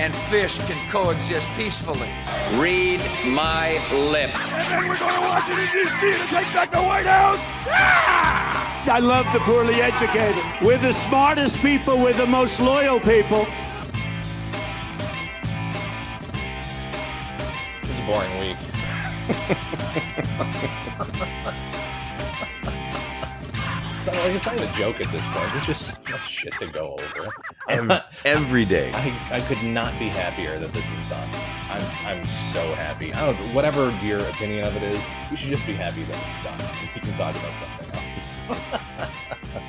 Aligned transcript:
and 0.00 0.14
fish 0.30 0.58
can 0.60 0.90
coexist 0.90 1.46
peacefully. 1.58 2.08
Read 2.54 3.00
my 3.26 3.72
lips. 3.92 4.32
And 4.54 4.72
then 4.72 4.88
we're 4.88 4.98
going 4.98 5.14
to 5.14 5.20
Washington, 5.20 5.68
D.C. 5.70 6.12
to 6.12 6.26
take 6.26 6.50
back 6.54 6.70
the 6.70 6.80
White 6.80 7.04
House. 7.04 7.38
Ah! 7.68 8.82
I 8.90 8.98
love 8.98 9.30
the 9.34 9.40
poorly 9.40 9.74
educated. 9.74 10.42
We're 10.62 10.78
the 10.78 10.94
smartest 10.94 11.60
people, 11.60 11.98
we're 11.98 12.14
the 12.14 12.26
most 12.26 12.60
loyal 12.60 12.98
people. 12.98 13.46
It's 17.82 17.98
a 17.98 18.06
boring 18.06 18.40
week. 18.40 18.56
not 24.14 24.24
like 24.24 24.34
it's 24.34 24.46
not 24.46 24.54
even 24.56 24.68
a 24.68 24.72
joke 24.72 25.00
at 25.00 25.12
this 25.12 25.24
point. 25.26 25.52
There's 25.52 25.66
just 25.66 25.86
so 25.86 25.94
much 26.10 26.28
shit 26.28 26.52
to 26.54 26.66
go 26.66 26.96
over. 26.98 27.30
Every, 27.68 27.96
every 28.24 28.64
day. 28.64 28.90
I, 28.94 29.36
I 29.36 29.40
could 29.40 29.62
not 29.62 29.96
be 29.98 30.08
happier 30.08 30.58
that 30.58 30.72
this 30.72 30.90
is 30.90 31.08
done. 31.08 31.28
I'm 31.70 31.82
I'm 32.06 32.24
so 32.24 32.74
happy. 32.74 33.12
I 33.14 33.32
don't 33.32 33.46
whatever 33.54 33.90
your 34.02 34.20
opinion 34.20 34.64
of 34.64 34.76
it 34.76 34.82
is, 34.82 35.08
you 35.30 35.36
should 35.36 35.50
just 35.50 35.66
be 35.66 35.74
happy 35.74 36.02
that 36.02 36.18
it's 36.38 36.48
done. 36.48 36.58
We 36.94 37.00
can 37.00 37.12
talk 37.12 37.34
about 37.36 37.58
something 37.58 37.98
else. 38.14 39.52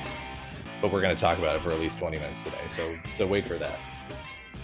but 0.81 0.91
we're 0.91 1.01
gonna 1.01 1.15
talk 1.15 1.37
about 1.37 1.55
it 1.55 1.61
for 1.61 1.71
at 1.71 1.79
least 1.79 1.99
20 1.99 2.17
minutes 2.17 2.43
today. 2.43 2.57
So 2.69 2.93
so 3.11 3.27
wait 3.27 3.43
for 3.43 3.55
that. 3.55 3.77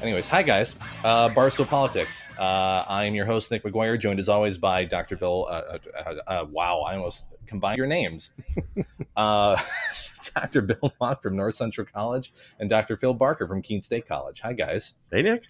Anyways, 0.02 0.28
hi 0.28 0.44
guys, 0.44 0.76
uh, 1.04 1.30
Barstool 1.30 1.68
Politics. 1.68 2.28
Uh, 2.38 2.86
I 2.88 3.06
am 3.06 3.16
your 3.16 3.26
host 3.26 3.50
Nick 3.50 3.64
McGuire, 3.64 4.00
joined 4.00 4.20
as 4.20 4.30
always 4.30 4.58
by 4.58 4.86
Dr. 4.86 5.16
Bill. 5.16 5.48
Uh, 5.50 5.80
uh, 5.98 6.14
uh, 6.28 6.46
wow, 6.52 6.82
I 6.82 6.96
almost 6.96 7.28
combined 7.48 7.78
your 7.78 7.88
names. 7.88 8.34
Uh, 9.16 9.60
Dr. 10.36 10.62
Bill 10.62 10.94
Mock 11.02 11.24
from 11.24 11.36
North 11.36 11.56
Central 11.56 11.88
College 11.88 12.32
and 12.60 12.70
Dr. 12.70 12.98
Phil 12.98 13.16
Barker 13.16 13.48
from 13.48 13.64
Keene 13.64 13.82
State 13.82 14.08
College. 14.08 14.42
Hi 14.42 14.54
guys. 14.54 14.94
Hey 15.12 15.24
Nick. 15.24 15.46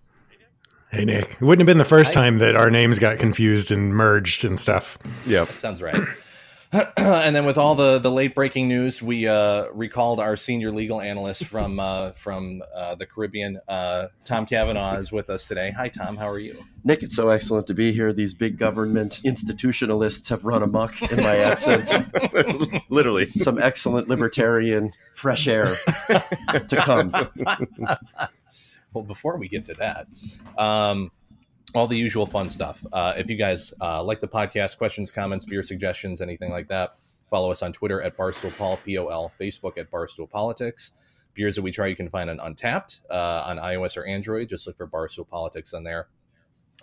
Hey 0.89 1.03
Nick. 1.03 1.31
It 1.31 1.41
wouldn't 1.41 1.67
have 1.67 1.73
been 1.73 1.77
the 1.77 1.83
first 1.83 2.13
time 2.13 2.37
that 2.37 2.55
our 2.55 2.71
names 2.71 2.97
got 2.97 3.19
confused 3.19 3.73
and 3.73 3.93
merged 3.93 4.45
and 4.45 4.57
stuff. 4.57 4.97
Yep. 5.25 5.49
Sounds 5.49 5.81
right. 5.81 6.01
and 6.97 7.33
then 7.33 7.45
with 7.45 7.57
all 7.57 7.75
the 7.75 7.97
the 7.97 8.11
late 8.11 8.35
breaking 8.35 8.67
news, 8.67 9.01
we 9.01 9.25
uh, 9.25 9.67
recalled 9.73 10.19
our 10.19 10.35
senior 10.35 10.71
legal 10.71 10.99
analyst 10.99 11.45
from 11.45 11.79
uh, 11.79 12.11
from 12.11 12.61
uh, 12.75 12.95
the 12.95 13.05
Caribbean, 13.05 13.61
uh, 13.69 14.07
Tom 14.25 14.45
Cavanaugh, 14.45 14.97
is 14.97 15.11
with 15.11 15.29
us 15.29 15.47
today. 15.47 15.71
Hi, 15.71 15.87
Tom. 15.87 16.17
How 16.17 16.29
are 16.29 16.39
you? 16.39 16.61
Nick, 16.83 17.03
it's 17.03 17.15
so 17.15 17.29
excellent 17.29 17.67
to 17.67 17.73
be 17.73 17.93
here. 17.93 18.11
These 18.11 18.33
big 18.33 18.57
government 18.57 19.21
institutionalists 19.23 20.29
have 20.29 20.43
run 20.43 20.61
amok 20.61 21.01
in 21.01 21.23
my 21.23 21.37
absence. 21.37 21.93
Literally, 22.89 23.27
some 23.27 23.57
excellent 23.59 24.09
libertarian 24.09 24.91
fresh 25.15 25.47
air 25.47 25.77
to 26.07 26.81
come. 26.83 27.11
well, 28.93 29.03
before 29.05 29.37
we 29.37 29.47
get 29.47 29.63
to 29.65 29.73
that. 29.75 30.07
Um, 30.57 31.11
all 31.75 31.87
the 31.87 31.97
usual 31.97 32.25
fun 32.25 32.49
stuff. 32.49 32.85
Uh, 32.93 33.13
if 33.17 33.29
you 33.29 33.35
guys 33.35 33.73
uh, 33.81 34.03
like 34.03 34.19
the 34.19 34.27
podcast, 34.27 34.77
questions, 34.77 35.11
comments, 35.11 35.45
beer 35.45 35.63
suggestions, 35.63 36.21
anything 36.21 36.51
like 36.51 36.67
that, 36.69 36.97
follow 37.29 37.51
us 37.51 37.61
on 37.61 37.73
Twitter 37.73 38.01
at 38.01 38.15
Barstool 38.17 38.57
Pol, 38.57 38.77
P 38.83 38.97
O 38.97 39.07
L, 39.07 39.31
Facebook 39.39 39.77
at 39.77 39.91
Barstool 39.91 40.29
Politics. 40.29 40.91
Beers 41.33 41.55
that 41.55 41.61
we 41.61 41.71
try 41.71 41.87
you 41.87 41.95
can 41.95 42.09
find 42.09 42.29
on 42.29 42.37
Untappd 42.37 43.01
uh, 43.11 43.43
on 43.45 43.57
iOS 43.57 43.95
or 43.97 44.05
Android. 44.05 44.49
Just 44.49 44.65
look 44.65 44.77
for 44.77 44.87
Barstool 44.87 45.27
Politics 45.27 45.73
on 45.73 45.83
there. 45.83 46.07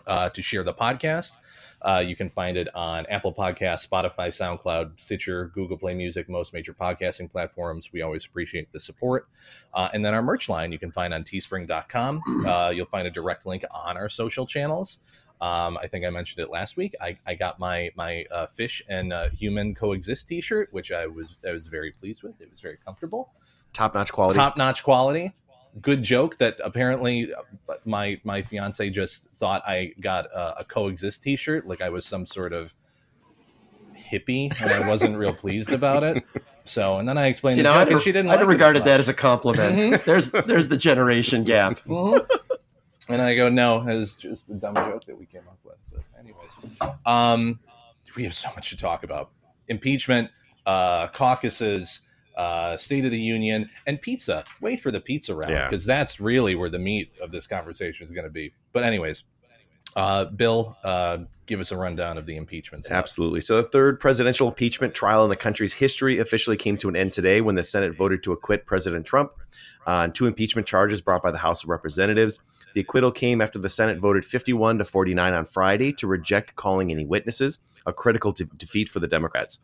Uh, 0.09 0.28
to 0.28 0.42
share 0.42 0.64
the 0.64 0.75
podcast, 0.75 1.36
uh, 1.84 2.03
you 2.05 2.17
can 2.17 2.31
find 2.31 2.56
it 2.56 2.75
on 2.75 3.05
Apple 3.06 3.33
Podcasts, 3.33 3.87
Spotify, 3.87 4.28
SoundCloud, 4.28 4.99
Stitcher, 4.99 5.50
Google 5.55 5.77
Play 5.77 5.95
Music, 5.95 6.28
most 6.28 6.55
major 6.55 6.72
podcasting 6.72 7.31
platforms. 7.31 7.93
We 7.93 8.00
always 8.03 8.25
appreciate 8.25 8.72
the 8.72 8.81
support. 8.81 9.28
Uh, 9.75 9.91
and 9.93 10.05
then 10.05 10.15
our 10.15 10.22
merch 10.22 10.49
line 10.49 10.72
you 10.72 10.78
can 10.78 10.91
find 10.91 11.12
on 11.12 11.25
teespring.com. 11.25 12.22
Uh, 12.47 12.72
you'll 12.75 12.87
find 12.87 13.06
a 13.06 13.11
direct 13.11 13.45
link 13.47 13.65
on 13.71 13.97
our 13.97 14.09
social 14.09 14.47
channels. 14.47 15.00
Um, 15.41 15.77
I 15.77 15.89
think 15.89 16.06
I 16.06 16.11
mentioned 16.11 16.43
it 16.43 16.50
last 16.50 16.77
week. 16.77 16.95
I, 17.03 17.19
I 17.27 17.34
got 17.34 17.59
my 17.59 17.91
my 17.97 18.25
uh, 18.31 18.47
fish 18.47 18.83
and 18.89 19.12
uh, 19.12 19.28
human 19.31 19.75
coexist 19.75 20.28
T-shirt, 20.28 20.72
which 20.72 20.91
I 20.91 21.06
was 21.06 21.37
I 21.47 21.51
was 21.51 21.69
very 21.69 21.93
pleased 21.93 22.22
with. 22.22 22.41
It 22.41 22.51
was 22.51 22.61
very 22.61 22.78
comfortable, 22.83 23.33
top 23.75 23.95
notch 23.95 24.12
quality. 24.12 24.37
Top 24.37 24.56
notch 24.56 24.83
quality. 24.83 25.34
Good 25.80 26.02
joke 26.02 26.38
that 26.38 26.58
apparently 26.62 27.32
my 27.84 28.20
my 28.22 28.42
fiance 28.42 28.88
just 28.90 29.28
thought 29.32 29.62
I 29.66 29.92
got 30.00 30.26
a, 30.26 30.60
a 30.60 30.64
coexist 30.64 31.22
T-shirt, 31.22 31.66
like 31.66 31.80
I 31.80 31.88
was 31.88 32.06
some 32.06 32.26
sort 32.26 32.52
of 32.52 32.74
hippie, 33.96 34.60
and 34.60 34.70
I 34.70 34.88
wasn't 34.88 35.16
real 35.16 35.34
pleased 35.34 35.72
about 35.72 36.04
it. 36.04 36.24
So, 36.64 36.98
and 36.98 37.08
then 37.08 37.18
I 37.18 37.26
explained 37.26 37.56
See, 37.56 37.62
the 37.62 37.72
now 37.72 37.78
I'd, 37.78 37.88
and 37.88 38.00
she 38.00 38.12
didn't. 38.12 38.30
I'd 38.30 38.40
like 38.40 38.46
regarded 38.46 38.84
that 38.84 39.00
as 39.00 39.08
a 39.08 39.14
compliment. 39.14 40.02
there's 40.04 40.30
there's 40.30 40.68
the 40.68 40.76
generation 40.76 41.44
gap. 41.44 41.80
And 43.06 43.20
I 43.20 43.34
go, 43.36 43.50
no, 43.50 43.86
it 43.86 43.94
was 43.94 44.16
just 44.16 44.48
a 44.48 44.54
dumb 44.54 44.74
joke 44.76 45.04
that 45.04 45.18
we 45.18 45.26
came 45.26 45.42
up 45.46 45.58
with. 45.62 45.76
But 45.92 46.04
anyways, 46.18 46.56
um, 47.04 47.60
we 48.16 48.24
have 48.24 48.32
so 48.32 48.48
much 48.56 48.70
to 48.70 48.78
talk 48.78 49.04
about: 49.04 49.30
impeachment, 49.68 50.30
uh, 50.64 51.08
caucuses, 51.08 52.00
uh, 52.37 52.77
State 52.77 53.05
of 53.05 53.11
the 53.11 53.21
Union, 53.21 53.71
and 53.87 54.00
pizza. 54.00 54.45
Wait 54.61 54.81
for 54.81 54.91
the 54.91 55.00
pizza 55.00 55.34
round 55.34 55.53
Yeah. 55.53 55.69
because 55.69 55.84
that's 55.87 56.21
really 56.21 56.55
where 56.55 56.69
the 56.71 56.78
meat 56.78 57.12
of 57.22 57.31
this 57.31 57.47
conversation 57.47 58.05
is 58.05 58.11
going 58.12 58.25
to 58.25 58.31
be. 58.31 58.53
But 58.72 58.84
anyways, 58.84 59.25
uh, 59.97 60.25
Bill, 60.27 60.77
uh, 60.83 61.19
give 61.47 61.61
us 61.61 61.71
a 61.71 61.77
rundown 61.77 62.19
of 62.19 62.27
the 62.27 62.37
impeachment. 62.37 62.84
Stuff. 62.84 62.97
Absolutely. 62.97 63.41
So, 63.41 63.62
the 63.62 63.69
third 63.69 64.00
presidential 64.00 64.49
impeachment 64.49 64.95
trial 64.95 65.22
in 65.25 65.31
the 65.31 65.37
country's 65.37 65.75
history 65.75 66.19
officially 66.19 66.56
came 66.56 66.77
to 66.78 66.89
an 66.89 66.97
end 66.97 67.12
today 67.12 67.41
when 67.41 67.55
the 67.55 67.62
Senate 67.62 67.97
voted 67.97 68.22
to 68.25 68.33
acquit 68.33 68.66
President 68.66 69.06
Trump 69.06 69.33
on 69.87 70.11
two 70.12 70.27
impeachment 70.27 70.66
charges 70.66 71.01
brought 71.01 71.22
by 71.22 71.31
the 71.31 71.39
House 71.39 71.62
of 71.62 71.69
Representatives. 71.69 72.41
The 72.75 72.81
acquittal 72.81 73.12
came 73.12 73.41
after 73.41 73.61
the 73.61 73.69
Senate 73.69 73.99
voted 73.99 74.25
51 74.25 74.78
to 74.78 74.84
49 74.84 75.33
on 75.34 75.47
Friday 75.47 75.93
to 75.93 76.09
reject 76.09 76.56
calling 76.56 76.91
any 76.91 77.05
witnesses, 77.05 77.61
a 77.87 77.93
critical 77.93 78.33
de- 78.33 78.45
defeat 78.45 78.89
for 78.89 78.99
the 79.00 79.06
Democrats. 79.06 79.59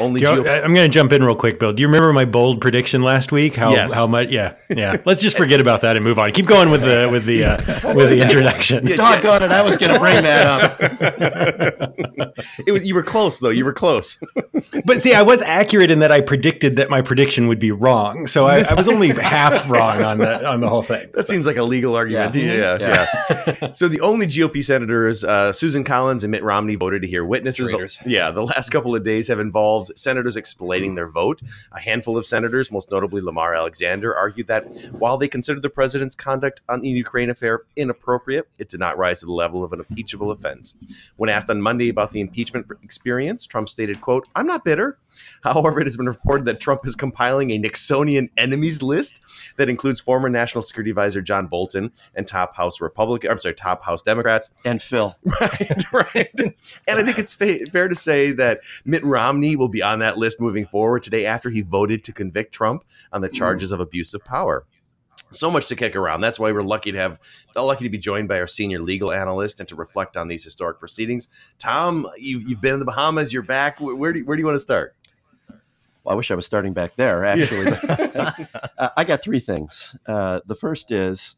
Only 0.00 0.20
you- 0.22 0.26
GOP 0.26 0.64
I'm 0.64 0.74
going 0.74 0.90
to 0.90 0.94
jump 0.94 1.12
in 1.12 1.22
real 1.22 1.34
quick, 1.36 1.58
Bill. 1.60 1.72
Do 1.72 1.80
you 1.82 1.86
remember 1.88 2.12
my 2.12 2.24
bold 2.24 2.60
prediction 2.60 3.02
last 3.02 3.32
week? 3.32 3.54
How 3.54 3.72
Yes. 3.72 3.92
how 3.92 4.06
much? 4.06 4.28
Yeah, 4.30 4.54
yeah. 4.74 4.96
Let's 5.04 5.20
just 5.22 5.36
forget 5.36 5.60
about 5.60 5.82
that 5.82 5.96
and 5.96 6.04
move 6.04 6.18
on. 6.18 6.32
Keep 6.32 6.46
going 6.46 6.70
with 6.70 6.80
the 6.82 7.08
with 7.10 7.24
the 7.24 7.44
uh, 7.44 7.94
with 7.94 8.10
the 8.10 8.22
introduction. 8.22 8.84
Doggone 8.96 9.42
it! 9.42 9.50
I 9.50 9.62
was 9.62 9.78
going 9.78 9.92
to 9.94 10.00
bring 10.00 10.22
that 10.22 10.46
up. 10.46 10.80
it 12.66 12.72
was, 12.72 12.86
you 12.86 12.94
were 12.94 13.02
close, 13.02 13.38
though. 13.40 13.50
You 13.50 13.64
were 13.64 13.72
close. 13.72 14.18
But 14.84 15.02
see, 15.02 15.14
I 15.14 15.22
was 15.22 15.42
accurate 15.42 15.90
in 15.90 16.00
that 16.00 16.12
I 16.12 16.20
predicted 16.20 16.76
that 16.76 16.90
my 16.90 17.02
prediction 17.02 17.48
would 17.48 17.58
be 17.58 17.70
wrong. 17.72 18.26
So 18.26 18.46
I, 18.46 18.62
I 18.70 18.74
was 18.74 18.88
only 18.88 19.08
half 19.10 19.68
wrong 19.70 20.02
on 20.02 20.18
the 20.18 20.46
on 20.46 20.60
the 20.60 20.68
whole 20.68 20.82
thing. 20.82 21.08
That 21.14 21.26
seems 21.28 21.46
like 21.46 21.56
a 21.56 21.62
legal 21.62 21.94
argument. 21.94 22.34
Yeah. 22.34 22.44
Yeah, 22.54 22.78
yeah. 22.78 23.06
Yeah. 23.60 23.70
so 23.70 23.88
the 23.88 24.00
only 24.00 24.26
GOP 24.26 24.62
senators, 24.64 25.24
uh, 25.24 25.52
Susan 25.52 25.84
Collins 25.84 26.24
and 26.24 26.30
Mitt 26.30 26.42
Romney, 26.42 26.74
voted 26.74 27.02
to 27.02 27.08
hear 27.08 27.24
witnesses. 27.24 27.65
The, 28.04 28.10
yeah, 28.10 28.30
the 28.30 28.42
last 28.42 28.70
couple 28.70 28.94
of 28.94 29.04
days 29.04 29.28
have 29.28 29.40
involved 29.40 29.96
senators 29.96 30.36
explaining 30.36 30.94
their 30.94 31.08
vote. 31.08 31.40
A 31.72 31.80
handful 31.80 32.16
of 32.16 32.26
senators, 32.26 32.70
most 32.70 32.90
notably 32.90 33.20
Lamar 33.20 33.54
Alexander, 33.54 34.14
argued 34.14 34.46
that 34.48 34.74
while 34.92 35.18
they 35.18 35.28
considered 35.28 35.62
the 35.62 35.70
president's 35.70 36.16
conduct 36.16 36.60
on 36.68 36.80
the 36.80 36.88
Ukraine 36.88 37.30
affair 37.30 37.62
inappropriate, 37.76 38.48
it 38.58 38.68
did 38.68 38.80
not 38.80 38.98
rise 38.98 39.20
to 39.20 39.26
the 39.26 39.32
level 39.32 39.64
of 39.64 39.72
an 39.72 39.80
impeachable 39.80 40.30
offense. 40.30 40.74
When 41.16 41.30
asked 41.30 41.50
on 41.50 41.60
Monday 41.60 41.88
about 41.88 42.12
the 42.12 42.20
impeachment 42.20 42.66
experience, 42.82 43.46
Trump 43.46 43.68
stated, 43.68 44.00
"quote 44.00 44.28
I'm 44.34 44.46
not 44.46 44.64
bitter. 44.64 44.98
However, 45.42 45.80
it 45.80 45.86
has 45.86 45.96
been 45.96 46.06
reported 46.06 46.46
that 46.46 46.60
Trump 46.60 46.86
is 46.86 46.94
compiling 46.94 47.50
a 47.50 47.58
Nixonian 47.58 48.30
enemies 48.36 48.82
list 48.82 49.20
that 49.56 49.68
includes 49.68 50.00
former 50.00 50.28
National 50.28 50.62
Security 50.62 50.90
Advisor 50.90 51.22
John 51.22 51.46
Bolton 51.46 51.92
and 52.14 52.26
top 52.26 52.54
House 52.54 52.80
Republican, 52.80 53.30
I'm 53.30 53.38
sorry, 53.38 53.54
top 53.54 53.84
House 53.84 54.02
Democrats. 54.02 54.50
And 54.64 54.80
Phil, 54.82 55.14
Right, 55.40 55.92
right. 55.92 56.40
And 56.88 56.98
I 56.98 57.02
think 57.02 57.18
it's 57.18 57.34
fa- 57.34 57.66
fair 57.72 57.88
to 57.88 57.94
say 57.94 58.32
that 58.32 58.60
Mitt 58.84 59.04
Romney 59.04 59.56
will 59.56 59.68
be 59.68 59.82
on 59.82 60.00
that 60.00 60.18
list 60.18 60.40
moving 60.40 60.66
forward 60.66 61.02
today 61.02 61.26
after 61.26 61.50
he 61.50 61.62
voted 61.62 62.04
to 62.04 62.12
convict 62.12 62.52
Trump 62.52 62.84
on 63.12 63.20
the 63.20 63.28
charges 63.28 63.72
of 63.72 63.80
abuse 63.80 64.14
of 64.14 64.24
power. 64.24 64.64
So 65.32 65.50
much 65.50 65.66
to 65.66 65.76
kick 65.76 65.96
around. 65.96 66.20
That's 66.20 66.38
why 66.38 66.52
we're 66.52 66.62
lucky 66.62 66.92
to 66.92 66.98
have, 66.98 67.18
uh, 67.56 67.64
lucky 67.64 67.84
to 67.84 67.90
be 67.90 67.98
joined 67.98 68.28
by 68.28 68.38
our 68.38 68.46
senior 68.46 68.80
legal 68.80 69.12
analyst 69.12 69.58
and 69.58 69.68
to 69.68 69.74
reflect 69.74 70.16
on 70.16 70.28
these 70.28 70.44
historic 70.44 70.78
proceedings. 70.78 71.28
Tom, 71.58 72.08
you've, 72.16 72.48
you've 72.48 72.60
been 72.60 72.74
in 72.74 72.80
the 72.80 72.86
Bahamas. 72.86 73.32
You're 73.32 73.42
back. 73.42 73.80
Where, 73.80 74.12
do 74.12 74.20
you, 74.20 74.24
where 74.24 74.36
do 74.36 74.40
you 74.40 74.46
want 74.46 74.56
to 74.56 74.60
start? 74.60 74.94
Well, 76.06 76.12
I 76.12 76.16
wish 76.16 76.30
I 76.30 76.36
was 76.36 76.46
starting 76.46 76.72
back 76.72 76.94
there, 76.94 77.24
actually. 77.24 77.66
uh, 77.66 78.32
I 78.96 79.02
got 79.02 79.22
three 79.24 79.40
things. 79.40 79.96
Uh, 80.06 80.40
the 80.46 80.54
first 80.54 80.92
is 80.92 81.34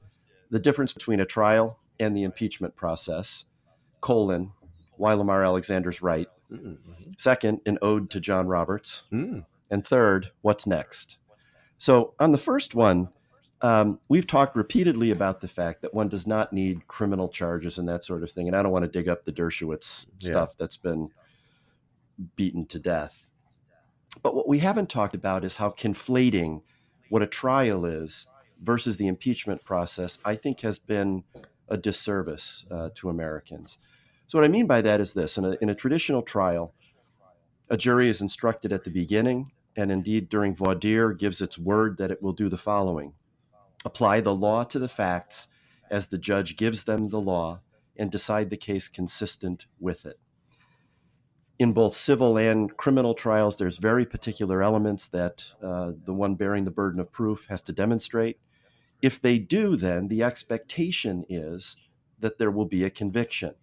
the 0.50 0.58
difference 0.58 0.92
between 0.92 1.20
a 1.20 1.24
trial 1.24 1.78
and 1.98 2.14
the 2.14 2.22
impeachment 2.22 2.76
process, 2.76 3.46
colon, 4.02 4.52
why 4.98 5.14
Lamar 5.14 5.42
Alexander's 5.42 6.02
right. 6.02 6.28
Mm-hmm. 6.52 7.12
Second, 7.16 7.60
an 7.64 7.78
ode 7.80 8.10
to 8.10 8.20
John 8.20 8.46
Roberts. 8.46 9.04
Mm. 9.10 9.46
And 9.70 9.86
third, 9.86 10.32
what's 10.42 10.66
next? 10.66 11.16
So, 11.78 12.12
on 12.20 12.32
the 12.32 12.38
first 12.38 12.74
one, 12.74 13.08
um, 13.62 14.00
we've 14.10 14.26
talked 14.26 14.54
repeatedly 14.54 15.10
about 15.10 15.40
the 15.40 15.48
fact 15.48 15.80
that 15.80 15.94
one 15.94 16.10
does 16.10 16.26
not 16.26 16.52
need 16.52 16.86
criminal 16.88 17.30
charges 17.30 17.78
and 17.78 17.88
that 17.88 18.04
sort 18.04 18.22
of 18.22 18.30
thing. 18.30 18.48
And 18.48 18.56
I 18.56 18.62
don't 18.62 18.72
want 18.72 18.84
to 18.84 18.90
dig 18.90 19.08
up 19.08 19.24
the 19.24 19.32
Dershowitz 19.32 20.08
Yeah. 20.20 20.30
stuff 20.30 20.56
that's 20.58 20.76
been 20.76 21.08
beaten 22.36 22.66
to 22.66 22.78
death. 22.78 23.27
But 24.22 24.34
what 24.34 24.48
we 24.48 24.58
haven't 24.58 24.88
talked 24.88 25.14
about 25.14 25.44
is 25.44 25.56
how 25.56 25.70
conflating 25.70 26.62
what 27.08 27.22
a 27.22 27.26
trial 27.26 27.84
is 27.84 28.26
versus 28.60 28.96
the 28.96 29.06
impeachment 29.06 29.64
process, 29.64 30.18
I 30.24 30.34
think, 30.34 30.60
has 30.60 30.78
been 30.78 31.24
a 31.68 31.76
disservice 31.76 32.66
uh, 32.70 32.90
to 32.96 33.10
Americans. 33.10 33.78
So, 34.26 34.38
what 34.38 34.44
I 34.44 34.48
mean 34.48 34.66
by 34.66 34.82
that 34.82 35.00
is 35.00 35.14
this. 35.14 35.38
In 35.38 35.44
a, 35.44 35.56
in 35.60 35.68
a 35.68 35.74
traditional 35.74 36.22
trial, 36.22 36.74
a 37.70 37.76
jury 37.76 38.08
is 38.08 38.20
instructed 38.20 38.72
at 38.72 38.84
the 38.84 38.90
beginning, 38.90 39.52
and 39.76 39.92
indeed 39.92 40.28
during 40.28 40.54
voir 40.54 40.74
dire, 40.74 41.12
gives 41.12 41.40
its 41.40 41.58
word 41.58 41.98
that 41.98 42.10
it 42.10 42.22
will 42.22 42.32
do 42.32 42.48
the 42.48 42.58
following. 42.58 43.14
Apply 43.84 44.20
the 44.20 44.34
law 44.34 44.64
to 44.64 44.78
the 44.78 44.88
facts 44.88 45.48
as 45.90 46.08
the 46.08 46.18
judge 46.18 46.56
gives 46.56 46.84
them 46.84 47.08
the 47.08 47.20
law 47.20 47.60
and 47.96 48.10
decide 48.10 48.50
the 48.50 48.56
case 48.56 48.88
consistent 48.88 49.66
with 49.78 50.04
it 50.04 50.18
in 51.58 51.72
both 51.72 51.94
civil 51.94 52.36
and 52.36 52.76
criminal 52.76 53.14
trials, 53.14 53.56
there's 53.56 53.78
very 53.78 54.06
particular 54.06 54.62
elements 54.62 55.08
that 55.08 55.44
uh, 55.62 55.92
the 56.04 56.14
one 56.14 56.36
bearing 56.36 56.64
the 56.64 56.70
burden 56.70 57.00
of 57.00 57.10
proof 57.10 57.46
has 57.48 57.60
to 57.62 57.72
demonstrate. 57.72 58.38
If 59.02 59.20
they 59.20 59.38
do, 59.38 59.76
then 59.76 60.08
the 60.08 60.22
expectation 60.22 61.24
is 61.28 61.76
that 62.20 62.38
there 62.38 62.50
will 62.50 62.64
be 62.64 62.84
a 62.84 62.90
conviction. 62.90 63.54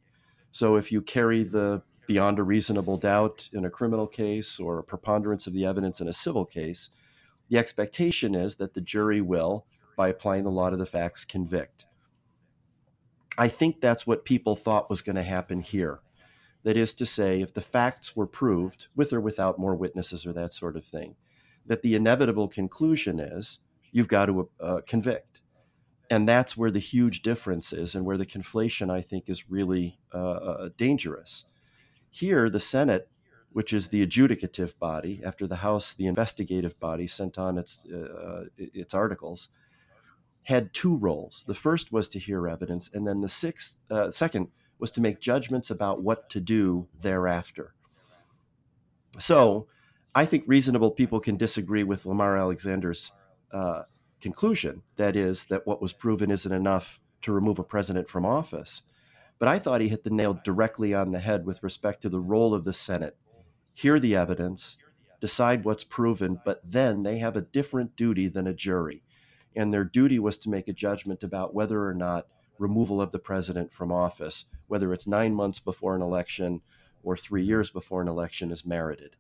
So 0.52 0.76
if 0.76 0.92
you 0.92 1.02
carry 1.02 1.44
the 1.44 1.84
beyond 2.08 2.38
a 2.38 2.44
reasonable 2.44 2.98
doubt 2.98 3.50
in 3.52 3.66
a 3.66 3.70
criminal 3.70 4.08
case 4.08 4.60
or 4.60 4.78
a 4.78 4.84
preponderance 4.84 5.48
of 5.48 5.54
the 5.54 5.66
evidence 5.66 6.00
in 6.00 6.08
a 6.08 6.14
civil 6.14 6.46
case, 6.46 6.90
the 7.50 7.58
expectation 7.58 8.36
is 8.36 8.58
that 8.58 8.74
the 8.74 8.82
jury 8.82 9.22
will, 9.22 9.66
by 9.98 10.10
applying 10.10 10.44
the 10.44 10.52
law 10.52 10.70
to 10.70 10.78
the 10.78 10.86
facts, 10.86 11.26
convict. 11.26 11.86
I 13.38 13.48
think 13.48 13.82
that's 13.82 14.06
what 14.08 14.26
people 14.26 14.56
thought 14.56 14.90
was 14.90 15.02
going 15.02 15.16
to 15.16 15.24
happen 15.24 15.62
here. 15.62 16.00
That 16.66 16.78
is 16.78 16.96
to 16.96 17.06
say, 17.06 17.42
if 17.42 17.54
the 17.54 17.62
facts 17.62 18.16
were 18.16 18.26
proved, 18.26 18.88
with 18.96 19.14
or 19.14 19.22
without 19.22 19.60
more 19.60 19.76
witnesses 19.76 20.26
or 20.26 20.34
that 20.34 20.52
sort 20.52 20.76
of 20.76 20.84
thing, 20.84 21.16
that 21.68 21.84
the 21.84 21.94
inevitable 21.94 22.48
conclusion 22.48 23.20
is 23.20 23.60
you've 23.92 24.08
got 24.08 24.26
to 24.26 24.50
uh, 24.60 24.82
convict. 24.88 25.42
And 26.10 26.28
that's 26.28 26.58
where 26.58 26.72
the 26.72 26.80
huge 26.80 27.22
difference 27.22 27.72
is 27.72 27.94
and 27.94 28.04
where 28.04 28.18
the 28.18 28.26
conflation, 28.26 28.90
I 28.90 29.02
think, 29.02 29.30
is 29.30 29.48
really 29.48 30.00
uh, 30.12 30.18
uh, 30.18 30.70
dangerous. 30.76 31.46
Here, 32.10 32.50
the 32.50 32.60
Senate, 32.60 33.10
which 33.52 33.72
is 33.72 33.90
the 33.90 34.06
adjudicative 34.06 34.78
body, 34.80 35.22
after 35.24 35.46
the 35.46 35.58
House, 35.58 35.94
the 35.94 36.08
investigative 36.08 36.80
body, 36.80 37.06
sent 37.08 37.38
on 37.38 37.60
its, 37.60 37.86
uh, 37.86 38.46
its 38.58 38.96
articles, 38.96 39.50
had 40.44 40.74
two 40.74 40.98
roles. 40.98 41.44
The 41.48 41.54
first 41.54 41.92
was 41.92 42.10
to 42.10 42.20
hear 42.20 42.48
evidence, 42.48 42.90
and 42.92 43.08
then 43.08 43.22
the 43.22 43.28
sixth, 43.28 43.78
uh, 43.92 44.10
second 44.10 44.48
was 44.80 44.92
to 44.92 45.02
make 45.02 45.20
judgments 45.20 45.70
about 45.70 46.02
what 46.02 46.30
to 46.30 46.40
do 46.40 46.88
thereafter. 47.00 47.74
So 49.20 49.68
I 50.14 50.26
think 50.26 50.44
reasonable 50.48 50.92
people 50.92 51.20
can 51.20 51.38
disagree 51.38 51.84
with 51.84 52.06
Lamar 52.06 52.38
Alexander's 52.38 53.12
uh, 53.52 53.84
conclusion 54.22 54.82
that 54.96 55.16
is, 55.16 55.46
that 55.46 55.66
what 55.66 55.82
was 55.82 55.94
proven 55.94 56.32
isn't 56.32 56.52
enough 56.52 57.00
to 57.22 57.32
remove 57.32 57.60
a 57.60 57.64
president 57.64 58.10
from 58.10 58.26
office. 58.26 58.82
But 59.40 59.50
I 59.50 59.60
thought 59.60 59.82
he 59.82 59.90
hit 59.90 60.04
the 60.04 60.10
nail 60.10 60.40
directly 60.44 60.94
on 60.94 61.12
the 61.12 61.20
head 61.20 61.46
with 61.46 61.64
respect 61.64 62.02
to 62.02 62.10
the 62.10 62.20
role 62.20 62.54
of 62.54 62.64
the 62.64 62.74
Senate. 62.74 63.18
Hear 63.74 64.00
the 64.00 64.16
evidence, 64.16 64.78
decide 65.20 65.66
what's 65.66 65.84
proven, 65.84 66.40
but 66.46 66.62
then 66.64 67.04
they 67.04 67.18
have 67.18 67.36
a 67.36 67.42
different 67.42 67.96
duty 67.96 68.28
than 68.28 68.48
a 68.48 68.54
jury. 68.54 69.04
And 69.56 69.72
their 69.72 69.84
duty 69.84 70.20
was 70.20 70.38
to 70.40 70.50
make 70.50 70.68
a 70.68 70.74
judgment 70.74 71.24
about 71.24 71.54
whether 71.54 71.86
or 71.86 71.94
not 71.94 72.28
removal 72.58 73.02
of 73.02 73.12
the 73.12 73.20
president 73.20 73.74
from 73.74 73.92
office, 73.92 74.46
whether 74.68 74.94
it's 74.94 75.08
nine 75.08 75.34
months 75.34 75.60
before 75.60 75.96
an 75.96 76.02
election 76.02 76.62
or 77.04 77.16
three 77.16 77.44
years 77.44 77.70
before 77.70 78.02
an 78.02 78.08
election, 78.08 78.52
is 78.52 78.66
merited. 78.66 79.16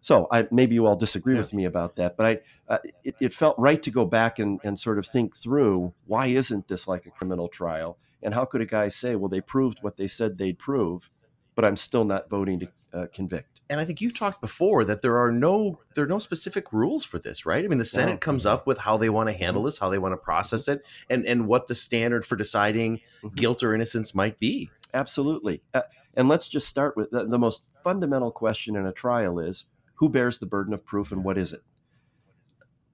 So 0.00 0.28
I, 0.30 0.46
maybe 0.50 0.74
you 0.74 0.86
all 0.86 0.96
disagree 0.96 1.36
with 1.36 1.54
me 1.54 1.64
about 1.64 1.96
that, 1.96 2.16
but 2.18 2.26
I, 2.26 2.40
uh, 2.68 2.78
it, 3.02 3.14
it 3.20 3.32
felt 3.32 3.58
right 3.58 3.82
to 3.82 3.90
go 3.90 4.04
back 4.04 4.38
and, 4.38 4.60
and 4.62 4.78
sort 4.78 4.98
of 4.98 5.06
think 5.06 5.34
through 5.34 5.94
why 6.06 6.26
isn't 6.26 6.68
this 6.68 6.86
like 6.86 7.06
a 7.06 7.10
criminal 7.10 7.48
trial? 7.48 7.96
And 8.22 8.34
how 8.34 8.44
could 8.44 8.60
a 8.60 8.66
guy 8.66 8.88
say, 8.90 9.16
well, 9.16 9.30
they 9.30 9.40
proved 9.40 9.82
what 9.82 9.96
they 9.96 10.08
said 10.08 10.36
they'd 10.36 10.58
prove, 10.58 11.08
but 11.54 11.64
I'm 11.64 11.76
still 11.76 12.04
not 12.04 12.28
voting 12.28 12.60
to 12.60 12.68
uh, 12.92 13.06
convict? 13.14 13.53
And 13.70 13.80
I 13.80 13.84
think 13.84 14.00
you've 14.00 14.14
talked 14.14 14.40
before 14.40 14.84
that 14.84 15.02
there 15.02 15.18
are 15.18 15.32
no 15.32 15.80
there 15.94 16.04
are 16.04 16.08
no 16.08 16.18
specific 16.18 16.72
rules 16.72 17.04
for 17.04 17.18
this, 17.18 17.46
right? 17.46 17.64
I 17.64 17.68
mean, 17.68 17.78
the 17.78 17.84
Senate 17.84 18.20
comes 18.20 18.44
up 18.44 18.66
with 18.66 18.78
how 18.78 18.96
they 18.96 19.08
want 19.08 19.28
to 19.28 19.34
handle 19.34 19.62
mm-hmm. 19.62 19.66
this, 19.66 19.78
how 19.78 19.88
they 19.88 19.98
want 19.98 20.12
to 20.12 20.18
process 20.18 20.62
mm-hmm. 20.62 20.78
it, 20.78 20.86
and 21.08 21.26
and 21.26 21.46
what 21.46 21.66
the 21.66 21.74
standard 21.74 22.26
for 22.26 22.36
deciding 22.36 22.98
mm-hmm. 22.98 23.28
guilt 23.34 23.62
or 23.62 23.74
innocence 23.74 24.14
might 24.14 24.38
be. 24.38 24.70
Absolutely. 24.92 25.62
Uh, 25.72 25.82
and 26.14 26.28
let's 26.28 26.46
just 26.46 26.68
start 26.68 26.96
with 26.96 27.10
the, 27.10 27.24
the 27.24 27.38
most 27.38 27.62
fundamental 27.82 28.30
question 28.30 28.76
in 28.76 28.86
a 28.86 28.92
trial 28.92 29.38
is 29.38 29.64
who 29.94 30.08
bears 30.08 30.38
the 30.38 30.46
burden 30.46 30.72
of 30.72 30.84
proof 30.84 31.10
and 31.10 31.24
what 31.24 31.38
is 31.38 31.52
it? 31.52 31.62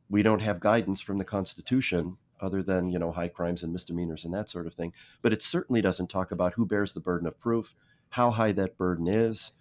We 0.08 0.22
don't 0.22 0.40
have 0.40 0.61
guidance 0.61 1.00
from 1.00 1.19
the 1.19 1.25
Constitution 1.25 2.17
other 2.40 2.62
than, 2.62 2.88
you 2.88 2.99
know, 2.99 3.12
high 3.12 3.28
crimes 3.28 3.62
and 3.62 3.72
misdemeanors 3.72 4.25
and 4.25 4.32
that 4.32 4.49
sort 4.49 4.67
of 4.67 4.75
thing. 4.75 4.93
But 5.22 5.32
it 5.32 5.43
certainly 5.43 5.82
doesn't 5.82 6.08
talk 6.08 6.32
about 6.32 6.55
who 6.55 6.64
bears 6.64 6.93
the 6.93 7.00
burden 7.00 7.28
of 7.28 7.38
proof, 7.38 7.75
how 8.11 8.31
high 8.31 8.52
that 8.52 8.78
burden 8.78 9.06
is. 9.06 9.52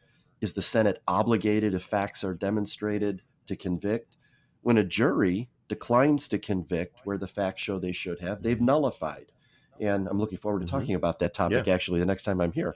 Is 0.41 0.53
the 0.53 0.61
Senate 0.61 1.01
obligated, 1.07 1.73
if 1.73 1.83
facts 1.83 2.23
are 2.23 2.33
demonstrated, 2.33 3.21
to 3.47 3.55
convict? 3.55 4.15
When 4.61 4.77
a 4.77 4.83
jury 4.83 5.49
declines 5.67 6.27
to 6.29 6.39
convict 6.39 7.01
where 7.03 7.17
the 7.17 7.27
facts 7.27 7.61
show 7.61 7.79
they 7.79 7.91
should 7.91 8.19
have, 8.19 8.41
they've 8.41 8.59
nullified. 8.61 9.31
And 9.79 10.07
I'm 10.07 10.19
looking 10.19 10.37
forward 10.37 10.61
to 10.61 10.67
talking 10.67 10.95
about 10.95 11.19
that 11.19 11.33
topic 11.33 11.67
Yeah. 11.67 11.73
actually 11.73 11.99
the 11.99 12.05
next 12.05 12.23
time 12.23 12.41
I'm 12.41 12.51
here. 12.51 12.75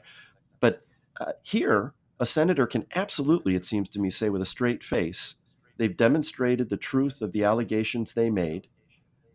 But 0.59 0.85
uh, 1.19 1.33
here, 1.41 1.93
a 2.19 2.25
senator 2.25 2.65
can 2.65 2.85
absolutely, 2.95 3.55
it 3.55 3.65
seems 3.65 3.89
to 3.89 3.99
me, 3.99 4.09
say 4.09 4.29
with 4.29 4.41
a 4.41 4.45
straight 4.45 4.83
face, 4.83 5.35
they've 5.77 5.95
demonstrated 5.95 6.69
the 6.69 6.77
truth 6.77 7.21
of 7.21 7.31
the 7.31 7.43
allegations 7.43 8.13
they 8.13 8.29
made, 8.29 8.67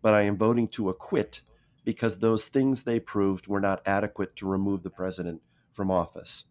but 0.01 0.15
I 0.15 0.23
am 0.23 0.39
voting 0.39 0.69
to 0.69 0.89
acquit 0.89 1.43
because 1.85 2.19
those 2.19 2.49
things 2.49 2.85
they 2.85 3.01
proved 3.01 3.47
were 3.47 3.61
not 3.61 3.83
adequate 3.87 4.37
to 4.37 4.47
remove 4.47 4.83
the 4.83 4.91
president 4.91 5.43
from 5.73 5.91
office. 5.91 6.45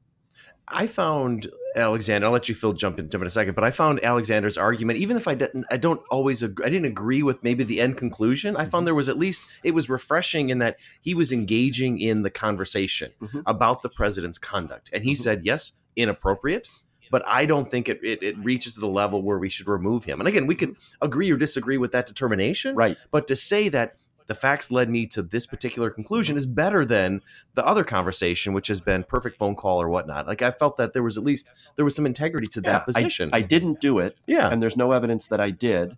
I 0.67 0.87
found 0.87 1.49
Alexander. 1.75 2.27
I'll 2.27 2.33
let 2.33 2.49
you 2.49 2.55
Phil 2.55 2.73
jump 2.73 2.99
in, 2.99 3.09
jump 3.09 3.21
in 3.21 3.27
a 3.27 3.29
second, 3.29 3.55
but 3.55 3.63
I 3.63 3.71
found 3.71 4.03
Alexander's 4.03 4.57
argument, 4.57 4.99
even 4.99 5.15
if 5.15 5.27
I 5.27 5.33
didn't, 5.33 5.65
I 5.71 5.77
don't 5.77 6.01
always, 6.11 6.43
ag- 6.43 6.61
I 6.61 6.69
didn't 6.69 6.85
agree 6.85 7.23
with 7.23 7.41
maybe 7.41 7.63
the 7.63 7.79
end 7.79 7.97
conclusion. 7.97 8.57
I 8.57 8.61
found 8.61 8.71
mm-hmm. 8.71 8.85
there 8.85 8.95
was 8.95 9.07
at 9.07 9.17
least 9.17 9.43
it 9.63 9.71
was 9.71 9.89
refreshing 9.89 10.49
in 10.49 10.59
that 10.59 10.77
he 11.01 11.13
was 11.13 11.31
engaging 11.31 11.99
in 11.99 12.23
the 12.23 12.29
conversation 12.29 13.11
Mhm. 13.21 13.43
about 13.45 13.81
the 13.81 13.89
president's 13.89 14.37
conduct, 14.37 14.89
and 14.91 15.03
he 15.03 15.13
mm-hmm. 15.13 15.23
said, 15.23 15.45
yes, 15.45 15.73
inappropriate. 15.95 16.67
But 17.09 17.23
I 17.25 17.45
don't 17.45 17.71
think 17.71 17.87
it, 17.87 18.01
it, 18.03 18.21
it 18.21 18.37
reaches 18.39 18.73
to 18.73 18.81
the 18.81 18.87
level 18.87 19.21
where 19.23 19.39
we 19.39 19.47
should 19.47 19.67
remove 19.67 20.03
him. 20.03 20.19
And 20.19 20.27
again, 20.27 20.45
we 20.45 20.55
could 20.55 20.71
mm-hmm. 20.71 21.05
agree 21.05 21.31
or 21.31 21.37
disagree 21.37 21.77
with 21.77 21.93
that 21.93 22.05
determination. 22.05 22.75
Right. 22.75 22.97
But 23.11 23.27
to 23.27 23.35
say 23.37 23.69
that 23.69 23.95
the 24.27 24.35
facts 24.35 24.71
led 24.71 24.89
me 24.89 25.07
to 25.07 25.21
this 25.23 25.47
particular 25.47 25.89
conclusion 25.89 26.37
is 26.37 26.45
better 26.45 26.85
than 26.85 27.21
the 27.55 27.65
other 27.65 27.83
conversation, 27.83 28.53
which 28.53 28.67
has 28.67 28.81
been 28.81 29.03
perfect 29.03 29.37
phone 29.37 29.55
call 29.55 29.81
or 29.81 29.89
whatnot. 29.89 30.27
Like 30.27 30.41
I 30.41 30.51
felt 30.51 30.77
that 30.77 30.93
there 30.93 31.03
was 31.03 31.17
at 31.17 31.23
least 31.23 31.49
there 31.75 31.85
was 31.85 31.95
some 31.95 32.05
integrity 32.05 32.47
to 32.47 32.61
that 32.61 32.69
Yeah, 32.69 32.77
I- 32.77 33.01
position. 33.01 33.29
I, 33.33 33.41
didn't 33.41 33.79
do 33.79 33.99
it, 33.99 34.17
yeah, 34.27 34.49
and 34.49 34.61
there's 34.61 34.77
no 34.77 34.91
evidence 34.91 35.27
that 35.27 35.39
I 35.39 35.49
did, 35.51 35.97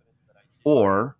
or 0.63 1.17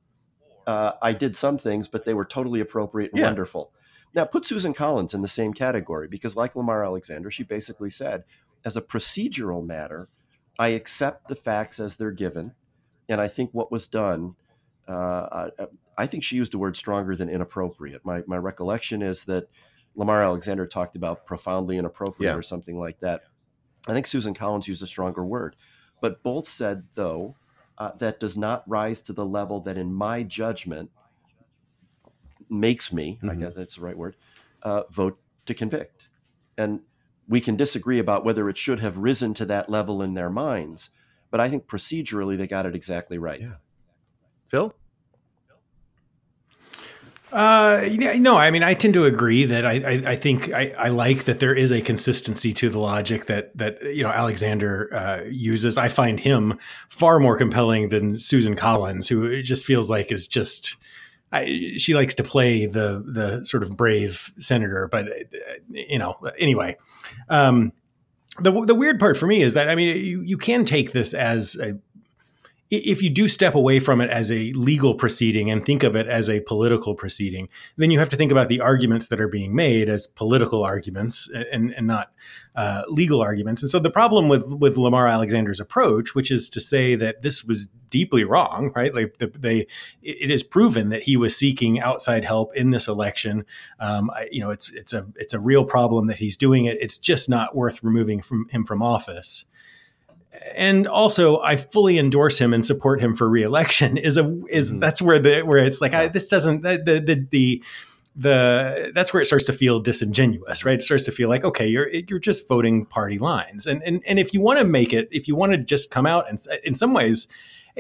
uh, 0.68 0.92
I 1.02 1.14
did 1.14 1.36
some 1.36 1.58
things, 1.58 1.88
but 1.88 2.06
they 2.06 2.14
were 2.14 2.26
totally 2.26 2.60
appropriate 2.60 3.12
and 3.12 3.20
Yeah. 3.20 3.26
wonderful. 3.26 3.72
Now, 4.14 4.26
put 4.26 4.46
Susan 4.46 4.74
Collins 4.74 5.14
in 5.14 5.22
the 5.22 5.28
same 5.28 5.54
category 5.54 6.08
because, 6.08 6.36
like 6.36 6.56
Lamar 6.56 6.84
Alexander, 6.84 7.30
she 7.32 7.44
basically 7.44 7.90
said, 7.92 8.24
as 8.66 8.76
a 8.76 8.82
procedural 8.82 9.66
matter, 9.66 10.10
I 10.58 10.70
accept 10.70 11.28
the 11.28 11.36
facts 11.36 11.80
as 11.80 11.98
they're 11.98 12.12
given, 12.12 12.54
and 13.08 13.22
I 13.22 13.28
think 13.28 13.52
what 13.54 13.72
was 13.72 13.88
done. 13.88 14.36
Uh, 14.88 15.50
I, 16.00 16.04
I 16.04 16.08
think 16.08 16.24
she 16.24 16.36
used 16.38 16.54
a 16.54 16.58
word 16.58 16.78
stronger 16.78 17.16
than 17.16 17.30
inappropriate. 17.30 18.06
My 18.06 18.24
my 18.28 18.38
recollection 18.38 19.02
is 19.02 19.26
that 19.26 19.50
Lamar 19.96 20.24
Alexander 20.24 20.66
talked 20.66 20.96
about 20.96 21.26
profoundly 21.26 21.78
inappropriate 21.78 22.32
Yeah. 22.32 22.38
or 22.38 22.44
something 22.44 22.80
like 22.80 23.00
that. 23.02 23.24
I 23.88 23.94
think 23.94 24.08
Susan 24.08 24.34
Collins 24.34 24.68
used 24.68 24.84
a 24.84 24.88
stronger 24.88 25.26
word, 25.26 25.56
but 26.02 26.22
both 26.24 26.48
said 26.48 26.84
though 26.96 27.36
uh, 27.78 27.92
that 27.94 28.20
does 28.20 28.38
not 28.38 28.64
rise 28.68 29.02
to 29.04 29.14
the 29.14 29.26
level 29.26 29.62
that, 29.62 29.78
in 29.78 29.94
my 29.94 30.22
judgment, 30.24 30.92
makes 32.50 32.92
me. 32.92 33.20
I 33.24 33.28
Mhm. 33.28 33.40
guess 33.40 33.54
that's 33.56 33.76
the 33.76 33.82
right 33.82 33.98
word. 33.98 34.16
Uh, 34.62 34.84
vote 34.92 35.18
to 35.46 35.54
convict, 35.54 36.10
and 36.58 36.82
we 37.28 37.40
can 37.40 37.56
disagree 37.56 38.00
about 38.00 38.26
whether 38.26 38.50
it 38.50 38.58
should 38.58 38.80
have 38.82 38.98
risen 38.98 39.34
to 39.36 39.46
that 39.46 39.70
level 39.70 40.02
in 40.02 40.14
their 40.14 40.30
minds. 40.30 40.90
But 41.32 41.40
I 41.40 41.50
think 41.50 41.68
procedurally 41.68 42.38
they 42.38 42.48
got 42.48 42.66
it 42.66 42.76
exactly 42.76 43.18
right. 43.18 43.42
Phil. 44.48 44.74
Uh, 47.32 47.88
no, 48.18 48.38
I 48.38 48.50
mean, 48.50 48.64
I 48.64 48.74
tend 48.74 48.96
to 48.96 49.06
agree 49.06 49.46
that 49.46 49.66
I, 49.66 49.74
I, 49.74 50.12
I 50.12 50.16
think 50.16 50.52
I, 50.52 50.74
I, 50.78 50.90
like 50.90 51.26
that 51.26 51.40
there 51.40 51.54
is 51.54 51.72
a 51.72 51.80
consistency 51.80 52.54
to 52.54 52.70
the 52.70 52.80
logic 52.80 53.28
that 53.28 53.56
that 53.56 53.94
you 53.94 54.02
know 54.02 54.10
Alexander 54.10 54.90
uh, 54.92 55.24
uses. 55.30 55.78
I 55.78 55.90
find 55.90 56.20
him 56.20 56.58
far 56.90 57.20
more 57.20 57.38
compelling 57.38 57.90
than 57.90 58.18
Susan 58.18 58.56
Collins, 58.56 59.08
who 59.08 59.26
it 59.26 59.44
just 59.44 59.66
feels 59.66 59.90
like 59.90 60.12
is 60.12 60.28
just. 60.28 60.76
I, 61.32 61.74
she 61.78 61.94
likes 61.94 62.16
to 62.16 62.24
play 62.24 62.66
the 62.66 63.04
the 63.06 63.44
sort 63.44 63.62
of 63.62 63.78
brave 63.78 64.34
senator, 64.40 64.88
but 64.92 65.06
uh, 65.08 65.14
you 65.70 66.00
know, 66.00 66.16
anyway. 66.40 66.78
Um, 67.30 67.74
the 68.40 68.52
the 68.66 68.76
weird 68.76 69.00
part 69.00 69.18
for 69.18 69.28
me 69.28 69.44
is 69.44 69.54
that 69.54 69.70
I 69.70 69.76
mean, 69.76 69.98
you 69.98 70.22
you 70.22 70.38
can 70.38 70.66
take 70.66 70.94
this 70.94 71.14
as 71.14 71.56
a 71.58 71.78
if 72.70 73.02
you 73.02 73.10
do 73.10 73.28
step 73.28 73.56
away 73.56 73.80
from 73.80 74.00
it 74.00 74.12
as 74.12 74.32
a 74.32 74.54
legal 74.54 74.94
proceeding 74.94 75.50
and 75.50 75.66
think 75.66 75.82
of 75.82 75.96
it 75.96 76.08
as 76.08 76.30
a 76.30 76.40
political 76.42 76.94
proceeding, 76.94 77.50
then 77.78 77.90
you 77.90 77.98
have 77.98 78.10
to 78.10 78.16
think 78.16 78.32
about 78.32 78.48
the 78.48 78.62
arguments 78.62 79.08
that 79.08 79.20
are 79.20 79.28
being 79.28 79.56
made 79.56 79.90
as 79.90 80.06
political 80.06 80.64
arguments 80.64 81.28
and, 81.52 81.74
and 81.74 81.88
not 81.88 82.12
uh, 82.56 82.84
legal 82.88 83.22
arguments. 83.22 83.64
And 83.64 83.72
so 83.72 83.80
the 83.80 83.90
problem 83.90 84.28
with 84.28 84.54
with 84.54 84.78
Lamar 84.78 85.08
Alexander's 85.08 85.60
approach, 85.60 86.14
which 86.14 86.30
is 86.30 86.50
to 86.50 86.60
say 86.60 86.96
that 86.96 87.24
this 87.24 87.44
was 87.44 87.68
deeply 87.90 88.24
wrong, 88.24 88.72
right? 88.76 88.94
Like 88.94 89.16
they, 89.18 89.66
it 90.04 90.30
is 90.30 90.44
proven 90.44 90.90
that 90.90 91.04
he 91.04 91.18
was 91.18 91.36
seeking 91.36 91.80
outside 91.80 92.24
help 92.24 92.56
in 92.56 92.70
this 92.70 92.88
election. 92.88 93.46
Um, 93.80 94.12
I, 94.12 94.28
you 94.32 94.42
know, 94.42 94.52
it's 94.52 94.70
it's 94.72 94.94
a 94.94 95.08
it's 95.16 95.34
a 95.34 95.40
real 95.40 95.66
problem 95.66 96.08
that 96.08 96.18
he's 96.18 96.38
doing 96.38 96.66
it. 96.66 96.78
It's 96.80 97.00
just 97.00 97.30
not 97.30 97.56
worth 97.56 97.84
removing 97.84 98.22
from 98.22 98.48
him 98.50 98.64
from 98.64 98.84
office 98.84 99.46
and 100.56 100.88
also 100.88 101.40
I 101.40 101.56
fully 101.56 101.98
endorse 101.98 102.38
him 102.38 102.54
and 102.54 102.66
support 102.66 103.02
him 103.02 103.14
for 103.14 103.30
reelection 103.30 103.98
is 103.98 104.18
a 104.18 104.42
is 104.50 104.72
mm-hmm. 104.72 104.80
that's 104.80 105.02
where 105.02 105.20
the 105.20 105.42
where 105.42 105.64
it's 105.64 105.82
like 105.82 105.94
I, 105.94 106.08
this 106.08 106.28
doesn't 106.28 106.62
the, 106.62 106.78
the 106.78 107.28
the 107.30 107.64
the 108.16 108.92
that's 108.94 109.14
where 109.14 109.22
it 109.22 109.26
starts 109.26 109.46
to 109.46 109.54
feel 109.54 109.80
disingenuous, 109.80 110.66
right? 110.66 110.76
It 110.76 110.82
starts 110.82 111.06
to 111.06 111.12
feel 111.12 111.30
like 111.30 111.44
okay, 111.44 111.68
you're 111.68 111.90
you're 111.90 112.20
just 112.20 112.48
voting 112.48 112.86
party 112.86 113.18
lines, 113.18 113.66
and 113.66 113.82
and 113.84 114.04
and 114.06 114.20
if 114.20 114.34
you 114.34 114.42
want 114.42 114.60
to 114.60 114.66
make 114.66 114.94
it, 114.94 115.08
if 115.12 115.28
you 115.28 115.36
want 115.36 115.54
to 115.54 115.58
just 115.58 115.92
come 115.92 116.06
out 116.06 116.30
and 116.30 116.40
in 116.64 116.76
some 116.76 116.94
ways 116.94 117.28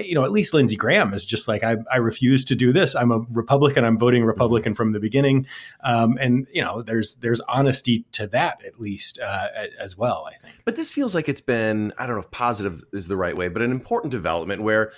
you 0.06 0.16
know, 0.16 0.24
at 0.24 0.32
least 0.32 0.54
Lindsey 0.54 0.76
Graham 0.76 1.14
is 1.14 1.26
just 1.26 1.48
like, 1.48 1.64
I, 1.64 1.78
I 1.92 1.98
refuse 1.98 2.46
to 2.46 2.56
do 2.56 2.72
this. 2.72 2.96
I'm 2.96 3.12
a 3.12 3.20
Republican. 3.32 3.86
I'm 3.86 3.98
voting 3.98 4.24
Republican 4.24 4.74
from 4.74 4.92
the 4.92 5.00
beginning. 5.00 5.48
Um, 5.84 6.18
and 6.20 6.48
you 6.52 6.62
know, 6.62 6.82
there's 6.82 7.16
there's 7.16 7.40
honesty 7.42 8.06
to 8.14 8.28
that 8.28 8.64
at 8.66 8.80
least 8.80 9.20
uh, 9.20 9.48
as 9.80 9.98
well. 9.98 10.28
I 10.30 10.36
think. 10.38 10.56
But 10.66 10.76
this 10.76 10.90
feels 10.90 11.16
like 11.16 11.30
it's 11.30 11.42
been 11.42 11.94
I 11.98 12.06
don't 12.06 12.16
know 12.16 12.22
if 12.22 12.32
positive 12.32 12.84
is 12.94 13.08
the 13.08 13.18
right 13.18 13.36
way, 13.36 13.50
but 13.50 13.62
an 13.62 13.72
important 13.72 14.12
development 14.12 14.62
where 14.62 14.92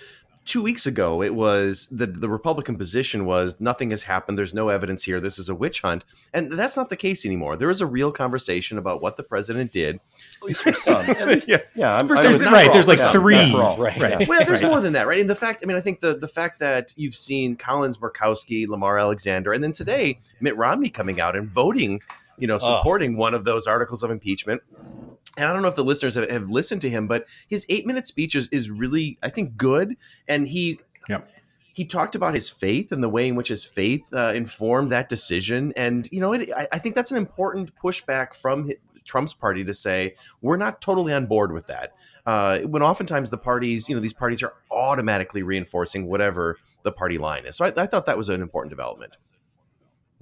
two 0.46 0.62
weeks 0.62 0.86
ago 0.86 1.22
it 1.22 1.36
was 1.36 1.88
the 1.92 2.08
the 2.08 2.30
Republican 2.30 2.76
position 2.76 3.26
was 3.26 3.60
nothing 3.60 3.92
has 3.92 4.04
happened. 4.04 4.38
There's 4.38 4.54
no 4.54 4.70
evidence 4.70 5.04
here. 5.04 5.20
This 5.20 5.38
is 5.38 5.50
a 5.50 5.56
witch 5.56 5.82
hunt, 5.82 6.04
and 6.34 6.52
that's 6.52 6.76
not 6.76 6.90
the 6.90 6.96
case 6.96 7.26
anymore. 7.26 7.56
There 7.56 7.70
is 7.70 7.82
a 7.82 7.86
real 7.86 8.12
conversation 8.12 8.78
about 8.78 9.02
what 9.02 9.18
the 9.18 9.24
president 9.24 9.72
did. 9.72 10.00
At 10.42 10.48
least 10.48 10.64
for 10.64 10.74
some. 10.74 11.06
Least, 11.28 11.48
yeah, 11.48 11.60
yeah. 11.76 11.96
I'm, 11.96 12.08
for 12.08 12.16
there's, 12.16 12.42
right. 12.44 12.72
There's 12.74 12.88
like 12.88 12.98
yeah, 12.98 13.12
three. 13.12 13.54
Right. 13.54 13.78
right. 13.78 14.28
Well, 14.28 14.44
there's 14.44 14.64
more 14.64 14.82
than 14.82 14.94
that, 14.94 15.06
right? 15.06 15.22
And 15.22 15.30
the 15.30 15.36
fact, 15.36 15.62
I 15.64 15.68
mean, 15.68 15.78
I 15.78 15.82
think 15.82 16.00
the 16.00 16.18
the 16.18 16.28
fact 16.28 16.60
that 16.60 16.94
you've 16.98 17.16
seen 17.16 17.56
Collins, 17.56 18.00
Murkowski, 18.00 18.68
Lamar 18.68 18.98
Alexander, 18.98 19.54
and 19.54 19.64
then 19.64 19.72
today 19.72 20.20
Mitt 20.40 20.58
Romney 20.58 20.90
coming 20.90 21.22
out 21.22 21.36
and 21.36 21.48
voting, 21.48 22.02
you 22.40 22.48
know, 22.48 22.58
supporting 22.58 23.16
oh. 23.16 23.20
one 23.20 23.34
of 23.36 23.46
those 23.46 23.68
articles 23.68 24.02
of 24.02 24.10
impeachment 24.10 24.64
and 25.38 25.46
I 25.46 25.54
don't 25.54 25.62
know 25.62 25.68
if 25.68 25.76
the 25.76 25.84
listeners 25.84 26.16
have, 26.16 26.30
have 26.30 26.50
listened 26.50 26.82
to 26.82 26.90
him, 26.90 27.08
but 27.08 27.28
his 27.48 27.66
eight 27.70 27.86
minute 27.86 28.08
speech 28.08 28.36
is, 28.36 28.48
is 28.50 28.70
really, 28.70 29.18
I 29.24 29.30
think, 29.30 29.56
good. 29.56 29.96
And 30.28 30.48
he, 30.48 30.80
yep. 31.08 31.30
he 31.74 31.86
talked 31.86 32.16
about 32.16 32.34
his 32.34 32.50
faith 32.50 32.92
and 32.92 33.02
the 33.02 33.10
way 33.10 33.28
in 33.28 33.36
which 33.36 33.48
his 33.48 33.64
faith 33.64 34.04
uh, 34.14 34.34
informed 34.36 34.92
that 34.92 35.08
decision. 35.08 35.72
And, 35.78 36.08
you 36.12 36.20
know, 36.20 36.34
it, 36.34 36.52
I, 36.52 36.68
I, 36.74 36.80
think 36.80 36.96
that's 36.96 37.12
an 37.12 37.18
important 37.18 37.72
pushback 37.82 38.34
from 38.34 38.72
Trump's 39.06 39.34
party 39.34 39.64
to 39.64 39.74
say, 39.74 40.16
we're 40.42 40.58
not 40.58 40.82
totally 40.82 41.14
on 41.14 41.26
board 41.26 41.52
with 41.52 41.68
that. 41.68 41.94
Uh, 42.26 42.60
when 42.60 42.82
oftentimes 42.82 43.30
the 43.30 43.38
parties, 43.38 43.90
you 43.90 43.96
know, 43.96 44.02
these 44.02 44.14
parties 44.14 44.44
are 44.44 44.54
automatically 44.72 45.44
reinforcing 45.44 46.08
whatever 46.08 46.58
the 46.84 46.92
party 46.92 47.18
line 47.18 47.46
is. 47.46 47.58
So 47.58 47.66
I, 47.66 47.74
I 47.76 47.86
thought 47.86 48.06
that 48.06 48.18
was 48.18 48.30
an 48.30 48.42
important 48.42 48.70
development. 48.70 49.18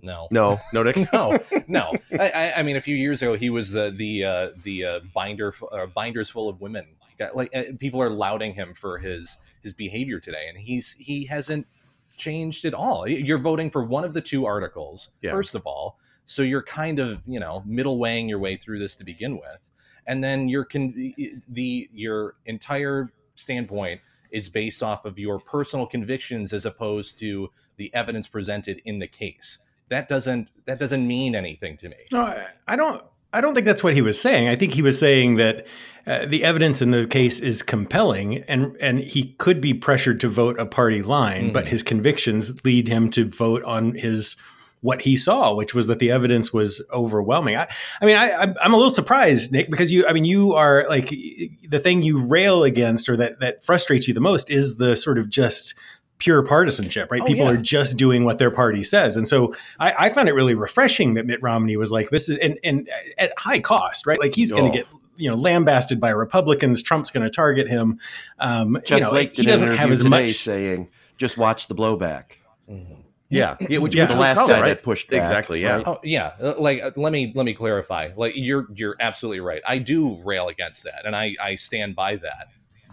No, 0.01 0.27
no, 0.31 0.59
no, 0.74 0.83
Nick. 0.83 0.95
no, 1.13 1.38
no. 1.67 1.93
I, 2.12 2.53
I, 2.57 2.63
mean, 2.63 2.77
a 2.77 2.81
few 2.81 2.95
years 2.95 3.21
ago, 3.21 3.36
he 3.36 3.50
was 3.50 3.71
the 3.71 3.91
the 3.91 4.24
uh, 4.24 4.50
the 4.63 4.86
uh, 4.86 5.00
binder 5.13 5.53
uh, 5.71 5.88
binders 5.88 6.29
full 6.29 6.48
of 6.48 6.62
women. 6.62 6.86
Like 7.33 7.53
uh, 7.53 7.63
people 7.79 8.01
are 8.01 8.09
lauding 8.09 8.53
him 8.53 8.74
for 8.74 8.98
his 8.98 9.38
his 9.62 9.74
behavior 9.74 10.21
today, 10.21 10.45
and 10.48 10.57
he's 10.57 10.93
he 10.93 11.25
hasn't 11.25 11.67
changed 12.15 12.65
at 12.65 12.74
all. 12.74 13.07
You're 13.07 13.39
voting 13.39 13.69
for 13.69 13.83
one 13.83 14.03
of 14.03 14.13
the 14.13 14.21
two 14.21 14.45
articles, 14.45 15.09
yeah. 15.21 15.31
first 15.31 15.55
of 15.55 15.65
all, 15.65 15.98
so 16.29 16.41
you're 16.41 16.63
kind 16.63 17.00
of 17.00 17.21
you 17.25 17.39
know 17.39 17.63
middle 17.65 17.98
weighing 17.98 18.29
your 18.29 18.39
way 18.39 18.55
through 18.55 18.79
this 18.79 18.95
to 18.98 19.03
begin 19.03 19.36
with, 19.36 19.71
and 20.05 20.24
then 20.24 20.50
you're 20.50 20.65
con- 20.65 21.13
the 21.48 21.89
your 21.93 22.36
entire 22.45 23.12
standpoint 23.36 24.01
is 24.31 24.50
based 24.50 24.83
off 24.83 25.05
of 25.05 25.17
your 25.17 25.39
personal 25.39 25.88
convictions 25.88 26.53
as 26.53 26.65
opposed 26.65 27.17
to 27.19 27.50
the 27.77 27.93
evidence 27.95 28.27
presented 28.27 28.81
in 28.86 29.00
the 29.00 29.07
case 29.07 29.59
that 29.89 30.07
doesn't 30.07 30.50
that 30.65 30.79
doesn't 30.79 31.05
mean 31.05 31.36
anything 31.36 31.75
to 31.77 31.89
me. 31.89 31.98
No, 32.12 32.21
I, 32.21 32.48
I 32.67 32.75
don't. 32.75 33.03
I 33.31 33.41
don't 33.41 33.53
think 33.53 33.67
that's 33.67 33.83
what 33.83 33.93
he 33.93 34.01
was 34.01 34.19
saying. 34.19 34.48
I 34.48 34.55
think 34.55 34.74
he 34.74 34.81
was 34.81 34.98
saying 34.98 35.36
that 35.36 35.67
uh, 36.07 36.25
the 36.25 36.43
evidence 36.43 36.81
in 36.81 36.89
the 36.89 37.05
case 37.05 37.39
is 37.39 37.62
compelling, 37.62 38.39
and 38.43 38.75
and 38.79 39.00
he 39.00 39.33
could 39.38 39.62
be 39.62 39.74
pressured 39.74 40.19
to 40.21 40.29
vote 40.29 40.59
a 40.59 40.65
party 40.65 41.01
line, 41.01 41.45
mm-hmm. 41.45 41.53
but 41.53 41.67
his 41.67 41.83
convictions 41.83 42.63
lead 42.63 42.88
him 42.88 43.12
to 43.12 43.25
vote 43.25 43.63
on 43.63 43.93
his 43.95 44.36
what 44.81 45.01
he 45.01 45.17
saw, 45.17 45.53
which 45.53 45.74
was 45.74 45.88
that 45.88 46.00
the 46.00 46.12
evidence 46.12 46.53
was 46.53 46.81
overwhelming. 46.91 47.55
I, 47.57 47.67
I 48.01 48.05
mean, 48.05 48.15
I, 48.15 48.53
I'm 48.62 48.74
a 48.74 48.77
little 48.77 48.91
surprised, 48.91 49.51
Nick, 49.51 49.69
because 49.69 49.91
you, 49.91 50.07
I 50.07 50.13
mean, 50.13 50.25
you 50.25 50.53
are 50.53 50.86
like 50.88 51.09
the 51.09 51.79
thing 51.81 52.01
you 52.01 52.24
rail 52.24 52.63
against 52.63 53.09
or 53.09 53.17
that 53.17 53.39
that 53.39 53.63
frustrates 53.63 54.07
you 54.07 54.13
the 54.13 54.21
most 54.21 54.50
is 54.50 54.77
the 54.77 54.95
sort 54.95 55.17
of 55.17 55.29
just 55.29 55.75
pure 56.19 56.43
partisanship, 56.43 57.12
right? 57.12 57.21
Oh, 57.21 57.25
People 57.25 57.45
yeah. 57.45 57.51
are 57.51 57.57
just 57.57 57.98
doing 57.98 58.25
what 58.25 58.38
their 58.38 58.51
party 58.51 58.83
says. 58.83 59.17
And 59.17 59.27
so 59.27 59.55
I, 59.79 60.07
I, 60.07 60.09
found 60.09 60.27
it 60.27 60.33
really 60.33 60.53
refreshing 60.53 61.13
that 61.13 61.25
Mitt 61.25 61.41
Romney 61.41 61.77
was 61.77 61.91
like, 61.91 62.09
this 62.09 62.27
is, 62.27 62.38
and, 62.39 62.59
and 62.62 62.89
at 63.17 63.31
high 63.38 63.62
cost, 63.62 64.05
right? 64.05 64.19
Like 64.19 64.36
he's 64.36 64.51
oh. 64.51 64.57
going 64.57 64.71
to 64.71 64.77
get, 64.77 64.88
you 65.15 65.29
know, 65.29 65.38
lambasted 65.38 66.00
by 66.00 66.09
Republicans. 66.09 66.83
Trump's 66.83 67.09
going 67.09 67.24
to 67.24 67.29
target 67.29 67.69
him. 67.69 68.00
Um, 68.38 68.77
Jeff 68.83 68.98
you 68.98 69.03
know, 69.05 69.09
Flake 69.12 69.31
he 69.33 69.45
doesn't 69.45 69.77
have 69.77 69.91
as 69.91 70.03
much 70.03 70.36
saying, 70.36 70.89
just 71.17 71.38
watch 71.38 71.67
the 71.67 71.75
blowback. 71.75 72.33
Mm-hmm. 72.69 72.99
Yeah, 73.29 73.57
yeah, 73.59 73.77
which 73.77 73.93
yeah. 73.93 74.07
the 74.07 74.17
last 74.17 74.50
guy 74.50 74.59
right? 74.59 74.69
that 74.69 74.83
pushed 74.83 75.09
back, 75.09 75.21
exactly. 75.21 75.62
Yeah. 75.62 75.77
Right? 75.77 75.88
Oh, 75.88 76.00
yeah. 76.03 76.33
Uh, 76.41 76.55
like, 76.57 76.81
uh, 76.81 76.91
let 76.95 77.13
me 77.13 77.31
let 77.36 77.45
me 77.45 77.53
clarify. 77.53 78.09
Like, 78.15 78.33
you're 78.36 78.67
you're 78.74 78.95
absolutely 79.00 79.39
right. 79.39 79.62
I 79.67 79.77
do 79.77 80.19
rail 80.24 80.48
against 80.48 80.83
that, 80.86 81.05
and 81.05 81.15
I 81.15 81.36
I 81.39 81.55
stand 81.55 81.95
by 81.95 82.15
that 82.17 82.48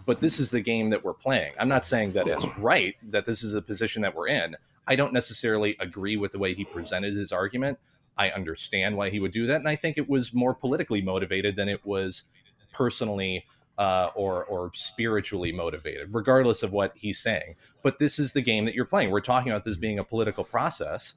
but 0.07 0.21
this 0.21 0.39
is 0.39 0.49
the 0.49 0.61
game 0.61 0.89
that 0.89 1.03
we're 1.03 1.13
playing. 1.13 1.53
I'm 1.59 1.67
not 1.67 1.83
saying 1.83 2.13
that 2.13 2.27
it's 2.27 2.45
right 2.57 2.95
that 3.11 3.25
this 3.25 3.43
is 3.43 3.53
a 3.53 3.61
position 3.61 4.01
that 4.03 4.15
we're 4.15 4.29
in. 4.29 4.55
I 4.87 4.95
don't 4.95 5.11
necessarily 5.11 5.75
agree 5.81 6.15
with 6.15 6.31
the 6.31 6.39
way 6.39 6.53
he 6.53 6.63
presented 6.63 7.13
his 7.13 7.33
argument. 7.33 7.77
I 8.17 8.29
understand 8.31 8.95
why 8.95 9.09
he 9.09 9.19
would 9.19 9.33
do 9.33 9.45
that, 9.47 9.57
and 9.57 9.67
I 9.67 9.75
think 9.75 9.97
it 9.97 10.09
was 10.09 10.33
more 10.33 10.55
politically 10.55 11.01
motivated 11.01 11.57
than 11.57 11.67
it 11.67 11.85
was 11.85 12.23
personally 12.71 13.45
uh, 13.77 14.09
or 14.15 14.43
or 14.45 14.71
spiritually 14.73 15.51
motivated, 15.51 16.13
regardless 16.13 16.63
of 16.63 16.71
what 16.71 16.93
he's 16.95 17.19
saying. 17.19 17.55
But 17.83 17.99
this 17.99 18.19
is 18.19 18.33
the 18.33 18.41
game 18.41 18.65
that 18.65 18.75
you're 18.75 18.85
playing. 18.85 19.11
We're 19.11 19.21
talking 19.21 19.51
about 19.51 19.65
this 19.65 19.77
being 19.77 19.99
a 19.99 20.03
political 20.03 20.43
process. 20.43 21.15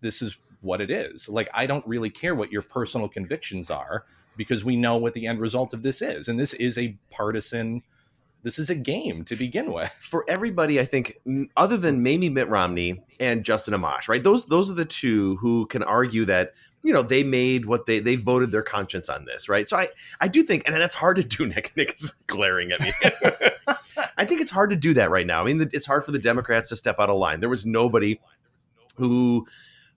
This 0.00 0.20
is 0.20 0.36
what 0.60 0.80
it 0.80 0.90
is. 0.90 1.28
Like 1.28 1.48
I 1.54 1.66
don't 1.66 1.86
really 1.86 2.10
care 2.10 2.34
what 2.34 2.52
your 2.52 2.62
personal 2.62 3.08
convictions 3.08 3.70
are 3.70 4.04
because 4.36 4.64
we 4.64 4.76
know 4.76 4.96
what 4.96 5.14
the 5.14 5.26
end 5.26 5.40
result 5.40 5.74
of 5.74 5.82
this 5.82 6.02
is, 6.02 6.28
and 6.28 6.40
this 6.40 6.54
is 6.54 6.78
a 6.78 6.96
partisan 7.10 7.82
this 8.42 8.58
is 8.58 8.70
a 8.70 8.74
game 8.74 9.24
to 9.24 9.36
begin 9.36 9.72
with. 9.72 9.88
For 10.00 10.24
everybody, 10.28 10.80
I 10.80 10.84
think, 10.84 11.18
other 11.56 11.76
than 11.76 12.02
maybe 12.02 12.28
Mitt 12.28 12.48
Romney 12.48 13.02
and 13.20 13.44
Justin 13.44 13.74
Amash, 13.74 14.08
right? 14.08 14.22
Those 14.22 14.46
those 14.46 14.70
are 14.70 14.74
the 14.74 14.84
two 14.84 15.36
who 15.36 15.66
can 15.66 15.82
argue 15.82 16.24
that 16.26 16.54
you 16.82 16.92
know 16.92 17.02
they 17.02 17.22
made 17.22 17.66
what 17.66 17.86
they 17.86 18.00
they 18.00 18.16
voted 18.16 18.50
their 18.50 18.62
conscience 18.62 19.08
on 19.08 19.24
this, 19.24 19.48
right? 19.48 19.68
So 19.68 19.76
I 19.76 19.88
I 20.20 20.28
do 20.28 20.42
think, 20.42 20.64
and 20.66 20.76
that's 20.76 20.94
hard 20.94 21.16
to 21.16 21.24
do. 21.24 21.46
Nick 21.52 21.76
Nick 21.76 21.94
is 21.94 22.12
glaring 22.26 22.72
at 22.72 22.80
me. 22.80 22.92
I 24.16 24.24
think 24.24 24.40
it's 24.40 24.50
hard 24.50 24.70
to 24.70 24.76
do 24.76 24.94
that 24.94 25.10
right 25.10 25.26
now. 25.26 25.40
I 25.40 25.44
mean, 25.44 25.68
it's 25.72 25.86
hard 25.86 26.04
for 26.04 26.12
the 26.12 26.18
Democrats 26.18 26.68
to 26.70 26.76
step 26.76 26.96
out 26.98 27.10
of 27.10 27.16
line. 27.16 27.40
There 27.40 27.48
was 27.48 27.66
nobody 27.66 28.20
who 28.96 29.46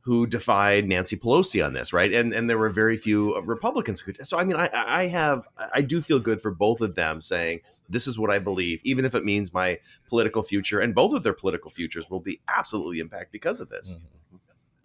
who 0.06 0.28
defied 0.28 0.88
Nancy 0.88 1.18
Pelosi 1.18 1.66
on 1.66 1.74
this, 1.74 1.92
right? 1.92 2.14
And 2.14 2.32
and 2.32 2.48
there 2.48 2.60
were 2.60 2.70
very 2.70 2.96
few 2.96 3.36
Republicans 3.42 4.00
who. 4.02 4.14
So 4.22 4.38
I 4.38 4.44
mean, 4.44 4.56
I 4.56 4.70
I 4.72 5.08
have 5.08 5.48
I 5.74 5.82
do 5.82 6.00
feel 6.00 6.20
good 6.20 6.40
for 6.40 6.52
both 6.52 6.82
of 6.82 6.94
them 6.94 7.22
saying 7.22 7.62
this 7.90 8.06
is 8.06 8.20
what 8.20 8.30
I 8.30 8.38
believe, 8.38 8.82
even 8.84 9.04
if 9.04 9.16
it 9.16 9.26
means 9.26 9.52
my 9.52 9.80
political 10.08 10.44
future 10.44 10.80
and 10.80 10.94
both 10.94 11.12
of 11.14 11.24
their 11.24 11.34
political 11.34 11.72
futures 11.72 12.08
will 12.08 12.20
be 12.20 12.40
absolutely 12.48 13.00
impacted 13.00 13.32
because 13.32 13.60
of 13.60 13.70
this. 13.70 13.98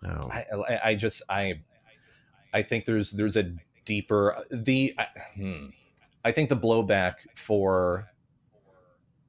Mm-hmm. 0.03 0.23
Oh. 0.23 0.31
I, 0.31 0.81
I, 0.83 0.95
just 0.95 1.23
I 1.29 1.61
I 2.55 2.63
think 2.63 2.87
there's 2.87 3.11
there's 3.11 3.37
a 3.37 3.53
deeper 3.85 4.43
the 4.51 4.95
I, 4.97 5.07
hmm, 5.35 5.67
I 6.25 6.33
think 6.33 6.49
the 6.49 6.57
blowback 6.57 7.17
for 7.35 8.09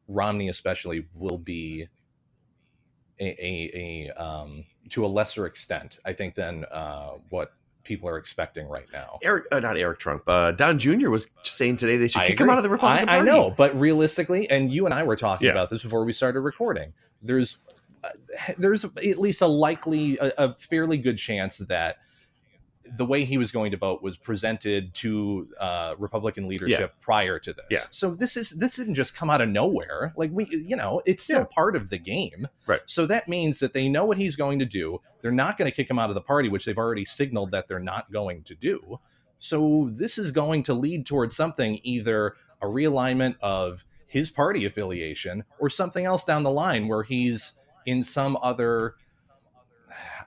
Romney 0.07 0.47
especially 0.47 1.05
will 1.13 1.37
be 1.37 1.87
a, 3.19 3.45
a, 3.45 4.07
a 4.15 4.23
um 4.23 4.63
to 4.89 5.05
a 5.05 5.07
lesser 5.07 5.45
extent, 5.45 5.99
I 6.05 6.13
think, 6.13 6.35
than 6.35 6.65
uh, 6.65 7.11
what 7.29 7.53
people 7.83 8.07
are 8.09 8.17
expecting 8.17 8.67
right 8.67 8.85
now. 8.93 9.19
Eric, 9.23 9.45
uh, 9.51 9.59
not 9.59 9.77
Eric 9.77 9.99
Trump. 9.99 10.23
Uh, 10.27 10.51
Don 10.51 10.77
Jr. 10.77 11.09
was 11.09 11.27
saying 11.43 11.77
today 11.77 11.97
they 11.97 12.07
should 12.07 12.21
I 12.21 12.25
kick 12.25 12.33
agree. 12.39 12.45
him 12.45 12.49
out 12.51 12.57
of 12.57 12.63
the 12.63 12.69
Republican 12.69 13.09
I, 13.09 13.19
I 13.19 13.21
know, 13.21 13.49
but 13.51 13.77
realistically, 13.79 14.49
and 14.49 14.71
you 14.71 14.85
and 14.85 14.93
I 14.93 15.03
were 15.03 15.15
talking 15.15 15.45
Yeah. 15.45 15.51
about 15.53 15.69
this 15.69 15.81
before 15.83 16.03
we 16.05 16.13
started 16.13 16.41
recording. 16.41 16.93
There's 17.21 17.57
uh, 18.03 18.09
there's 18.57 18.83
at 18.83 19.17
least 19.19 19.41
a 19.41 19.47
likely, 19.47 20.17
a, 20.19 20.31
a 20.37 20.53
fairly 20.55 20.97
good 20.97 21.17
chance 21.17 21.59
that 21.59 21.97
the 22.97 23.05
way 23.05 23.23
he 23.23 23.37
was 23.37 23.51
going 23.51 23.71
to 23.71 23.77
vote 23.77 24.03
was 24.03 24.17
presented 24.17 24.93
to 24.95 25.47
uh, 25.59 25.95
Republican 25.97 26.47
leadership 26.47 26.93
prior 26.99 27.39
to 27.39 27.53
this. 27.53 27.65
Yeah. 27.69 27.79
So 27.89 28.11
this 28.11 28.35
is 28.35 28.49
this 28.51 28.75
didn't 28.75 28.95
just 28.95 29.15
come 29.15 29.29
out 29.29 29.39
of 29.41 29.49
nowhere. 29.49 30.13
Like 30.17 30.31
we, 30.33 30.45
you 30.45 30.75
know, 30.75 31.01
it's 31.05 31.23
still 31.23 31.39
Yeah. 31.39 31.45
part 31.55 31.75
of 31.75 31.89
the 31.89 31.97
game. 31.97 32.47
Right. 32.67 32.81
So 32.85 33.05
that 33.05 33.27
means 33.29 33.59
that 33.59 33.73
they 33.73 33.87
know 33.87 34.03
what 34.05 34.17
he's 34.17 34.35
going 34.35 34.59
to 34.59 34.65
do. 34.65 34.99
They're 35.21 35.31
not 35.31 35.57
going 35.57 35.71
to 35.71 35.75
kick 35.75 35.89
him 35.89 35.99
out 35.99 36.09
of 36.09 36.15
the 36.15 36.21
party, 36.21 36.49
which 36.49 36.65
they've 36.65 36.77
already 36.77 37.05
signaled 37.05 37.51
that 37.51 37.67
they're 37.67 37.79
not 37.79 38.11
going 38.11 38.43
to 38.43 38.55
do. 38.55 38.99
So 39.39 39.89
this 39.93 40.17
is 40.17 40.31
going 40.31 40.63
to 40.63 40.73
lead 40.73 41.05
towards 41.05 41.35
something 41.35 41.79
either 41.83 42.35
a 42.61 42.65
realignment 42.65 43.35
of 43.41 43.85
his 44.05 44.29
party 44.29 44.65
affiliation 44.65 45.45
or 45.59 45.69
something 45.69 46.05
else 46.05 46.25
down 46.25 46.43
the 46.43 46.51
line 46.51 46.87
where 46.87 47.03
he's 47.03 47.53
in 47.85 48.03
some 48.03 48.37
other 48.41 48.95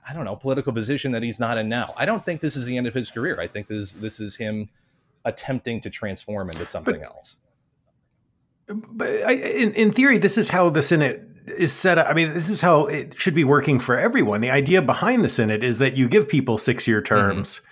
I 0.07 0.13
don't 0.13 0.25
know 0.25 0.35
political 0.35 0.71
position 0.71 1.11
that 1.13 1.23
he's 1.23 1.39
not 1.39 1.57
in 1.57 1.67
now. 1.67 1.93
I 1.97 2.05
don't 2.05 2.23
think 2.23 2.41
this 2.41 2.55
is 2.55 2.65
the 2.65 2.77
end 2.77 2.87
of 2.87 2.93
his 2.93 3.09
career. 3.09 3.39
I 3.39 3.47
think 3.47 3.67
this 3.67 3.93
this 3.93 4.19
is 4.19 4.35
him 4.35 4.69
attempting 5.23 5.81
to 5.81 5.89
transform 5.89 6.49
into 6.49 6.65
something 6.65 7.01
else. 7.01 7.39
But 8.67 9.07
I, 9.07 9.33
in, 9.33 9.73
in 9.73 9.91
theory, 9.91 10.17
this 10.17 10.37
is 10.37 10.49
how 10.49 10.69
the 10.69 10.81
Senate 10.81 11.23
is 11.47 11.71
set 11.71 11.97
up. 11.97 12.07
I 12.09 12.13
mean, 12.13 12.33
this 12.33 12.49
is 12.49 12.61
how 12.61 12.85
it 12.85 13.19
should 13.19 13.35
be 13.35 13.43
working 13.43 13.79
for 13.79 13.97
everyone. 13.97 14.41
The 14.41 14.51
idea 14.51 14.81
behind 14.81 15.23
the 15.23 15.29
Senate 15.29 15.63
is 15.63 15.77
that 15.79 15.95
you 15.95 16.07
give 16.07 16.29
people 16.29 16.57
six 16.57 16.87
year 16.87 17.01
terms 17.01 17.57
mm-hmm. 17.57 17.67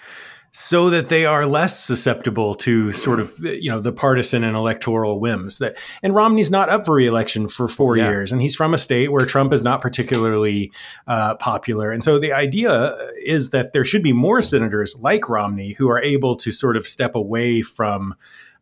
So 0.55 0.91
that 0.91 1.09
they 1.09 1.25
are 1.25 1.47
less 1.47 1.83
susceptible 1.83 2.53
to 2.53 2.91
sort 2.91 3.19
of, 3.19 3.39
you 3.39 3.71
know, 3.71 3.79
the 3.79 3.91
partisan 3.91 4.43
and 4.43 4.55
electoral 4.55 5.19
whims 5.19 5.57
that, 5.57 5.75
and 6.03 6.13
Romney's 6.13 6.51
not 6.51 6.69
up 6.69 6.85
for 6.85 6.93
reelection 6.93 7.47
for 7.47 7.67
four 7.67 7.97
Yeah. 7.97 8.09
years 8.11 8.31
and 8.31 8.39
he's 8.39 8.55
from 8.55 8.71
a 8.75 8.77
state 8.77 9.11
where 9.11 9.25
Trump 9.25 9.51
is 9.51 9.63
not 9.63 9.81
particularly 9.81 10.71
uh, 11.07 11.33
popular. 11.35 11.91
And 11.91 12.03
so 12.03 12.19
the 12.19 12.33
idea 12.33 12.95
is 13.25 13.49
that 13.49 13.73
there 13.73 13.83
should 13.83 14.03
be 14.03 14.13
more 14.13 14.43
senators 14.43 15.01
like 15.01 15.27
Romney 15.27 15.71
who 15.71 15.89
are 15.89 15.99
able 15.99 16.35
to 16.35 16.51
sort 16.51 16.77
of 16.77 16.85
step 16.85 17.15
away 17.15 17.63
from, 17.63 18.13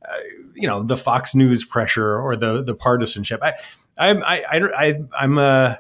uh, 0.04 0.16
you 0.56 0.70
know, 0.70 0.84
the 0.84 0.96
Fox 0.96 1.36
News 1.36 1.66
pressure 1.66 2.18
or 2.18 2.38
the, 2.38 2.64
the 2.64 2.74
partisanship. 2.74 3.42
I, 3.44 3.54
I'm, 4.00 4.24
I, 4.24 4.44
I, 4.50 4.58
I 4.88 4.94
I'm, 5.20 5.38
uh, 5.38 5.76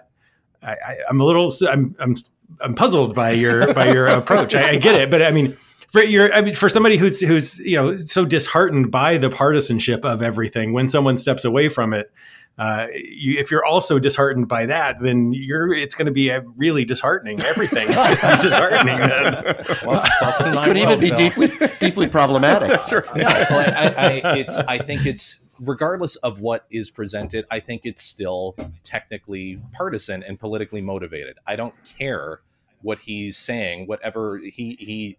I, 0.61 0.71
I- 0.73 0.97
I'm 1.09 1.21
a 1.21 1.23
little, 1.23 1.53
I'm, 1.69 1.95
I'm, 2.01 2.15
I'm 2.59 2.75
puzzled 2.75 3.15
by 3.15 3.31
your, 3.31 3.73
by 3.73 3.93
your 3.93 4.07
approach. 4.19 4.55
I, 4.55 4.71
I 4.71 4.75
get 4.75 4.95
it, 4.99 5.09
but 5.09 5.21
I 5.21 5.31
mean, 5.31 5.55
for 5.91 6.03
your, 6.03 6.33
I 6.33 6.41
mean, 6.41 6.55
for 6.55 6.69
somebody 6.69 6.97
who's 6.97 7.19
who's 7.19 7.59
you 7.59 7.75
know 7.75 7.97
so 7.97 8.23
disheartened 8.25 8.91
by 8.91 9.17
the 9.17 9.29
partisanship 9.29 10.05
of 10.05 10.21
everything, 10.21 10.71
when 10.71 10.87
someone 10.87 11.17
steps 11.17 11.43
away 11.43 11.67
from 11.67 11.93
it, 11.93 12.11
uh, 12.57 12.87
you, 12.93 13.37
if 13.37 13.51
you're 13.51 13.65
also 13.65 13.99
disheartened 13.99 14.47
by 14.47 14.65
that, 14.67 14.97
then 15.01 15.33
you're 15.33 15.73
it's 15.73 15.93
going 15.95 16.05
to 16.05 16.11
be 16.11 16.29
a 16.29 16.41
really 16.55 16.85
disheartening. 16.85 17.41
Everything 17.41 17.87
it's 17.89 17.95
going 17.95 18.17
to 18.17 18.37
be 18.37 18.43
disheartening. 18.43 18.97
Then. 19.01 20.63
Could 20.63 20.77
even 20.77 20.99
be 20.99 21.11
deeply 21.11 21.51
deeply 21.79 22.07
problematic. 22.07 22.69
No, 23.15 23.25
I, 23.27 24.21
I, 24.23 24.37
it's. 24.37 24.57
I 24.57 24.77
think 24.77 25.05
it's 25.05 25.39
regardless 25.59 26.15
of 26.17 26.39
what 26.39 26.65
is 26.71 26.89
presented. 26.89 27.45
I 27.51 27.59
think 27.59 27.81
it's 27.83 28.03
still 28.03 28.55
technically 28.83 29.61
partisan 29.73 30.23
and 30.23 30.39
politically 30.39 30.81
motivated. 30.81 31.37
I 31.45 31.55
don't 31.55 31.75
care 31.97 32.41
what 32.81 32.99
he's 32.99 33.37
saying, 33.37 33.87
whatever 33.87 34.37
he 34.37 34.77
he 34.79 35.17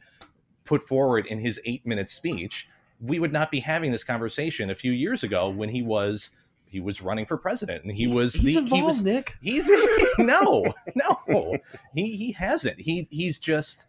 put 0.64 0.82
forward 0.82 1.26
in 1.26 1.38
his 1.38 1.60
eight 1.64 1.86
minute 1.86 2.10
speech. 2.10 2.68
We 3.00 3.18
would 3.18 3.32
not 3.32 3.50
be 3.50 3.60
having 3.60 3.92
this 3.92 4.04
conversation 4.04 4.70
a 4.70 4.74
few 4.74 4.92
years 4.92 5.24
ago 5.24 5.48
when 5.48 5.68
he 5.68 5.82
was 5.82 6.30
he 6.66 6.80
was 6.80 7.02
running 7.02 7.26
for 7.26 7.36
president 7.36 7.84
and 7.84 7.92
he 7.92 8.06
was 8.06 8.34
he's 8.34 8.54
the, 8.54 8.60
evolved, 8.60 8.74
he 8.74 8.82
was 8.82 9.02
Nick. 9.02 9.36
He's 9.42 9.68
no, 10.18 10.72
no. 10.94 11.58
He 11.94 12.16
he 12.16 12.32
hasn't. 12.32 12.80
He 12.80 13.08
he's 13.10 13.38
just 13.38 13.86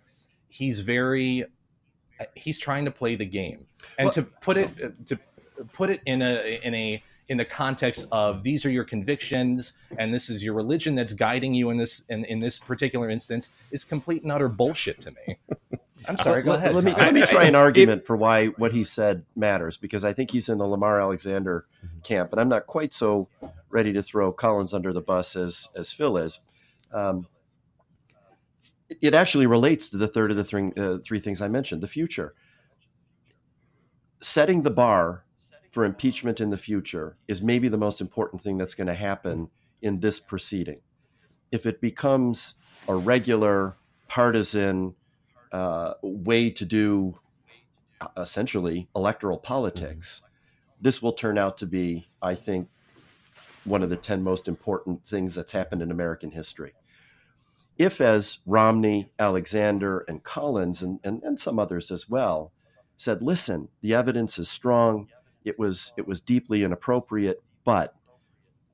he's 0.49 0.79
very 0.79 1.45
he's 2.35 2.59
trying 2.59 2.85
to 2.85 2.91
play 2.91 3.15
the 3.15 3.25
game. 3.25 3.65
And 3.97 4.11
to 4.13 4.23
put 4.23 4.57
it 4.57 5.05
to 5.07 5.19
put 5.71 5.89
it 5.89 6.01
in 6.05 6.21
a 6.21 6.59
in 6.63 6.73
a 6.73 7.03
in 7.29 7.37
the 7.37 7.45
context 7.45 8.05
of 8.11 8.43
these 8.43 8.65
are 8.65 8.69
your 8.69 8.83
convictions 8.83 9.73
and 9.97 10.13
this 10.13 10.29
is 10.29 10.43
your 10.43 10.53
religion 10.53 10.93
that's 10.93 11.13
guiding 11.13 11.53
you 11.53 11.69
in 11.69 11.77
this 11.77 12.03
in, 12.09 12.25
in 12.25 12.39
this 12.39 12.59
particular 12.59 13.09
instance 13.09 13.49
is 13.71 13.85
complete 13.85 14.23
and 14.23 14.31
utter 14.31 14.49
bullshit 14.49 14.99
to 15.01 15.11
me. 15.11 15.37
I'm 16.09 16.17
sorry, 16.17 16.41
go 16.43 16.51
let, 16.51 16.59
ahead. 16.59 16.75
Let 16.75 16.83
me, 16.83 16.93
let 16.93 17.13
me 17.13 17.25
try 17.25 17.45
an 17.45 17.55
argument 17.55 18.05
for 18.05 18.15
why 18.15 18.47
what 18.47 18.71
he 18.73 18.83
said 18.83 19.25
matters 19.35 19.77
because 19.77 20.03
I 20.05 20.13
think 20.13 20.31
he's 20.31 20.49
in 20.49 20.57
the 20.57 20.67
Lamar 20.67 20.99
Alexander 21.01 21.65
camp, 22.03 22.31
and 22.31 22.39
I'm 22.41 22.49
not 22.49 22.67
quite 22.67 22.93
so 22.93 23.29
ready 23.69 23.93
to 23.93 24.01
throw 24.03 24.31
Collins 24.31 24.73
under 24.73 24.93
the 24.93 25.01
bus 25.01 25.35
as 25.35 25.69
as 25.75 25.91
Phil 25.91 26.17
is. 26.17 26.39
Um, 26.91 27.27
it- 28.89 28.97
it 29.01 29.13
actually 29.13 29.47
relates 29.47 29.89
to 29.89 29.97
the 29.97 30.07
third 30.07 30.29
of 30.29 30.37
the 30.37 30.43
three, 30.43 30.71
uh, 30.77 30.97
three 31.03 31.19
things 31.19 31.41
I 31.41 31.47
mentioned: 31.47 31.81
the 31.81 31.87
future. 31.87 32.35
Setting 34.21 34.61
the 34.61 34.71
bar 34.71 35.25
for 35.71 35.83
impeachment 35.83 36.39
in 36.39 36.49
the 36.49 36.57
future 36.57 37.17
is 37.27 37.41
maybe 37.41 37.67
the 37.67 37.77
most 37.77 37.99
important 37.99 38.41
thing 38.41 38.57
that's 38.57 38.75
going 38.75 38.87
to 38.87 38.93
happen 38.93 39.49
in 39.81 39.99
this 39.99 40.19
proceeding. 40.19 40.79
If 41.51 41.65
it 41.65 41.81
becomes 41.81 42.53
a 42.87 42.95
regular 42.95 43.75
partisan 44.07 44.95
uh, 45.53 45.93
way 46.01 46.49
to 46.49 46.65
do 46.65 47.19
uh, 48.01 48.07
essentially 48.17 48.89
electoral 48.95 49.37
politics, 49.37 50.23
this 50.81 51.01
will 51.01 51.13
turn 51.13 51.37
out 51.37 51.57
to 51.59 51.65
be, 51.65 52.09
I 52.21 52.35
think, 52.35 52.67
one 53.63 53.83
of 53.83 53.89
the 53.89 53.95
10 53.95 54.23
most 54.23 54.47
important 54.47 55.05
things 55.05 55.35
that's 55.35 55.53
happened 55.53 55.81
in 55.81 55.91
American 55.91 56.31
history. 56.31 56.73
If, 57.77 58.01
as 58.01 58.39
Romney, 58.45 59.09
Alexander, 59.17 60.03
and 60.07 60.23
Collins, 60.23 60.81
and, 60.81 60.99
and, 61.03 61.23
and 61.23 61.39
some 61.39 61.57
others 61.57 61.91
as 61.91 62.09
well, 62.09 62.51
said, 62.97 63.23
listen, 63.23 63.69
the 63.81 63.93
evidence 63.93 64.37
is 64.37 64.49
strong, 64.49 65.07
it 65.45 65.57
was, 65.57 65.93
it 65.97 66.07
was 66.07 66.19
deeply 66.19 66.63
inappropriate, 66.63 67.41
but 67.63 67.95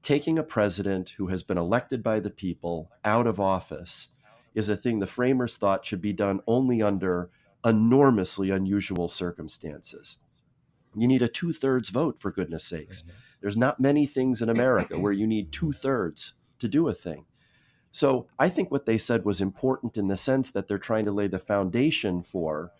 taking 0.01 0.39
a 0.39 0.43
president 0.43 1.09
who 1.17 1.27
has 1.27 1.43
been 1.43 1.57
elected 1.57 2.01
by 2.01 2.19
the 2.19 2.29
people 2.29 2.89
out 3.05 3.27
of 3.27 3.39
office 3.39 4.09
is 4.55 4.69
a 4.69 4.77
thing 4.77 4.99
the 4.99 5.07
framers 5.07 5.57
thought 5.57 5.85
should 5.85 6.01
be 6.01 6.13
done 6.13 6.41
only 6.47 6.81
under 6.81 7.29
enormously 7.65 8.49
unusual 8.49 9.07
circumstances. 9.07 10.17
You 10.95 11.07
need 11.07 11.21
a 11.21 11.27
two 11.27 11.53
thirds 11.53 11.89
vote, 11.89 12.17
for 12.19 12.31
goodness 12.31 12.63
sakes. 12.63 13.01
Mm-hmm. 13.01 13.11
There's 13.41 13.57
not 13.57 13.79
many 13.79 14.05
things 14.05 14.41
in 14.41 14.49
America 14.49 14.99
where 14.99 15.11
you 15.11 15.27
need 15.27 15.51
two 15.51 15.71
thirds 15.71 16.33
to 16.59 16.67
do 16.67 16.87
a 16.87 16.93
thing. 16.93 17.25
So 17.91 18.27
I 18.37 18.49
think 18.49 18.69
what 18.69 18.85
they 18.85 18.97
said 18.97 19.25
was 19.25 19.41
important 19.41 19.97
in 19.97 20.07
the 20.07 20.17
sense 20.17 20.51
that 20.51 20.67
they're 20.67 20.77
trying 20.77 21.05
to 21.05 21.11
lay 21.11 21.27
the 21.27 21.39
foundation 21.39 22.21
for 22.21 22.71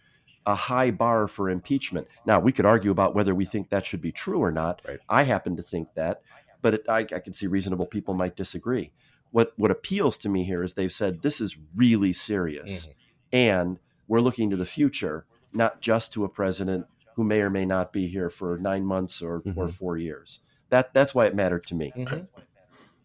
a 0.45 0.55
high 0.55 0.91
bar 0.91 1.27
for 1.27 1.49
impeachment. 1.49 2.08
Now, 2.25 2.39
we 2.39 2.51
could 2.51 2.65
argue 2.65 2.91
about 2.91 3.15
whether 3.15 3.36
we 3.36 3.45
think 3.45 3.69
that 3.69 3.86
should 3.86 4.01
be 4.01 4.12
true 4.12 4.39
or 4.39 4.51
not. 4.51 4.82
Right. 4.88 4.99
I 5.08 5.23
happen 5.23 5.55
to 5.58 5.63
think 5.63 5.93
that, 5.95 6.21
but 6.62 6.75
it, 6.75 6.86
I, 6.89 6.99
I 6.99 7.19
can 7.19 7.34
see 7.34 7.47
reasonable 7.47 7.86
people 7.86 8.13
might 8.13 8.36
disagree. 8.36 8.91
What 9.31 9.53
what 9.57 9.71
appeals 9.71 10.17
to 10.19 10.29
me 10.29 10.43
here 10.43 10.63
is 10.63 10.73
they've 10.73 10.91
said 10.91 11.21
this 11.21 11.39
is 11.39 11.57
really 11.75 12.13
serious, 12.13 12.87
mm-hmm. 12.87 12.93
and 13.31 13.79
we're 14.07 14.21
looking 14.21 14.49
to 14.49 14.55
the 14.55 14.65
future, 14.65 15.25
not 15.53 15.81
just 15.81 16.13
to 16.13 16.23
a 16.23 16.29
president 16.29 16.87
who 17.15 17.23
may 17.23 17.41
or 17.41 17.49
may 17.49 17.65
not 17.65 17.93
be 17.93 18.07
here 18.07 18.29
for 18.29 18.57
nine 18.57 18.85
months 18.85 19.21
or, 19.21 19.35
or 19.35 19.41
mm-hmm. 19.41 19.67
four 19.67 19.97
years. 19.97 20.39
That 20.69 20.93
that's 20.93 21.13
why 21.13 21.25
it 21.25 21.35
mattered 21.35 21.65
to 21.67 21.75
me. 21.75 21.91
Mm-hmm. 21.95 22.23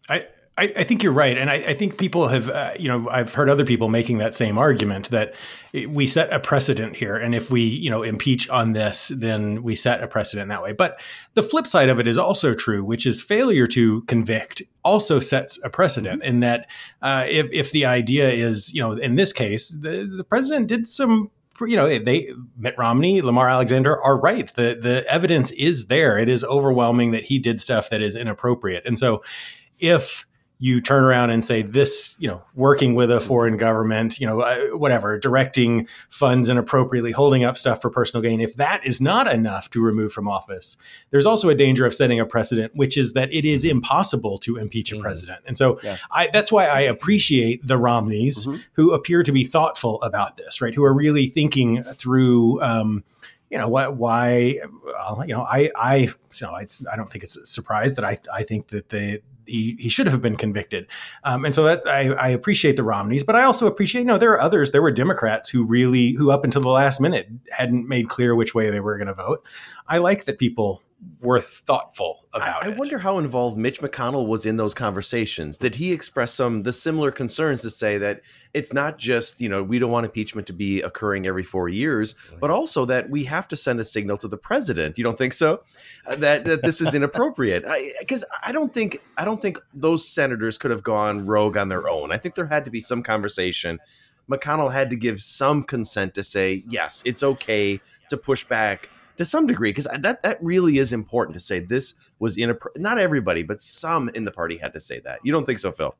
I, 0.09 0.27
I, 0.57 0.71
I 0.77 0.83
think 0.85 1.03
you're 1.03 1.11
right, 1.11 1.37
and 1.37 1.49
I, 1.49 1.55
I 1.55 1.73
think 1.73 1.97
people 1.97 2.29
have, 2.29 2.49
uh, 2.49 2.71
you 2.79 2.87
know, 2.87 3.09
I've 3.09 3.33
heard 3.33 3.49
other 3.49 3.65
people 3.65 3.89
making 3.89 4.19
that 4.19 4.35
same 4.35 4.57
argument 4.57 5.09
that 5.09 5.35
we 5.89 6.07
set 6.07 6.31
a 6.31 6.39
precedent 6.39 6.95
here, 6.95 7.17
and 7.17 7.35
if 7.35 7.51
we, 7.51 7.61
you 7.61 7.89
know, 7.89 8.03
impeach 8.03 8.49
on 8.49 8.71
this, 8.71 9.11
then 9.13 9.63
we 9.63 9.75
set 9.75 10.01
a 10.01 10.07
precedent 10.07 10.47
that 10.47 10.63
way. 10.63 10.71
But 10.71 11.01
the 11.33 11.43
flip 11.43 11.67
side 11.67 11.89
of 11.89 11.99
it 11.99 12.07
is 12.07 12.17
also 12.17 12.53
true, 12.53 12.85
which 12.85 13.05
is 13.05 13.21
failure 13.21 13.67
to 13.67 14.03
convict 14.03 14.61
also 14.83 15.19
sets 15.19 15.59
a 15.61 15.69
precedent. 15.69 16.23
In 16.23 16.39
that, 16.39 16.67
uh, 17.01 17.25
if 17.27 17.47
if 17.51 17.71
the 17.71 17.85
idea 17.85 18.31
is, 18.31 18.73
you 18.73 18.81
know, 18.81 18.93
in 18.93 19.15
this 19.15 19.33
case, 19.33 19.69
the 19.69 20.09
the 20.15 20.23
president 20.23 20.67
did 20.67 20.87
some 20.87 21.31
you 21.61 21.75
know, 21.75 21.87
they 21.87 22.29
Mitt 22.57 22.77
Romney, 22.77 23.21
Lamar 23.21 23.49
Alexander 23.49 24.01
are 24.01 24.19
right. 24.19 24.53
The 24.55 24.77
the 24.81 25.05
evidence 25.09 25.51
is 25.51 25.87
there. 25.87 26.17
It 26.17 26.29
is 26.29 26.43
overwhelming 26.45 27.11
that 27.11 27.25
he 27.25 27.39
did 27.39 27.59
stuff 27.59 27.89
that 27.89 28.01
is 28.01 28.15
inappropriate. 28.15 28.83
And 28.85 28.97
so 28.97 29.23
if 29.79 30.25
you 30.57 30.79
turn 30.79 31.03
around 31.03 31.31
and 31.31 31.43
say 31.43 31.61
this, 31.61 32.15
you 32.17 32.29
know, 32.29 32.41
working 32.53 32.95
with 32.95 33.11
a 33.11 33.19
foreign 33.19 33.57
government, 33.57 34.19
you 34.19 34.25
know, 34.25 34.39
uh, 34.39 34.77
whatever, 34.77 35.19
directing 35.19 35.85
funds 36.09 36.47
inappropriately, 36.47 37.11
holding 37.11 37.43
up 37.43 37.57
stuff 37.57 37.81
for 37.81 37.89
personal 37.89 38.21
gain. 38.21 38.39
If 38.39 38.55
that 38.55 38.85
is 38.85 39.01
not 39.01 39.27
enough 39.27 39.69
to 39.71 39.81
remove 39.81 40.13
from 40.13 40.29
office, 40.29 40.77
there's 41.11 41.25
also 41.25 41.49
a 41.49 41.55
danger 41.55 41.85
of 41.85 41.93
setting 41.93 42.21
a 42.21 42.25
precedent, 42.25 42.73
which 42.73 42.97
is 42.97 43.13
that 43.13 43.33
it 43.33 43.43
is 43.43 43.65
impossible 43.65 44.39
to 44.39 44.55
impeach 44.55 44.93
a 44.93 44.99
president. 44.99 45.41
And 45.45 45.57
so 45.57 45.79
Yeah. 45.83 45.97
I, 46.09 46.27
that's 46.27 46.53
why 46.53 46.67
I 46.67 46.81
appreciate 46.81 47.67
the 47.67 47.77
Romneys 47.77 48.47
who 48.73 48.93
appear 48.93 49.23
to 49.23 49.31
be 49.33 49.43
thoughtful 49.43 50.01
about 50.03 50.37
this, 50.37 50.61
right? 50.61 50.73
Who 50.73 50.85
are 50.85 50.93
really 50.93 51.27
thinking 51.27 51.83
through, 51.83 52.61
um, 52.61 53.03
you 53.49 53.57
know, 53.57 53.67
what, 53.67 53.97
why, 53.97 54.59
well, 54.85 55.23
you 55.27 55.33
know, 55.33 55.41
I, 55.41 55.69
I, 55.75 55.95
you 55.97 56.11
know, 56.41 56.55
it's, 56.55 56.85
I 56.87 56.95
don't 56.95 57.11
think 57.11 57.23
it's 57.25 57.35
a 57.35 57.45
surprise 57.45 57.95
that 57.95 58.05
I, 58.05 58.19
I 58.33 58.43
think 58.43 58.69
that 58.69 58.89
they, 58.89 59.19
he, 59.47 59.75
he 59.79 59.89
should 59.89 60.07
have 60.07 60.21
been 60.21 60.35
convicted. 60.35 60.87
Um, 61.23 61.45
and 61.45 61.53
so 61.53 61.63
that 61.63 61.87
I, 61.87 62.13
I 62.13 62.29
appreciate 62.29 62.75
the 62.75 62.83
Romneys, 62.83 63.23
but 63.23 63.35
I 63.35 63.43
also 63.43 63.67
appreciate, 63.67 64.01
you 64.01 64.07
know, 64.07 64.17
there 64.17 64.31
are 64.31 64.41
others, 64.41 64.71
there 64.71 64.81
were 64.81 64.91
Democrats 64.91 65.49
who 65.49 65.63
really, 65.63 66.11
who 66.11 66.31
up 66.31 66.43
until 66.43 66.61
the 66.61 66.69
last 66.69 66.99
minute 66.99 67.29
hadn't 67.51 67.87
made 67.87 68.09
clear 68.09 68.35
which 68.35 68.55
way 68.55 68.69
they 68.69 68.79
were 68.79 68.97
going 68.97 69.07
to 69.07 69.13
vote. 69.13 69.43
I 69.87 69.99
like 69.99 70.25
that 70.25 70.39
people 70.39 70.81
were 71.21 71.41
thoughtful 71.41 72.27
about 72.33 72.63
I, 72.63 72.67
I 72.67 72.69
wonder 72.69 72.99
how 72.99 73.17
involved 73.17 73.57
Mitch 73.57 73.81
McConnell 73.81 74.27
was 74.27 74.45
in 74.45 74.57
those 74.57 74.73
conversations. 74.73 75.57
Did 75.57 75.75
he 75.75 75.91
express 75.91 76.33
some 76.33 76.63
the 76.63 76.73
similar 76.73 77.11
concerns 77.11 77.61
to 77.61 77.69
say 77.69 77.97
that 77.97 78.21
it's 78.53 78.73
not 78.73 78.97
just 78.97 79.41
you 79.41 79.49
know 79.49 79.63
we 79.63 79.79
don't 79.79 79.91
want 79.91 80.05
impeachment 80.05 80.47
to 80.47 80.53
be 80.53 80.81
occurring 80.81 81.25
every 81.25 81.43
four 81.43 81.69
years, 81.69 82.15
but 82.39 82.49
also 82.49 82.85
that 82.85 83.09
we 83.09 83.23
have 83.25 83.47
to 83.49 83.55
send 83.55 83.79
a 83.79 83.85
signal 83.85 84.17
to 84.17 84.27
the 84.27 84.37
president. 84.37 84.97
You 84.97 85.03
don't 85.03 85.17
think 85.17 85.33
so? 85.33 85.63
Uh, 86.05 86.15
that 86.17 86.45
that 86.45 86.61
this 86.61 86.81
is 86.81 86.93
inappropriate? 86.95 87.65
Because 87.99 88.23
I, 88.43 88.49
I 88.49 88.51
don't 88.51 88.73
think 88.73 88.99
I 89.17 89.25
don't 89.25 89.41
think 89.41 89.59
those 89.73 90.07
senators 90.07 90.57
could 90.57 90.71
have 90.71 90.83
gone 90.83 91.25
rogue 91.25 91.57
on 91.57 91.69
their 91.69 91.87
own. 91.89 92.11
I 92.11 92.17
think 92.17 92.35
there 92.35 92.47
had 92.47 92.65
to 92.65 92.71
be 92.71 92.79
some 92.79 93.03
conversation. 93.03 93.79
McConnell 94.29 94.73
had 94.73 94.89
to 94.89 94.95
give 94.95 95.21
some 95.21 95.63
consent 95.63 96.15
to 96.15 96.23
say 96.23 96.63
yes, 96.67 97.03
it's 97.05 97.21
okay 97.21 97.79
to 98.09 98.17
push 98.17 98.43
back 98.43 98.89
to 99.17 99.25
some 99.25 99.47
degree 99.47 99.71
because 99.71 99.87
that 99.99 100.21
that 100.23 100.37
really 100.41 100.77
is 100.77 100.93
important 100.93 101.33
to 101.35 101.39
say 101.39 101.59
this 101.59 101.93
was 102.19 102.37
in 102.37 102.51
a 102.51 102.57
not 102.77 102.97
everybody 102.97 103.43
but 103.43 103.61
some 103.61 104.09
in 104.09 104.25
the 104.25 104.31
party 104.31 104.57
had 104.57 104.73
to 104.73 104.79
say 104.79 104.99
that 104.99 105.19
you 105.23 105.31
don't 105.31 105.45
think 105.45 105.59
so 105.59 105.71
phil 105.71 105.95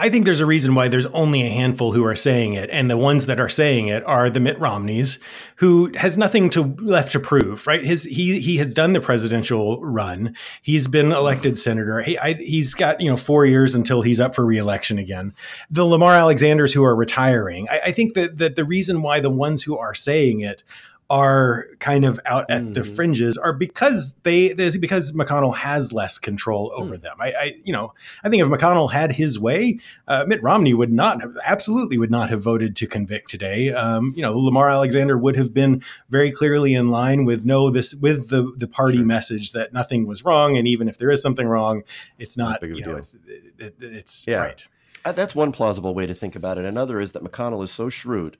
I 0.00 0.08
think 0.08 0.24
there's 0.24 0.40
a 0.40 0.46
reason 0.46 0.74
why 0.74 0.88
there's 0.88 1.04
only 1.06 1.42
a 1.42 1.50
handful 1.50 1.92
who 1.92 2.06
are 2.06 2.16
saying 2.16 2.54
it, 2.54 2.70
and 2.70 2.90
the 2.90 2.96
ones 2.96 3.26
that 3.26 3.38
are 3.38 3.50
saying 3.50 3.88
it 3.88 4.02
are 4.04 4.30
the 4.30 4.40
Mitt 4.40 4.58
Romneys, 4.58 5.18
who 5.56 5.92
has 5.94 6.16
nothing 6.16 6.48
to 6.50 6.74
left 6.80 7.12
to 7.12 7.20
prove. 7.20 7.66
Right? 7.66 7.84
His 7.84 8.04
he 8.04 8.40
he 8.40 8.56
has 8.56 8.72
done 8.72 8.94
the 8.94 9.00
presidential 9.02 9.78
run. 9.82 10.34
He's 10.62 10.88
been 10.88 11.12
elected 11.12 11.58
senator. 11.58 12.00
He 12.00 12.18
I, 12.18 12.32
he's 12.34 12.72
got 12.72 13.02
you 13.02 13.10
know 13.10 13.16
four 13.18 13.44
years 13.44 13.74
until 13.74 14.00
he's 14.00 14.20
up 14.20 14.34
for 14.34 14.44
reelection 14.44 14.98
again. 14.98 15.34
The 15.70 15.84
Lamar 15.84 16.14
Alexanders 16.14 16.72
who 16.72 16.82
are 16.82 16.96
retiring. 16.96 17.68
I, 17.68 17.80
I 17.86 17.92
think 17.92 18.14
that 18.14 18.38
that 18.38 18.56
the 18.56 18.64
reason 18.64 19.02
why 19.02 19.20
the 19.20 19.28
ones 19.28 19.62
who 19.62 19.76
are 19.76 19.94
saying 19.94 20.40
it 20.40 20.62
are 21.10 21.66
kind 21.80 22.04
of 22.04 22.20
out 22.24 22.48
at 22.48 22.72
the 22.72 22.84
fringes 22.84 23.36
are 23.36 23.52
because 23.52 24.14
they 24.22 24.54
because 24.54 25.12
McConnell 25.12 25.56
has 25.56 25.92
less 25.92 26.18
control 26.18 26.72
over 26.74 26.96
them. 26.96 27.16
I, 27.18 27.32
I 27.32 27.54
you 27.64 27.72
know 27.72 27.92
I 28.22 28.30
think 28.30 28.42
if 28.42 28.48
McConnell 28.48 28.92
had 28.92 29.12
his 29.12 29.36
way, 29.36 29.80
uh, 30.06 30.24
Mitt 30.28 30.40
Romney 30.40 30.72
would 30.72 30.92
not 30.92 31.20
have 31.20 31.36
absolutely 31.44 31.98
would 31.98 32.12
not 32.12 32.30
have 32.30 32.42
voted 32.42 32.76
to 32.76 32.86
convict 32.86 33.28
today. 33.28 33.72
Um, 33.72 34.14
you 34.14 34.22
know 34.22 34.38
Lamar 34.38 34.70
Alexander 34.70 35.18
would 35.18 35.36
have 35.36 35.52
been 35.52 35.82
very 36.08 36.30
clearly 36.30 36.74
in 36.74 36.90
line 36.90 37.24
with 37.24 37.44
no 37.44 37.70
this 37.70 37.92
with 37.92 38.28
the 38.28 38.52
the 38.56 38.68
party 38.68 39.02
message 39.02 39.50
that 39.50 39.72
nothing 39.72 40.06
was 40.06 40.24
wrong, 40.24 40.56
and 40.56 40.68
even 40.68 40.88
if 40.88 40.96
there 40.96 41.10
is 41.10 41.20
something 41.20 41.48
wrong, 41.48 41.82
it's 42.20 42.36
not 42.36 42.62
you 42.62 42.82
know 42.86 42.94
it's 42.94 43.16
it, 43.58 43.74
it's 43.80 44.26
right. 44.28 44.64
Uh, 45.04 45.12
That's 45.12 45.34
one 45.34 45.50
plausible 45.50 45.94
way 45.94 46.06
to 46.06 46.14
think 46.14 46.36
about 46.36 46.58
it. 46.58 46.64
Another 46.66 47.00
is 47.00 47.12
that 47.12 47.24
McConnell 47.24 47.64
is 47.64 47.70
so 47.70 47.88
shrewd 47.88 48.36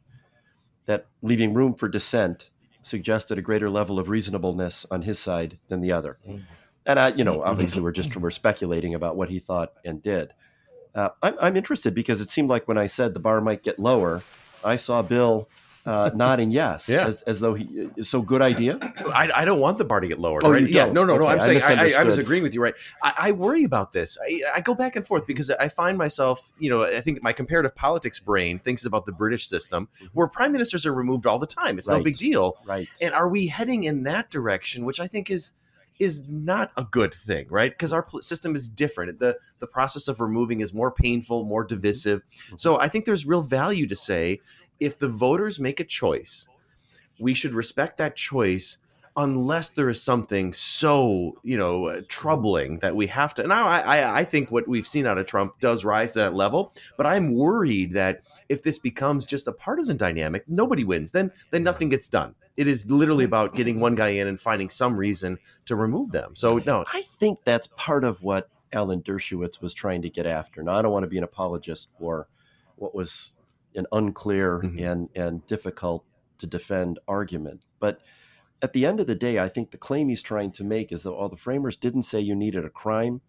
that 0.85 1.07
leaving 1.23 1.55
room 1.55 1.75
for 1.75 1.89
dissent 1.89 2.51
suggested 2.83 3.39
a 3.39 3.43
greater 3.43 3.71
level 3.71 3.99
of 3.99 4.09
reasonableness 4.09 4.87
on 4.91 5.03
his 5.03 5.19
side 5.19 5.59
than 5.69 5.81
the 5.81 5.93
other. 5.93 6.19
Mm. 6.29 6.43
And 6.87 6.99
I, 6.99 7.09
you 7.09 7.25
know, 7.25 7.43
obviously 7.43 7.77
mm-hmm. 7.77 7.85
we're 7.85 7.93
just 7.93 8.11
mm. 8.11 8.21
we're 8.21 8.31
speculating 8.31 8.95
about 8.95 9.17
what 9.17 9.31
he 9.31 9.39
thought 9.39 9.73
and 9.85 10.03
did. 10.03 10.33
Uh, 10.95 11.11
I'm, 11.23 11.37
I'm 11.41 11.57
interested 11.57 11.95
because 11.95 12.21
it 12.21 12.31
seemed 12.31 12.49
like 12.49 12.67
when 12.67 12.79
I 12.79 12.87
said 12.87 13.15
the 13.15 13.21
bar 13.21 13.41
might 13.41 13.63
get 13.63 13.79
lower, 13.79 14.23
I 14.65 14.77
saw 14.77 15.03
Bill 15.03 15.49
uh, 15.87 16.11
nodding 16.15 16.51
yes, 16.51 16.89
Yeah. 16.89 17.07
as, 17.07 17.23
as 17.23 17.41
though 17.41 17.55
he. 17.55 17.89
So 18.03 18.23
good 18.23 18.43
idea. 18.43 18.79
I, 19.15 19.31
I 19.35 19.45
don't 19.45 19.61
want 19.61 19.79
the 19.79 19.85
bar 19.85 20.01
to 20.01 20.09
get 20.09 20.19
lowered. 20.19 20.45
Oh, 20.45 20.53
right? 20.53 20.69
Yeah, 20.69 20.87
no, 20.87 21.05
no, 21.05 21.17
no. 21.17 21.25
Okay, 21.25 21.33
I'm 21.33 21.39
I 21.41 21.59
saying 21.59 21.79
I, 21.79 21.93
I, 21.97 22.01
I 22.01 22.05
was 22.05 22.19
agreeing 22.19 22.43
with 22.43 22.55
you, 22.55 22.63
right? 22.63 22.75
I, 23.03 23.15
I 23.19 23.33
worry 23.33 23.65
about 23.65 23.93
this. 23.93 24.19
I, 24.27 24.43
I 24.57 24.61
go 24.61 24.75
back 24.75 24.97
and 24.97 25.07
forth 25.07 25.27
because 25.27 25.51
I 25.51 25.69
find 25.69 25.97
myself, 25.97 26.53
you 26.59 26.71
know, 26.71 26.83
I 26.83 27.01
think 27.01 27.23
my 27.23 27.33
comparative 27.33 27.75
politics 27.75 28.19
brain 28.21 28.59
thinks 28.59 28.85
about 28.85 29.07
the 29.07 29.13
British 29.13 29.49
system 29.49 29.89
where 30.13 30.27
prime 30.27 30.53
ministers 30.53 30.87
are 30.87 30.93
removed 30.93 31.27
all 31.27 31.39
the 31.39 31.47
time. 31.47 31.79
It's 31.79 31.89
no 31.89 32.03
big 32.03 32.17
deal. 32.17 32.57
Right. 32.67 32.89
And 33.01 33.15
are 33.15 33.29
we 33.29 33.47
heading 33.47 33.85
in 33.85 34.05
that 34.05 34.31
direction, 34.31 34.85
which 34.85 35.01
I 35.01 35.07
think 35.07 35.31
is 35.31 35.53
is 36.01 36.27
not 36.27 36.73
a 36.77 36.85
good 36.85 37.15
thing, 37.15 37.47
right? 37.51 37.71
Because 37.71 37.93
our 37.93 38.05
system 38.21 38.55
is 38.55 38.69
different. 38.69 39.21
The 39.21 39.39
the 39.61 39.67
process 39.67 40.09
of 40.09 40.21
removing 40.21 40.61
is 40.61 40.75
more 40.75 40.91
painful, 40.91 41.45
more 41.45 41.63
divisive. 41.63 42.23
So 42.57 42.81
I 42.81 42.89
think 42.89 43.05
there's 43.05 43.27
real 43.27 43.43
value 43.43 43.87
to 43.87 43.95
say 43.95 44.41
if 44.81 44.99
the 44.99 45.09
voters 45.09 45.61
make 45.61 45.79
a 45.79 45.85
choice, 45.85 46.49
we 47.21 47.35
should 47.35 47.53
respect 47.53 47.99
that 47.99 48.17
choice 48.17 48.79
unless 49.17 49.71
there 49.71 49.89
is 49.89 50.01
something 50.01 50.53
so 50.53 51.37
you 51.43 51.57
know 51.57 51.87
uh, 51.87 52.01
troubling 52.09 52.79
that 52.79 52.95
we 52.95 53.09
have 53.09 53.35
to 53.35 53.45
now 53.45 53.67
I, 53.67 53.81
I 53.81 54.19
i 54.21 54.25
think 54.25 54.51
what 54.51 54.69
we've 54.69 54.87
seen 54.87 55.05
out 55.05 55.19
of 55.19 55.27
trump 55.27 55.59
does 55.59 55.85
rise 55.85 56.13
to 56.13 56.21
that 56.21 56.35
level 56.35 56.73
but 56.97 57.07
i'm 57.07 57.35
worried 57.35 57.93
that 57.95 58.23
if 58.49 58.63
this 58.63 58.79
becomes 58.79 59.27
just 59.27 59.49
a 59.49 59.53
partisan 59.53 59.97
dynamic 59.97 60.45
nobody 60.49 60.85
wins 60.85 61.11
then 61.11 61.33
then 61.51 61.65
nothing 61.65 61.89
gets 61.89 62.09
done 62.09 62.37
it 62.61 62.69
is 62.69 62.91
literally 62.91 63.25
about 63.25 63.55
getting 63.55 63.81
one 63.81 63.95
guy 63.95 64.09
in 64.09 64.27
and 64.29 64.41
finding 64.41 64.69
some 64.69 64.97
reason 64.97 65.39
to 65.65 65.75
remove 65.75 66.13
them 66.13 66.37
so 66.37 66.59
no 66.67 66.85
I 66.93 67.03
think 67.03 67.41
that's 67.45 67.69
part 67.77 68.05
of 68.05 68.23
what 68.23 68.51
Alan 68.73 69.03
Dershowitz 69.03 69.61
was 69.61 69.75
trying 69.75 70.03
to 70.03 70.11
get 70.11 70.27
after. 70.27 70.63
Now, 70.63 70.75
I 70.75 70.83
don't 70.83 70.93
want 70.93 71.05
to 71.05 71.09
be 71.09 71.19
an 71.19 71.25
apologist 71.25 71.89
for 71.99 72.29
what 72.77 72.95
was 72.95 73.33
an 73.75 73.87
unclear 73.93 74.61
mm-hmm. 74.61 74.85
and, 74.85 75.09
and 75.15 75.47
difficult 75.47 76.05
to 76.39 76.47
defend 76.47 76.99
argument. 77.07 77.63
But 77.79 78.01
at 78.63 78.73
the 78.73 78.87
end 78.87 79.01
of 79.01 79.07
the 79.07 79.15
day, 79.15 79.39
I 79.39 79.49
think 79.49 79.71
the 79.71 79.79
claim 79.79 80.09
he's 80.09 80.23
trying 80.23 80.53
to 80.53 80.65
make 80.65 80.93
is 80.93 81.03
that 81.03 81.11
all 81.11 81.29
the 81.29 81.37
framers 81.37 81.77
didn't 81.77 82.03
say 82.03 82.21
you 82.21 82.35
needed 82.35 82.65
a 82.65 82.71
crime. 82.71 83.21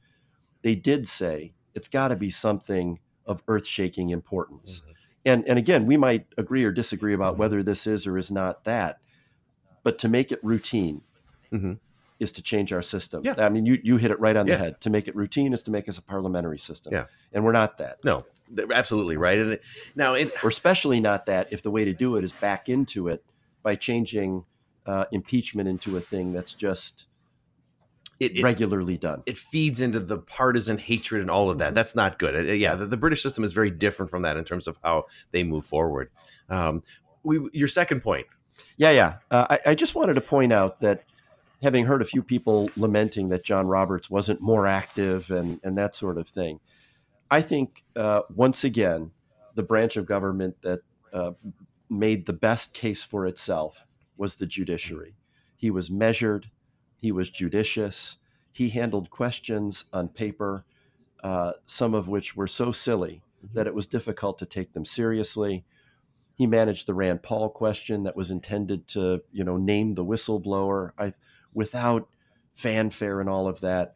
They 0.61 0.75
did 0.75 1.07
say 1.07 1.53
it's 1.73 1.87
got 1.87 2.09
to 2.09 2.15
be 2.15 2.29
something 2.29 2.99
of 3.25 3.43
earth 3.47 3.65
shaking 3.65 4.09
importance. 4.09 4.81
Mm-hmm. 4.81 4.91
And, 5.23 5.47
and 5.47 5.59
again, 5.59 5.85
we 5.85 5.97
might 5.97 6.25
agree 6.37 6.63
or 6.63 6.71
disagree 6.71 7.13
about 7.13 7.33
mm-hmm. 7.33 7.41
whether 7.41 7.63
this 7.63 7.85
is 7.85 8.07
or 8.07 8.17
is 8.17 8.31
not 8.31 8.63
that. 8.65 8.99
But 9.83 9.97
to 9.99 10.07
make 10.07 10.31
it 10.31 10.39
routine, 10.43 11.01
is 12.19 12.31
to 12.33 12.41
change 12.41 12.71
our 12.71 12.83
system. 12.83 13.21
Yeah. 13.25 13.33
I 13.37 13.49
mean, 13.49 13.65
you, 13.65 13.79
you 13.83 13.97
hit 13.97 14.11
it 14.11 14.19
right 14.19 14.35
on 14.35 14.45
Yeah. 14.47 14.55
the 14.57 14.63
head. 14.63 14.81
To 14.81 14.89
make 14.91 15.07
it 15.07 15.15
routine 15.15 15.53
is 15.53 15.63
to 15.63 15.71
make 15.71 15.89
us 15.89 15.97
a 15.97 16.03
parliamentary 16.03 16.59
system. 16.59 16.93
Yeah. 16.93 17.05
And 17.33 17.43
we're 17.43 17.51
not 17.51 17.77
that. 17.79 18.03
no 18.03 18.25
absolutely 18.73 19.15
right 19.15 19.37
and 19.39 19.59
now 19.95 20.13
it, 20.13 20.29
We're 20.43 20.49
especially 20.49 20.99
not 20.99 21.25
that 21.27 21.47
if 21.53 21.63
the 21.63 21.71
way 21.71 21.85
to 21.85 21.93
do 21.93 22.17
it 22.17 22.23
is 22.25 22.33
back 22.33 22.67
into 22.67 23.07
it 23.07 23.23
by 23.63 23.75
changing 23.75 24.43
uh, 24.85 25.05
impeachment 25.13 25.69
into 25.69 25.95
a 25.95 26.01
thing 26.01 26.33
that's 26.33 26.53
just 26.53 27.05
it, 28.19 28.37
it 28.37 28.43
regularly 28.43 28.97
done. 28.97 29.23
it 29.25 29.37
feeds 29.37 29.79
into 29.79 30.01
the 30.01 30.17
partisan 30.17 30.77
hatred 30.77 31.21
and 31.21 31.31
all 31.31 31.49
of 31.49 31.59
that. 31.59 31.73
That's 31.73 31.95
not 31.95 32.19
good. 32.19 32.35
Uh, 32.35 32.51
yeah, 32.51 32.75
the, 32.75 32.85
the 32.87 32.97
British 32.97 33.23
system 33.23 33.43
is 33.45 33.53
very 33.53 33.71
different 33.71 34.11
from 34.11 34.23
that 34.23 34.35
in 34.37 34.43
terms 34.43 34.67
of 34.67 34.77
how 34.83 35.05
they 35.31 35.43
move 35.43 35.65
forward. 35.65 36.09
Um, 36.49 36.83
we, 37.23 37.39
your 37.53 37.67
second 37.69 38.01
point. 38.01 38.27
Yeah, 38.77 38.91
yeah. 38.91 39.15
Uh, 39.29 39.47
I, 39.49 39.59
I 39.71 39.75
just 39.75 39.95
wanted 39.95 40.15
to 40.15 40.21
point 40.21 40.53
out 40.53 40.79
that 40.79 41.03
having 41.61 41.85
heard 41.85 42.01
a 42.01 42.05
few 42.05 42.23
people 42.23 42.69
lamenting 42.75 43.29
that 43.29 43.43
John 43.43 43.67
Roberts 43.67 44.09
wasn't 44.09 44.41
more 44.41 44.65
active 44.65 45.29
and, 45.29 45.59
and 45.63 45.77
that 45.77 45.95
sort 45.95 46.17
of 46.17 46.27
thing, 46.27 46.59
I 47.29 47.41
think 47.41 47.83
uh, 47.95 48.21
once 48.33 48.63
again, 48.63 49.11
the 49.55 49.63
branch 49.63 49.97
of 49.97 50.05
government 50.05 50.57
that 50.63 50.79
uh, 51.13 51.31
made 51.89 52.25
the 52.25 52.33
best 52.33 52.73
case 52.73 53.03
for 53.03 53.25
itself 53.25 53.85
was 54.17 54.35
the 54.35 54.45
judiciary. 54.45 55.13
He 55.55 55.69
was 55.69 55.91
measured, 55.91 56.49
he 56.97 57.11
was 57.11 57.29
judicious, 57.29 58.17
he 58.51 58.69
handled 58.69 59.09
questions 59.09 59.85
on 59.93 60.09
paper, 60.09 60.65
uh, 61.23 61.53
some 61.65 61.93
of 61.93 62.07
which 62.07 62.35
were 62.35 62.47
so 62.47 62.71
silly 62.71 63.21
that 63.53 63.67
it 63.67 63.75
was 63.75 63.87
difficult 63.87 64.37
to 64.39 64.45
take 64.45 64.73
them 64.73 64.85
seriously. 64.85 65.63
He 66.41 66.47
managed 66.47 66.87
the 66.87 66.95
Rand 66.95 67.21
Paul 67.21 67.49
question 67.49 68.01
that 68.01 68.15
was 68.15 68.31
intended 68.31 68.87
to, 68.87 69.21
you 69.31 69.43
know, 69.43 69.57
name 69.57 69.93
the 69.93 70.03
whistleblower 70.03 70.91
I, 70.97 71.13
without 71.53 72.09
fanfare 72.55 73.21
and 73.21 73.29
all 73.29 73.47
of 73.47 73.61
that. 73.61 73.93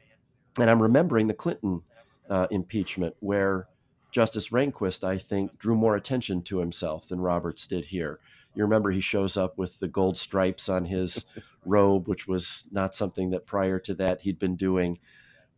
And 0.60 0.70
I'm 0.70 0.80
remembering 0.80 1.26
the 1.26 1.34
Clinton 1.34 1.82
uh, 2.30 2.46
impeachment 2.52 3.16
where 3.20 3.68
Justice 4.12 4.50
Rehnquist, 4.50 5.04
I 5.04 5.18
think, 5.18 5.58
drew 5.58 5.74
more 5.74 5.96
attention 5.96 6.44
to 6.44 6.60
himself 6.60 7.08
than 7.08 7.20
Roberts 7.20 7.66
did 7.66 7.86
here. 7.86 8.20
You 8.54 8.62
remember 8.62 8.92
he 8.92 9.02
shows 9.02 9.38
up 9.38 9.58
with 9.58 9.80
the 9.80 9.88
gold 9.88 10.16
stripes 10.16 10.70
on 10.70 10.86
his 10.86 11.26
robe, 11.66 12.08
which 12.08 12.28
was 12.28 12.66
not 12.72 12.94
something 12.94 13.32
that 13.32 13.48
prior 13.48 13.80
to 13.80 13.96
that 13.96 14.22
he'd 14.22 14.38
been 14.38 14.56
doing. 14.56 15.00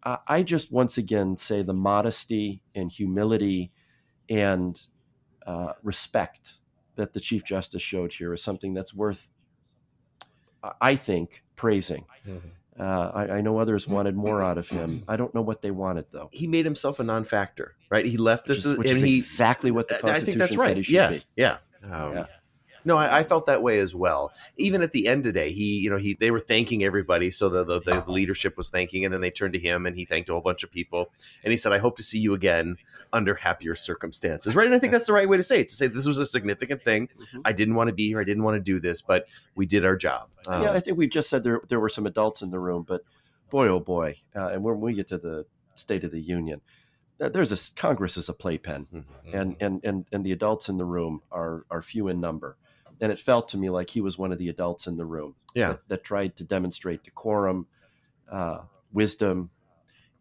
I, 0.05 0.19
I 0.25 0.43
just 0.43 0.71
once 0.71 0.97
again 0.97 1.35
say 1.35 1.63
the 1.63 1.73
modesty 1.73 2.61
and 2.73 2.89
humility 2.89 3.73
and 4.29 4.79
uh, 5.45 5.73
respect 5.83 6.56
that 6.97 7.13
the 7.13 7.19
Chief 7.19 7.43
Justice 7.43 7.81
showed 7.81 8.13
here 8.13 8.33
is 8.33 8.43
something 8.43 8.73
that's 8.73 8.93
worth, 8.93 9.29
I 10.81 10.95
think, 10.95 11.43
praising. 11.55 12.05
Mm-hmm. 12.27 12.47
Uh, 12.79 13.11
I, 13.13 13.37
I, 13.37 13.41
know 13.41 13.57
others 13.57 13.87
wanted 13.87 14.15
more 14.15 14.43
out 14.43 14.59
of 14.59 14.69
him. 14.69 15.03
I 15.07 15.15
don't 15.15 15.33
know 15.33 15.41
what 15.41 15.63
they 15.63 15.71
wanted 15.71 16.05
though. 16.11 16.29
He 16.31 16.45
made 16.45 16.63
himself 16.63 16.99
a 16.99 17.03
non-factor, 17.03 17.73
right? 17.89 18.05
He 18.05 18.17
left 18.17 18.45
this, 18.45 18.65
which 18.65 18.71
is, 18.71 18.77
which 18.77 18.87
and 18.89 18.97
is 18.97 19.03
he, 19.03 19.17
exactly 19.17 19.71
what 19.71 19.87
the 19.87 19.95
Constitution 19.95 20.41
I 20.41 20.45
think 20.45 20.57
that's 20.57 20.63
said 20.67 20.77
he 20.77 20.83
should 20.83 20.93
yes, 20.93 21.23
be. 21.23 21.41
yeah. 21.41 21.57
Um, 21.83 22.13
yeah. 22.13 22.25
No, 22.87 22.95
I, 22.97 23.17
I, 23.17 23.23
felt 23.23 23.47
that 23.47 23.61
way 23.61 23.79
as 23.79 23.93
well. 23.93 24.31
Even 24.55 24.81
at 24.81 24.93
the 24.93 25.09
end 25.09 25.25
today, 25.25 25.51
he, 25.51 25.77
you 25.77 25.89
know, 25.89 25.97
he 25.97 26.13
they 26.13 26.31
were 26.31 26.39
thanking 26.39 26.85
everybody, 26.85 27.29
so 27.31 27.49
the, 27.49 27.65
the, 27.65 27.81
the 27.81 28.03
leadership 28.09 28.55
was 28.55 28.69
thanking, 28.69 29.03
and 29.03 29.13
then 29.13 29.19
they 29.19 29.29
turned 29.29 29.51
to 29.55 29.59
him 29.59 29.85
and 29.85 29.93
he 29.93 30.05
thanked 30.05 30.29
a 30.29 30.31
whole 30.31 30.41
bunch 30.41 30.63
of 30.63 30.71
people, 30.71 31.11
and 31.43 31.51
he 31.51 31.57
said, 31.57 31.73
"I 31.73 31.79
hope 31.79 31.97
to 31.97 32.03
see 32.03 32.17
you 32.17 32.33
again 32.33 32.77
under 33.11 33.35
happier 33.35 33.75
circumstances." 33.75 34.55
Right, 34.55 34.67
and 34.67 34.73
I 34.73 34.79
think 34.79 34.93
that's 34.93 35.05
the 35.05 35.11
right 35.11 35.27
way 35.27 35.35
to 35.35 35.43
say 35.43 35.59
it. 35.59 35.67
To 35.67 35.75
say 35.75 35.87
this 35.87 36.05
was 36.05 36.17
a 36.17 36.25
significant 36.25 36.81
thing. 36.81 37.09
Mm-hmm. 37.09 37.41
I 37.43 37.51
didn't 37.51 37.75
want 37.75 37.89
to 37.89 37.93
be 37.93 38.07
here. 38.07 38.21
I 38.21 38.23
didn't 38.23 38.43
want 38.43 38.55
to 38.55 38.61
do 38.61 38.79
this, 38.79 39.01
but 39.01 39.25
we 39.53 39.65
did 39.65 39.83
our 39.83 39.97
job. 39.97 40.29
Um, 40.47 40.63
yeah, 40.63 40.71
I 40.71 40.79
think 40.79 40.97
we 40.97 41.07
just 41.07 41.29
said 41.29 41.43
there 41.43 41.59
there 41.67 41.81
were 41.81 41.89
some 41.89 42.07
adults 42.07 42.41
in 42.41 42.51
the 42.51 42.59
room, 42.59 42.85
but 42.87 43.01
boy, 43.49 43.67
oh 43.67 43.81
boy, 43.81 44.15
uh, 44.33 44.47
and 44.47 44.63
when 44.63 44.79
we 44.79 44.93
get 44.93 45.09
to 45.09 45.17
the 45.17 45.45
State 45.75 46.05
of 46.05 46.11
the 46.11 46.21
Union, 46.21 46.61
there's 47.19 47.51
a 47.51 47.75
Congress 47.75 48.15
is 48.15 48.29
a 48.29 48.33
playpen, 48.33 48.87
mm-hmm. 48.93 49.37
and, 49.37 49.57
and 49.59 49.83
and 49.83 50.05
and 50.13 50.25
the 50.25 50.31
adults 50.31 50.69
in 50.69 50.77
the 50.77 50.85
room 50.85 51.21
are 51.33 51.65
are 51.69 51.81
few 51.81 52.07
in 52.07 52.21
number 52.21 52.55
and 52.99 53.11
it 53.11 53.19
felt 53.19 53.49
to 53.49 53.57
me 53.57 53.69
like 53.69 53.89
he 53.89 54.01
was 54.01 54.17
one 54.17 54.31
of 54.31 54.37
the 54.37 54.49
adults 54.49 54.87
in 54.87 54.97
the 54.97 55.05
room 55.05 55.35
yeah. 55.53 55.69
that, 55.69 55.87
that 55.87 56.03
tried 56.03 56.35
to 56.35 56.43
demonstrate 56.43 57.03
decorum 57.03 57.67
uh, 58.31 58.59
wisdom 58.91 59.49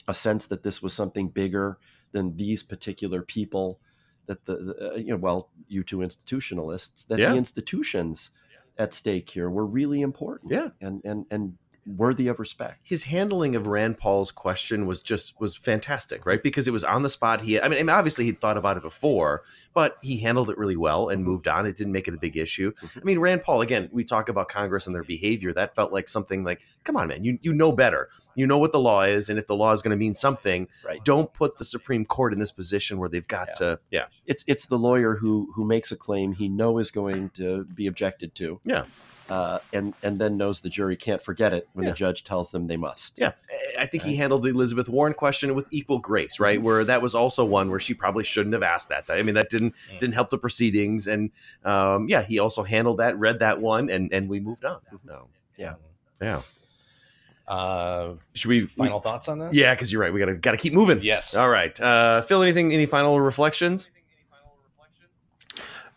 a 0.08 0.14
sense 0.14 0.46
that 0.46 0.62
this 0.62 0.82
was 0.82 0.92
something 0.92 1.28
bigger 1.28 1.78
than 2.12 2.36
these 2.36 2.62
particular 2.62 3.22
people 3.22 3.80
that 4.26 4.44
the, 4.44 4.56
the 4.56 4.92
uh, 4.92 4.96
you 4.96 5.08
know 5.08 5.16
well 5.16 5.50
you 5.68 5.82
two 5.82 5.98
institutionalists 5.98 7.06
that 7.06 7.18
yeah. 7.18 7.30
the 7.30 7.36
institutions 7.36 8.30
at 8.78 8.92
stake 8.92 9.30
here 9.30 9.48
were 9.48 9.66
really 9.66 10.00
important 10.02 10.52
yeah 10.52 10.68
and 10.80 11.02
and 11.04 11.26
and 11.30 11.56
worthy 11.86 12.28
of 12.28 12.38
respect. 12.38 12.80
His 12.82 13.04
handling 13.04 13.54
of 13.54 13.66
Rand 13.66 13.98
Paul's 13.98 14.32
question 14.32 14.86
was 14.86 15.00
just 15.00 15.38
was 15.40 15.56
fantastic, 15.56 16.26
right? 16.26 16.42
Because 16.42 16.66
it 16.66 16.72
was 16.72 16.84
on 16.84 17.02
the 17.02 17.10
spot. 17.10 17.42
He, 17.42 17.60
I 17.60 17.68
mean, 17.68 17.88
obviously 17.88 18.24
he'd 18.24 18.40
thought 18.40 18.56
about 18.56 18.76
it 18.76 18.82
before, 18.82 19.42
but 19.72 19.96
he 20.02 20.18
handled 20.18 20.50
it 20.50 20.58
really 20.58 20.76
well 20.76 21.08
and 21.08 21.24
moved 21.24 21.46
on. 21.46 21.66
It 21.66 21.76
didn't 21.76 21.92
make 21.92 22.08
it 22.08 22.14
a 22.14 22.18
big 22.18 22.36
issue. 22.36 22.72
Mm-hmm. 22.72 22.98
I 22.98 23.04
mean, 23.04 23.18
Rand 23.20 23.42
Paul 23.42 23.60
again. 23.60 23.88
We 23.92 24.04
talk 24.04 24.28
about 24.28 24.48
Congress 24.48 24.86
and 24.86 24.94
their 24.94 25.04
behavior. 25.04 25.52
That 25.52 25.74
felt 25.74 25.92
like 25.92 26.08
something 26.08 26.44
like, 26.44 26.60
come 26.84 26.96
on, 26.96 27.08
man, 27.08 27.24
you 27.24 27.38
you 27.40 27.52
know 27.52 27.72
better. 27.72 28.08
You 28.34 28.46
know 28.46 28.58
what 28.58 28.72
the 28.72 28.80
law 28.80 29.02
is, 29.02 29.30
and 29.30 29.38
if 29.38 29.46
the 29.46 29.56
law 29.56 29.72
is 29.72 29.80
going 29.82 29.92
to 29.92 29.96
mean 29.96 30.14
something, 30.14 30.68
right. 30.86 31.02
don't 31.04 31.32
put 31.32 31.56
the 31.58 31.64
Supreme 31.64 32.04
Court 32.04 32.32
in 32.32 32.38
this 32.38 32.52
position 32.52 32.98
where 32.98 33.08
they've 33.08 33.26
got 33.26 33.48
yeah. 33.48 33.54
to. 33.54 33.80
Yeah, 33.90 34.06
it's 34.26 34.44
it's 34.46 34.66
the 34.66 34.78
lawyer 34.78 35.14
who 35.14 35.52
who 35.54 35.64
makes 35.64 35.92
a 35.92 35.96
claim 35.96 36.32
he 36.32 36.48
know 36.48 36.78
is 36.78 36.90
going 36.90 37.30
to 37.30 37.64
be 37.64 37.86
objected 37.86 38.34
to. 38.36 38.60
Yeah 38.64 38.84
uh, 39.28 39.58
and 39.72 39.94
and 40.02 40.18
then 40.18 40.36
knows 40.36 40.60
the 40.60 40.68
jury 40.68 40.96
can't 40.96 41.22
forget 41.22 41.52
it 41.52 41.68
when 41.72 41.84
yeah. 41.84 41.90
the 41.90 41.96
judge 41.96 42.24
tells 42.24 42.50
them 42.50 42.66
they 42.66 42.76
must. 42.76 43.18
Yeah, 43.18 43.32
I 43.78 43.86
think 43.86 44.04
right. 44.04 44.10
he 44.10 44.16
handled 44.16 44.42
the 44.42 44.50
Elizabeth 44.50 44.88
Warren 44.88 45.14
question 45.14 45.54
with 45.54 45.66
equal 45.70 45.98
grace, 45.98 46.38
right? 46.38 46.60
Where 46.60 46.84
that 46.84 47.02
was 47.02 47.14
also 47.14 47.44
one 47.44 47.70
where 47.70 47.80
she 47.80 47.94
probably 47.94 48.24
shouldn't 48.24 48.52
have 48.52 48.62
asked 48.62 48.88
that. 48.90 49.04
I 49.08 49.22
mean, 49.22 49.34
that 49.34 49.50
didn't 49.50 49.74
mm. 49.90 49.98
didn't 49.98 50.14
help 50.14 50.30
the 50.30 50.38
proceedings, 50.38 51.06
and 51.06 51.30
um, 51.64 52.08
yeah, 52.08 52.22
he 52.22 52.38
also 52.38 52.62
handled 52.62 52.98
that, 52.98 53.18
read 53.18 53.40
that 53.40 53.60
one, 53.60 53.90
and 53.90 54.12
and 54.12 54.28
we 54.28 54.40
moved 54.40 54.64
on. 54.64 54.80
No, 55.04 55.28
yeah, 55.56 55.74
yeah. 56.20 56.42
Uh, 57.48 58.14
should 58.34 58.48
we 58.48 58.60
final 58.60 58.98
we, 58.98 59.02
thoughts 59.02 59.28
on 59.28 59.38
this? 59.38 59.54
Yeah, 59.54 59.74
because 59.74 59.92
you're 59.92 60.02
right. 60.02 60.12
We 60.12 60.20
gotta 60.20 60.34
gotta 60.34 60.56
keep 60.56 60.72
moving. 60.72 61.00
Yes. 61.02 61.34
All 61.36 61.48
right, 61.48 61.78
uh, 61.80 62.22
Phil. 62.22 62.42
Anything? 62.42 62.72
Any 62.72 62.86
final 62.86 63.20
reflections? 63.20 63.88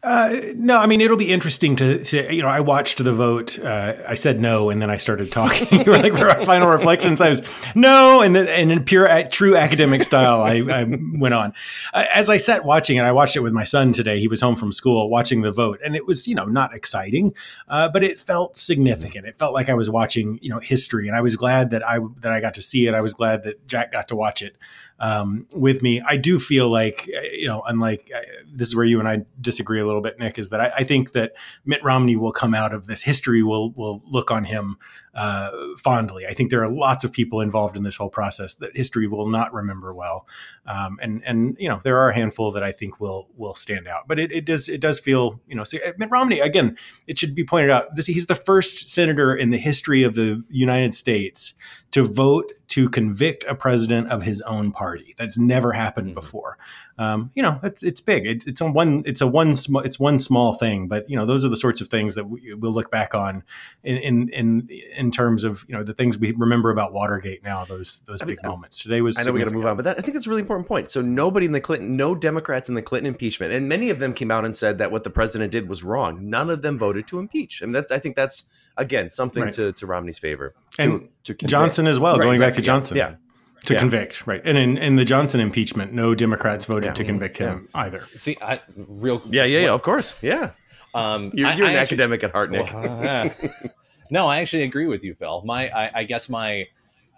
Uh, 0.01 0.53
no, 0.55 0.77
I 0.77 0.85
mean 0.85 1.01
it'll 1.01 1.17
be 1.17 1.31
interesting 1.31 1.75
to, 1.75 2.01
to 2.05 2.33
you 2.33 2.41
know. 2.41 2.47
I 2.47 2.61
watched 2.61 3.03
the 3.03 3.11
vote. 3.11 3.59
Uh, 3.59 3.95
I 4.07 4.15
said 4.15 4.39
no, 4.39 4.69
and 4.69 4.81
then 4.81 4.89
I 4.89 4.95
started 4.95 5.29
talking. 5.29 5.85
like 5.85 6.15
for 6.15 6.29
our 6.29 6.45
final 6.45 6.69
reflections, 6.69 7.19
I 7.19 7.27
was 7.27 7.41
no, 7.75 8.21
and 8.21 8.33
then 8.33 8.47
and 8.47 8.71
in 8.71 8.85
pure 8.85 9.09
true 9.23 9.57
academic 9.57 10.03
style, 10.03 10.41
I, 10.41 10.61
I 10.61 10.85
went 10.85 11.33
on. 11.33 11.51
Uh, 11.93 12.05
as 12.13 12.29
I 12.29 12.37
sat 12.37 12.63
watching 12.63 12.95
it, 12.95 13.01
I 13.01 13.11
watched 13.11 13.35
it 13.35 13.41
with 13.41 13.51
my 13.51 13.65
son 13.65 13.91
today. 13.91 14.21
He 14.21 14.29
was 14.29 14.39
home 14.39 14.55
from 14.55 14.71
school 14.71 15.09
watching 15.09 15.41
the 15.41 15.51
vote, 15.51 15.81
and 15.83 15.97
it 15.97 16.07
was 16.07 16.29
you 16.29 16.35
know 16.35 16.45
not 16.45 16.73
exciting, 16.73 17.33
uh, 17.67 17.89
but 17.89 18.01
it 18.01 18.19
felt 18.19 18.57
significant. 18.57 19.25
It 19.25 19.37
felt 19.37 19.53
like 19.53 19.67
I 19.67 19.73
was 19.73 19.89
watching 19.89 20.39
you 20.41 20.49
know 20.49 20.59
history, 20.59 21.09
and 21.09 21.17
I 21.17 21.19
was 21.19 21.35
glad 21.35 21.71
that 21.71 21.85
I 21.85 21.99
that 22.21 22.31
I 22.31 22.39
got 22.39 22.53
to 22.53 22.61
see 22.61 22.87
it. 22.87 22.93
I 22.93 23.01
was 23.01 23.13
glad 23.13 23.43
that 23.43 23.67
Jack 23.67 23.91
got 23.91 24.07
to 24.07 24.15
watch 24.15 24.41
it 24.41 24.55
um, 24.99 25.47
with 25.51 25.81
me. 25.81 26.01
I 26.01 26.17
do 26.17 26.39
feel 26.39 26.69
like, 26.69 27.07
you 27.07 27.47
know, 27.47 27.61
unlike 27.65 28.11
uh, 28.15 28.19
this 28.51 28.67
is 28.67 28.75
where 28.75 28.85
you 28.85 28.99
and 28.99 29.07
I 29.07 29.25
disagree 29.39 29.79
a 29.79 29.85
little 29.85 30.01
bit, 30.01 30.19
Nick, 30.19 30.37
is 30.37 30.49
that 30.49 30.59
I, 30.59 30.71
I, 30.77 30.83
think 30.83 31.13
that 31.13 31.33
Mitt 31.65 31.83
Romney 31.83 32.17
will 32.17 32.31
come 32.31 32.53
out 32.53 32.73
of 32.73 32.87
this. 32.87 33.01
History 33.01 33.41
will 33.41 33.71
will 33.71 34.01
look 34.05 34.29
on 34.29 34.43
him 34.43 34.77
uh, 35.13 35.51
fondly. 35.77 36.25
I 36.27 36.33
think 36.33 36.49
there 36.49 36.63
are 36.63 36.69
lots 36.69 37.03
of 37.03 37.11
people 37.11 37.41
involved 37.41 37.75
in 37.75 37.83
this 37.83 37.95
whole 37.95 38.09
process 38.09 38.55
that 38.55 38.75
history 38.75 39.07
will 39.07 39.27
not 39.27 39.53
remember 39.53 39.93
well, 39.93 40.27
um, 40.65 40.99
and 41.01 41.21
and 41.25 41.55
you 41.59 41.67
know 41.67 41.79
there 41.83 41.97
are 41.97 42.09
a 42.09 42.15
handful 42.15 42.51
that 42.51 42.63
I 42.63 42.71
think 42.71 42.99
will 42.99 43.27
will 43.35 43.55
stand 43.55 43.87
out. 43.87 44.07
But 44.07 44.19
it, 44.19 44.31
it 44.31 44.45
does 44.45 44.69
it 44.69 44.81
does 44.81 44.99
feel 44.99 45.41
you 45.47 45.55
know 45.55 45.63
so 45.63 45.77
Mitt 45.97 46.11
Romney 46.11 46.39
again. 46.39 46.77
It 47.07 47.17
should 47.17 47.33
be 47.33 47.43
pointed 47.43 47.71
out 47.71 47.95
this, 47.95 48.05
he's 48.05 48.27
the 48.27 48.35
first 48.35 48.87
senator 48.87 49.35
in 49.35 49.49
the 49.49 49.57
history 49.57 50.03
of 50.03 50.13
the 50.13 50.43
United 50.49 50.93
States 50.93 51.53
to 51.91 52.03
vote 52.03 52.53
to 52.67 52.87
convict 52.87 53.43
a 53.45 53.55
president 53.55 54.09
of 54.09 54.21
his 54.21 54.41
own 54.41 54.71
party. 54.71 55.15
That's 55.17 55.39
never 55.39 55.71
happened 55.71 56.13
before. 56.13 56.57
Um, 56.99 57.31
you 57.33 57.41
know, 57.41 57.57
it's 57.63 57.81
it's 57.81 58.01
big. 58.01 58.27
It's 58.27 58.45
it's 58.45 58.59
a 58.59 58.69
one 58.69 59.03
it's 59.05 59.21
a 59.21 59.27
one 59.27 59.55
sm- 59.55 59.77
it's 59.85 59.97
one 59.97 60.19
small 60.19 60.53
thing, 60.53 60.89
but 60.89 61.09
you 61.09 61.15
know 61.15 61.25
those 61.25 61.45
are 61.45 61.49
the 61.49 61.55
sorts 61.55 61.79
of 61.79 61.87
things 61.87 62.15
that 62.15 62.25
we, 62.29 62.53
will 62.53 62.73
look 62.73 62.91
back 62.91 63.15
on 63.15 63.41
in, 63.85 63.97
in 63.97 64.29
in 64.29 64.69
in 64.97 65.09
terms 65.09 65.45
of 65.45 65.63
you 65.69 65.75
know 65.75 65.81
the 65.81 65.93
things 65.93 66.17
we 66.17 66.33
remember 66.33 66.71
about 66.71 66.91
Watergate 66.91 67.41
now. 67.41 67.63
Those 67.63 68.03
those 68.05 68.21
I 68.21 68.25
big 68.25 68.43
mean, 68.43 68.51
moments. 68.51 68.79
Today 68.79 68.99
was. 68.99 69.17
I 69.17 69.23
know 69.23 69.31
we 69.31 69.39
got 69.39 69.45
to 69.45 69.51
move 69.51 69.65
on, 69.65 69.77
but 69.77 69.85
that, 69.85 69.97
I 69.97 70.01
think 70.01 70.17
it's 70.17 70.27
a 70.27 70.29
really 70.29 70.41
important 70.41 70.67
point. 70.67 70.91
So 70.91 71.01
nobody 71.01 71.45
in 71.45 71.53
the 71.53 71.61
Clinton, 71.61 71.95
no 71.95 72.15
Democrats 72.15 72.67
in 72.67 72.75
the 72.75 72.81
Clinton 72.81 73.07
impeachment, 73.07 73.53
and 73.53 73.69
many 73.69 73.89
of 73.91 73.99
them 73.99 74.13
came 74.13 74.29
out 74.29 74.43
and 74.43 74.53
said 74.53 74.77
that 74.79 74.91
what 74.91 75.05
the 75.05 75.09
president 75.09 75.53
did 75.53 75.69
was 75.69 75.85
wrong. 75.85 76.29
None 76.29 76.49
of 76.49 76.61
them 76.63 76.77
voted 76.77 77.07
to 77.07 77.19
impeach. 77.19 77.63
I 77.63 77.65
mean, 77.65 77.73
that, 77.73 77.91
I 77.91 77.99
think 77.99 78.17
that's 78.17 78.43
again 78.75 79.09
something 79.09 79.43
Right. 79.43 79.53
to, 79.53 79.71
to 79.71 79.85
Romney's 79.85 80.19
favor. 80.19 80.53
and 80.77 81.07
to 81.23 81.33
Johnson 81.33 81.87
as 81.87 81.97
well. 81.97 82.17
Right, 82.17 82.25
going 82.25 82.39
back 82.39 82.55
to 82.55 82.59
exactly, 82.59 82.97
yeah, 82.97 83.05
Johnson, 83.05 83.19
yeah. 83.21 83.28
To 83.69 83.73
Yeah. 83.75 83.79
convict, 83.79 84.27
right? 84.27 84.41
And 84.45 84.57
in, 84.57 84.77
in 84.77 84.95
the 84.97 85.05
Johnson 85.05 85.39
impeachment, 85.39 85.93
no 85.93 86.13
Democrats 86.13 86.65
voted 86.65 86.89
Yeah. 86.89 86.93
to 86.93 87.03
convict 87.03 87.37
him 87.37 87.67
either. 87.73 88.05
See, 88.15 88.37
I 88.41 88.59
real 88.75 89.21
Yeah, 89.29 89.45
yeah, 89.45 89.59
yeah. 89.61 89.71
Of 89.73 89.81
course, 89.81 90.21
yeah. 90.21 90.51
Um, 90.93 91.31
You're, 91.33 91.51
you're 91.53 91.67
I 91.67 91.71
an 91.71 91.75
actually- 91.75 91.77
academic 91.77 92.23
at 92.23 92.31
heart, 92.31 92.51
Nick. 92.51 92.71
Well, 92.73 93.07
uh, 93.07 93.29
no, 94.11 94.27
I 94.27 94.39
actually 94.39 94.63
agree 94.63 94.87
with 94.87 95.03
you, 95.03 95.13
Phil. 95.13 95.41
My, 95.45 95.69
I, 95.69 95.99
I 95.99 96.03
guess 96.03 96.29
my, 96.29 96.67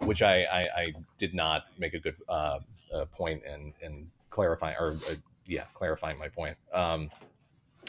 which 0.00 0.22
I, 0.22 0.40
I, 0.42 0.60
I 0.76 0.94
did 1.18 1.34
not 1.34 1.64
make 1.78 1.94
a 1.94 1.98
good 1.98 2.16
uh, 2.28 2.58
uh, 2.94 3.04
point 3.06 3.42
in 3.44 3.72
in 3.80 4.10
clarifying, 4.30 4.76
or 4.78 4.96
uh, 5.10 5.14
yeah, 5.46 5.64
clarifying 5.74 6.18
my 6.18 6.28
point. 6.28 6.56
Um, 6.72 7.10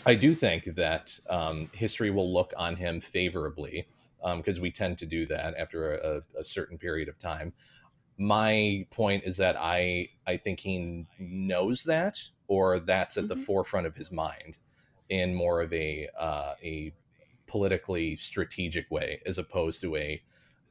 I 0.05 0.15
do 0.15 0.33
think 0.33 0.63
that 0.75 1.19
um, 1.29 1.69
history 1.73 2.11
will 2.11 2.31
look 2.33 2.53
on 2.57 2.75
him 2.75 2.99
favorably 3.01 3.85
because 4.37 4.59
we 4.61 4.71
tend 4.71 4.97
to 4.99 5.05
do 5.05 5.25
that 5.25 5.53
after 5.57 5.95
a, 5.95 6.21
a 6.39 6.45
certain 6.45 6.77
period 6.77 7.09
of 7.09 7.19
time. 7.19 7.51
My 8.17 8.85
point 8.91 9.23
is 9.25 9.37
that 9.37 9.55
I 9.57 10.09
I 10.27 10.37
think 10.37 10.59
he 10.59 11.05
knows 11.19 11.83
that, 11.83 12.19
or 12.47 12.79
that's 12.79 13.17
at 13.17 13.27
the 13.27 13.35
forefront 13.35 13.87
of 13.87 13.95
his 13.95 14.11
mind, 14.11 14.57
in 15.09 15.33
more 15.33 15.61
of 15.61 15.73
a 15.73 16.09
uh, 16.17 16.53
a 16.63 16.93
politically 17.47 18.15
strategic 18.15 18.89
way 18.89 19.21
as 19.25 19.37
opposed 19.37 19.81
to 19.81 19.95
a 19.95 20.21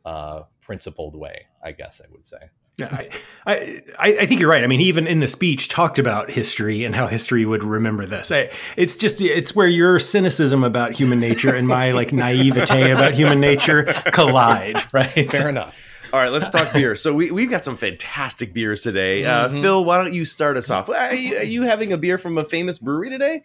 uh, 0.05 0.43
principled 0.61 1.17
way. 1.17 1.47
I 1.63 1.73
guess 1.73 2.01
I 2.05 2.11
would 2.13 2.27
say. 2.27 2.51
Yeah, 2.79 2.89
I, 3.47 3.83
I, 3.99 4.19
I 4.21 4.27
think 4.27 4.41
you're 4.41 4.49
right. 4.49 4.65
I 4.65 4.67
mean, 4.67 4.81
he 4.81 4.87
even 4.87 5.07
in 5.07 5.21
the 5.21 5.29
speech 5.29 5.69
talked 5.69 5.99
about 5.99 6.31
history 6.31 6.85
and 6.85 6.95
how 6.95 7.07
history 7.07 7.45
would 7.45 7.63
remember 7.63 8.07
this. 8.07 8.33
I, 8.33 8.51
it's 8.79 8.97
just 8.97 9.21
it's 9.21 9.55
where 9.55 9.67
your 9.67 9.99
cynicism 9.99 10.65
about 10.65 10.93
human 10.93 11.21
nature 11.21 11.55
and 11.55 11.69
my 11.69 11.93
like 11.93 12.15
naivete 12.15 12.91
about 12.91 13.13
human 13.13 13.41
nature 13.41 13.85
collide, 14.13 14.83
right? 14.93 15.31
Fair 15.31 15.51
enough. 15.51 15.92
All 16.13 16.21
right, 16.21 16.31
let's 16.31 16.51
talk 16.51 16.73
beer. 16.75 16.95
So 16.95 17.15
we 17.15 17.31
we've 17.31 17.49
got 17.49 17.65
some 17.65 17.77
fantastic 17.77 18.53
beers 18.53 18.83
today. 18.83 19.25
Uh, 19.25 19.49
Mhm. 19.49 19.63
Phil, 19.63 19.85
why 19.85 19.97
don't 19.97 20.13
you 20.13 20.25
start 20.27 20.57
us 20.59 20.69
off? 20.71 20.89
Are 20.91 21.15
you, 21.15 21.39
are 21.39 21.43
you 21.43 21.63
having 21.63 21.93
a 21.93 21.97
beer 21.99 22.19
from 22.19 22.37
a 22.37 22.45
famous 22.45 22.79
brewery 22.79 23.09
today? 23.09 23.43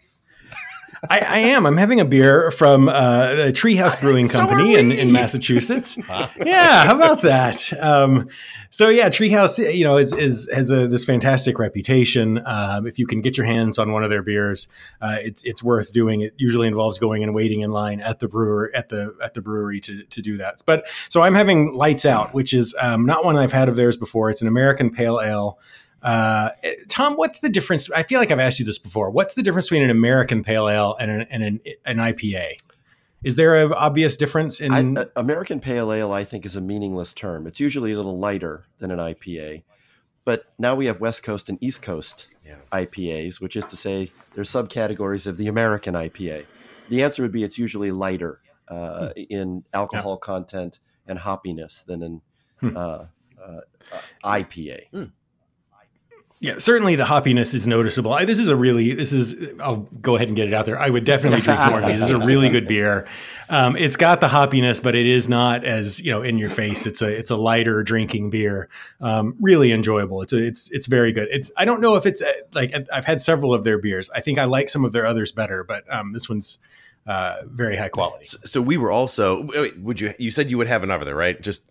I, 1.08 1.20
I 1.20 1.38
am. 1.38 1.66
I'm 1.66 1.76
having 1.76 2.00
a 2.00 2.04
beer 2.04 2.50
from 2.50 2.88
uh, 2.88 3.52
Treehouse 3.52 4.00
Brewing 4.00 4.28
Company 4.28 4.74
in, 4.74 4.92
in 4.92 5.12
Massachusetts. 5.12 5.96
yeah, 6.08 6.84
how 6.84 6.96
about 6.96 7.22
that? 7.22 7.72
Um, 7.80 8.28
so 8.70 8.88
yeah, 8.88 9.08
Treehouse, 9.08 9.58
you 9.74 9.84
know, 9.84 9.96
is, 9.96 10.12
is 10.12 10.50
has 10.52 10.70
a, 10.70 10.88
this 10.88 11.04
fantastic 11.04 11.58
reputation. 11.58 12.42
Um, 12.44 12.86
if 12.86 12.98
you 12.98 13.06
can 13.06 13.22
get 13.22 13.36
your 13.36 13.46
hands 13.46 13.78
on 13.78 13.92
one 13.92 14.04
of 14.04 14.10
their 14.10 14.22
beers, 14.22 14.68
uh, 15.00 15.16
it's 15.20 15.42
it's 15.44 15.62
worth 15.62 15.92
doing. 15.92 16.20
It 16.20 16.34
usually 16.36 16.68
involves 16.68 16.98
going 16.98 17.22
and 17.22 17.34
waiting 17.34 17.60
in 17.60 17.70
line 17.70 18.00
at 18.00 18.18
the 18.18 18.28
brewer 18.28 18.70
at 18.74 18.88
the 18.88 19.14
at 19.22 19.34
the 19.34 19.40
brewery 19.40 19.80
to 19.80 20.04
to 20.04 20.20
do 20.20 20.36
that. 20.38 20.62
But 20.66 20.84
so 21.08 21.22
I'm 21.22 21.34
having 21.34 21.72
Lights 21.74 22.04
Out, 22.04 22.34
which 22.34 22.52
is 22.52 22.74
um, 22.80 23.06
not 23.06 23.24
one 23.24 23.36
I've 23.36 23.52
had 23.52 23.68
of 23.68 23.76
theirs 23.76 23.96
before. 23.96 24.30
It's 24.30 24.42
an 24.42 24.48
American 24.48 24.90
Pale 24.90 25.20
Ale. 25.22 25.58
Uh, 26.02 26.50
Tom, 26.88 27.14
what's 27.14 27.40
the 27.40 27.48
difference? 27.48 27.90
I 27.90 28.02
feel 28.02 28.20
like 28.20 28.30
I've 28.30 28.38
asked 28.38 28.58
you 28.60 28.64
this 28.64 28.78
before. 28.78 29.10
What's 29.10 29.34
the 29.34 29.42
difference 29.42 29.66
between 29.66 29.82
an 29.82 29.90
American 29.90 30.42
Pale 30.44 30.68
Ale 30.68 30.96
and 31.00 31.10
an, 31.10 31.26
and 31.30 31.42
an, 31.42 31.60
an 31.84 31.96
IPA? 31.96 32.52
Is 33.24 33.34
there 33.34 33.56
an 33.56 33.72
obvious 33.72 34.16
difference 34.16 34.60
in? 34.60 34.72
I, 34.72 35.00
uh, 35.00 35.06
American 35.16 35.58
Pale 35.58 35.92
Ale, 35.92 36.12
I 36.12 36.22
think, 36.24 36.46
is 36.46 36.54
a 36.54 36.60
meaningless 36.60 37.12
term. 37.12 37.46
It's 37.48 37.58
usually 37.58 37.92
a 37.92 37.96
little 37.96 38.16
lighter 38.16 38.64
than 38.78 38.90
an 38.92 38.98
IPA. 38.98 39.64
But 40.24 40.44
now 40.58 40.74
we 40.74 40.86
have 40.86 41.00
West 41.00 41.22
Coast 41.22 41.48
and 41.48 41.58
East 41.60 41.82
Coast 41.82 42.28
IPAs, 42.72 43.40
which 43.40 43.56
is 43.56 43.66
to 43.66 43.76
say 43.76 44.12
there's 44.34 44.50
subcategories 44.50 45.26
of 45.26 45.36
the 45.36 45.48
American 45.48 45.94
IPA. 45.94 46.44
The 46.90 47.02
answer 47.02 47.22
would 47.22 47.32
be 47.32 47.42
it's 47.44 47.58
usually 47.58 47.90
lighter 47.90 48.40
uh, 48.68 49.10
in 49.16 49.64
alcohol 49.72 50.16
content 50.18 50.78
and 51.06 51.18
hoppiness 51.18 51.84
than 51.84 52.02
an 52.02 52.20
Hmm. 52.60 52.76
uh, 52.76 53.04
uh, 53.42 53.60
IPA. 54.24 55.10
Yeah, 56.40 56.58
certainly 56.58 56.94
the 56.94 57.04
hoppiness 57.04 57.52
is 57.52 57.66
noticeable. 57.66 58.12
I, 58.12 58.24
this 58.24 58.38
is 58.38 58.48
a 58.48 58.54
really, 58.54 58.94
this 58.94 59.12
is, 59.12 59.34
I'll 59.58 59.88
go 60.00 60.14
ahead 60.14 60.28
and 60.28 60.36
get 60.36 60.46
it 60.46 60.54
out 60.54 60.66
there. 60.66 60.78
I 60.78 60.88
would 60.88 61.04
definitely 61.04 61.40
drink 61.40 61.58
more 61.68 61.80
of 61.80 61.86
these. 61.86 61.98
This 61.98 62.10
is 62.10 62.14
a 62.14 62.18
really 62.18 62.48
good 62.48 62.68
beer. 62.68 63.08
Um, 63.48 63.76
it's 63.76 63.96
got 63.96 64.20
the 64.20 64.28
hoppiness, 64.28 64.80
but 64.80 64.94
it 64.94 65.06
is 65.06 65.28
not 65.28 65.64
as, 65.64 66.00
you 66.00 66.12
know, 66.12 66.22
in 66.22 66.38
your 66.38 66.50
face. 66.50 66.86
It's 66.86 67.02
a, 67.02 67.08
it's 67.08 67.32
a 67.32 67.36
lighter 67.36 67.82
drinking 67.82 68.30
beer. 68.30 68.68
Um, 69.00 69.34
really 69.40 69.72
enjoyable. 69.72 70.22
It's 70.22 70.32
a, 70.32 70.38
it's, 70.38 70.70
it's 70.70 70.86
very 70.86 71.12
good. 71.12 71.26
It's, 71.32 71.50
I 71.56 71.64
don't 71.64 71.80
know 71.80 71.96
if 71.96 72.06
it's 72.06 72.22
uh, 72.22 72.32
like, 72.52 72.72
I've 72.92 73.04
had 73.04 73.20
several 73.20 73.52
of 73.52 73.64
their 73.64 73.78
beers. 73.78 74.08
I 74.14 74.20
think 74.20 74.38
I 74.38 74.44
like 74.44 74.68
some 74.68 74.84
of 74.84 74.92
their 74.92 75.06
others 75.06 75.32
better, 75.32 75.64
but 75.64 75.92
um, 75.92 76.12
this 76.12 76.28
one's 76.28 76.58
uh, 77.08 77.38
very 77.46 77.76
high 77.76 77.88
quality. 77.88 78.24
So, 78.24 78.38
so 78.44 78.62
we 78.62 78.76
were 78.76 78.92
also. 78.92 79.42
Wait, 79.42 79.78
would 79.80 79.98
you? 80.00 80.14
You 80.18 80.30
said 80.30 80.50
you 80.50 80.58
would 80.58 80.66
have 80.66 80.82
another 80.82 81.14
right? 81.14 81.40
Just 81.40 81.62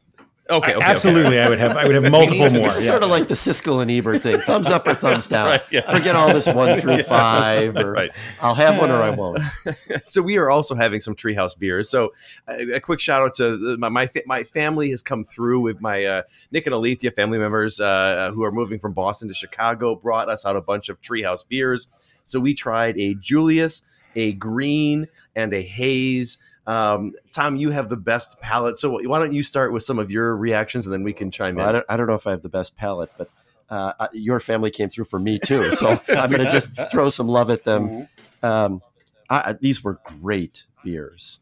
okay. 0.49 0.75
okay 0.75 0.86
Absolutely, 0.86 1.38
okay. 1.38 1.43
I 1.43 1.49
would 1.49 1.60
have, 1.60 1.77
I 1.77 1.86
would 1.86 1.95
have 1.95 2.12
multiple 2.12 2.51
more. 2.51 2.67
This 2.67 2.77
is 2.77 2.88
sort 2.88 3.03
of 3.03 3.10
like 3.10 3.27
the 3.27 3.33
Siskel 3.33 3.81
and 3.81 3.89
Ebert 3.91 4.21
thing: 4.21 4.39
thumbs 4.39 4.67
up 4.67 4.88
or 4.88 4.93
thumbs 4.95 5.27
down. 5.27 5.47
right, 5.47 5.62
yeah. 5.71 5.91
Forget 5.91 6.15
all 6.15 6.33
this 6.33 6.47
one 6.47 6.77
through 6.79 6.97
Yeah, 6.97 7.03
five. 7.03 7.75
Or 7.75 7.91
right. 7.91 8.12
I'll 8.41 8.55
have 8.55 8.77
one 8.77 8.91
or 8.91 9.01
I 9.01 9.10
won't. 9.10 9.39
so 10.05 10.21
we 10.21 10.38
are 10.38 10.49
also 10.49 10.75
having 10.75 11.01
some 11.01 11.15
treehouse 11.15 11.57
beers. 11.57 11.89
So 11.89 12.13
a, 12.47 12.75
a 12.75 12.79
quick 12.79 12.99
shout 12.99 13.21
out 13.21 13.36
to 13.36 13.77
my 13.77 13.89
my, 13.89 14.10
my 14.25 14.43
family 14.43 14.89
has 14.91 15.01
come 15.01 15.23
through 15.23 15.62
with 15.62 15.81
my 15.81 16.05
uh, 16.05 16.21
Nick 16.51 16.65
and 16.65 16.73
Alethea 16.73 17.12
family 17.12 17.38
members 17.38 17.79
uh, 17.79 18.31
who 18.33 18.43
are 18.43 18.51
moving 18.51 18.79
from 18.79 18.93
Boston 18.93 19.27
to 19.29 19.33
Chicago. 19.33 19.95
Brought 19.95 20.29
us 20.29 20.45
out 20.45 20.55
a 20.55 20.62
bunch 20.62 20.89
of 20.89 21.01
treehouse 21.01 21.47
beers. 21.47 21.88
So 22.23 22.39
we 22.39 22.53
tried 22.53 22.97
a 22.97 23.15
Julius, 23.15 23.83
a 24.15 24.33
green, 24.33 25.07
and 25.36 25.53
a 25.53 25.62
haze. 25.62 26.38
Um, 26.67 27.13
Tom, 27.32 27.56
you 27.56 27.71
have 27.71 27.89
the 27.89 27.97
best 27.97 28.39
palate. 28.41 28.77
So 28.77 28.99
why 29.08 29.19
don't 29.19 29.32
you 29.34 29.41
start 29.41 29.71
with 29.73 29.84
some 29.84 29.97
of 29.99 30.12
your 30.12 30.36
reactions 30.36 30.86
and 30.86 30.93
then 30.93 31.01
we 31.03 31.13
can 31.13 31.32
chime 31.32 31.56
Well, 31.56 31.65
I 31.65 31.69
in. 31.69 31.73
don't, 31.75 31.86
I 31.89 31.97
don't 31.97 32.08
know 32.08 32.13
if 32.15 32.27
I 32.27 32.32
have 32.32 32.41
the 32.43 32.49
best 32.49 32.75
palate, 32.75 33.10
but 33.17 33.30
uh, 33.69 34.08
your 34.13 34.39
family 34.41 34.69
came 34.69 34.89
through 34.89 35.06
for 35.06 35.17
me 35.19 35.39
too. 35.39 35.71
So 35.75 35.89
I'm 35.91 36.30
going 36.30 36.43
to 36.45 36.51
just 36.51 36.69
throw 36.91 37.10
some 37.10 37.27
love 37.30 37.49
at 37.49 37.63
them. 37.63 38.08
Um, 38.43 38.82
I, 39.30 39.51
I- 39.51 39.53
these 39.53 39.84
were 39.84 39.99
great 40.21 40.65
beers. 40.84 41.39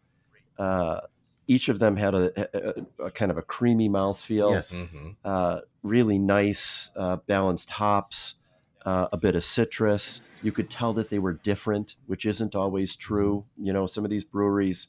Uh, 0.58 1.02
each 1.48 1.70
of 1.70 1.80
them 1.80 1.96
had 1.96 2.14
a, 2.16 2.80
a, 3.02 3.06
a 3.08 3.12
kind 3.12 3.30
of 3.32 3.38
a 3.38 3.42
creamy 3.44 3.90
mouthfeel. 3.90 4.52
Yes. 4.52 4.72
Mhm. 4.74 5.16
Uh, 5.24 5.62
really 5.84 6.18
nice, 6.18 6.90
uh, 6.96 7.18
balanced 7.28 7.70
hops, 7.72 8.36
uh, 8.86 9.08
a 9.12 9.18
bit 9.18 9.36
of 9.36 9.44
citrus. 9.44 10.22
You 10.42 10.52
could 10.52 10.70
tell 10.70 10.94
that 10.94 11.10
they 11.10 11.20
were 11.20 11.34
different, 11.34 11.96
which 12.08 12.26
isn't 12.26 12.56
always 12.56 12.96
true. 12.96 13.46
You 13.58 13.74
know, 13.74 13.86
some 13.86 14.04
of 14.04 14.10
these 14.12 14.24
breweries, 14.24 14.88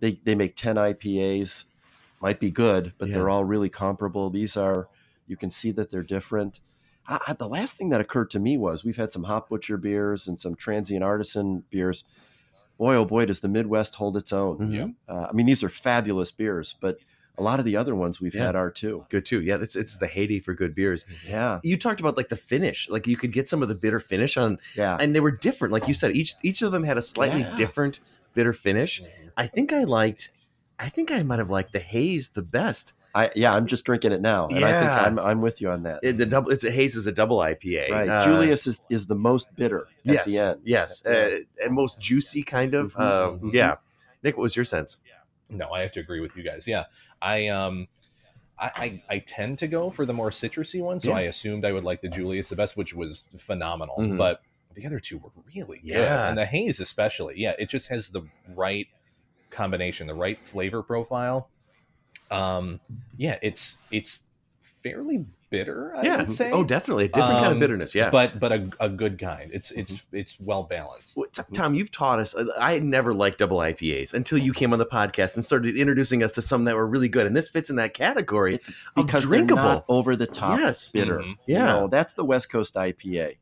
they, 0.00 0.20
they 0.24 0.34
make 0.34 0.56
10 0.56 0.76
IPAs, 0.76 1.64
might 2.20 2.40
be 2.40 2.50
good, 2.50 2.92
but 2.98 3.08
they're 3.08 3.28
all 3.28 3.44
really 3.44 3.68
comparable. 3.68 4.30
These 4.30 4.56
are, 4.56 4.88
you 5.26 5.36
can 5.36 5.50
see 5.50 5.70
that 5.72 5.90
they're 5.90 6.02
different. 6.02 6.60
I, 7.06 7.18
I- 7.28 7.32
the 7.34 7.48
last 7.48 7.76
thing 7.76 7.90
that 7.90 8.00
occurred 8.00 8.30
to 8.30 8.38
me 8.38 8.56
was 8.56 8.84
we've 8.84 8.96
had 8.96 9.12
some 9.12 9.24
Hop 9.24 9.48
Butcher 9.48 9.76
beers 9.76 10.26
and 10.28 10.40
some 10.40 10.54
Transient 10.54 11.04
Artisan 11.04 11.64
beers. 11.70 12.04
Boy, 12.78 12.94
oh 12.96 13.04
boy, 13.04 13.24
does 13.26 13.40
the 13.40 13.48
Midwest 13.48 13.94
hold 13.94 14.16
its 14.16 14.32
own. 14.32 14.58
Mhm. 14.58 14.74
Yeah. 14.74 15.14
Uh, 15.14 15.26
I 15.30 15.32
mean, 15.32 15.46
these 15.46 15.62
are 15.62 15.68
fabulous 15.70 16.30
beers, 16.30 16.74
but 16.80 16.98
a 17.38 17.42
lot 17.42 17.58
of 17.58 17.64
the 17.66 17.76
other 17.76 17.94
ones 17.94 18.18
we've 18.20 18.34
Yeah. 18.34 18.46
had 18.46 18.56
are 18.56 18.70
too. 18.70 19.04
Good 19.10 19.24
too. 19.26 19.40
Yeah, 19.42 19.56
it's 19.60 19.76
it's 19.76 19.96
the 19.98 20.06
heyday 20.06 20.40
for 20.40 20.52
good 20.54 20.74
beers. 20.74 21.04
Yeah, 21.28 21.60
You 21.62 21.76
talked 21.78 22.00
about 22.00 22.16
like 22.16 22.28
the 22.30 22.36
finish, 22.36 22.88
like 22.90 23.06
you 23.06 23.16
could 23.16 23.32
get 23.32 23.46
some 23.48 23.62
of 23.62 23.68
the 23.68 23.74
bitter 23.74 24.00
finish 24.00 24.36
on 24.38 24.58
yeah. 24.74 24.96
and 25.00 25.14
they 25.14 25.20
were 25.20 25.30
different. 25.30 25.72
Like 25.72 25.86
you 25.88 25.94
said, 25.94 26.14
each 26.16 26.34
each 26.42 26.60
of 26.62 26.72
them 26.72 26.82
had 26.84 26.96
a 26.98 27.02
slightly 27.02 27.42
Yeah. 27.42 27.54
different 27.54 28.00
bitter 28.36 28.52
finish. 28.52 29.02
I 29.36 29.48
think 29.48 29.72
I 29.72 29.82
liked. 29.82 30.30
I 30.78 30.88
think 30.90 31.10
I 31.10 31.22
might 31.24 31.38
have 31.40 31.50
liked 31.50 31.72
the 31.72 31.80
haze 31.80 32.28
the 32.28 32.42
best. 32.42 32.92
I 33.14 33.30
yeah, 33.34 33.52
I'm 33.52 33.66
just 33.66 33.84
drinking 33.84 34.12
it 34.12 34.20
now, 34.20 34.46
and 34.48 34.62
I 34.62 34.78
think 34.78 34.92
I'm, 34.92 35.18
I'm 35.18 35.40
with 35.40 35.62
you 35.62 35.70
on 35.70 35.82
that. 35.84 36.00
It, 36.02 36.18
the 36.18 36.26
double, 36.26 36.50
it's 36.50 36.64
a 36.64 36.70
haze 36.70 36.96
is 36.96 37.06
a 37.06 37.12
double 37.12 37.38
IPA. 37.38 37.90
right, 37.90 38.08
Uh, 38.08 38.22
Julius 38.22 38.66
is 38.66 38.80
is 38.90 39.06
the 39.06 39.14
most 39.14 39.48
bitter 39.56 39.88
at 40.06 40.14
yes, 40.14 40.26
the 40.26 40.38
end. 40.38 40.60
yes, 40.64 41.04
uh, 41.06 41.38
and 41.64 41.72
most 41.72 41.98
juicy 41.98 42.42
kind 42.42 42.74
of. 42.74 42.92
Mhm, 42.94 43.00
um, 43.00 43.40
mhm. 43.40 43.52
Yeah, 43.54 43.76
Nick, 44.22 44.36
what 44.36 44.42
was 44.42 44.54
your 44.54 44.66
sense? 44.66 44.98
No, 45.48 45.70
I 45.70 45.80
have 45.80 45.92
to 45.92 46.00
agree 46.00 46.20
with 46.20 46.36
you 46.36 46.42
guys. 46.42 46.68
Yeah, 46.68 46.84
I 47.22 47.48
um, 47.48 47.88
I 48.58 48.70
I, 48.76 49.02
I 49.14 49.18
tend 49.20 49.58
to 49.60 49.66
go 49.66 49.88
for 49.88 50.04
the 50.04 50.12
more 50.12 50.28
citrusy 50.30 50.82
one, 50.82 51.00
so 51.00 51.10
Yeah. 51.10 51.16
I 51.16 51.20
assumed 51.22 51.64
I 51.64 51.72
would 51.72 51.84
like 51.84 52.02
the 52.02 52.08
Julius 52.10 52.50
the 52.50 52.56
best, 52.56 52.76
which 52.76 52.92
was 52.94 53.24
phenomenal. 53.38 53.96
Mhm. 53.98 54.18
But 54.18 54.42
the 54.76 54.86
other 54.86 55.00
two 55.00 55.18
were 55.18 55.30
really 55.54 55.78
good, 55.78 55.88
Yeah. 55.88 56.28
and 56.28 56.38
the 56.38 56.46
haze 56.46 56.78
especially. 56.78 57.34
Yeah, 57.38 57.54
it 57.58 57.68
just 57.68 57.88
has 57.88 58.10
the 58.10 58.22
right 58.54 58.86
combination, 59.50 60.06
the 60.06 60.14
right 60.14 60.38
flavor 60.46 60.82
profile. 60.82 61.48
Um, 62.30 62.80
yeah, 63.16 63.38
it's 63.42 63.78
it's 63.90 64.20
fairly 64.82 65.24
bitter. 65.48 65.94
I 65.96 66.02
yeah, 66.02 66.16
would 66.18 66.32
say. 66.32 66.50
oh, 66.50 66.64
definitely 66.64 67.04
a 67.04 67.08
different 67.08 67.34
kind 67.34 67.46
of 67.46 67.52
Um, 67.52 67.60
bitterness. 67.60 67.94
Yeah, 67.94 68.10
but 68.10 68.40
but 68.40 68.52
a, 68.52 68.68
a 68.80 68.88
good 68.88 69.18
kind. 69.18 69.50
It's 69.54 69.70
it's 69.70 70.04
it's 70.12 70.38
well 70.40 70.64
balanced. 70.64 71.16
Well, 71.16 71.28
Tom, 71.54 71.74
you've 71.74 71.92
taught 71.92 72.18
us. 72.18 72.34
uh, 72.34 72.46
I 72.58 72.80
never 72.80 73.14
liked 73.14 73.38
double 73.38 73.58
IPAs 73.58 74.12
until 74.12 74.38
you 74.38 74.52
came 74.52 74.72
on 74.72 74.78
the 74.80 74.86
podcast 74.86 75.36
and 75.36 75.44
started 75.44 75.76
introducing 75.76 76.22
us 76.24 76.32
to 76.32 76.42
some 76.42 76.64
that 76.64 76.74
were 76.74 76.86
really 76.86 77.08
good, 77.08 77.26
and 77.26 77.36
this 77.36 77.48
fits 77.48 77.70
in 77.70 77.76
that 77.76 77.94
category. 77.94 78.58
because 78.96 79.22
drinkable. 79.22 79.84
over 79.88 80.16
the 80.16 80.26
top 80.26 80.58
Yes. 80.58 80.90
bitter. 80.90 81.18
Mhm. 81.20 81.28
You 81.46 81.54
Yeah. 81.56 81.66
know, 81.66 81.88
that's 81.88 82.14
the 82.14 82.24
West 82.24 82.50
Coast 82.50 82.74
IPA. 82.74 83.36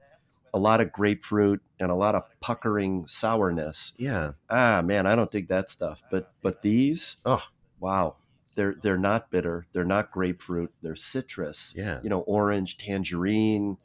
A 0.55 0.59
lot 0.59 0.81
of 0.81 0.93
grapefruit 0.93 1.61
and 1.79 1.91
a 1.91 1.95
lot 1.95 2.15
of 2.15 2.23
puckering 2.41 3.07
sourness. 3.09 3.93
Yeah, 3.99 4.33
Ah, 4.49 4.81
man, 4.83 5.05
I 5.07 5.15
don't 5.17 5.31
dig 5.31 5.49
that 5.49 5.69
stuff. 5.69 6.03
But 6.11 6.33
but 6.43 6.63
these, 6.63 7.17
Oh. 7.27 7.43
wow, 7.81 8.17
they're 8.55 8.77
they're 8.81 8.97
not 8.97 9.31
bitter. 9.31 9.67
They're 9.73 9.85
not 9.85 10.11
grapefruit. 10.13 10.73
They're 10.81 10.95
citrus. 10.97 11.75
yeah. 11.77 11.99
You 12.03 12.09
know, 12.09 12.21
orange, 12.21 12.79
tangerine. 12.79 13.77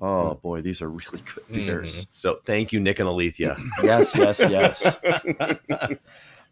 Oh 0.00 0.34
boy, 0.34 0.62
these 0.62 0.80
are 0.80 0.88
really 0.88 1.18
good 1.34 1.44
Mm-hmm. 1.44 1.54
beers. 1.66 2.06
So 2.12 2.38
thank 2.46 2.72
you, 2.72 2.80
Nick 2.80 2.98
and 3.00 3.08
Alethea. 3.08 3.56
Yes, 3.82 4.14
yes, 4.16 4.40
yes. 4.48 4.96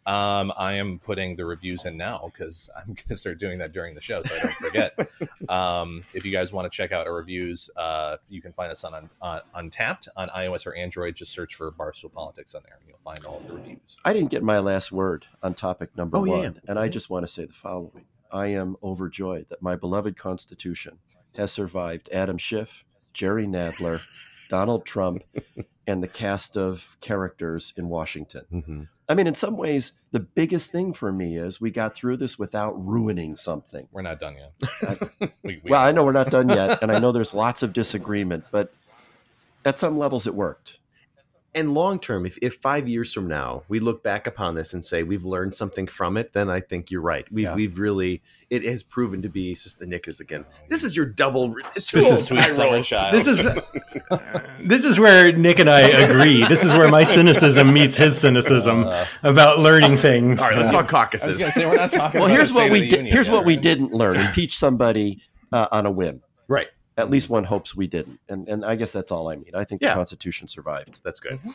um, 0.06 0.52
I 0.56 0.74
am 0.74 0.98
putting 0.98 1.36
the 1.36 1.44
reviews 1.44 1.84
in 1.84 1.96
now 1.96 2.30
because 2.32 2.68
I'm 2.76 2.86
going 2.94 2.96
to 3.08 3.16
start 3.16 3.38
doing 3.38 3.58
that 3.58 3.72
during 3.72 3.94
the 3.94 4.00
show 4.00 4.22
so 4.22 4.34
I 4.36 4.38
don't 4.40 4.52
forget. 4.52 5.08
um, 5.48 6.02
if 6.14 6.24
you 6.24 6.32
guys 6.32 6.52
want 6.52 6.70
to 6.70 6.74
check 6.76 6.90
out 6.92 7.06
our 7.06 7.14
reviews, 7.14 7.70
uh, 7.76 8.16
you 8.28 8.40
can 8.42 8.52
find 8.52 8.72
us 8.72 8.82
on, 8.84 8.94
on, 8.94 9.40
on 9.54 9.70
Untappd 9.70 10.08
on 10.16 10.28
iOS 10.30 10.66
or 10.66 10.74
Android. 10.74 11.14
Just 11.16 11.32
search 11.32 11.54
for 11.54 11.70
Barstool 11.70 12.12
Politics 12.12 12.54
on 12.54 12.62
there 12.66 12.76
and 12.80 12.88
you'll 12.88 12.98
find 13.04 13.24
all 13.24 13.42
the 13.46 13.54
reviews. 13.54 13.98
I 14.04 14.12
didn't 14.12 14.30
get 14.30 14.42
my 14.42 14.58
last 14.58 14.90
word 14.90 15.26
on 15.42 15.54
topic 15.54 15.96
number 15.96 16.16
Oh, 16.16 16.22
one, 16.22 16.42
yeah. 16.42 16.50
and 16.68 16.78
I 16.78 16.88
just 16.88 17.10
want 17.10 17.24
to 17.26 17.32
say 17.32 17.44
the 17.44 17.52
following: 17.52 18.04
I 18.32 18.46
am 18.48 18.76
overjoyed 18.82 19.46
that 19.50 19.62
my 19.62 19.76
beloved 19.76 20.16
Constitution 20.16 20.98
has 21.36 21.52
survived 21.52 22.08
Adam 22.12 22.38
Schiff, 22.38 22.84
Jerry 23.12 23.46
Nadler, 23.46 24.00
Donald 24.48 24.84
Trump, 24.84 25.22
and 25.90 26.02
the 26.02 26.08
cast 26.08 26.56
of 26.56 26.96
characters 27.00 27.74
in 27.76 27.88
Washington. 27.88 28.44
Mm-hmm. 28.52 28.82
I 29.08 29.14
mean, 29.14 29.26
in 29.26 29.34
some 29.34 29.56
ways, 29.56 29.92
the 30.12 30.20
biggest 30.20 30.70
thing 30.70 30.92
for 30.92 31.10
me 31.10 31.36
is 31.36 31.60
we 31.60 31.72
got 31.72 31.96
through 31.96 32.18
this 32.18 32.38
without 32.38 32.72
ruining 32.82 33.34
something. 33.34 33.88
We're 33.90 34.02
not 34.02 34.20
done 34.20 34.36
yet. 34.36 35.00
we, 35.42 35.60
we, 35.64 35.70
Well, 35.70 35.82
I 35.82 35.90
know 35.90 36.04
we're 36.04 36.12
not 36.12 36.30
done 36.30 36.48
yet, 36.48 36.78
and 36.82 36.92
I 36.92 37.00
know 37.00 37.10
there's 37.10 37.34
lots 37.34 37.64
of 37.64 37.72
disagreement, 37.72 38.44
but 38.52 38.72
at 39.64 39.78
some 39.78 39.98
levels 39.98 40.26
it 40.28 40.34
worked. 40.34 40.78
And 41.54 41.74
long 41.74 41.98
term, 41.98 42.26
if, 42.26 42.38
if 42.42 42.54
five 42.56 42.88
years 42.88 43.12
from 43.12 43.26
now 43.26 43.62
we 43.68 43.80
look 43.80 44.02
back 44.02 44.26
upon 44.26 44.54
this 44.54 44.72
and 44.72 44.84
say 44.84 45.02
we've 45.02 45.24
learned 45.24 45.54
something 45.54 45.86
from 45.86 46.16
it, 46.16 46.32
then 46.32 46.48
I 46.48 46.60
think 46.60 46.90
you're 46.90 47.00
right. 47.00 47.26
We've, 47.32 47.44
Yeah. 47.44 47.54
we've 47.54 47.78
really, 47.78 48.22
it 48.50 48.62
has 48.64 48.82
proven 48.82 49.22
to 49.22 49.28
be, 49.28 49.54
Sister 49.54 49.84
Nick 49.86 50.06
is 50.08 50.20
again, 50.20 50.44
this 50.68 50.84
is 50.84 50.96
your 50.96 51.06
double, 51.06 51.54
This 51.74 51.92
is 51.92 52.26
Sweet 52.26 52.50
summer 52.52 52.82
child. 52.82 53.14
This 53.14 53.26
is 53.26 53.38
this 54.64 54.84
is 54.84 54.98
where 55.00 55.32
Nick 55.32 55.58
and 55.58 55.68
I 55.70 55.80
agree. 55.80 56.44
This 56.46 56.64
is 56.64 56.72
where 56.72 56.88
my 56.88 57.04
cynicism 57.04 57.72
meets 57.72 57.96
his 57.96 58.18
cynicism 58.20 58.88
about 59.22 59.58
learning 59.58 59.96
things. 59.96 60.40
All 60.40 60.48
right, 60.48 60.58
let's 60.58 60.70
talk 60.70 60.80
I 60.80 60.82
was 60.82 60.90
caucuses. 60.90 61.38
going 61.38 61.52
to 61.52 61.60
say 61.60 61.66
we're 61.66 61.76
not 61.76 61.92
talking. 61.92 62.20
well, 62.20 62.28
about 62.28 62.36
here's 62.38 62.54
what 62.54 62.70
we 62.70 62.88
did. 62.88 63.06
Here's 63.06 63.26
yet, 63.26 63.34
what 63.34 63.44
we 63.44 63.56
didn't 63.56 63.92
learn: 63.92 64.16
impeach 64.16 64.56
somebody 64.58 65.20
uh, 65.52 65.68
on 65.72 65.86
a 65.86 65.90
whim. 65.90 66.22
Right. 66.48 66.68
At 66.96 67.10
least 67.10 67.26
mm-hmm. 67.26 67.34
one 67.34 67.44
hopes 67.44 67.74
we 67.74 67.86
didn't, 67.86 68.20
and 68.28 68.48
and 68.48 68.64
I 68.64 68.76
guess 68.76 68.92
that's 68.92 69.10
all 69.12 69.28
I 69.28 69.36
mean. 69.36 69.52
I 69.54 69.64
think 69.64 69.80
Yeah. 69.80 69.90
the 69.90 69.94
Constitution 69.94 70.48
survived. 70.48 71.00
That's 71.02 71.20
good. 71.20 71.38
Mm-hmm. 71.38 71.50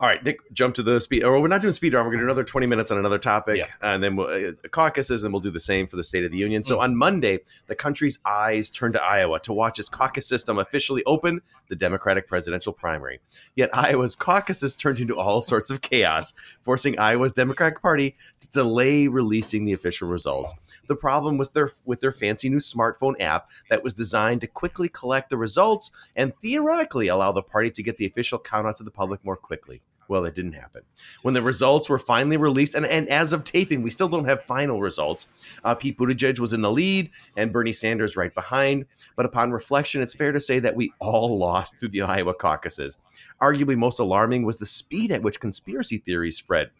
All 0.00 0.08
right, 0.08 0.24
Nick, 0.24 0.50
jump 0.54 0.74
to 0.76 0.82
the 0.82 0.98
speed. 0.98 1.24
Or 1.24 1.38
we're 1.42 1.48
not 1.48 1.60
doing 1.60 1.74
speed 1.74 1.92
round. 1.92 2.06
We're 2.06 2.12
going 2.12 2.20
to 2.20 2.24
do 2.24 2.30
another 2.30 2.42
20 2.42 2.66
minutes 2.66 2.90
on 2.90 2.96
another 2.96 3.18
topic. 3.18 3.58
Yeah. 3.58 3.66
And 3.82 4.02
then 4.02 4.16
we'll, 4.16 4.28
uh, 4.28 4.52
caucuses, 4.70 5.24
and 5.24 5.34
we'll 5.34 5.42
do 5.42 5.50
the 5.50 5.60
same 5.60 5.86
for 5.86 5.96
the 5.96 6.02
State 6.02 6.24
of 6.24 6.30
the 6.30 6.38
Union. 6.38 6.64
So 6.64 6.80
on 6.80 6.96
Monday, 6.96 7.40
the 7.66 7.74
country's 7.74 8.18
eyes 8.24 8.70
turned 8.70 8.94
to 8.94 9.02
Iowa 9.02 9.40
to 9.40 9.52
watch 9.52 9.78
its 9.78 9.90
caucus 9.90 10.26
system 10.26 10.58
officially 10.58 11.04
open 11.04 11.42
the 11.68 11.76
Democratic 11.76 12.28
presidential 12.28 12.72
primary. 12.72 13.20
Yet 13.56 13.68
Iowa's 13.76 14.16
caucuses 14.16 14.74
turned 14.74 15.00
into 15.00 15.18
all 15.18 15.42
sorts 15.42 15.68
of 15.68 15.82
chaos, 15.82 16.32
forcing 16.62 16.98
Iowa's 16.98 17.32
Democratic 17.32 17.82
Party 17.82 18.16
to 18.40 18.50
delay 18.50 19.06
releasing 19.06 19.66
the 19.66 19.74
official 19.74 20.08
results. 20.08 20.54
The 20.88 20.96
problem 20.96 21.36
was 21.36 21.50
their 21.50 21.72
with 21.84 22.00
their 22.00 22.12
fancy 22.12 22.48
new 22.48 22.56
smartphone 22.56 23.20
app 23.20 23.50
that 23.68 23.84
was 23.84 23.92
designed 23.92 24.40
to 24.40 24.46
quickly 24.46 24.88
collect 24.88 25.28
the 25.28 25.36
results 25.36 25.90
and 26.16 26.32
theoretically 26.40 27.08
allow 27.08 27.32
the 27.32 27.42
party 27.42 27.70
to 27.72 27.82
get 27.82 27.98
the 27.98 28.06
official 28.06 28.38
count 28.38 28.66
out 28.66 28.76
to 28.76 28.82
the 28.82 28.90
public 28.90 29.22
more 29.26 29.36
quickly. 29.36 29.82
Well, 30.10 30.24
it 30.24 30.34
didn't 30.34 30.54
happen. 30.54 30.82
When 31.22 31.34
the 31.34 31.40
results 31.40 31.88
were 31.88 31.96
finally 31.96 32.36
released, 32.36 32.74
and, 32.74 32.84
and 32.84 33.08
as 33.08 33.32
of 33.32 33.44
taping, 33.44 33.80
we 33.80 33.90
still 33.90 34.08
don't 34.08 34.24
have 34.24 34.42
final 34.42 34.80
results. 34.80 35.28
Uh, 35.62 35.76
Pete 35.76 35.96
Buttigieg 35.96 36.40
was 36.40 36.52
in 36.52 36.62
the 36.62 36.72
lead, 36.72 37.10
and 37.36 37.52
Bernie 37.52 37.72
Sanders 37.72 38.16
right 38.16 38.34
behind. 38.34 38.86
But 39.14 39.24
upon 39.24 39.52
reflection, 39.52 40.02
it's 40.02 40.12
fair 40.12 40.32
to 40.32 40.40
say 40.40 40.58
that 40.58 40.74
we 40.74 40.92
all 40.98 41.38
lost 41.38 41.78
through 41.78 41.90
the 41.90 42.02
Iowa 42.02 42.34
caucuses. 42.34 42.98
Arguably, 43.40 43.76
most 43.76 44.00
alarming 44.00 44.42
was 44.42 44.56
the 44.56 44.66
speed 44.66 45.12
at 45.12 45.22
which 45.22 45.38
conspiracy 45.38 45.98
theories 45.98 46.36
spread 46.36 46.70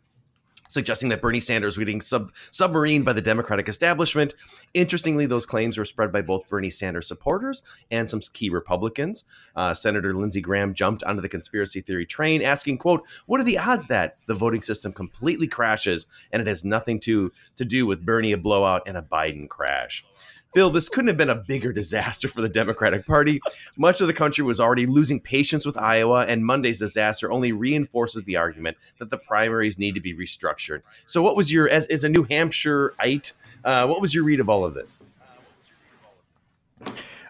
suggesting 0.71 1.09
that 1.09 1.21
Bernie 1.21 1.41
Sanders 1.41 1.77
was 1.77 1.85
getting 1.85 2.01
sub- 2.01 2.33
submarined 2.53 3.05
by 3.05 3.13
the 3.13 3.21
Democratic 3.21 3.69
establishment. 3.69 4.35
Interestingly, 4.73 5.27
those 5.27 5.47
claims 5.47 5.77
were 5.77 5.85
spread 5.85 6.13
by 6.13 6.23
both 6.23 6.49
Bernie 6.49 6.71
Sanders 6.71 7.09
supporters 7.09 7.63
and 7.91 8.09
some 8.09 8.21
key 8.33 8.49
Republicans. 8.49 9.25
Uh, 9.57 9.75
Senator 9.75 10.15
Lindsey 10.15 10.41
Graham 10.41 10.73
jumped 10.73 11.03
onto 11.03 11.21
the 11.21 11.29
conspiracy 11.29 11.81
theory 11.81 12.07
train, 12.07 12.41
asking, 12.41 12.79
"quote 12.79 13.07
What 13.27 13.41
are 13.41 13.45
the 13.45 13.59
odds 13.59 13.89
that 13.89 14.17
the 14.27 14.35
voting 14.35 14.63
system 14.63 14.93
completely 14.93 15.49
crashes 15.49 16.07
and 16.33 16.41
it 16.41 16.47
has 16.47 16.65
nothing 16.65 17.01
to 17.01 17.33
to 17.57 17.65
do 17.65 17.87
with 17.87 18.07
Bernie 18.07 18.33
a 18.33 18.39
blowout 18.39 18.83
and 18.87 18.97
a 18.97 19.03
Biden 19.03 19.49
crash?" 19.49 20.05
Phil, 20.53 20.71
this 20.71 20.89
couldn't 20.89 21.09
have 21.09 21.17
been 21.17 21.31
a 21.31 21.37
bigger 21.37 21.73
disaster 21.73 22.27
for 22.27 22.41
the 22.41 22.49
Democratic 22.49 23.07
Party. 23.07 23.41
Much 23.77 24.01
of 24.01 24.09
the 24.09 24.13
country 24.13 24.43
was 24.45 24.59
already 24.59 24.87
losing 24.87 25.21
patience 25.21 25.65
with 25.65 25.77
Iowa, 25.77 26.25
and 26.27 26.45
Monday's 26.45 26.81
disaster 26.81 27.31
only 27.31 27.53
reinforces 27.53 28.25
the 28.25 28.37
argument 28.37 28.77
that 28.99 29.11
the 29.11 29.19
primaries 29.19 29.79
need 29.79 29.95
to 29.95 30.01
be 30.01 30.15
restructured. 30.15 30.83
So, 31.07 31.23
what 31.23 31.37
was 31.37 31.53
your, 31.53 31.69
as, 31.69 31.87
as 31.87 32.03
a 32.03 32.09
New 32.09 32.25
Hampshireite, 32.27 33.33
uh, 33.65 33.87
what 33.87 34.01
was 34.01 34.15
your 34.15 34.25
read 34.25 34.41
of 34.41 34.49
all 34.49 34.65
of 34.65 34.75
this? 34.75 34.99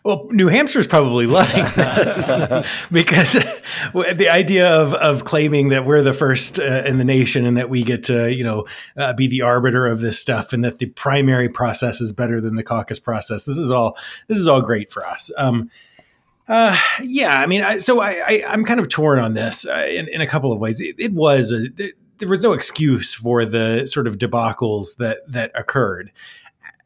Well, 0.02 0.28
New 0.30 0.48
Hampshire's 0.48 0.86
probably 0.86 1.26
loving 1.26 1.64
this 1.76 2.34
because 2.92 3.32
the 3.34 4.28
idea 4.30 4.68
of, 4.68 4.94
of 4.94 5.24
claiming 5.24 5.68
that 5.68 5.84
we're 5.84 6.02
the 6.02 6.14
first 6.14 6.58
uh, 6.58 6.82
in 6.86 6.96
the 6.96 7.04
nation 7.04 7.44
and 7.44 7.58
that 7.58 7.68
we 7.68 7.82
get 7.82 8.04
to, 8.04 8.32
you 8.32 8.42
know, 8.42 8.66
uh, 8.96 9.12
be 9.12 9.26
the 9.26 9.42
arbiter 9.42 9.86
of 9.86 10.00
this 10.00 10.18
stuff 10.18 10.54
and 10.54 10.64
that 10.64 10.78
the 10.78 10.86
primary 10.86 11.50
process 11.50 12.00
is 12.00 12.12
better 12.12 12.40
than 12.40 12.56
the 12.56 12.62
caucus 12.62 12.98
process. 12.98 13.44
This 13.44 13.58
is 13.58 13.70
all, 13.70 13.96
this 14.26 14.38
is 14.38 14.48
all 14.48 14.62
great 14.62 14.90
for 14.90 15.06
us. 15.06 15.30
Um, 15.36 15.70
uh, 16.48 16.76
yeah, 17.02 17.38
I 17.38 17.46
mean, 17.46 17.62
I, 17.62 17.78
so 17.78 18.00
I, 18.00 18.22
I, 18.26 18.44
I'm 18.48 18.64
kind 18.64 18.80
of 18.80 18.88
torn 18.88 19.18
on 19.18 19.34
this 19.34 19.66
uh, 19.66 19.86
in, 19.86 20.08
in 20.08 20.20
a 20.22 20.26
couple 20.26 20.50
of 20.50 20.58
ways. 20.58 20.80
It, 20.80 20.96
it 20.98 21.12
was, 21.12 21.52
a, 21.52 21.68
there 22.18 22.28
was 22.28 22.40
no 22.40 22.54
excuse 22.54 23.14
for 23.14 23.44
the 23.44 23.86
sort 23.86 24.06
of 24.06 24.16
debacles 24.16 24.96
that, 24.96 25.18
that 25.28 25.52
occurred 25.54 26.10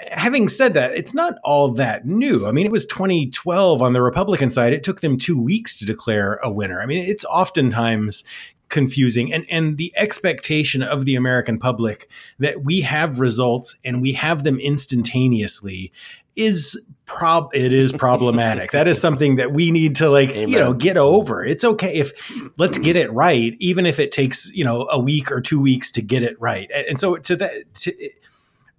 having 0.00 0.48
said 0.48 0.74
that, 0.74 0.92
it's 0.94 1.14
not 1.14 1.34
all 1.44 1.68
that 1.72 2.06
new. 2.06 2.46
I 2.46 2.52
mean, 2.52 2.66
it 2.66 2.72
was 2.72 2.86
2012 2.86 3.82
on 3.82 3.92
the 3.92 4.02
Republican 4.02 4.50
side. 4.50 4.72
It 4.72 4.82
took 4.82 5.00
them 5.00 5.18
two 5.18 5.40
weeks 5.40 5.76
to 5.76 5.86
declare 5.86 6.34
a 6.42 6.50
winner. 6.50 6.80
I 6.80 6.86
mean, 6.86 7.08
it's 7.08 7.24
oftentimes 7.24 8.24
confusing 8.70 9.32
and 9.32 9.44
and 9.50 9.76
the 9.76 9.92
expectation 9.94 10.82
of 10.82 11.04
the 11.04 11.14
American 11.14 11.58
public 11.58 12.08
that 12.38 12.64
we 12.64 12.80
have 12.80 13.20
results 13.20 13.76
and 13.84 14.00
we 14.00 14.14
have 14.14 14.42
them 14.42 14.58
instantaneously 14.58 15.92
is 16.34 16.80
prob 17.04 17.50
it 17.54 17.72
is 17.72 17.92
problematic. 17.92 18.72
that 18.72 18.88
is 18.88 19.00
something 19.00 19.36
that 19.36 19.52
we 19.52 19.70
need 19.70 19.94
to 19.94 20.08
like, 20.08 20.34
you 20.34 20.58
know, 20.58 20.72
get 20.72 20.96
over. 20.96 21.44
It's 21.44 21.62
okay 21.62 21.94
if 21.94 22.12
let's 22.58 22.78
get 22.78 22.96
it 22.96 23.12
right 23.12 23.54
even 23.60 23.86
if 23.86 24.00
it 24.00 24.10
takes, 24.10 24.50
you 24.52 24.64
know, 24.64 24.88
a 24.90 24.98
week 24.98 25.30
or 25.30 25.40
2 25.40 25.60
weeks 25.60 25.92
to 25.92 26.02
get 26.02 26.24
it 26.24 26.40
right. 26.40 26.68
And, 26.74 26.86
and 26.86 27.00
so 27.00 27.16
to 27.16 27.36
that 27.36 27.74
to, 27.74 28.10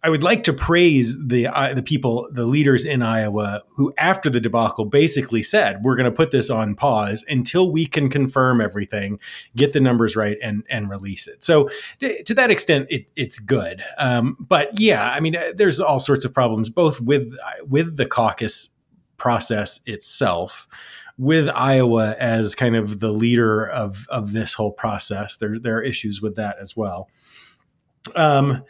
I 0.05 0.09
would 0.09 0.21
like 0.21 0.43
to 0.43 0.53
praise 0.53 1.17
the 1.19 1.47
uh, 1.47 1.73
the 1.73 1.81
people, 1.81 2.29
the 2.31 2.45
leaders 2.45 2.85
in 2.85 3.01
Iowa, 3.01 3.63
who 3.69 3.91
after 3.97 4.29
the 4.29 4.39
debacle 4.39 4.85
basically 4.85 5.41
said, 5.41 5.83
"We're 5.83 5.95
going 5.95 6.05
to 6.05 6.15
put 6.15 6.29
this 6.29 6.51
on 6.51 6.75
pause 6.75 7.25
until 7.27 7.71
we 7.71 7.87
can 7.87 8.11
confirm 8.11 8.61
everything, 8.61 9.19
get 9.55 9.73
the 9.73 9.79
numbers 9.79 10.15
right, 10.15 10.37
and 10.43 10.63
and 10.69 10.91
release 10.91 11.27
it." 11.27 11.43
So, 11.43 11.69
to 12.01 12.35
that 12.35 12.51
extent, 12.51 12.85
it, 12.91 13.07
it's 13.15 13.39
good. 13.39 13.83
Um, 13.97 14.37
but 14.39 14.79
yeah, 14.79 15.09
I 15.09 15.19
mean, 15.21 15.35
uh, 15.35 15.53
there's 15.55 15.79
all 15.79 15.97
sorts 15.97 16.23
of 16.23 16.31
problems 16.31 16.69
both 16.69 17.01
with 17.01 17.33
uh, 17.43 17.65
with 17.67 17.97
the 17.97 18.05
caucus 18.05 18.69
process 19.17 19.79
itself. 19.87 20.67
With 21.17 21.49
Iowa 21.49 22.15
as 22.19 22.53
kind 22.53 22.75
of 22.75 22.99
the 22.99 23.11
leader 23.11 23.65
of 23.65 24.05
of 24.09 24.33
this 24.33 24.53
whole 24.53 24.71
process, 24.71 25.37
there 25.37 25.57
there 25.57 25.77
are 25.77 25.81
issues 25.81 26.21
with 26.21 26.35
that 26.35 26.57
as 26.61 26.77
well. 26.77 27.09
Um, 28.15 28.63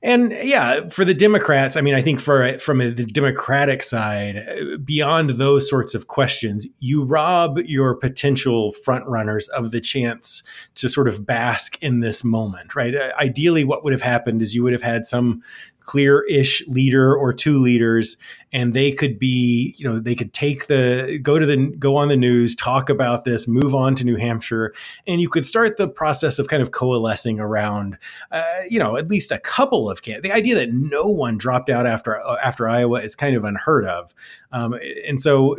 and 0.00 0.30
yeah, 0.30 0.88
for 0.88 1.04
the 1.04 1.14
Democrats, 1.14 1.76
I 1.76 1.80
mean, 1.80 1.94
I 1.94 2.02
think 2.02 2.20
for 2.20 2.56
from 2.60 2.78
the 2.78 3.04
Democratic 3.04 3.82
side, 3.82 4.46
beyond 4.84 5.30
those 5.30 5.68
sorts 5.68 5.92
of 5.92 6.06
questions, 6.06 6.66
you 6.78 7.02
rob 7.02 7.58
your 7.58 7.96
potential 7.96 8.72
frontrunners 8.86 9.48
of 9.48 9.72
the 9.72 9.80
chance 9.80 10.44
to 10.76 10.88
sort 10.88 11.08
of 11.08 11.26
bask 11.26 11.82
in 11.82 11.98
this 11.98 12.22
moment, 12.22 12.76
right? 12.76 12.94
Uh, 12.94 13.10
ideally, 13.18 13.64
what 13.64 13.82
would 13.82 13.92
have 13.92 14.02
happened 14.02 14.40
is 14.40 14.54
you 14.54 14.62
would 14.62 14.72
have 14.72 14.82
had 14.82 15.04
some 15.04 15.42
clear-ish 15.80 16.66
leader 16.66 17.14
or 17.16 17.32
two 17.32 17.58
leaders 17.58 18.16
and 18.52 18.74
they 18.74 18.90
could 18.90 19.18
be 19.18 19.74
you 19.78 19.88
know 19.88 19.98
they 20.00 20.14
could 20.14 20.32
take 20.32 20.66
the 20.66 21.18
go 21.22 21.38
to 21.38 21.46
the 21.46 21.68
go 21.78 21.96
on 21.96 22.08
the 22.08 22.16
news 22.16 22.54
talk 22.54 22.90
about 22.90 23.24
this 23.24 23.46
move 23.46 23.74
on 23.74 23.94
to 23.94 24.04
new 24.04 24.16
hampshire 24.16 24.74
and 25.06 25.20
you 25.20 25.28
could 25.28 25.46
start 25.46 25.76
the 25.76 25.88
process 25.88 26.38
of 26.38 26.48
kind 26.48 26.62
of 26.62 26.72
coalescing 26.72 27.38
around 27.38 27.96
uh, 28.32 28.60
you 28.68 28.78
know 28.78 28.96
at 28.96 29.08
least 29.08 29.30
a 29.30 29.38
couple 29.38 29.88
of 29.88 30.02
can 30.02 30.20
the 30.22 30.32
idea 30.32 30.54
that 30.54 30.72
no 30.72 31.06
one 31.06 31.38
dropped 31.38 31.70
out 31.70 31.86
after 31.86 32.20
uh, 32.20 32.36
after 32.42 32.68
iowa 32.68 33.00
is 33.00 33.14
kind 33.14 33.36
of 33.36 33.44
unheard 33.44 33.86
of. 33.86 34.14
Um, 34.50 34.74
and 35.06 35.20
so 35.20 35.56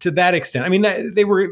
to 0.00 0.10
that 0.10 0.34
extent 0.34 0.64
i 0.64 0.68
mean 0.68 0.82
that 0.82 1.14
they 1.14 1.24
were 1.24 1.48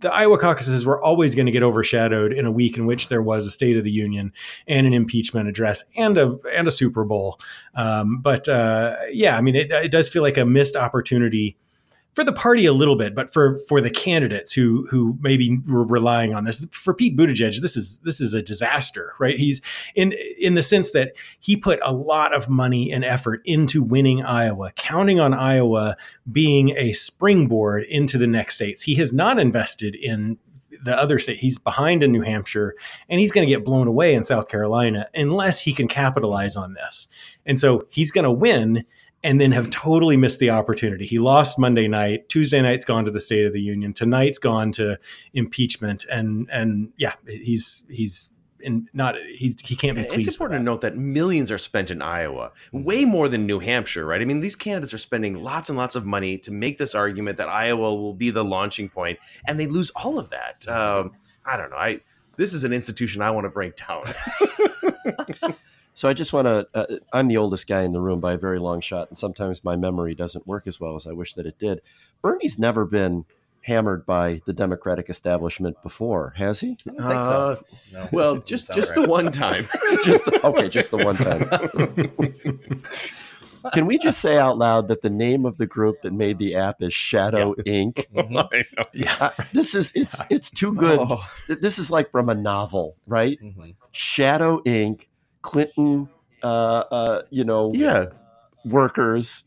the 0.00 0.12
Iowa 0.12 0.38
caucuses 0.38 0.86
were 0.86 1.02
always 1.02 1.34
going 1.34 1.46
to 1.46 1.52
get 1.52 1.62
overshadowed 1.62 2.32
in 2.32 2.46
a 2.46 2.52
week 2.52 2.76
in 2.76 2.86
which 2.86 3.08
there 3.08 3.22
was 3.22 3.46
a 3.46 3.50
State 3.50 3.76
of 3.76 3.84
the 3.84 3.90
Union 3.90 4.32
and 4.66 4.86
an 4.86 4.94
impeachment 4.94 5.48
address 5.48 5.84
and 5.96 6.16
a 6.18 6.36
and 6.54 6.68
a 6.68 6.70
Super 6.70 7.04
Bowl. 7.04 7.40
Um, 7.74 8.20
but 8.20 8.48
uh, 8.48 8.96
yeah, 9.10 9.36
I 9.36 9.40
mean, 9.40 9.56
it, 9.56 9.70
it 9.70 9.90
does 9.90 10.08
feel 10.08 10.22
like 10.22 10.36
a 10.36 10.44
missed 10.44 10.76
opportunity 10.76 11.56
for 12.18 12.24
the 12.24 12.32
party 12.32 12.66
a 12.66 12.72
little 12.72 12.96
bit, 12.96 13.14
but 13.14 13.32
for 13.32 13.60
for 13.68 13.80
the 13.80 13.90
candidates 13.90 14.52
who 14.52 14.84
who 14.90 15.16
maybe 15.20 15.60
were 15.70 15.84
relying 15.84 16.34
on 16.34 16.42
this. 16.42 16.66
For 16.72 16.92
Pete 16.92 17.16
Buttigieg, 17.16 17.60
this 17.60 17.76
is 17.76 18.00
this 18.00 18.20
is 18.20 18.34
a 18.34 18.42
disaster, 18.42 19.14
right? 19.20 19.38
He's 19.38 19.60
in 19.94 20.12
in 20.36 20.54
the 20.54 20.64
sense 20.64 20.90
that 20.90 21.12
he 21.38 21.56
put 21.56 21.78
a 21.84 21.92
lot 21.92 22.34
of 22.34 22.48
money 22.48 22.90
and 22.90 23.04
effort 23.04 23.40
into 23.44 23.84
winning 23.84 24.24
Iowa, 24.24 24.72
counting 24.72 25.20
on 25.20 25.32
Iowa 25.32 25.96
being 26.32 26.70
a 26.70 26.92
springboard 26.92 27.84
into 27.84 28.18
the 28.18 28.26
next 28.26 28.56
states. 28.56 28.82
He 28.82 28.96
has 28.96 29.12
not 29.12 29.38
invested 29.38 29.94
in 29.94 30.38
the 30.82 30.98
other 30.98 31.20
state. 31.20 31.38
He's 31.38 31.60
behind 31.60 32.02
in 32.02 32.10
New 32.10 32.22
Hampshire 32.22 32.74
and 33.08 33.20
he's 33.20 33.30
going 33.30 33.46
to 33.46 33.52
get 33.52 33.64
blown 33.64 33.86
away 33.86 34.14
in 34.14 34.24
South 34.24 34.48
Carolina 34.48 35.06
unless 35.14 35.60
he 35.60 35.72
can 35.72 35.86
capitalize 35.86 36.56
on 36.56 36.74
this. 36.74 37.06
And 37.46 37.60
so 37.60 37.86
he's 37.90 38.10
going 38.10 38.24
to 38.24 38.32
win 38.32 38.84
and 39.24 39.40
then 39.40 39.52
have 39.52 39.70
totally 39.70 40.16
missed 40.16 40.38
the 40.38 40.50
opportunity. 40.50 41.04
He 41.04 41.18
lost 41.18 41.58
Monday 41.58 41.88
night. 41.88 42.28
Tuesday 42.28 42.62
night's 42.62 42.84
gone 42.84 43.04
to 43.04 43.10
the 43.10 43.20
State 43.20 43.46
of 43.46 43.52
the 43.52 43.60
Union. 43.60 43.92
Tonight's 43.92 44.38
gone 44.38 44.72
to 44.72 44.98
impeachment. 45.34 46.04
And 46.10 46.48
and 46.50 46.92
yeah, 46.96 47.14
he's 47.26 47.82
he's 47.88 48.30
in 48.60 48.88
not 48.92 49.16
he's 49.34 49.60
he 49.60 49.74
can't 49.74 49.96
be 49.96 50.04
pleased. 50.04 50.28
It's 50.28 50.36
important 50.36 50.60
to 50.60 50.64
note 50.64 50.82
that 50.82 50.96
millions 50.96 51.50
are 51.50 51.58
spent 51.58 51.90
in 51.90 52.00
Iowa, 52.00 52.52
way 52.72 53.04
more 53.04 53.28
than 53.28 53.46
New 53.46 53.58
Hampshire, 53.58 54.04
right? 54.04 54.20
I 54.20 54.24
mean, 54.24 54.40
these 54.40 54.56
candidates 54.56 54.94
are 54.94 54.98
spending 54.98 55.42
lots 55.42 55.68
and 55.68 55.76
lots 55.76 55.96
of 55.96 56.06
money 56.06 56.38
to 56.38 56.52
make 56.52 56.78
this 56.78 56.94
argument 56.94 57.38
that 57.38 57.48
Iowa 57.48 57.94
will 57.94 58.14
be 58.14 58.30
the 58.30 58.44
launching 58.44 58.88
point, 58.88 59.18
and 59.46 59.58
they 59.58 59.66
lose 59.66 59.90
all 59.90 60.18
of 60.18 60.30
that. 60.30 60.66
Um, 60.68 61.12
I 61.44 61.56
don't 61.56 61.70
know. 61.70 61.76
I 61.76 62.00
this 62.36 62.52
is 62.52 62.62
an 62.64 62.72
institution 62.72 63.20
I 63.20 63.32
want 63.32 63.46
to 63.46 63.50
break 63.50 63.74
down. 63.76 64.04
So 65.98 66.08
I 66.08 66.12
just 66.12 66.32
want 66.32 66.46
to. 66.46 66.68
Uh, 66.74 66.86
I'm 67.12 67.26
the 67.26 67.38
oldest 67.38 67.66
guy 67.66 67.82
in 67.82 67.90
the 67.90 68.00
room 68.00 68.20
by 68.20 68.34
a 68.34 68.38
very 68.38 68.60
long 68.60 68.80
shot, 68.80 69.08
and 69.08 69.18
sometimes 69.18 69.64
my 69.64 69.74
memory 69.74 70.14
doesn't 70.14 70.46
work 70.46 70.68
as 70.68 70.78
well 70.78 70.94
as 70.94 71.08
I 71.08 71.12
wish 71.12 71.34
that 71.34 71.44
it 71.44 71.58
did. 71.58 71.82
Bernie's 72.22 72.56
never 72.56 72.84
been 72.84 73.24
hammered 73.62 74.06
by 74.06 74.40
the 74.46 74.52
Democratic 74.52 75.10
establishment 75.10 75.76
before, 75.82 76.34
has 76.36 76.60
he? 76.60 76.78
I 76.88 76.92
don't 76.92 77.08
think 77.08 77.24
so. 77.24 77.58
No. 77.92 78.08
well, 78.12 78.36
just 78.36 78.72
just 78.72 78.96
right. 78.96 79.02
the 79.02 79.10
one 79.10 79.32
time. 79.32 79.66
just 80.04 80.24
the, 80.24 80.40
okay, 80.44 80.68
just 80.68 80.92
the 80.92 80.98
one 80.98 81.16
time. 81.16 81.48
Can 83.72 83.86
we 83.86 83.98
just 83.98 84.20
say 84.20 84.38
out 84.38 84.56
loud 84.56 84.86
that 84.86 85.02
the 85.02 85.10
name 85.10 85.44
of 85.44 85.58
the 85.58 85.66
group 85.66 86.02
that 86.02 86.12
made 86.12 86.38
the 86.38 86.54
app 86.54 86.80
is 86.80 86.94
Shadow 86.94 87.54
Inc? 87.66 88.06
Mhm. 88.14 88.48
I. 89.18 89.24
Uh, 89.24 89.30
this 89.52 89.74
is 89.74 89.90
it's 89.96 90.22
it's 90.30 90.48
too 90.48 90.74
good. 90.74 91.00
Oh. 91.02 91.28
This 91.48 91.80
is 91.80 91.90
like 91.90 92.12
from 92.12 92.28
a 92.28 92.36
novel, 92.36 92.94
right? 93.04 93.36
Mhm. 93.42 93.74
Shadow 93.90 94.60
Inc. 94.60 95.06
Clinton, 95.42 96.08
uh, 96.42 96.46
uh, 96.90 97.22
you 97.30 97.44
know, 97.44 97.70
Yeah. 97.72 98.06
workers 98.64 99.44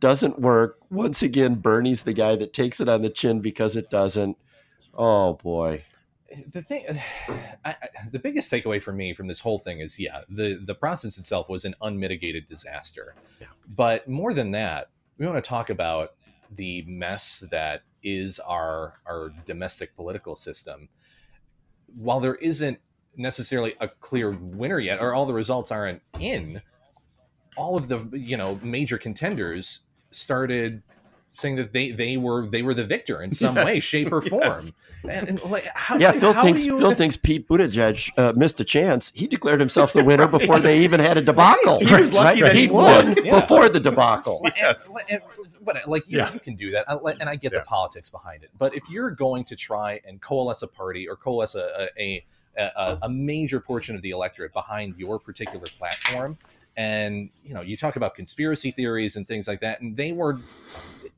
doesn't 0.00 0.38
work. 0.40 0.78
Once 0.90 1.22
again, 1.22 1.56
Bernie's 1.56 2.02
the 2.02 2.12
guy 2.12 2.36
that 2.36 2.52
takes 2.52 2.80
it 2.80 2.88
on 2.88 3.02
the 3.02 3.10
chin 3.10 3.40
because 3.40 3.76
it 3.76 3.90
doesn't. 3.90 4.36
Oh 4.94 5.34
boy. 5.34 5.84
the 6.52 6.60
thing 6.62 6.84
I, 7.64 7.70
I, 7.70 7.76
the 8.10 8.18
biggest 8.18 8.50
takeaway 8.50 8.82
for 8.82 8.92
me 8.92 9.14
from 9.14 9.26
this 9.28 9.40
whole 9.40 9.58
thing 9.60 9.78
is 9.80 9.98
yeah 9.98 10.22
the 10.28 10.60
the 10.66 10.74
process 10.74 11.18
itself 11.18 11.48
was 11.48 11.64
an 11.64 11.74
unmitigated 11.80 12.46
disaster 12.46 13.14
but 13.68 14.08
more 14.08 14.32
than 14.34 14.50
that 14.50 14.90
we 15.18 15.26
want 15.26 15.42
to 15.42 15.48
talk 15.48 15.70
about 15.70 16.14
the 16.50 16.82
mess 16.88 17.44
that 17.52 17.82
is 18.02 18.40
our 18.40 18.94
our 19.06 19.30
domestic 19.44 19.94
political 19.94 20.34
system 20.34 20.88
while 21.94 22.18
there 22.20 22.34
isn't 22.36 22.78
necessarily 23.16 23.74
a 23.80 23.88
clear 23.88 24.30
winner 24.30 24.78
yet 24.78 25.00
or 25.00 25.14
all 25.14 25.26
the 25.26 25.32
results 25.34 25.70
aren't 25.72 26.02
in 26.20 26.60
all 27.56 27.76
of 27.76 27.88
the 27.88 28.06
you 28.16 28.36
know 28.36 28.58
major 28.62 28.98
contenders 28.98 29.80
started 30.10 30.82
saying 31.32 31.56
that 31.56 31.72
they 31.72 31.90
they 31.90 32.16
were 32.16 32.46
they 32.48 32.62
were 32.62 32.72
the 32.74 32.84
victor 32.84 33.22
in 33.22 33.30
some 33.30 33.54
way 33.54 33.78
shape 33.80 34.12
or 34.12 34.20
form 34.22 34.42
Yes. 34.42 34.72
and, 35.08 35.28
and, 35.40 35.50
like 35.50 35.64
how, 35.74 35.98
Yeah, 35.98 36.12
Phil 36.12 36.32
how 36.32 36.42
thinks 36.42 36.64
you, 36.64 36.78
Phil 36.78 36.94
thinks 37.02 37.16
Pete 37.16 37.46
Buttigieg 37.46 38.10
uh, 38.18 38.32
missed 38.34 38.58
a 38.60 38.64
chance. 38.64 39.12
He 39.14 39.26
declared 39.26 39.60
himself 39.60 39.92
the 39.92 40.02
winner 40.02 40.26
before 40.26 40.58
they 40.58 40.80
even 40.80 40.98
had 41.00 41.16
a 41.18 41.22
debacle. 41.22 41.78
He 41.80 41.94
was 41.94 42.12
lucky 42.14 42.40
that 42.40 42.56
he 42.56 42.66
won 42.68 43.04
was. 43.04 43.24
Yeah. 43.24 43.38
before 43.40 43.68
the 43.68 43.78
debacle. 43.78 44.40
Yes. 44.56 44.88
And- 44.88 45.10
and- 45.10 45.22
but 45.62 45.86
like 45.88 46.04
you, 46.08 46.18
Yeah. 46.18 46.32
you 46.32 46.40
can 46.40 46.56
do 46.56 46.70
that, 46.70 46.86
and 46.88 47.28
I 47.28 47.36
get 47.36 47.52
Yeah. 47.52 47.58
the 47.58 47.64
politics 47.66 48.08
behind 48.08 48.42
it. 48.44 48.50
But 48.56 48.74
if 48.74 48.88
you're 48.88 49.10
going 49.10 49.44
to 49.46 49.56
try 49.56 50.00
and 50.06 50.20
coalesce 50.20 50.62
a 50.62 50.68
party 50.68 51.08
or 51.08 51.16
coalesce 51.16 51.54
a 51.56 51.88
a, 51.98 52.02
a, 52.02 52.24
a 52.56 53.08
major 53.08 53.60
portion 53.60 53.94
of 53.96 54.02
the 54.02 54.10
electorate 54.10 54.52
behind 54.52 54.96
your 54.96 55.18
particular 55.18 55.66
platform, 55.78 56.38
and 56.76 57.30
you 57.42 57.54
know 57.54 57.60
you 57.60 57.76
talk 57.76 57.96
about 57.96 58.14
conspiracy 58.14 58.70
theories 58.70 59.16
and 59.16 59.26
things 59.26 59.46
like 59.48 59.60
that, 59.60 59.80
and 59.80 59.96
they 59.96 60.12
were 60.12 60.38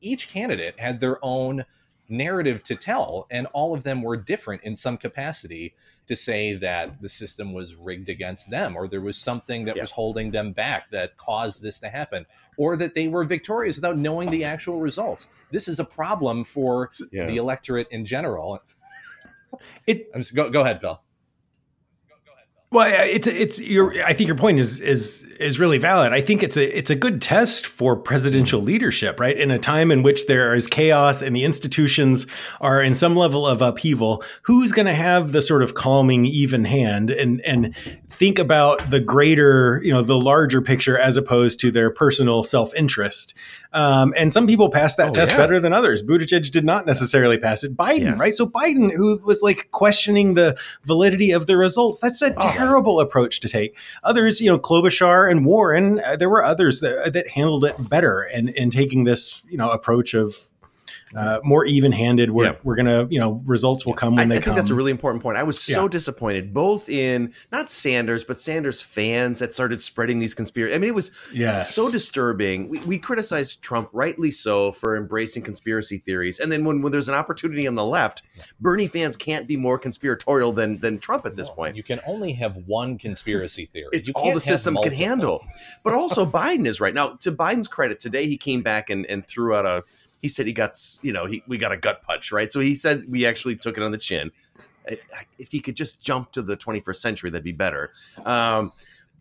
each 0.01 0.29
candidate 0.29 0.79
had 0.79 0.99
their 0.99 1.17
own 1.23 1.65
narrative 2.11 2.63
to 2.63 2.75
tell, 2.75 3.27
and 3.29 3.45
all 3.53 3.73
of 3.75 3.83
them 3.83 4.01
were 4.01 4.17
different 4.17 4.63
in 4.63 4.75
some 4.75 4.97
capacity 4.97 5.73
to 6.07 6.15
say 6.15 6.55
that 6.55 6.99
the 7.01 7.09
system 7.09 7.53
was 7.53 7.75
rigged 7.75 8.09
against 8.09 8.49
them 8.49 8.75
or 8.75 8.87
there 8.87 8.99
was 8.99 9.15
something 9.15 9.65
that 9.65 9.75
Yeah. 9.75 9.83
was 9.83 9.91
holding 9.91 10.31
them 10.31 10.51
back 10.51 10.89
that 10.89 11.17
caused 11.17 11.61
this 11.61 11.79
to 11.81 11.89
happen 11.89 12.25
or 12.57 12.75
that 12.77 12.95
they 12.95 13.07
were 13.07 13.23
victorious 13.25 13.75
without 13.75 13.95
knowing 13.95 14.31
the 14.31 14.43
actual 14.43 14.79
results. 14.79 15.27
This 15.51 15.67
is 15.67 15.79
a 15.79 15.83
problem 15.85 16.43
for 16.45 16.89
Yeah. 17.11 17.27
the 17.27 17.37
electorate 17.37 17.87
in 17.91 18.07
general. 18.07 18.59
It 19.85 20.09
I'm 20.13 20.21
just, 20.21 20.33
go, 20.33 20.49
go 20.49 20.61
ahead, 20.61 20.81
Phil. 20.81 20.99
Well, 22.71 22.87
it's 22.87 23.25
it's 23.25 23.59
your. 23.59 23.95
I 24.05 24.13
think 24.13 24.27
your 24.27 24.37
point 24.37 24.59
is 24.59 24.79
is 24.79 25.23
is 25.39 25.59
really 25.59 25.79
valid. 25.79 26.13
I 26.13 26.21
think 26.21 26.43
it's 26.43 26.55
a 26.55 26.77
it's 26.77 26.91
a 26.91 26.95
good 26.95 27.19
test 27.19 27.65
for 27.65 27.95
presidential 27.95 28.61
leadership, 28.61 29.19
right? 29.19 29.35
In 29.35 29.49
a 29.49 29.57
time 29.57 29.91
in 29.91 30.03
which 30.03 30.27
there 30.27 30.53
is 30.53 30.67
chaos 30.67 31.23
and 31.23 31.35
the 31.35 31.45
institutions 31.45 32.27
are 32.61 32.83
in 32.83 32.93
some 32.93 33.15
level 33.15 33.47
of 33.47 33.63
upheaval, 33.63 34.23
who's 34.43 34.71
going 34.71 34.85
to 34.85 34.93
have 34.93 35.31
the 35.31 35.41
sort 35.41 35.63
of 35.63 35.73
calming, 35.73 36.27
even 36.27 36.63
hand 36.63 37.09
and 37.09 37.41
and 37.41 37.75
think 38.09 38.39
about 38.39 38.89
the 38.89 38.99
greater, 38.99 39.79
you 39.83 39.93
know, 39.93 40.01
the 40.01 40.19
larger 40.19 40.61
picture 40.61 40.97
as 40.97 41.15
opposed 41.17 41.59
to 41.61 41.71
their 41.71 41.89
personal 41.91 42.43
self 42.43 42.73
interest? 42.75 43.33
Um, 43.71 44.13
and 44.17 44.33
some 44.33 44.47
people 44.47 44.69
pass 44.71 44.95
that 44.95 45.09
Oh, 45.09 45.13
test 45.13 45.33
yeah. 45.33 45.37
better 45.37 45.59
than 45.59 45.73
others. 45.73 46.01
Buttigieg 46.03 46.49
did 46.51 46.65
not 46.65 46.85
necessarily 46.87 47.37
pass 47.37 47.63
it. 47.63 47.77
Biden, 47.77 47.99
Yes. 48.01 48.19
right? 48.19 48.33
So 48.35 48.47
Biden, 48.47 48.91
who 48.91 49.21
was 49.23 49.41
like 49.43 49.69
questioning 49.71 50.33
the 50.33 50.57
validity 50.85 51.31
of 51.31 51.45
the 51.45 51.55
results, 51.55 51.99
that's 51.99 52.21
a 52.23 52.33
Oh, 52.35 52.51
terrible 52.51 52.99
approach 52.99 53.39
to 53.41 53.47
take. 53.49 53.77
Others, 54.03 54.41
you 54.41 54.49
know, 54.49 54.57
Klobuchar 54.57 55.29
and 55.29 55.45
Warren, 55.45 56.01
uh, 56.03 56.15
there 56.15 56.29
were 56.29 56.43
others 56.43 56.79
that, 56.79 57.13
that 57.13 57.27
handled 57.29 57.63
it 57.63 57.89
better 57.89 58.21
and 58.21 58.49
in 58.49 58.71
taking 58.71 59.03
this, 59.03 59.43
you 59.47 59.57
know, 59.57 59.69
approach 59.69 60.13
of 60.15 60.48
uh, 61.15 61.39
more 61.43 61.65
even-handed. 61.65 62.31
We're 62.31 62.45
Yeah. 62.45 62.55
we're 62.63 62.75
gonna, 62.75 63.07
you 63.09 63.19
know, 63.19 63.41
results 63.45 63.85
will 63.85 63.93
come 63.93 64.15
when 64.15 64.25
I, 64.25 64.27
they 64.27 64.35
I 64.35 64.37
come. 64.39 64.43
think 64.45 64.55
that's 64.57 64.69
a 64.69 64.75
really 64.75 64.91
important 64.91 65.23
point. 65.23 65.37
I 65.37 65.43
was 65.43 65.59
so 65.59 65.83
Yeah. 65.83 65.87
disappointed, 65.89 66.53
both 66.53 66.87
in 66.89 67.33
not 67.51 67.69
Sanders, 67.69 68.23
but 68.23 68.39
Sanders 68.39 68.81
fans 68.81 69.39
that 69.39 69.53
started 69.53 69.81
spreading 69.81 70.19
these 70.19 70.35
conspiracy. 70.35 70.75
I 70.75 70.77
mean, 70.77 70.89
it 70.89 70.95
was 70.95 71.11
Yes. 71.33 71.73
so 71.73 71.91
disturbing. 71.91 72.69
We, 72.69 72.79
we 72.81 72.97
criticized 72.99 73.61
Trump, 73.61 73.89
rightly 73.93 74.31
so, 74.31 74.71
for 74.71 74.95
embracing 74.97 75.43
conspiracy 75.43 75.97
theories, 75.97 76.39
and 76.39 76.51
then 76.51 76.63
when, 76.63 76.81
when 76.81 76.91
there's 76.91 77.09
an 77.09 77.15
opportunity 77.15 77.67
on 77.67 77.75
the 77.75 77.85
left, 77.85 78.21
Bernie 78.59 78.87
fans 78.87 79.17
can't 79.17 79.47
be 79.47 79.57
more 79.57 79.79
conspiratorial 79.79 80.51
than 80.51 80.79
than 80.79 80.99
Trump 80.99 81.25
at 81.25 81.35
this 81.35 81.49
point. 81.49 81.75
You 81.75 81.83
can 81.83 81.99
only 82.05 82.33
have 82.33 82.55
one 82.67 82.97
conspiracy 82.97 83.65
theory. 83.65 83.89
It's 83.91 84.09
all 84.09 84.33
the 84.33 84.39
system 84.39 84.75
can 84.81 84.93
handle. 84.93 85.43
But 85.83 85.93
also 85.93 86.25
Biden 86.25 86.67
is 86.67 86.79
right. 86.79 86.93
Now, 86.93 87.15
to 87.21 87.31
Biden's 87.31 87.67
credit, 87.67 87.99
today 87.99 88.27
he 88.27 88.37
came 88.37 88.61
back 88.61 88.89
and, 88.89 89.05
and 89.07 89.25
threw 89.25 89.55
out 89.55 89.65
a 89.65 89.83
he 90.21 90.27
said 90.27 90.45
he 90.45 90.53
got 90.53 90.77
you 91.01 91.13
know, 91.13 91.25
he 91.25 91.43
we 91.47 91.57
got 91.57 91.71
a 91.71 91.77
gut 91.77 92.03
punch, 92.03 92.31
right? 92.31 92.51
So 92.51 92.59
he 92.59 92.75
said 92.75 93.05
we 93.07 93.25
actually 93.25 93.55
took 93.55 93.77
it 93.77 93.83
on 93.83 93.91
the 93.91 93.97
chin. 93.97 94.31
If 95.37 95.51
he 95.51 95.59
could 95.59 95.75
just 95.75 96.01
jump 96.01 96.31
to 96.31 96.41
the 96.41 96.57
21st 96.57 96.95
century, 96.95 97.29
that'd 97.29 97.43
be 97.43 97.51
better. 97.51 97.91
Um, 98.25 98.71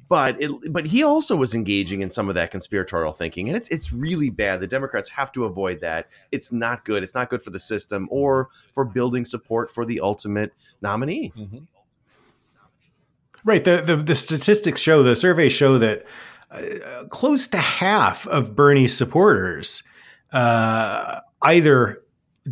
but 0.08 0.40
it, 0.40 0.50
but 0.72 0.86
he 0.86 1.02
also 1.02 1.36
was 1.36 1.54
engaging 1.54 2.00
in 2.00 2.08
some 2.08 2.30
of 2.30 2.34
that 2.36 2.50
conspiratorial 2.50 3.12
thinking, 3.12 3.48
and 3.48 3.56
it's 3.56 3.68
it's 3.68 3.92
really 3.92 4.30
bad. 4.30 4.60
The 4.60 4.66
Democrats 4.66 5.10
have 5.10 5.30
to 5.32 5.44
avoid 5.44 5.80
that. 5.80 6.08
It's 6.32 6.50
not 6.50 6.84
good. 6.84 7.02
It's 7.02 7.14
not 7.14 7.28
good 7.28 7.42
for 7.42 7.50
the 7.50 7.60
system 7.60 8.08
or 8.10 8.48
for 8.72 8.84
building 8.84 9.26
support 9.26 9.70
for 9.70 9.84
the 9.84 10.00
ultimate 10.00 10.54
nominee. 10.80 11.32
Mhm. 11.36 11.66
Right. 13.44 13.62
The, 13.62 13.82
the 13.82 13.96
the 13.96 14.14
statistics 14.14 14.80
show, 14.80 15.02
the 15.02 15.14
surveys 15.14 15.52
show 15.52 15.78
that 15.78 16.06
uh, 16.50 17.04
close 17.10 17.46
to 17.48 17.58
half 17.58 18.26
of 18.26 18.56
Bernie's 18.56 18.96
supporters 18.96 19.82
uh, 20.32 21.20
either 21.42 22.02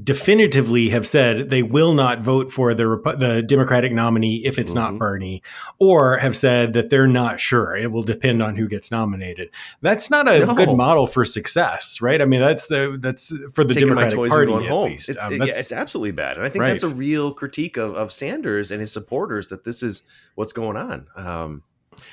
definitively 0.04 0.90
have 0.90 1.06
said 1.06 1.48
they 1.48 1.62
will 1.62 1.94
not 1.94 2.20
vote 2.20 2.50
for 2.50 2.74
the 2.74 2.82
Repu- 2.82 3.18
the 3.18 3.42
Democratic 3.42 3.92
nominee 3.92 4.44
if 4.44 4.58
it's 4.58 4.74
not 4.74 4.92
Mhm. 4.92 4.98
Bernie, 4.98 5.42
or 5.78 6.18
have 6.18 6.36
said 6.36 6.74
that 6.74 6.90
they're 6.90 7.06
not 7.06 7.40
sure. 7.40 7.74
It 7.74 7.90
will 7.90 8.02
depend 8.02 8.42
on 8.42 8.56
who 8.56 8.68
gets 8.68 8.90
nominated. 8.90 9.48
That's 9.80 10.10
not 10.10 10.28
a 10.28 10.40
No. 10.44 10.54
good 10.54 10.76
model 10.76 11.06
for 11.06 11.24
success, 11.24 12.02
right? 12.02 12.20
I 12.20 12.26
mean, 12.26 12.40
that's 12.40 12.66
the 12.66 12.98
that's 13.00 13.32
for 13.54 13.64
the 13.64 13.72
taking 13.72 13.88
Democratic 13.88 14.16
my 14.18 14.22
toys 14.24 14.30
Party 14.30 14.42
and 14.42 14.52
going 14.52 14.64
at 14.64 14.70
home. 14.70 14.90
least. 14.90 15.08
It's, 15.08 15.24
Um, 15.24 15.32
yeah, 15.32 15.44
it's 15.46 15.72
absolutely 15.72 16.10
bad, 16.10 16.36
and 16.36 16.44
I 16.44 16.50
think 16.50 16.62
Right. 16.62 16.68
that's 16.70 16.82
a 16.82 16.90
real 16.90 17.32
critique 17.32 17.78
of, 17.78 17.94
of 17.94 18.12
Sanders 18.12 18.70
and 18.70 18.80
his 18.80 18.92
supporters 18.92 19.48
that 19.48 19.64
this 19.64 19.82
is 19.82 20.02
what's 20.34 20.52
going 20.52 20.76
on. 20.76 21.06
Um, 21.16 21.62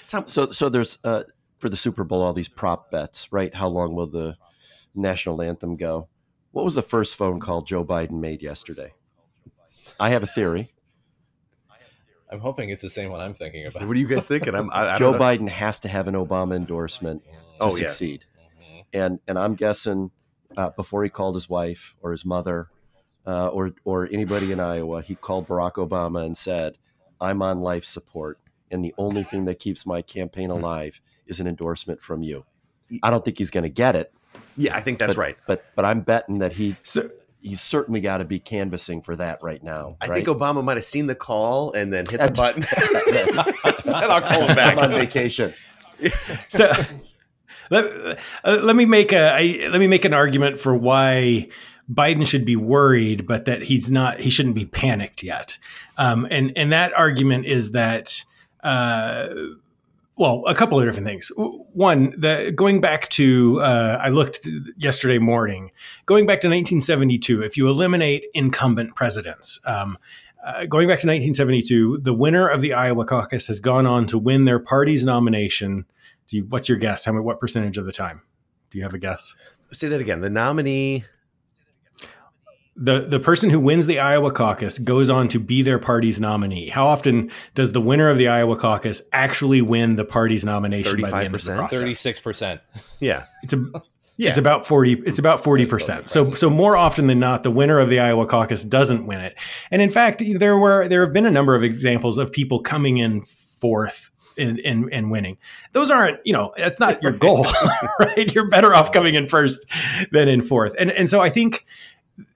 Tom, 0.08 0.24
So 0.28 0.52
so 0.52 0.70
there's 0.70 1.00
uh, 1.04 1.24
for 1.58 1.68
the 1.68 1.76
Super 1.78 2.06
Bowl 2.06 2.22
all 2.22 2.32
these 2.32 2.48
prop 2.48 2.92
bets, 2.92 3.28
right? 3.34 3.54
How 3.54 3.68
long 3.68 3.94
will 3.94 4.08
the 4.08 4.38
national 4.96 5.42
anthem 5.42 5.76
go? 5.76 6.08
What 6.52 6.66
was 6.66 6.76
the 6.76 6.82
first 6.82 7.16
phone 7.16 7.40
call 7.40 7.62
Joe 7.64 7.84
Biden 7.84 8.20
made 8.20 8.42
yesterday? 8.44 8.94
I 10.00 10.10
have 10.10 10.24
a 10.24 10.28
theory. 10.28 10.74
I'm 12.32 12.40
hoping 12.40 12.70
it's 12.70 12.82
the 12.82 12.90
same 12.90 13.12
one 13.12 13.20
I'm 13.22 13.34
thinking 13.34 13.66
about. 13.68 13.86
what 13.88 13.96
are 13.96 14.00
you 14.00 14.08
guys 14.08 14.28
thinking? 14.28 14.56
I'm, 14.56 14.72
I, 14.72 14.94
I 14.94 14.98
Joe 14.98 15.12
know. 15.12 15.20
Biden 15.20 15.48
has 15.50 15.80
to 15.82 15.88
have 15.88 16.08
an 16.08 16.16
Obama 16.16 16.56
endorsement 16.56 17.24
to 17.24 17.30
Oh, 17.60 17.68
yeah. 17.70 17.76
succeed, 17.88 18.26
Mhm. 18.60 18.86
and 18.94 19.20
and 19.28 19.38
I'm 19.38 19.54
guessing 19.56 20.12
uh, 20.58 20.70
before 20.72 21.04
he 21.04 21.10
called 21.10 21.36
his 21.36 21.48
wife 21.50 21.96
or 22.02 22.12
his 22.12 22.26
mother 22.26 22.70
uh, 23.28 23.48
or 23.50 23.74
or 23.86 24.08
anybody 24.12 24.52
in 24.52 24.60
Iowa, 24.60 25.02
he 25.04 25.16
called 25.16 25.48
Barack 25.48 25.74
Obama 25.74 26.26
and 26.26 26.36
said, 26.36 26.78
"I'm 27.22 27.42
on 27.44 27.62
life 27.62 27.86
support, 27.86 28.40
and 28.72 28.84
the 28.84 28.94
only 28.98 29.24
thing 29.24 29.46
that 29.46 29.60
keeps 29.60 29.86
my 29.86 30.02
campaign 30.02 30.50
alive 30.50 31.00
is 31.28 31.40
an 31.40 31.46
endorsement 31.48 32.02
from 32.02 32.24
you." 32.24 32.46
I 33.04 33.10
don't 33.12 33.24
think 33.24 33.38
he's 33.38 33.52
going 33.52 33.64
to 33.64 33.70
get 33.70 33.96
it. 33.96 34.12
Yeah, 34.56 34.76
I 34.76 34.82
think 34.82 35.00
that's 35.00 35.16
but, 35.16 35.22
right. 35.22 35.38
But 35.48 35.66
but 35.76 35.86
I'm 35.86 36.02
betting 36.02 36.40
that 36.40 36.54
he 36.54 36.76
so 36.84 37.10
he's 37.42 37.62
certainly 37.62 38.00
got 38.00 38.20
to 38.20 38.26
be 38.26 38.40
canvassing 38.40 39.02
for 39.02 39.16
that 39.16 39.44
right 39.44 39.62
now. 39.62 39.98
I 40.02 40.08
right? 40.08 40.16
think 40.16 40.28
Obama 40.28 40.64
might 40.64 40.78
have 40.78 40.86
seen 40.86 41.08
the 41.08 41.16
call 41.16 41.74
and 41.74 41.92
then 41.92 42.06
hit 42.06 42.20
the 42.20 42.32
button. 42.32 42.64
Said, 43.84 44.10
I'll 44.10 44.22
call 44.22 44.42
him 44.42 44.50
I'm 44.52 44.56
back. 44.56 44.78
on 44.78 44.92
vacation. 44.92 45.52
so 46.48 46.72
let, 47.70 48.20
uh, 48.44 48.60
let 48.62 48.76
me 48.76 48.86
make 48.86 49.12
a 49.12 49.34
I, 49.34 49.68
let 49.70 49.80
me 49.80 49.88
make 49.88 50.06
an 50.06 50.14
argument 50.14 50.60
for 50.60 50.76
why 50.76 51.50
Biden 51.92 52.26
should 52.26 52.46
be 52.46 52.56
worried, 52.56 53.28
but 53.28 53.46
that 53.46 53.64
he's 53.64 53.92
not. 53.92 54.20
He 54.20 54.30
shouldn't 54.30 54.56
be 54.56 54.66
panicked 54.66 55.22
yet. 55.24 55.58
Um, 55.98 56.28
and 56.32 56.54
and 56.56 56.72
that 56.72 56.94
argument 56.94 57.46
is 57.46 57.72
that. 57.72 58.24
Uh, 58.64 59.28
well, 60.16 60.44
a 60.46 60.54
couple 60.54 60.80
of 60.80 60.86
different 60.86 61.08
things. 61.08 61.32
One, 61.36 62.14
the 62.20 62.54
going 62.56 62.82
back 62.82 63.10
to 63.10 63.62
uh, 63.62 64.00
I 64.00 64.10
looked 64.10 64.48
yesterday 64.78 65.18
morning, 65.18 65.72
going 66.06 66.26
back 66.26 66.42
to 66.42 66.48
1972. 66.48 67.42
If 67.42 67.58
you 67.58 67.68
eliminate 67.68 68.26
incumbent 68.34 68.96
presidents, 68.96 69.60
um, 69.66 69.98
uh, 70.46 70.66
going 70.66 70.88
back 70.88 71.00
to 71.02 71.08
1972, 71.08 72.00
the 72.00 72.14
winner 72.14 72.48
of 72.48 72.62
the 72.62 72.74
Iowa 72.74 73.06
caucus 73.06 73.48
has 73.48 73.60
gone 73.60 73.88
on 73.88 74.06
to 74.08 74.20
win 74.20 74.46
their 74.46 74.60
party's 74.60 75.04
nomination. 75.04 75.86
You, 76.30 76.46
what's 76.46 76.70
your 76.70 76.78
guess? 76.78 77.06
How 77.06 77.12
many? 77.12 77.24
What 77.24 77.40
percentage 77.40 77.78
of 77.78 77.86
the 77.86 77.92
time? 77.92 78.22
Do 78.70 78.78
you 78.78 78.84
have 78.84 78.94
a 78.94 79.00
guess? 79.00 79.36
Say 79.72 79.88
that 79.88 80.02
again. 80.02 80.22
The 80.22 80.30
nominee 80.30 81.06
the 82.76 83.02
the 83.02 83.20
person 83.20 83.50
who 83.50 83.60
wins 83.60 83.86
the 83.86 84.00
Iowa 84.00 84.32
caucus 84.32 84.78
goes 84.80 85.10
on 85.10 85.28
to 85.30 85.40
be 85.40 85.62
their 85.62 85.80
party's 85.80 86.20
nominee. 86.20 86.70
How 86.70 86.88
often 86.88 87.32
does 87.56 87.72
the 87.72 87.82
winner 87.82 88.10
of 88.10 88.18
the 88.18 88.28
Iowa 88.28 88.56
caucus 88.56 89.02
actually 89.12 89.62
win 89.62 89.96
the 89.96 90.06
party's 90.06 90.44
nomination? 90.44 90.92
Thirty-five 90.92 91.32
percent, 91.32 91.70
thirty-six 91.70 92.20
percent. 92.20 92.62
Yeah, 93.00 93.26
it's 93.44 93.54
a. 93.54 93.66
Yeah. 94.16 94.30
It's 94.30 94.38
about 94.38 94.68
40 94.68 95.02
it's 95.08 95.18
about 95.18 95.42
40%. 95.42 96.08
So 96.08 96.36
so 96.36 96.48
more 96.48 96.78
often 96.78 97.08
than 97.08 97.20
not 97.20 97.42
the 97.42 97.50
winner 97.50 97.80
of 97.80 97.90
the 97.90 98.00
Iowa 98.00 98.28
caucus 98.28 98.64
doesn't 98.64 99.08
win 99.08 99.20
it. 99.20 99.36
And 99.72 99.82
in 99.82 99.90
fact 99.90 100.22
there 100.38 100.56
were 100.56 100.88
there 100.88 101.02
have 101.04 101.14
been 101.14 101.26
a 101.26 101.32
number 101.32 101.56
of 101.56 101.64
examples 101.64 102.20
of 102.20 102.32
people 102.32 102.62
coming 102.62 103.00
in 103.00 103.24
fourth 103.24 104.12
and, 104.38 104.60
and, 104.60 104.92
and 104.92 105.12
winning. 105.12 105.38
Those 105.72 105.92
aren't, 105.92 106.20
you 106.26 106.34
know, 106.34 106.54
that's 106.58 106.80
not 106.80 107.02
your 107.02 107.12
goal, 107.28 107.46
right? 108.00 108.34
You're 108.34 108.50
better 108.50 108.76
off 108.76 108.92
coming 108.92 109.16
in 109.16 109.28
first 109.28 109.66
than 110.12 110.28
in 110.28 110.42
fourth. 110.42 110.74
And 110.78 110.92
and 110.92 111.10
so 111.10 111.20
I 111.20 111.30
think 111.30 111.66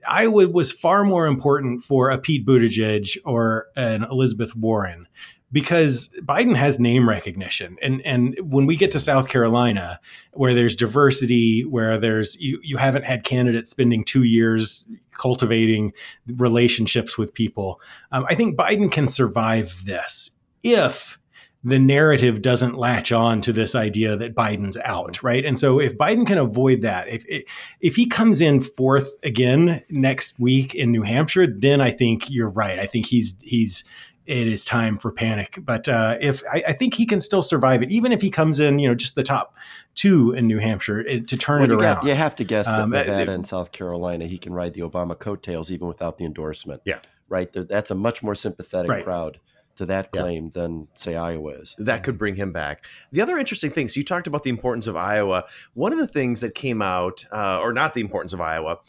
Iowa 0.07 0.47
was 0.47 0.71
far 0.71 1.03
more 1.03 1.28
important 1.28 1.84
for 1.84 2.09
a 2.09 2.17
Pete 2.17 2.45
Buttigieg 2.45 3.17
or 3.25 3.67
an 3.75 4.03
Elizabeth 4.03 4.55
Warren 4.55 5.07
because 5.51 6.09
Biden 6.21 6.55
has 6.55 6.80
name 6.80 7.07
recognition. 7.07 7.78
And 7.82 8.01
and 8.05 8.38
when 8.41 8.65
we 8.65 8.75
get 8.75 8.91
to 8.91 8.99
South 8.99 9.30
Carolina, 9.30 9.99
where 10.34 10.53
there's 10.53 10.75
diversity, 10.75 11.63
where 11.63 11.97
there's 11.97 12.39
you, 12.39 12.59
you 12.63 12.78
haven't 12.78 13.05
had 13.05 13.23
candidates 13.23 13.69
spending 13.69 14.03
two 14.03 14.23
years 14.23 14.86
cultivating 15.13 15.93
relationships 16.28 17.17
with 17.17 17.34
people, 17.34 17.80
um, 18.11 18.25
I 18.30 18.36
think 18.36 18.57
Biden 18.57 18.91
can 18.91 19.07
survive 19.07 19.86
this 19.86 20.32
if 20.63 21.17
the 21.68 21.80
narrative 21.80 22.41
doesn't 22.41 22.78
latch 22.78 23.11
on 23.11 23.41
to 23.41 23.51
this 23.51 23.76
idea 23.76 24.15
that 24.15 24.34
Biden's 24.34 24.78
out, 24.86 25.22
right? 25.22 25.43
And 25.43 25.59
so 25.59 25.80
if 25.80 25.97
Biden 25.97 26.26
can 26.26 26.38
avoid 26.38 26.82
that, 26.82 27.09
if 27.09 27.26
if 27.82 27.97
he 27.97 28.05
comes 28.05 28.39
in 28.39 28.61
fourth 28.61 29.11
again 29.22 29.84
next 29.89 30.39
week 30.39 30.74
in 30.74 30.91
New 30.91 31.01
Hampshire, 31.01 31.45
then 31.45 31.82
I 31.82 31.91
think 31.91 32.30
you're 32.30 32.49
right. 32.49 32.80
I 32.80 32.86
think 32.86 33.07
he's 33.07 33.36
he's 33.41 33.84
it 34.26 34.47
is 34.47 34.63
time 34.63 34.97
for 34.97 35.11
panic. 35.11 35.59
But 35.61 35.89
uh, 35.89 36.18
if 36.22 36.41
I, 36.51 36.63
I, 36.70 36.74
think 36.74 36.93
he 36.93 37.05
can 37.05 37.22
still 37.22 37.41
survive 37.41 37.82
it, 37.82 37.91
even 37.91 38.11
if 38.11 38.22
he 38.22 38.30
comes 38.30 38.59
in, 38.59 38.78
you 38.78 38.89
know, 38.89 38.95
just 38.95 39.15
the 39.15 39.24
top 39.24 39.55
two 39.95 40.34
in 40.34 40.47
New 40.47 40.59
Hampshire 40.59 41.01
to 41.03 41.38
turn 41.38 41.61
well, 41.61 41.72
it 41.72 41.74
you 41.74 41.80
around. 41.80 41.95
Got, 41.95 42.05
you 42.05 42.13
have 42.13 42.36
to 42.36 42.43
guess 42.43 42.68
that 42.68 42.80
um, 42.80 42.89
Nevada 42.89 43.32
and 43.32 43.47
South 43.47 43.72
Carolina, 43.72 44.26
he 44.26 44.38
can 44.38 44.53
ride 44.53 44.74
the 44.74 44.82
Obama 44.82 45.18
coattails 45.18 45.72
even 45.72 45.88
without 45.88 46.18
the 46.18 46.26
endorsement. 46.26 46.82
Yeah, 46.86 46.99
right. 47.30 47.49
That's 47.51 47.91
a 47.91 47.95
much 47.95 48.24
more 48.24 48.36
sympathetic 48.36 48.89
right. 48.89 49.03
crowd 49.03 49.39
to 49.78 49.86
that 49.88 50.11
claim 50.11 50.45
yeah. 50.45 50.61
than 50.61 50.88
say 50.95 51.15
Iowa 51.15 51.51
is. 51.61 51.75
That 51.78 52.03
could 52.03 52.17
bring 52.17 52.36
him 52.36 52.51
back. 52.51 52.86
The 53.11 53.21
other 53.21 53.38
interesting 53.38 53.71
things 53.71 53.93
so 53.93 53.99
you 53.99 54.03
talked 54.03 54.28
about 54.28 54.43
the 54.43 54.49
importance 54.49 54.88
of 54.88 54.95
Iowa. 54.95 55.45
One 55.73 55.93
of 55.93 55.99
the 55.99 56.07
things 56.07 56.41
that 56.41 56.53
came 56.53 56.82
out, 56.82 57.25
uh, 57.32 57.59
or 57.59 57.73
not 57.73 57.93
the 57.93 58.01
importance 58.01 58.34
of 58.34 58.41
Iowa, 58.41 58.80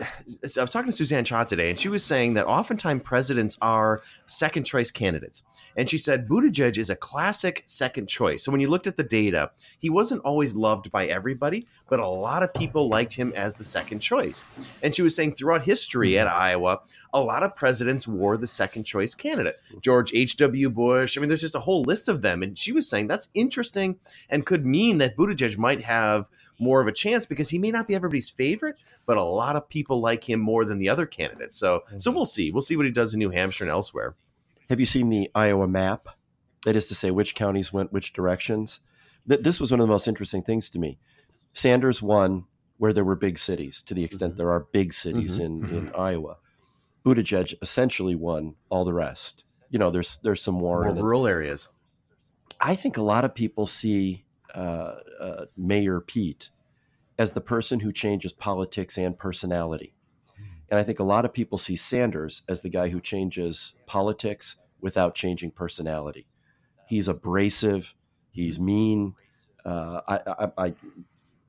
I 0.00 0.62
was 0.62 0.70
talking 0.70 0.90
to 0.90 0.96
Suzanne 0.96 1.24
Cha 1.24 1.44
today, 1.44 1.70
and 1.70 1.78
she 1.78 1.88
was 1.88 2.04
saying 2.04 2.34
that 2.34 2.46
oftentimes 2.46 3.02
presidents 3.04 3.58
are 3.60 4.02
second 4.26 4.64
choice 4.64 4.90
candidates. 4.90 5.42
And 5.76 5.88
she 5.88 5.98
said 5.98 6.28
Buttigieg 6.28 6.78
is 6.78 6.90
a 6.90 6.96
classic 6.96 7.62
second 7.66 8.08
choice. 8.08 8.42
So 8.42 8.52
when 8.52 8.60
you 8.60 8.68
looked 8.68 8.86
at 8.86 8.96
the 8.96 9.04
data, 9.04 9.50
he 9.78 9.90
wasn't 9.90 10.22
always 10.22 10.54
loved 10.54 10.90
by 10.90 11.06
everybody, 11.06 11.66
but 11.88 12.00
a 12.00 12.06
lot 12.06 12.42
of 12.42 12.54
people 12.54 12.88
liked 12.88 13.12
him 13.12 13.32
as 13.36 13.54
the 13.54 13.64
second 13.64 14.00
choice. 14.00 14.44
And 14.82 14.94
she 14.94 15.02
was 15.02 15.14
saying 15.14 15.34
throughout 15.34 15.64
history 15.64 16.18
at 16.18 16.26
Iowa, 16.26 16.80
a 17.12 17.20
lot 17.20 17.42
of 17.42 17.56
presidents 17.56 18.08
wore 18.08 18.36
the 18.36 18.46
second 18.46 18.84
choice 18.84 19.14
candidate. 19.14 19.56
George 19.80 20.14
H.W. 20.14 20.70
Bush. 20.70 21.16
I 21.16 21.20
mean, 21.20 21.28
there's 21.28 21.40
just 21.40 21.54
a 21.54 21.60
whole 21.60 21.82
list 21.82 22.08
of 22.08 22.22
them. 22.22 22.42
And 22.42 22.58
she 22.58 22.72
was 22.72 22.88
saying 22.88 23.06
that's 23.06 23.30
interesting 23.34 23.96
and 24.28 24.46
could 24.46 24.64
mean 24.66 24.98
that 24.98 25.16
Buttigieg 25.16 25.58
might 25.58 25.82
have 25.82 26.28
more 26.60 26.80
of 26.80 26.86
a 26.86 26.92
chance 26.92 27.26
because 27.26 27.48
he 27.48 27.58
may 27.58 27.70
not 27.70 27.88
be 27.88 27.94
everybody's 27.94 28.30
favorite, 28.30 28.76
but 29.06 29.16
a 29.16 29.22
lot 29.22 29.56
of 29.56 29.68
people 29.68 30.00
like 30.00 30.28
him 30.28 30.40
more 30.40 30.64
than 30.64 30.78
the 30.78 30.88
other 30.88 31.06
candidates. 31.06 31.56
So, 31.56 31.80
mm-hmm. 31.80 31.98
so 31.98 32.10
we'll 32.10 32.24
see. 32.24 32.50
We'll 32.50 32.62
see 32.62 32.76
what 32.76 32.86
he 32.86 32.92
does 32.92 33.14
in 33.14 33.18
New 33.18 33.30
Hampshire 33.30 33.64
and 33.64 33.70
elsewhere. 33.70 34.14
Have 34.68 34.80
you 34.80 34.86
seen 34.86 35.08
the 35.08 35.30
Iowa 35.34 35.66
map? 35.66 36.08
That 36.64 36.76
is 36.76 36.88
to 36.88 36.94
say, 36.94 37.10
which 37.10 37.34
counties 37.34 37.72
went 37.72 37.92
which 37.92 38.12
directions. 38.12 38.80
That 39.26 39.42
This 39.42 39.58
was 39.58 39.70
one 39.70 39.80
of 39.80 39.86
the 39.86 39.92
most 39.92 40.06
interesting 40.06 40.42
things 40.42 40.70
to 40.70 40.78
me. 40.78 40.98
Sanders 41.52 42.02
won 42.02 42.44
where 42.76 42.92
there 42.92 43.04
were 43.04 43.16
big 43.16 43.38
cities, 43.38 43.82
to 43.82 43.94
the 43.94 44.04
extent 44.04 44.32
mm-hmm. 44.32 44.38
there 44.38 44.50
are 44.50 44.66
big 44.72 44.92
cities 44.92 45.38
mm-hmm. 45.38 45.64
in, 45.64 45.76
in 45.76 45.86
mm-hmm. 45.86 46.00
Iowa. 46.00 46.36
Buttigieg 47.04 47.54
essentially 47.62 48.14
won 48.14 48.54
all 48.68 48.84
the 48.84 48.92
rest. 48.92 49.44
You 49.70 49.78
know, 49.78 49.90
there's 49.90 50.18
there's 50.22 50.42
some 50.42 50.54
more 50.54 50.90
rural 50.92 51.26
areas. 51.26 51.68
I 52.60 52.74
think 52.74 52.96
a 52.96 53.02
lot 53.02 53.24
of 53.24 53.34
people 53.34 53.66
see 53.66 54.24
uh, 54.54 54.96
uh, 55.20 55.44
Mayor 55.56 56.00
Pete 56.00 56.50
as 57.18 57.32
the 57.32 57.40
person 57.40 57.80
who 57.80 57.92
changes 57.92 58.32
politics 58.32 58.96
and 58.96 59.18
personality. 59.18 59.92
And 60.70 60.78
I 60.78 60.84
think 60.84 61.00
a 61.00 61.04
lot 61.04 61.24
of 61.24 61.32
people 61.32 61.58
see 61.58 61.76
Sanders 61.76 62.42
as 62.48 62.60
the 62.60 62.68
guy 62.68 62.88
who 62.88 63.00
changes 63.00 63.72
politics 63.86 64.56
without 64.80 65.14
changing 65.14 65.50
personality. 65.50 66.26
He's 66.86 67.08
abrasive, 67.08 67.94
he's 68.30 68.60
mean. 68.60 69.14
Uh, 69.64 70.00
I, 70.08 70.20
I, 70.26 70.66
I, 70.66 70.74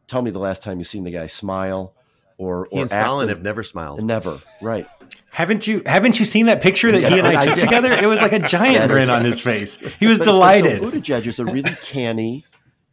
tell 0.07 0.21
me 0.21 0.31
the 0.31 0.39
last 0.39 0.63
time 0.63 0.79
you've 0.79 0.87
seen 0.87 1.03
the 1.03 1.11
guy 1.11 1.27
smile 1.27 1.93
or, 2.37 2.67
or 2.71 2.81
and 2.81 2.89
Stalin 2.89 3.29
have 3.29 3.43
never 3.43 3.63
smiled. 3.63 4.03
Never, 4.03 4.39
right? 4.61 4.87
Haven't 5.29 5.67
you 5.67 5.83
haven't 5.85 6.19
you 6.19 6.25
seen 6.25 6.47
that 6.47 6.61
picture 6.61 6.91
that 6.91 7.01
yeah, 7.01 7.09
he 7.09 7.19
and 7.19 7.27
I, 7.27 7.41
I 7.41 7.45
took 7.45 7.55
did. 7.55 7.61
together? 7.61 7.93
It 7.93 8.07
was 8.07 8.19
like 8.19 8.33
a 8.33 8.39
giant 8.47 8.89
grin 8.91 9.09
on 9.09 9.23
his 9.23 9.39
face. 9.39 9.77
He 9.99 10.07
was 10.07 10.17
but, 10.17 10.25
delighted. 10.25 10.81
But 10.81 10.91
so 10.91 10.99
Buttigieg 10.99 11.27
is 11.27 11.39
a 11.39 11.45
really 11.45 11.75
canny, 11.83 12.43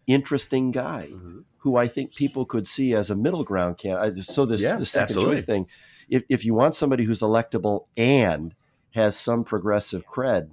interesting 0.08 0.72
guy 0.72 1.10
mm-hmm. 1.12 1.40
who 1.58 1.76
I 1.76 1.86
think 1.86 2.14
people 2.14 2.44
could 2.44 2.66
see 2.66 2.94
as 2.94 3.10
a 3.10 3.14
middle 3.14 3.44
ground 3.44 3.78
candidate. 3.78 4.24
So 4.24 4.44
this 4.44 4.62
yeah, 4.62 4.76
the 4.76 4.84
second 4.84 5.04
absolutely. 5.04 5.36
choice 5.36 5.44
thing, 5.44 5.66
if 6.08 6.24
if 6.28 6.44
you 6.44 6.54
want 6.54 6.74
somebody 6.74 7.04
who's 7.04 7.20
electable 7.20 7.86
and 7.96 8.54
has 8.94 9.16
some 9.16 9.44
progressive 9.44 10.04
cred, 10.06 10.50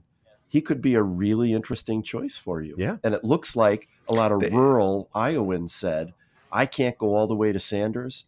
he 0.48 0.62
could 0.62 0.82
be 0.82 0.94
a 0.94 1.02
really 1.02 1.54
interesting 1.54 2.04
choice 2.04 2.38
for 2.38 2.62
you. 2.62 2.76
Yeah, 2.78 2.98
and 3.04 3.16
it 3.16 3.24
looks 3.24 3.56
like 3.56 3.88
a 4.08 4.14
lot 4.14 4.32
of 4.32 4.42
rural 4.42 5.10
Iowans 5.16 5.74
said, 5.74 6.14
"I 6.52 6.68
can't 6.68 6.98
go 6.98 7.16
all 7.16 7.26
the 7.26 7.36
way 7.36 7.52
to 7.52 7.60
Sanders, 7.60 8.26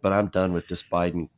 but 0.00 0.12
I'm 0.12 0.28
done 0.28 0.52
with 0.52 0.68
this 0.68 0.82
Biden 0.82 1.28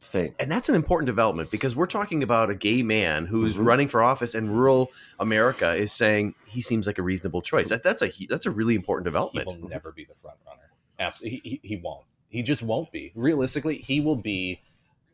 thing. 0.00 0.34
And 0.38 0.50
that's 0.50 0.68
an 0.68 0.74
important 0.74 1.06
development 1.06 1.50
because 1.50 1.74
we're 1.74 1.86
talking 1.86 2.22
about 2.22 2.50
a 2.50 2.54
gay 2.54 2.82
man 2.82 3.26
who's 3.26 3.54
mm-hmm. 3.54 3.64
running 3.64 3.88
for 3.88 4.02
office 4.02 4.34
in 4.34 4.50
rural 4.50 4.90
America 5.18 5.74
is 5.74 5.92
saying 5.92 6.34
he 6.46 6.60
seems 6.60 6.86
like 6.86 6.98
a 6.98 7.02
reasonable 7.02 7.42
choice. 7.42 7.68
That, 7.68 7.82
that's 7.82 8.02
a 8.02 8.10
that's 8.28 8.46
a 8.46 8.50
really 8.50 8.74
important 8.74 9.04
development. 9.04 9.48
He 9.50 9.60
will 9.60 9.68
never 9.68 9.92
be 9.92 10.04
the 10.04 10.14
front 10.22 10.38
runner. 10.46 10.70
Absolutely, 10.98 11.40
he, 11.44 11.60
he, 11.62 11.68
he 11.68 11.76
won't. 11.76 12.04
He 12.28 12.42
just 12.42 12.62
won't 12.62 12.92
be. 12.92 13.12
Realistically, 13.14 13.78
he 13.78 14.00
will 14.00 14.16
be 14.16 14.60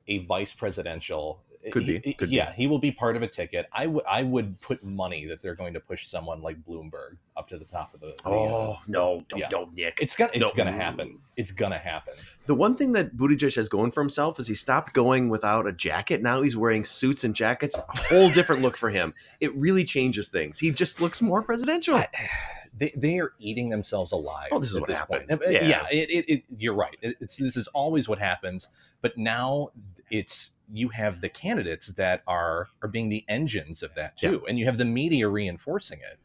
a 0.09 0.19
vice 0.19 0.53
presidential 0.53 1.41
could 1.71 1.87
be. 1.87 2.01
Could 2.15 2.31
yeah, 2.31 2.51
be. 2.51 2.57
he 2.57 2.67
will 2.67 2.79
be 2.79 2.91
part 2.91 3.17
of 3.17 3.23
a 3.23 3.29
ticket. 3.29 3.67
I 3.73 3.87
would 3.87 4.05
I 4.07 4.23
would 4.23 4.61
put 4.61 4.85
money 4.85 5.27
that 5.27 5.43
they're 5.43 5.55
going 5.55 5.75
to 5.75 5.81
push 5.81 6.07
someone 6.07 6.43
like 6.43 6.63
Bloomberg 6.65 7.17
up 7.37 7.49
to 7.49 7.59
the 7.59 7.65
top 7.65 7.95
of 7.95 8.01
the. 8.01 8.09
the 8.09 8.15
oh 8.27 8.73
uh, 8.73 8.77
no! 8.87 9.25
Don't, 9.29 9.39
yeah. 9.39 9.49
don't 9.49 9.75
Nick. 9.75 9.99
It's 10.01 10.17
gonna 10.17 10.31
it's 10.35 10.41
no. 10.41 10.53
gonna 10.55 10.73
happen. 10.73 11.19
It's 11.37 11.51
gonna 11.51 11.79
happen. 11.79 12.15
The 12.47 12.55
one 12.55 12.77
thing 12.77 12.93
that 12.93 13.17
Buttigieg 13.17 13.57
has 13.57 13.69
going 13.69 13.91
for 13.91 14.03
himself 14.03 14.39
is 14.39 14.47
he 14.47 14.55
stopped 14.55 14.93
going 14.93 15.29
without 15.29 15.67
a 15.67 15.73
jacket. 15.73 16.23
Now 16.23 16.43
he's 16.43 16.57
wearing 16.57 16.85
suits 16.85 17.25
and 17.25 17.35
jackets. 17.35 17.77
A 17.77 17.85
whole 17.89 18.31
different 18.31 18.63
look 18.63 18.77
for 18.77 18.91
him. 18.91 19.15
It 19.41 19.55
really 19.55 19.85
changes 19.85 20.29
things. 20.29 20.59
He 20.59 20.71
just 20.71 21.01
looks 21.01 21.23
more 21.23 21.43
presidential. 21.43 21.97
I, 21.97 22.09
they, 22.77 22.93
they 22.97 23.19
are 23.21 23.33
eating 23.39 23.69
themselves 23.69 24.13
alive. 24.13 24.49
Oh, 24.53 24.59
this 24.59 24.71
is 24.71 24.81
what 24.81 24.89
this 24.89 24.99
happens. 24.99 25.31
Point. 25.31 25.53
Yeah, 25.53 25.67
yeah 25.67 25.87
it, 25.91 26.11
it, 26.11 26.33
it, 26.33 26.45
you're 26.59 26.75
right. 26.75 26.97
It's 27.01 27.37
this 27.37 27.57
is 27.57 27.69
always 27.69 28.09
what 28.09 28.19
happens. 28.19 28.69
But 29.01 29.17
now 29.17 29.71
it's 30.11 30.53
you 30.73 30.89
have 30.89 31.21
the 31.21 31.29
candidates 31.29 31.89
that 31.95 32.23
are 32.27 32.69
are 32.83 32.89
being 32.89 33.09
the 33.09 33.25
engines 33.29 33.83
of 33.83 33.95
that 33.95 34.17
too, 34.17 34.43
yeah. 34.43 34.49
and 34.51 34.59
you 34.59 34.65
have 34.67 34.79
the 34.79 34.85
media 34.85 35.29
reinforcing 35.29 36.01
it. 36.01 36.19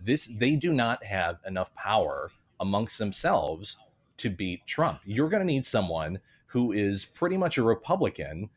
This 0.00 0.26
they 0.26 0.56
do 0.56 0.72
not 0.72 1.04
have 1.04 1.38
enough 1.46 1.74
power 1.74 2.30
amongst 2.60 2.98
themselves 2.98 3.76
to 4.18 4.30
beat 4.30 4.66
Trump. 4.66 5.00
You're 5.04 5.28
going 5.28 5.40
to 5.40 5.46
need 5.46 5.66
someone 5.66 6.20
who 6.46 6.72
is 6.72 7.04
pretty 7.04 7.36
much 7.36 7.58
a 7.58 7.62
Republican 7.62 8.50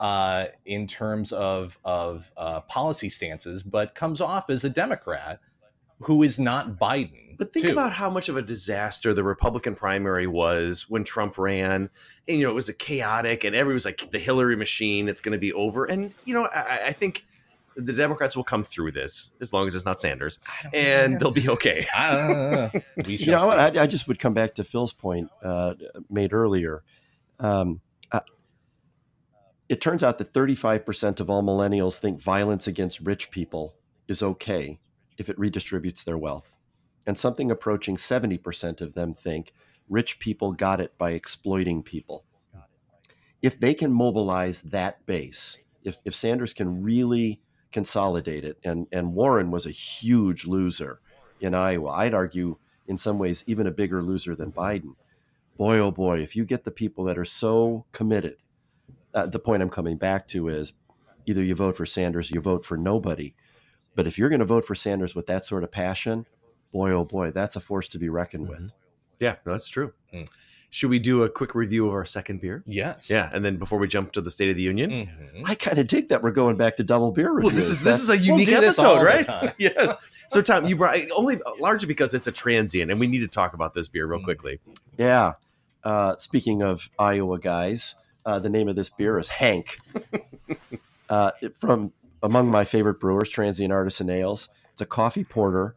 uh, 0.00 0.46
in 0.64 0.86
terms 0.86 1.32
of 1.32 1.78
of 1.84 2.30
uh, 2.36 2.60
policy 2.62 3.08
stances, 3.08 3.62
but 3.62 3.94
comes 3.94 4.20
off 4.20 4.50
as 4.50 4.64
a 4.64 4.70
Democrat 4.70 5.40
who 6.00 6.22
is 6.22 6.40
not 6.40 6.78
Biden. 6.78 7.36
But 7.36 7.52
think 7.52 7.66
too. 7.66 7.72
about 7.72 7.92
how 7.92 8.10
much 8.10 8.28
of 8.28 8.36
a 8.36 8.42
disaster 8.42 9.14
the 9.14 9.24
Republican 9.24 9.74
primary 9.74 10.26
was 10.26 10.90
when 10.90 11.04
Trump 11.04 11.38
ran. 11.38 11.88
And, 12.28 12.38
you 12.38 12.42
know, 12.42 12.50
it 12.50 12.54
was 12.54 12.68
a 12.68 12.74
chaotic, 12.74 13.44
and 13.44 13.56
everybody 13.56 13.74
was 13.74 13.86
like, 13.86 14.10
the 14.10 14.18
Hillary 14.18 14.56
machine, 14.56 15.08
it's 15.08 15.22
going 15.22 15.32
to 15.32 15.38
be 15.38 15.52
over. 15.52 15.86
And, 15.86 16.14
you 16.26 16.34
know, 16.34 16.44
I, 16.44 16.88
I 16.88 16.92
think 16.92 17.24
the 17.76 17.92
Democrats 17.94 18.36
will 18.36 18.44
come 18.44 18.62
through 18.62 18.92
this 18.92 19.30
as 19.40 19.52
long 19.52 19.66
as 19.66 19.74
it's 19.74 19.86
not 19.86 20.00
Sanders, 20.00 20.38
and 20.74 21.18
they'll 21.18 21.30
be 21.30 21.48
okay. 21.48 21.86
you 23.06 23.30
know, 23.30 23.50
I, 23.50 23.82
I, 23.82 23.86
just 23.86 24.08
would 24.08 24.18
come 24.18 24.34
back 24.34 24.56
to 24.56 24.64
Phil's 24.64 24.92
point 24.92 25.30
uh, 25.42 25.74
made 26.10 26.32
earlier. 26.34 26.82
Um, 27.38 27.80
uh, 28.12 28.20
it 29.68 29.80
turns 29.80 30.02
out 30.02 30.18
that 30.18 30.32
35% 30.32 31.20
of 31.20 31.30
all 31.30 31.42
millennials 31.42 31.98
think 31.98 32.20
violence 32.20 32.66
against 32.66 33.00
rich 33.00 33.30
people 33.30 33.76
is 34.08 34.22
okay 34.22 34.78
if 35.20 35.28
it 35.28 35.38
redistributes 35.38 36.02
their 36.02 36.18
wealth. 36.18 36.56
And 37.06 37.16
something 37.16 37.50
approaching 37.50 37.96
70% 37.96 38.80
of 38.80 38.94
them 38.94 39.14
think 39.14 39.52
rich 39.88 40.18
people 40.18 40.52
got 40.52 40.80
it 40.80 40.96
by 40.96 41.10
exploiting 41.10 41.82
people. 41.82 42.24
If 43.42 43.58
they 43.58 43.74
can 43.74 43.92
mobilize 43.92 44.62
that 44.62 45.04
base, 45.06 45.58
if, 45.84 45.98
if 46.04 46.14
Sanders 46.14 46.52
can 46.52 46.82
really 46.82 47.40
consolidate 47.70 48.44
it, 48.44 48.58
and, 48.64 48.86
and 48.90 49.14
Warren 49.14 49.50
was 49.50 49.66
a 49.66 49.70
huge 49.70 50.46
loser 50.46 51.00
in 51.40 51.54
Iowa, 51.54 51.90
I'd 51.90 52.14
argue 52.14 52.56
in 52.86 52.96
some 52.96 53.18
ways 53.18 53.44
even 53.46 53.66
a 53.66 53.70
bigger 53.70 54.02
loser 54.02 54.34
than 54.34 54.52
Biden. 54.52 54.94
Boy, 55.56 55.78
oh 55.78 55.90
boy, 55.90 56.20
if 56.20 56.34
you 56.34 56.44
get 56.44 56.64
the 56.64 56.70
people 56.70 57.04
that 57.04 57.18
are 57.18 57.24
so 57.24 57.84
committed, 57.92 58.36
uh, 59.14 59.26
the 59.26 59.38
point 59.38 59.62
I'm 59.62 59.70
coming 59.70 59.96
back 59.96 60.28
to 60.28 60.48
is 60.48 60.72
either 61.26 61.42
you 61.42 61.54
vote 61.54 61.76
for 61.76 61.86
Sanders 61.86 62.30
or 62.30 62.34
you 62.34 62.40
vote 62.40 62.64
for 62.64 62.76
nobody. 62.76 63.34
But 63.94 64.06
if 64.06 64.18
you're 64.18 64.28
going 64.28 64.40
to 64.40 64.44
vote 64.46 64.64
for 64.66 64.74
Sanders 64.74 65.14
with 65.14 65.26
that 65.26 65.44
sort 65.44 65.64
of 65.64 65.70
passion, 65.72 66.26
boy, 66.72 66.90
oh 66.92 67.04
boy, 67.04 67.30
that's 67.32 67.56
a 67.56 67.60
force 67.60 67.88
to 67.88 67.98
be 67.98 68.08
reckoned 68.08 68.48
Mm-hmm. 68.48 68.64
with. 68.64 68.72
Yeah, 69.18 69.36
no, 69.44 69.52
that's 69.52 69.68
true. 69.68 69.92
Should 70.70 70.88
we 70.90 70.98
do 71.00 71.24
a 71.24 71.28
quick 71.28 71.54
review 71.56 71.88
of 71.88 71.92
our 71.92 72.04
second 72.04 72.40
beer? 72.40 72.62
Yes. 72.64 73.10
Yeah, 73.10 73.28
and 73.34 73.44
then 73.44 73.56
before 73.56 73.78
we 73.80 73.88
jump 73.88 74.12
to 74.12 74.20
the 74.20 74.30
State 74.30 74.48
of 74.50 74.56
the 74.56 74.62
Union, 74.62 74.90
Mm-hmm. 74.90 75.42
I 75.44 75.54
kind 75.56 75.78
of 75.78 75.88
dig 75.88 76.08
that 76.10 76.22
we're 76.22 76.30
going 76.30 76.56
back 76.56 76.76
to 76.76 76.84
double 76.84 77.10
beer 77.10 77.30
reviews. 77.32 77.44
Well, 77.52 77.54
this 77.56 77.68
is 77.68 77.82
this 77.82 78.00
is 78.02 78.08
a 78.08 78.16
unique 78.16 78.46
do 78.46 78.60
this 78.60 78.78
all 78.78 78.96
episode, 79.04 79.32
right? 79.42 79.54
yes. 79.58 79.94
So, 80.28 80.40
Tom, 80.40 80.64
you 80.66 80.76
brought 80.76 80.96
only 81.10 81.40
largely 81.58 81.88
because 81.88 82.14
it's 82.14 82.28
a 82.28 82.32
transient, 82.32 82.90
and 82.90 83.00
we 83.00 83.08
need 83.08 83.18
to 83.18 83.28
talk 83.28 83.52
about 83.52 83.74
this 83.74 83.88
beer 83.88 84.06
Mm. 84.06 84.10
real 84.12 84.22
quickly. 84.22 84.60
Yeah. 84.96 85.32
Uh, 85.82 86.16
speaking 86.18 86.62
of 86.62 86.88
Iowa 86.98 87.38
guys, 87.40 87.96
uh, 88.24 88.38
the 88.38 88.48
name 88.50 88.68
of 88.68 88.76
this 88.76 88.90
beer 88.90 89.18
is 89.18 89.28
Hank. 89.28 89.76
uh, 91.10 91.32
from 91.56 91.92
among 92.22 92.50
my 92.50 92.64
favorite 92.64 93.00
brewers, 93.00 93.28
Transient 93.28 93.72
Artisan 93.72 94.10
Ales. 94.10 94.48
It's 94.72 94.80
a 94.80 94.86
coffee 94.86 95.24
porter. 95.24 95.74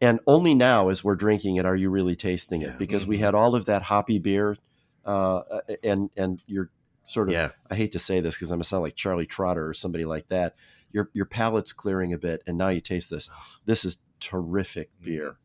And 0.00 0.18
only 0.26 0.54
now, 0.54 0.88
as 0.88 1.04
we're 1.04 1.14
drinking 1.14 1.56
it, 1.56 1.64
are 1.66 1.76
you 1.76 1.88
really 1.90 2.16
tasting 2.16 2.62
it? 2.62 2.76
Because 2.78 3.02
Mm-hmm. 3.02 3.10
we 3.10 3.18
had 3.18 3.34
all 3.34 3.54
of 3.54 3.66
that 3.66 3.82
hoppy 3.82 4.18
beer, 4.18 4.56
uh, 5.04 5.42
and 5.84 6.10
and 6.16 6.42
you're 6.46 6.70
sort 7.06 7.28
of. 7.28 7.34
Yeah. 7.34 7.50
I 7.70 7.76
hate 7.76 7.92
to 7.92 7.98
say 8.00 8.18
this 8.20 8.34
because 8.34 8.50
I'm 8.50 8.56
gonna 8.56 8.64
sound 8.64 8.82
like 8.82 8.96
Charlie 8.96 9.26
Trotter 9.26 9.68
or 9.68 9.74
somebody 9.74 10.04
like 10.04 10.28
that. 10.28 10.56
Your 10.92 11.08
your 11.12 11.24
palate's 11.26 11.72
clearing 11.72 12.12
a 12.12 12.18
bit, 12.18 12.42
and 12.48 12.58
now 12.58 12.68
you 12.68 12.80
taste 12.80 13.10
this. 13.10 13.30
This 13.64 13.84
is 13.84 13.98
terrific 14.18 14.90
Mm-hmm. 14.96 15.04
beer, 15.10 15.36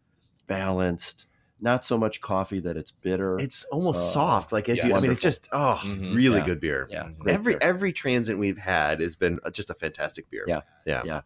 balanced. 0.48 1.26
Not 1.60 1.84
so 1.84 1.98
much 1.98 2.22
coffee 2.22 2.60
that 2.60 2.78
it's 2.78 2.92
bitter. 2.92 3.40
It's 3.40 3.64
almost 3.66 4.00
Uh, 4.00 4.12
soft, 4.12 4.52
like 4.52 4.70
as 4.70 4.78
yeah, 4.78 4.88
you. 4.88 4.94
I 4.96 5.00
mean, 5.02 5.12
it's 5.12 5.22
just 5.24 5.50
oh, 5.52 5.80
Mhm. 5.84 6.16
really 6.16 6.38
Yeah. 6.40 6.46
good 6.46 6.60
beer. 6.60 6.88
Yeah, 6.90 7.10
great 7.18 7.34
every 7.34 7.54
beer. 7.54 7.60
every 7.62 7.94
transient 7.94 8.40
we've 8.40 8.60
had 8.60 9.00
has 9.02 9.16
been 9.16 9.40
uh, 9.44 9.50
just 9.50 9.70
a 9.72 9.74
fantastic 9.74 10.30
beer. 10.30 10.46
Yeah. 10.48 10.62
yeah, 10.86 11.02
Yeah. 11.04 11.22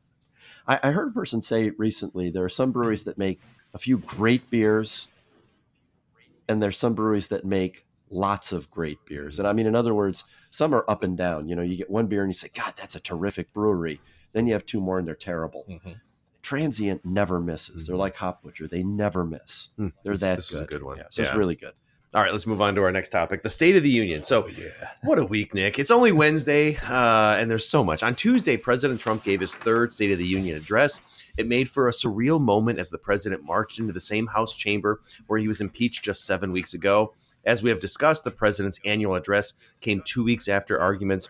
I, 0.68 0.80
I 0.84 0.92
heard 0.92 1.10
a 1.10 1.12
person 1.12 1.42
say 1.42 1.72
recently 1.72 2.30
there 2.30 2.44
are 2.46 2.50
some 2.50 2.72
breweries 2.72 3.04
that 3.04 3.18
make 3.18 3.42
a 3.74 3.78
few 3.78 3.98
great 3.98 4.50
beers, 4.50 5.08
and 6.48 6.62
there's 6.62 6.78
some 6.78 6.94
breweries 6.94 7.28
that 7.28 7.44
make 7.46 7.86
lots 8.10 8.52
of 8.52 8.70
great 8.72 9.00
beers. 9.06 9.40
And 9.40 9.48
I 9.48 9.54
mean, 9.54 9.66
in 9.68 9.76
other 9.76 9.94
words, 9.94 10.24
some 10.50 10.74
are 10.74 10.86
up 10.90 11.04
and 11.04 11.18
down. 11.18 11.48
You 11.48 11.56
know, 11.56 11.62
you 11.62 11.76
get 11.78 11.90
one 11.90 12.08
beer 12.08 12.22
and 12.24 12.30
you 12.30 12.36
say, 12.36 12.50
God, 12.54 12.74
that's 12.78 12.96
a 12.96 13.00
terrific 13.00 13.54
brewery. 13.54 14.00
Then 14.34 14.48
you 14.48 14.54
have 14.54 14.66
two 14.66 14.80
more 14.82 15.00
and 15.00 15.08
they're 15.08 15.16
terrible. 15.16 15.66
Mm-hmm. 15.70 15.92
Transient 16.42 17.06
never 17.06 17.40
misses. 17.40 17.86
They're 17.88 17.96
like 17.96 18.16
Hop 18.18 18.42
Butcher. 18.44 18.68
They 18.68 18.84
never 18.84 19.26
miss. 19.26 19.70
They're 19.78 19.88
Hmm. 19.88 19.96
This- 20.06 20.20
that 20.22 20.36
this 20.38 20.50
good. 20.50 20.56
is 20.56 20.62
a 20.62 20.66
good 20.66 20.84
one. 20.84 20.98
Yeah, 20.98 21.04
so 21.10 21.24
it's 21.24 21.36
really 21.36 21.56
good. 21.56 21.74
All 22.14 22.22
right, 22.22 22.34
let's 22.34 22.46
move 22.46 22.62
on 22.62 22.76
to 22.76 22.84
our 22.84 22.92
next 22.92 23.08
topic, 23.08 23.42
the 23.42 23.50
State 23.50 23.78
of 23.78 23.84
the 23.84 23.90
Union. 23.90 24.22
So, 24.24 24.46
Oh, 24.46 24.88
what 25.04 25.18
a 25.18 25.24
week, 25.24 25.54
Nick. 25.54 25.80
It's 25.80 25.92
only 25.92 26.12
Wednesday, 26.12 26.76
uh, 26.76 27.38
and 27.40 27.50
there's 27.50 27.66
so 27.66 27.86
much. 27.86 28.04
On 28.04 28.16
Tuesday, 28.16 28.58
President 28.58 29.00
Trump 29.00 29.24
gave 29.24 29.40
his 29.40 29.56
third 29.56 29.94
State 29.94 30.12
of 30.12 30.18
the 30.18 30.26
Union 30.28 30.58
address. 30.58 31.00
It 31.38 31.48
made 31.48 31.70
for 31.70 31.88
a 31.88 31.92
surreal 31.92 32.42
moment 32.42 32.80
as 32.80 32.90
the 32.90 32.98
president 32.98 33.46
marched 33.46 33.80
into 33.80 33.94
the 33.94 34.02
same 34.02 34.28
House 34.28 34.54
chamber 34.54 35.00
where 35.28 35.40
he 35.40 35.48
was 35.48 35.62
impeached 35.62 36.04
just 36.04 36.26
seven 36.26 36.52
weeks 36.52 36.74
ago. 36.74 37.14
As 37.46 37.64
we 37.64 37.70
have 37.70 37.80
discussed, 37.80 38.26
the 38.26 38.32
president's 38.32 38.82
annual 38.84 39.16
address 39.16 39.54
came 39.80 40.02
two 40.04 40.24
weeks 40.26 40.50
after 40.50 40.78
arguments 40.82 41.30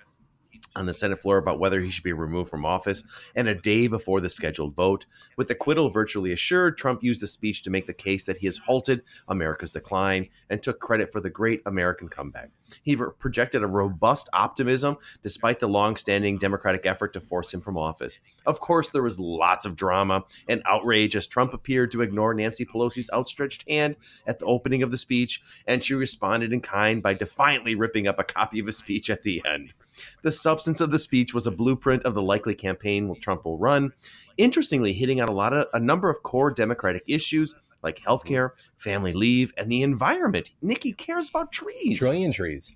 on 0.75 0.85
the 0.85 0.93
Senate 0.93 1.21
floor 1.21 1.37
about 1.37 1.59
whether 1.59 1.81
he 1.81 1.89
should 1.89 2.03
be 2.03 2.13
removed 2.13 2.49
from 2.49 2.65
office, 2.65 3.03
and 3.35 3.47
a 3.47 3.55
day 3.55 3.87
before 3.87 4.21
the 4.21 4.29
scheduled 4.29 4.75
vote. 4.75 5.05
With 5.37 5.49
acquittal 5.49 5.89
virtually 5.89 6.31
assured, 6.31 6.77
Trump 6.77 7.03
used 7.03 7.21
the 7.21 7.27
speech 7.27 7.63
to 7.63 7.69
make 7.69 7.87
the 7.87 7.93
case 7.93 8.25
that 8.25 8.37
he 8.37 8.47
has 8.47 8.57
halted 8.57 9.03
America's 9.27 9.69
decline 9.69 10.29
and 10.49 10.61
took 10.61 10.79
credit 10.79 11.11
for 11.11 11.19
the 11.19 11.29
great 11.29 11.61
American 11.65 12.07
comeback. 12.07 12.49
He 12.83 12.95
projected 12.95 13.63
a 13.63 13.67
robust 13.67 14.29
optimism 14.33 14.97
despite 15.21 15.59
the 15.59 15.67
long-standing 15.67 16.37
Democratic 16.37 16.85
effort 16.85 17.13
to 17.13 17.19
force 17.19 17.53
him 17.53 17.61
from 17.61 17.77
office. 17.77 18.19
Of 18.45 18.59
course, 18.59 18.89
there 18.89 19.03
was 19.03 19.19
lots 19.19 19.65
of 19.65 19.75
drama 19.75 20.23
and 20.47 20.61
outrage 20.65 21.15
as 21.15 21.27
Trump 21.27 21.53
appeared 21.53 21.91
to 21.91 22.01
ignore 22.01 22.33
Nancy 22.33 22.65
Pelosi's 22.65 23.09
outstretched 23.13 23.69
hand 23.69 23.97
at 24.25 24.39
the 24.39 24.45
opening 24.45 24.83
of 24.83 24.91
the 24.91 24.97
speech, 24.97 25.41
and 25.67 25.83
she 25.83 25.93
responded 25.93 26.53
in 26.53 26.61
kind 26.61 27.03
by 27.03 27.13
defiantly 27.13 27.75
ripping 27.75 28.07
up 28.07 28.19
a 28.19 28.23
copy 28.23 28.59
of 28.59 28.67
his 28.67 28.77
speech 28.77 29.09
at 29.09 29.23
the 29.23 29.41
end. 29.45 29.73
The 30.21 30.31
substance 30.31 30.81
of 30.81 30.91
the 30.91 30.99
speech 30.99 31.33
was 31.33 31.47
a 31.47 31.51
blueprint 31.51 32.03
of 32.03 32.13
the 32.13 32.21
likely 32.21 32.55
campaign 32.55 33.13
Trump 33.19 33.45
will 33.45 33.57
run, 33.57 33.93
interestingly 34.37 34.93
hitting 34.93 35.21
on 35.21 35.29
a 35.29 35.33
lot 35.33 35.53
of 35.53 35.67
a 35.73 35.79
number 35.79 36.09
of 36.09 36.23
core 36.23 36.51
Democratic 36.51 37.03
issues 37.07 37.55
like 37.83 37.99
healthcare, 37.99 38.51
family 38.77 39.13
leave, 39.13 39.53
and 39.57 39.71
the 39.71 39.81
environment. 39.81 40.51
Nikki 40.61 40.93
cares 40.93 41.29
about 41.29 41.51
trees. 41.51 41.99
Trillion 41.99 42.31
trees. 42.31 42.75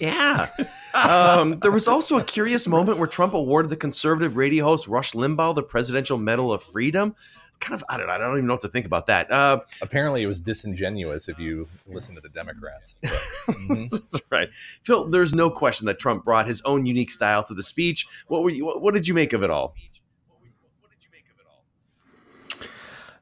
Yeah. 0.00 0.48
um, 0.94 1.58
there 1.60 1.72
was 1.72 1.88
also 1.88 2.18
a 2.18 2.24
curious 2.24 2.66
moment 2.68 2.98
where 2.98 3.08
Trump 3.08 3.34
awarded 3.34 3.70
the 3.70 3.76
conservative 3.76 4.36
radio 4.36 4.64
host 4.64 4.86
Rush 4.86 5.12
Limbaugh 5.12 5.54
the 5.54 5.62
Presidential 5.62 6.18
Medal 6.18 6.52
of 6.52 6.62
Freedom. 6.62 7.14
Kind 7.60 7.74
of, 7.74 7.84
I 7.88 7.96
don't 7.96 8.06
know. 8.06 8.12
I 8.12 8.18
don't 8.18 8.34
even 8.34 8.46
know 8.46 8.54
what 8.54 8.60
to 8.62 8.68
think 8.68 8.86
about 8.86 9.06
that. 9.06 9.30
Uh, 9.32 9.60
Apparently, 9.82 10.22
it 10.22 10.26
was 10.26 10.40
disingenuous 10.40 11.28
if 11.28 11.38
you 11.38 11.66
listen 11.88 12.14
to 12.14 12.20
the 12.20 12.28
Democrats. 12.28 12.96
That's 13.02 14.20
right, 14.30 14.48
Phil. 14.84 15.08
There's 15.08 15.34
no 15.34 15.50
question 15.50 15.86
that 15.86 15.98
Trump 15.98 16.24
brought 16.24 16.46
his 16.46 16.62
own 16.62 16.86
unique 16.86 17.10
style 17.10 17.42
to 17.44 17.54
the 17.54 17.62
speech. 17.62 18.06
What 18.28 18.42
were 18.42 18.50
you? 18.50 18.64
What, 18.64 18.80
what 18.80 18.94
did 18.94 19.08
you 19.08 19.14
make 19.14 19.32
of 19.32 19.42
it 19.42 19.50
all? 19.50 19.74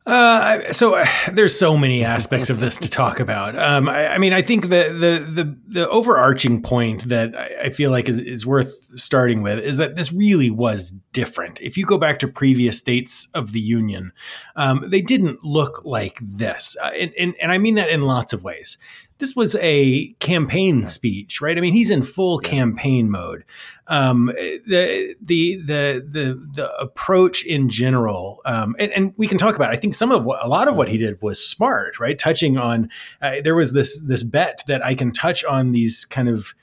Uh, 0.07 0.73
so 0.73 0.95
uh, 0.95 1.07
there's 1.33 1.59
so 1.59 1.77
many 1.77 2.05
aspects 2.05 2.49
of 2.49 2.61
this 2.61 2.79
to 2.79 2.89
talk 2.89 3.19
about. 3.21 3.59
Um, 3.59 3.89
I, 3.89 4.15
I 4.15 4.19
mean, 4.19 4.33
I 4.33 4.41
think 4.41 4.65
the, 4.65 4.69
the 4.69 5.43
the 5.43 5.59
the 5.67 5.89
overarching 5.89 6.63
point 6.63 7.09
that 7.09 7.37
I, 7.37 7.65
I 7.65 7.71
feel 7.71 7.91
like 7.91 8.09
is, 8.09 8.19
is 8.19 8.47
worth 8.47 8.73
starting 8.95 9.43
with 9.43 9.59
is 9.59 9.77
that 9.79 9.97
this 9.97 10.13
really 10.13 10.51
was 10.51 10.93
different. 11.13 11.61
If 11.61 11.77
you 11.77 11.85
go 11.85 11.99
back 11.99 12.21
to 12.21 12.29
previous 12.29 12.79
states 12.79 13.29
of 13.35 13.53
the 13.53 13.61
union, 13.61 14.13
um, 14.55 14.85
they 14.87 15.01
didn't 15.01 15.45
look 15.45 15.85
like 15.85 16.19
this, 16.23 16.77
uh, 16.83 16.93
and, 16.99 17.13
and 17.19 17.35
and 17.43 17.51
I 17.51 17.59
mean 17.59 17.75
that 17.75 17.91
in 17.91 18.03
lots 18.03 18.33
of 18.33 18.45
ways. 18.45 18.79
This 19.19 19.35
was 19.35 19.55
a 19.57 20.09
campaign 20.21 20.87
speech, 20.87 21.41
right? 21.41 21.57
I 21.57 21.61
mean, 21.61 21.73
he's 21.73 21.91
in 21.91 22.03
full 22.03 22.39
campaign 22.39 23.11
mode. 23.11 23.45
Um, 23.89 24.27
the, 24.27 25.15
the 25.23 25.57
the 25.65 26.01
the 26.01 26.49
the 26.55 26.77
approach 26.77 27.45
in 27.45 27.69
general, 27.69 28.41
um, 28.45 28.75
and, 28.79 28.93
and 28.93 29.15
we 29.17 29.27
can 29.27 29.39
talk 29.39 29.55
about. 29.55 29.73
It. 29.73 29.77
I 29.77 29.81
think 29.81 29.95
some 29.95 30.13
of 30.13 30.25
what 30.25 30.45
a 30.45 30.49
lot 30.49 30.69
of 30.69 30.77
what 30.77 30.89
he 30.89 30.99
did 30.99 31.23
was 31.23 31.45
smart, 31.45 32.01
right? 32.01 32.19
Touching 32.19 32.59
on 32.59 32.91
uh, 33.23 33.37
there 33.43 33.55
was 33.55 33.73
this 33.73 34.01
this 34.01 34.23
bet 34.23 34.63
that 34.67 34.85
I 34.85 34.95
can 34.95 35.13
touch 35.13 35.45
on 35.45 35.73
these 35.73 36.05
kind 36.05 36.29
of 36.29 36.55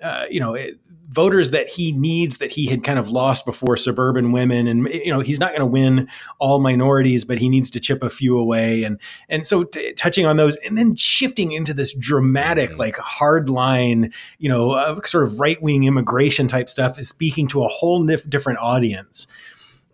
uh, 0.00 0.24
you 0.30 0.40
know 0.40 0.54
it, 0.54 0.78
voters 1.08 1.50
that 1.50 1.70
he 1.70 1.92
needs 1.92 2.36
that 2.38 2.52
he 2.52 2.66
had 2.66 2.84
kind 2.84 2.98
of 2.98 3.10
lost 3.10 3.46
before 3.46 3.76
suburban 3.76 4.30
women. 4.32 4.66
And 4.66 4.88
you 4.88 5.10
know 5.12 5.20
he's 5.20 5.40
not 5.40 5.50
going 5.50 5.60
to 5.60 5.66
win 5.66 6.08
all 6.38 6.60
minorities 6.60 7.24
but 7.24 7.38
he 7.38 7.48
needs 7.48 7.70
to 7.70 7.80
chip 7.80 8.02
a 8.02 8.10
few 8.10 8.38
away. 8.38 8.84
And 8.84 9.00
and 9.28 9.46
so 9.46 9.64
t- 9.64 9.92
touching 9.94 10.26
on 10.26 10.36
those 10.36 10.56
and 10.56 10.76
then 10.76 10.96
shifting 10.96 11.52
into 11.52 11.72
this 11.74 11.94
dramatic 11.94 12.78
like 12.78 12.96
hard 12.96 13.48
line 13.48 14.12
you 14.38 14.48
know 14.48 14.72
uh, 14.72 15.00
sort 15.04 15.24
of 15.24 15.40
right 15.40 15.60
wing 15.62 15.84
immigration 15.84 16.48
type 16.48 16.68
stuff 16.68 16.98
is 16.98 17.08
speaking 17.08 17.48
to 17.48 17.64
a 17.64 17.68
whole 17.68 18.04
nif- 18.04 18.28
different 18.28 18.58
audience. 18.58 19.26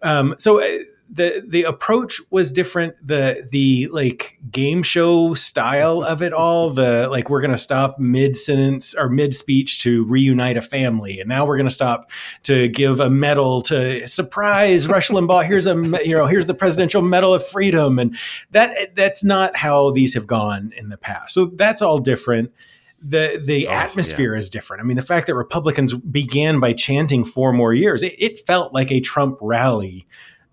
Um, 0.03 0.35
so 0.39 0.63
uh, 0.63 0.79
the 1.15 1.45
the 1.47 1.63
approach 1.63 2.21
was 2.31 2.51
different. 2.51 2.95
The 3.07 3.47
the 3.51 3.89
like 3.93 4.39
game 4.51 4.83
show 4.83 5.35
style 5.35 6.03
of 6.03 6.23
it 6.23 6.33
all. 6.33 6.71
The 6.71 7.09
like 7.09 7.31
we're 7.31 7.41
gonna 7.41 7.57
stop 7.57 7.99
mid 7.99 8.37
sentence 8.37 8.95
or 8.95 9.09
mid 9.09 9.35
speech 9.35 9.81
to 9.83 10.05
reunite 10.05 10.57
a 10.57 10.63
family, 10.63 11.21
and 11.21 11.29
now 11.29 11.47
we're 11.47 11.57
gonna 11.57 11.71
stop 11.71 12.11
to 12.45 12.69
give 12.69 12.99
a 12.99 13.09
medal 13.09 13.63
to 13.63 14.07
surprise 14.09 14.89
Rush 14.89 15.09
Limbaugh. 15.11 15.45
Here's 15.45 15.67
a 15.67 15.75
you 16.05 16.17
know 16.17 16.27
here's 16.27 16.49
the 16.49 16.55
Presidential 16.55 17.01
Medal 17.01 17.33
of 17.33 17.47
Freedom, 17.47 17.99
and 17.99 18.17
that 18.51 18.97
that's 18.97 19.23
not 19.23 19.57
how 19.57 19.93
these 19.93 20.15
have 20.15 20.27
gone 20.27 20.73
in 20.77 20.89
the 20.89 20.99
past. 20.99 21.35
So 21.35 21.47
that's 21.47 21.81
all 21.81 21.99
different 21.99 22.53
the 23.01 23.41
the 23.45 23.69
oh, 23.69 23.73
atmosphere 23.73 24.33
yeah. 24.33 24.39
is 24.39 24.49
different. 24.49 24.83
I 24.83 24.85
mean, 24.85 24.97
the 24.97 25.03
fact 25.03 25.27
that 25.27 25.35
Republicans 25.35 25.93
began 25.95 26.59
by 26.59 26.73
chanting 26.73 27.23
four 27.23 27.53
more 27.53 27.73
years, 27.75 28.03
it, 28.03 28.15
it 28.19 28.47
felt 28.47 28.73
like 28.73 28.91
a 28.91 29.01
Trump 29.01 29.39
rally 29.41 30.07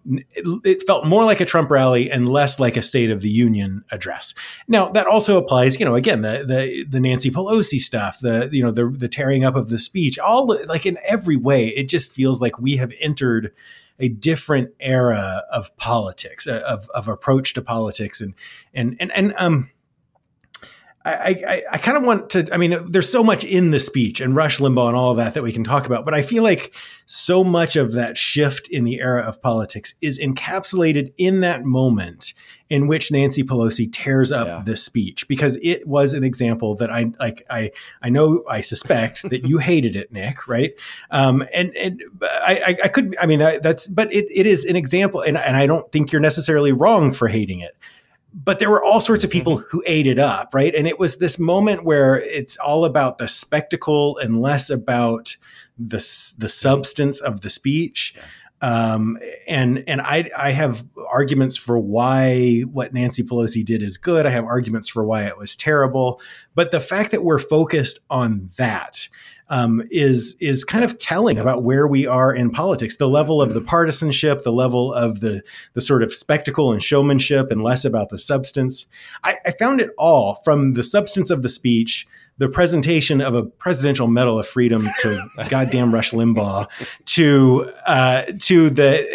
it 0.05 0.83
felt 0.87 1.05
more 1.05 1.25
like 1.25 1.41
a 1.41 1.45
Trump 1.45 1.69
rally 1.69 2.09
and 2.09 2.27
less 2.27 2.59
like 2.59 2.75
a 2.75 2.81
State 2.81 3.11
of 3.11 3.21
the 3.21 3.29
Union 3.29 3.83
address. 3.91 4.33
Now 4.67 4.89
that 4.89 5.07
also 5.07 5.37
applies, 5.37 5.79
you 5.79 5.85
know, 5.85 5.95
again 5.95 6.21
the 6.21 6.43
the, 6.45 6.85
the 6.89 6.99
Nancy 6.99 7.29
Pelosi 7.29 7.79
stuff, 7.79 8.19
the 8.19 8.49
you 8.51 8.63
know 8.63 8.71
the 8.71 8.89
the 8.89 9.07
tearing 9.07 9.43
up 9.43 9.55
of 9.55 9.69
the 9.69 9.79
speech, 9.79 10.17
all 10.17 10.47
like 10.65 10.85
in 10.85 10.97
every 11.05 11.37
way, 11.37 11.67
it 11.67 11.87
just 11.87 12.11
feels 12.11 12.41
like 12.41 12.59
we 12.59 12.77
have 12.77 12.91
entered 12.99 13.53
a 13.99 14.09
different 14.09 14.71
era 14.79 15.43
of 15.51 15.75
politics, 15.77 16.47
of 16.47 16.89
of 16.89 17.07
approach 17.07 17.53
to 17.53 17.61
politics, 17.61 18.19
and 18.19 18.33
and 18.73 18.97
and 18.99 19.11
and 19.13 19.33
um 19.37 19.69
I, 21.03 21.37
I, 21.47 21.63
I 21.71 21.77
kind 21.79 21.97
of 21.97 22.03
want 22.03 22.29
to. 22.31 22.47
I 22.53 22.57
mean, 22.57 22.77
there's 22.87 23.11
so 23.11 23.23
much 23.23 23.43
in 23.43 23.71
the 23.71 23.79
speech 23.79 24.21
and 24.21 24.35
Rush 24.35 24.59
Limbaugh 24.59 24.89
and 24.89 24.95
all 24.95 25.11
of 25.11 25.17
that 25.17 25.33
that 25.33 25.41
we 25.41 25.51
can 25.51 25.63
talk 25.63 25.85
about, 25.87 26.05
but 26.05 26.13
I 26.13 26.21
feel 26.21 26.43
like 26.43 26.73
so 27.07 27.43
much 27.43 27.75
of 27.75 27.93
that 27.93 28.17
shift 28.17 28.67
in 28.67 28.83
the 28.83 28.99
era 28.99 29.21
of 29.21 29.41
politics 29.41 29.95
is 30.01 30.19
encapsulated 30.19 31.11
in 31.17 31.41
that 31.41 31.65
moment 31.65 32.33
in 32.69 32.87
which 32.87 33.11
Nancy 33.11 33.43
Pelosi 33.43 33.91
tears 33.91 34.31
up 34.31 34.47
yeah. 34.47 34.61
the 34.63 34.77
speech 34.77 35.27
because 35.27 35.57
it 35.63 35.87
was 35.87 36.13
an 36.13 36.23
example 36.23 36.75
that 36.75 36.91
I 36.91 37.11
like. 37.19 37.45
I 37.49 37.71
I 38.01 38.09
know 38.09 38.43
I 38.47 38.61
suspect 38.61 39.23
that 39.29 39.45
you 39.45 39.57
hated 39.57 39.95
it, 39.95 40.11
Nick, 40.11 40.47
right? 40.47 40.73
Um, 41.09 41.43
and 41.51 41.75
and 41.75 42.01
I, 42.21 42.77
I 42.83 42.87
could. 42.89 43.15
I 43.19 43.25
mean, 43.25 43.41
I, 43.41 43.57
that's 43.57 43.87
but 43.87 44.13
it, 44.13 44.25
it 44.33 44.45
is 44.45 44.65
an 44.65 44.75
example, 44.75 45.21
and 45.21 45.35
and 45.35 45.57
I 45.57 45.65
don't 45.65 45.91
think 45.91 46.11
you're 46.11 46.21
necessarily 46.21 46.71
wrong 46.71 47.11
for 47.11 47.27
hating 47.27 47.61
it 47.61 47.75
but 48.33 48.59
there 48.59 48.69
were 48.69 48.83
all 48.83 49.01
sorts 49.01 49.23
of 49.23 49.29
people 49.29 49.57
mm-hmm. 49.57 49.67
who 49.69 49.83
ate 49.85 50.07
it 50.07 50.19
up, 50.19 50.53
right? 50.53 50.73
And 50.73 50.87
it 50.87 50.99
was 50.99 51.17
this 51.17 51.37
moment 51.37 51.83
where 51.83 52.19
it's 52.19 52.57
all 52.57 52.85
about 52.85 53.17
the 53.17 53.27
spectacle 53.27 54.17
and 54.17 54.41
less 54.41 54.69
about 54.69 55.35
the 55.77 55.97
the 56.37 56.49
substance 56.49 57.19
of 57.19 57.41
the 57.41 57.49
speech. 57.49 58.15
Um, 58.61 59.17
and 59.47 59.83
and 59.87 60.01
I 60.01 60.29
I 60.37 60.51
have 60.51 60.85
arguments 61.09 61.57
for 61.57 61.79
why 61.79 62.61
what 62.61 62.93
Nancy 62.93 63.23
Pelosi 63.23 63.65
did 63.65 63.81
is 63.81 63.97
good. 63.97 64.25
I 64.25 64.29
have 64.29 64.45
arguments 64.45 64.87
for 64.87 65.03
why 65.03 65.25
it 65.25 65.37
was 65.37 65.55
terrible. 65.55 66.21
But 66.53 66.71
the 66.71 66.79
fact 66.79 67.11
that 67.11 67.23
we're 67.23 67.39
focused 67.39 67.99
on 68.09 68.51
that 68.57 69.09
um, 69.51 69.83
is 69.91 70.35
is 70.39 70.63
kind 70.63 70.83
of 70.83 70.97
telling 70.97 71.37
about 71.37 71.61
where 71.61 71.85
we 71.85 72.07
are 72.07 72.33
in 72.33 72.49
politics. 72.49 72.95
The 72.95 73.09
level 73.09 73.41
of 73.41 73.53
the 73.53 73.61
partisanship, 73.61 74.41
the 74.41 74.51
level 74.51 74.93
of 74.93 75.19
the 75.19 75.43
the 75.73 75.81
sort 75.81 76.01
of 76.01 76.13
spectacle 76.13 76.71
and 76.71 76.81
showmanship, 76.81 77.51
and 77.51 77.61
less 77.61 77.85
about 77.85 78.09
the 78.09 78.17
substance. 78.17 78.87
I, 79.23 79.35
I 79.45 79.51
found 79.51 79.81
it 79.81 79.91
all 79.97 80.35
from 80.35 80.71
the 80.73 80.83
substance 80.83 81.29
of 81.29 81.43
the 81.43 81.49
speech 81.49 82.07
the 82.37 82.49
presentation 82.49 83.21
of 83.21 83.35
a 83.35 83.43
presidential 83.43 84.07
medal 84.07 84.39
of 84.39 84.47
freedom 84.47 84.89
to 84.99 85.21
goddamn 85.49 85.93
Rush 85.93 86.11
Limbaugh 86.11 86.67
to 87.05 87.71
uh, 87.85 88.23
to 88.39 88.69
the 88.71 89.05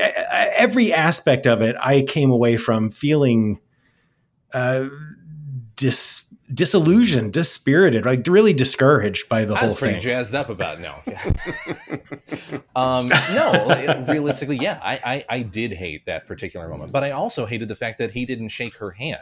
every 0.56 0.92
aspect 0.92 1.46
of 1.46 1.62
it, 1.62 1.74
I 1.80 2.02
came 2.02 2.30
away 2.30 2.56
from 2.56 2.90
feeling 2.90 3.58
uh, 4.52 4.84
dis 5.76 6.24
disillusioned, 6.52 7.32
dispirited, 7.32 8.04
like 8.04 8.26
really 8.26 8.52
discouraged 8.52 9.28
by 9.28 9.44
the 9.44 9.54
whole 9.56 9.56
thing. 9.56 9.58
I 9.58 9.60
whole 9.60 9.70
was 9.70 9.78
pretty 9.78 9.94
thing. 9.94 10.02
jazzed 10.02 10.34
up 10.34 10.48
about 10.48 10.78
it. 10.78 10.82
No, 12.42 12.70
um, 12.80 13.08
no, 13.08 14.04
realistically, 14.08 14.56
yeah, 14.56 14.80
I, 14.82 15.00
I, 15.04 15.24
I 15.38 15.42
did 15.42 15.72
hate 15.72 16.06
that 16.06 16.26
particular 16.26 16.68
moment, 16.68 16.92
but 16.92 17.04
I 17.04 17.10
also 17.10 17.46
hated 17.46 17.68
the 17.68 17.76
fact 17.76 17.98
that 17.98 18.10
he 18.10 18.26
didn't 18.26 18.48
shake 18.48 18.74
her 18.76 18.90
hand. 18.90 19.20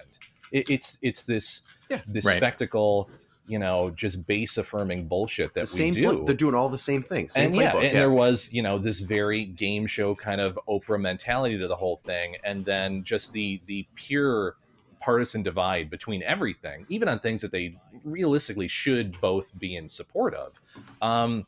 It, 0.52 0.70
it's 0.70 0.98
it's 1.02 1.26
this 1.26 1.62
yeah, 1.88 2.00
this 2.06 2.24
right. 2.24 2.36
spectacle 2.36 3.10
you 3.46 3.58
know, 3.58 3.90
just 3.90 4.26
base 4.26 4.56
affirming 4.56 5.06
bullshit 5.06 5.52
that 5.54 5.70
we 5.78 5.90
do. 5.90 6.24
they're 6.24 6.34
doing 6.34 6.54
all 6.54 6.68
the 6.68 6.78
same 6.78 7.02
things. 7.02 7.34
Same 7.34 7.46
and 7.46 7.56
yeah, 7.56 7.74
and 7.74 7.82
yeah. 7.82 7.92
there 7.92 8.10
was, 8.10 8.50
you 8.52 8.62
know, 8.62 8.78
this 8.78 9.00
very 9.00 9.44
game 9.44 9.86
show 9.86 10.14
kind 10.14 10.40
of 10.40 10.58
Oprah 10.66 11.00
mentality 11.00 11.58
to 11.58 11.68
the 11.68 11.76
whole 11.76 12.00
thing, 12.04 12.36
and 12.42 12.64
then 12.64 13.04
just 13.04 13.32
the 13.32 13.60
the 13.66 13.86
pure 13.94 14.56
partisan 15.04 15.42
divide 15.42 15.90
between 15.90 16.22
everything, 16.22 16.86
even 16.88 17.08
on 17.08 17.18
things 17.18 17.42
that 17.42 17.52
they 17.52 17.76
realistically 18.04 18.68
should 18.68 19.20
both 19.20 19.56
be 19.58 19.76
in 19.76 19.86
support 19.86 20.34
of. 20.34 20.58
Um, 21.02 21.46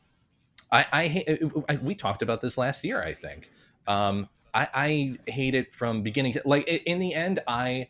I, 0.71 0.87
I, 0.93 1.65
I, 1.71 1.77
we 1.77 1.95
talked 1.95 2.21
about 2.21 2.43
this 2.43 2.59
last 2.59 2.85
year. 2.85 3.03
I 3.03 3.15
think 3.15 3.51
um, 3.87 4.29
I, 4.53 4.69
I 4.75 5.31
hate 5.31 5.55
it 5.55 5.75
from 5.75 6.03
beginning. 6.03 6.35
To, 6.35 6.43
like 6.45 6.69
in 6.69 6.99
the 6.99 7.15
end, 7.15 7.41
I. 7.47 7.89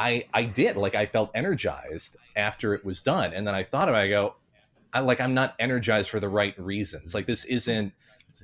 I, 0.00 0.26
I 0.32 0.44
did 0.44 0.76
like 0.76 0.94
I 0.94 1.06
felt 1.06 1.32
energized 1.34 2.16
after 2.36 2.72
it 2.72 2.84
was 2.84 3.02
done, 3.02 3.32
and 3.34 3.44
then 3.44 3.56
I 3.56 3.64
thought 3.64 3.88
about 3.88 4.02
it, 4.02 4.06
I 4.06 4.08
go, 4.10 4.36
I 4.92 5.00
like 5.00 5.20
I'm 5.20 5.34
not 5.34 5.56
energized 5.58 6.08
for 6.08 6.20
the 6.20 6.28
right 6.28 6.56
reasons. 6.56 7.16
Like 7.16 7.26
this 7.26 7.44
isn't 7.46 7.92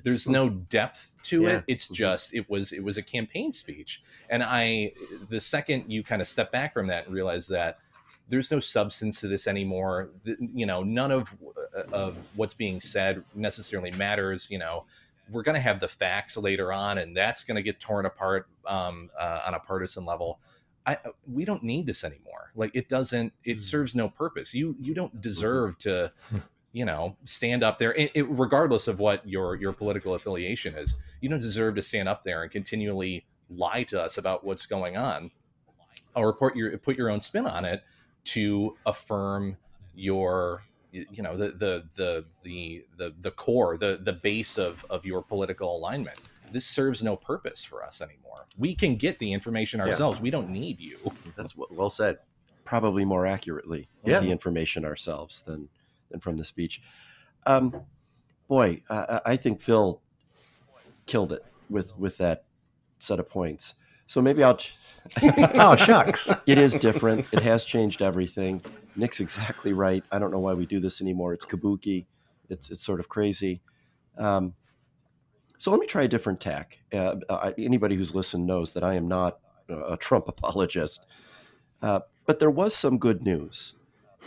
there's 0.03 0.27
no 0.27 0.49
depth 0.49 1.14
to 1.25 1.43
yeah. 1.43 1.49
it 1.49 1.63
it's 1.67 1.87
just 1.87 2.33
it 2.33 2.49
was 2.49 2.71
it 2.71 2.83
was 2.83 2.97
a 2.97 3.01
campaign 3.01 3.51
speech 3.51 4.01
and 4.29 4.43
i 4.43 4.91
the 5.29 5.39
second 5.39 5.83
you 5.87 6.03
kind 6.03 6.21
of 6.21 6.27
step 6.27 6.51
back 6.51 6.73
from 6.73 6.87
that 6.87 7.05
and 7.05 7.13
realize 7.13 7.47
that 7.47 7.79
there's 8.27 8.49
no 8.49 8.59
substance 8.59 9.21
to 9.21 9.27
this 9.27 9.47
anymore 9.47 10.09
you 10.53 10.65
know 10.65 10.83
none 10.83 11.11
of 11.11 11.35
uh, 11.77 11.81
of 11.91 12.17
what's 12.35 12.53
being 12.53 12.79
said 12.79 13.23
necessarily 13.33 13.91
matters 13.91 14.47
you 14.49 14.57
know 14.57 14.85
we're 15.31 15.43
going 15.43 15.55
to 15.55 15.61
have 15.61 15.79
the 15.79 15.87
facts 15.87 16.37
later 16.37 16.71
on 16.71 16.99
and 16.99 17.17
that's 17.17 17.43
going 17.43 17.55
to 17.55 17.63
get 17.63 17.79
torn 17.79 18.05
apart 18.05 18.47
um, 18.67 19.09
uh, 19.19 19.41
on 19.47 19.55
a 19.55 19.59
partisan 19.59 20.05
level 20.05 20.39
I, 20.85 20.97
we 21.31 21.45
don't 21.45 21.63
need 21.63 21.87
this 21.87 22.03
anymore. 22.03 22.51
Like 22.55 22.71
it 22.75 22.89
doesn't, 22.89 23.33
it 23.43 23.57
mm. 23.57 23.61
serves 23.61 23.95
no 23.95 24.09
purpose. 24.09 24.53
You, 24.53 24.75
you 24.79 24.93
don't 24.93 25.19
deserve 25.19 25.77
to 25.79 26.11
you 26.75 26.83
know 26.83 27.15
stand 27.23 27.63
up 27.63 27.77
there 27.77 27.93
it, 27.93 28.11
it, 28.13 28.27
regardless 28.29 28.89
of 28.89 28.99
what 28.99 29.25
your 29.27 29.55
your 29.55 29.71
political 29.71 30.13
affiliation 30.15 30.75
is 30.75 30.95
you 31.21 31.29
don't 31.29 31.39
deserve 31.39 31.73
to 31.73 31.81
stand 31.81 32.09
up 32.09 32.21
there 32.21 32.43
and 32.43 32.51
continually 32.51 33.25
lie 33.49 33.83
to 33.83 34.01
us 34.01 34.17
about 34.17 34.43
what's 34.43 34.65
going 34.65 34.97
on 34.97 35.31
or 36.15 36.33
put 36.33 36.53
your 36.53 36.77
put 36.77 36.97
your 36.97 37.09
own 37.09 37.21
spin 37.21 37.47
on 37.47 37.63
it 37.63 37.81
to 38.25 38.75
affirm 38.85 39.55
your 39.95 40.63
you 40.91 41.23
know 41.23 41.37
the 41.37 41.51
the 41.51 41.83
the 41.95 42.25
the 42.43 42.85
the, 42.97 43.13
the 43.21 43.31
core 43.31 43.77
the 43.77 43.99
the 44.01 44.13
base 44.13 44.57
of 44.57 44.85
of 44.89 45.05
your 45.05 45.21
political 45.21 45.77
alignment. 45.77 46.17
This 46.51 46.65
serves 46.65 47.01
no 47.01 47.15
purpose 47.15 47.65
for 47.65 47.83
us 47.83 48.01
anymore. 48.01 48.45
We 48.57 48.75
can 48.75 48.95
get 48.95 49.19
the 49.19 49.33
information 49.33 49.81
ourselves. 49.81 50.19
Yeah. 50.19 50.23
we 50.23 50.29
don't 50.29 50.49
need 50.49 50.79
you. 50.79 50.97
That's 51.35 51.55
well 51.57 51.89
said. 51.89 52.19
Probably 52.63 53.03
more 53.03 53.25
accurately 53.27 53.87
yeah. 54.05 54.19
the 54.19 54.31
information 54.31 54.85
ourselves 54.85 55.41
than 55.41 55.69
than 56.09 56.19
from 56.19 56.37
the 56.37 56.45
speech. 56.45 56.81
Um, 57.45 57.81
boy, 58.47 58.81
I, 58.89 59.21
I 59.25 59.35
think 59.37 59.61
Phil 59.61 60.01
killed 61.05 61.31
it 61.31 61.45
with 61.69 61.97
with 61.97 62.17
that 62.17 62.45
set 62.99 63.19
of 63.19 63.29
points. 63.29 63.75
So 64.07 64.21
maybe 64.21 64.43
I'll. 64.43 64.59
oh 65.55 65.75
shucks! 65.75 66.31
It 66.45 66.57
is 66.57 66.73
different. 66.73 67.27
It 67.31 67.41
has 67.41 67.65
changed 67.65 68.01
everything. 68.01 68.61
Nick's 68.95 69.19
exactly 69.19 69.73
right. 69.73 70.03
I 70.11 70.19
don't 70.19 70.31
know 70.31 70.39
why 70.39 70.53
we 70.53 70.65
do 70.65 70.79
this 70.79 71.01
anymore. 71.01 71.33
It's 71.33 71.45
kabuki. 71.45 72.05
It's 72.49 72.69
it's 72.69 72.83
sort 72.83 72.99
of 72.99 73.09
crazy. 73.09 73.61
Um, 74.17 74.53
so 75.57 75.71
let 75.71 75.79
me 75.79 75.87
try 75.87 76.03
a 76.03 76.07
different 76.07 76.39
tack. 76.39 76.79
Uh, 76.93 77.15
uh, 77.29 77.51
anybody 77.57 77.95
who's 77.95 78.13
listened 78.13 78.45
knows 78.45 78.73
that 78.73 78.83
I 78.83 78.95
am 78.95 79.07
not 79.07 79.39
a 79.69 79.97
Trump 79.97 80.27
apologist, 80.27 81.05
uh, 81.81 82.01
but 82.25 82.39
there 82.39 82.51
was 82.51 82.75
some 82.75 82.97
good 82.97 83.23
news 83.23 83.75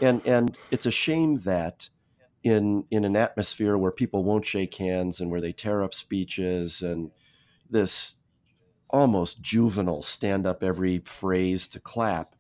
and 0.01 0.25
and 0.27 0.57
it's 0.71 0.87
a 0.87 0.91
shame 0.91 1.41
that 1.41 1.89
in 2.43 2.85
in 2.91 3.05
an 3.05 3.17
atmosphere 3.17 3.77
where 3.77 3.91
people 3.91 4.25
won't 4.25 4.47
shake 4.47 4.75
hands 4.77 5.21
and 5.21 5.31
where 5.31 5.41
they 5.41 5.53
tear 5.53 5.83
up 5.83 5.95
speeches 5.95 6.83
and 6.83 7.11
this 7.69 8.17
almost 8.91 9.43
juvenile 9.43 10.03
stand 10.03 10.47
up 10.47 10.63
every 10.63 11.01
phrase 11.01 11.69
to 11.69 11.81
clap. 11.81 12.35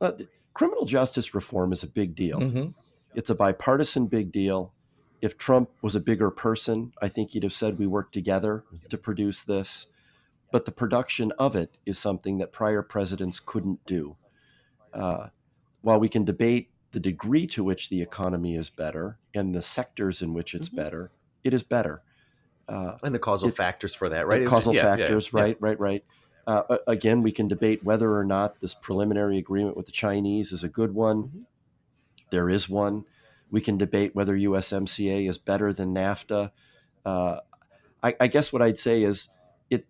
Uh, 0.00 0.12
criminal 0.54 0.86
justice 0.86 1.34
reform 1.34 1.72
is 1.72 1.82
a 1.82 1.86
big 1.86 2.14
deal. 2.14 2.40
Mm-hmm. 2.40 2.68
It's 3.14 3.30
a 3.30 3.34
bipartisan 3.34 4.06
big 4.06 4.32
deal. 4.32 4.72
If 5.20 5.36
Trump 5.36 5.70
was 5.82 5.94
a 5.94 6.00
bigger 6.00 6.30
person, 6.30 6.92
I 7.02 7.08
think 7.08 7.32
he'd 7.32 7.42
have 7.42 7.52
said 7.52 7.78
we 7.78 7.86
worked 7.86 8.14
together 8.14 8.64
to 8.88 8.96
produce 8.96 9.42
this. 9.42 9.88
But 10.52 10.64
the 10.64 10.72
production 10.72 11.32
of 11.38 11.54
it 11.54 11.76
is 11.84 11.98
something 11.98 12.38
that 12.38 12.52
prior 12.52 12.82
presidents 12.82 13.40
couldn't 13.40 13.84
do. 13.84 14.16
Uh, 14.94 15.28
while 15.88 15.98
we 15.98 16.08
can 16.10 16.22
debate 16.22 16.68
the 16.92 17.00
degree 17.00 17.46
to 17.46 17.64
which 17.64 17.88
the 17.88 18.02
economy 18.02 18.54
is 18.54 18.68
better 18.68 19.16
and 19.34 19.54
the 19.54 19.62
sectors 19.62 20.20
in 20.20 20.34
which 20.34 20.54
it's 20.54 20.68
mm-hmm. 20.68 20.76
better, 20.76 21.10
it 21.42 21.54
is 21.54 21.62
better. 21.62 22.02
Uh, 22.68 22.98
and 23.02 23.14
the 23.14 23.18
causal 23.18 23.48
it- 23.48 23.56
factors 23.56 23.94
for 23.94 24.10
that, 24.10 24.26
right? 24.26 24.44
the 24.44 24.46
causal 24.46 24.74
just- 24.74 24.84
yeah, 24.84 24.90
yeah, 24.90 24.96
factors, 24.98 25.30
yeah. 25.32 25.40
right, 25.40 25.56
right, 25.60 25.80
right. 25.80 26.04
Uh, 26.46 26.76
again, 26.86 27.22
we 27.22 27.32
can 27.32 27.48
debate 27.48 27.82
whether 27.82 28.14
or 28.14 28.22
not 28.22 28.60
this 28.60 28.74
preliminary 28.74 29.38
agreement 29.38 29.78
with 29.78 29.86
the 29.86 29.92
Chinese 29.92 30.52
is 30.52 30.62
a 30.62 30.68
good 30.68 30.92
one. 30.94 31.22
Mm-hmm. 31.22 31.40
There 32.32 32.50
is 32.50 32.68
one. 32.68 33.06
We 33.50 33.62
can 33.62 33.78
debate 33.78 34.14
whether 34.14 34.36
USMCA 34.36 35.26
is 35.26 35.38
better 35.38 35.72
than 35.72 35.94
NAFTA. 35.94 36.50
Uh, 37.02 37.40
I, 38.02 38.14
I 38.20 38.26
guess 38.26 38.52
what 38.52 38.60
I'd 38.60 38.76
say 38.76 39.04
is 39.04 39.30
it. 39.70 39.86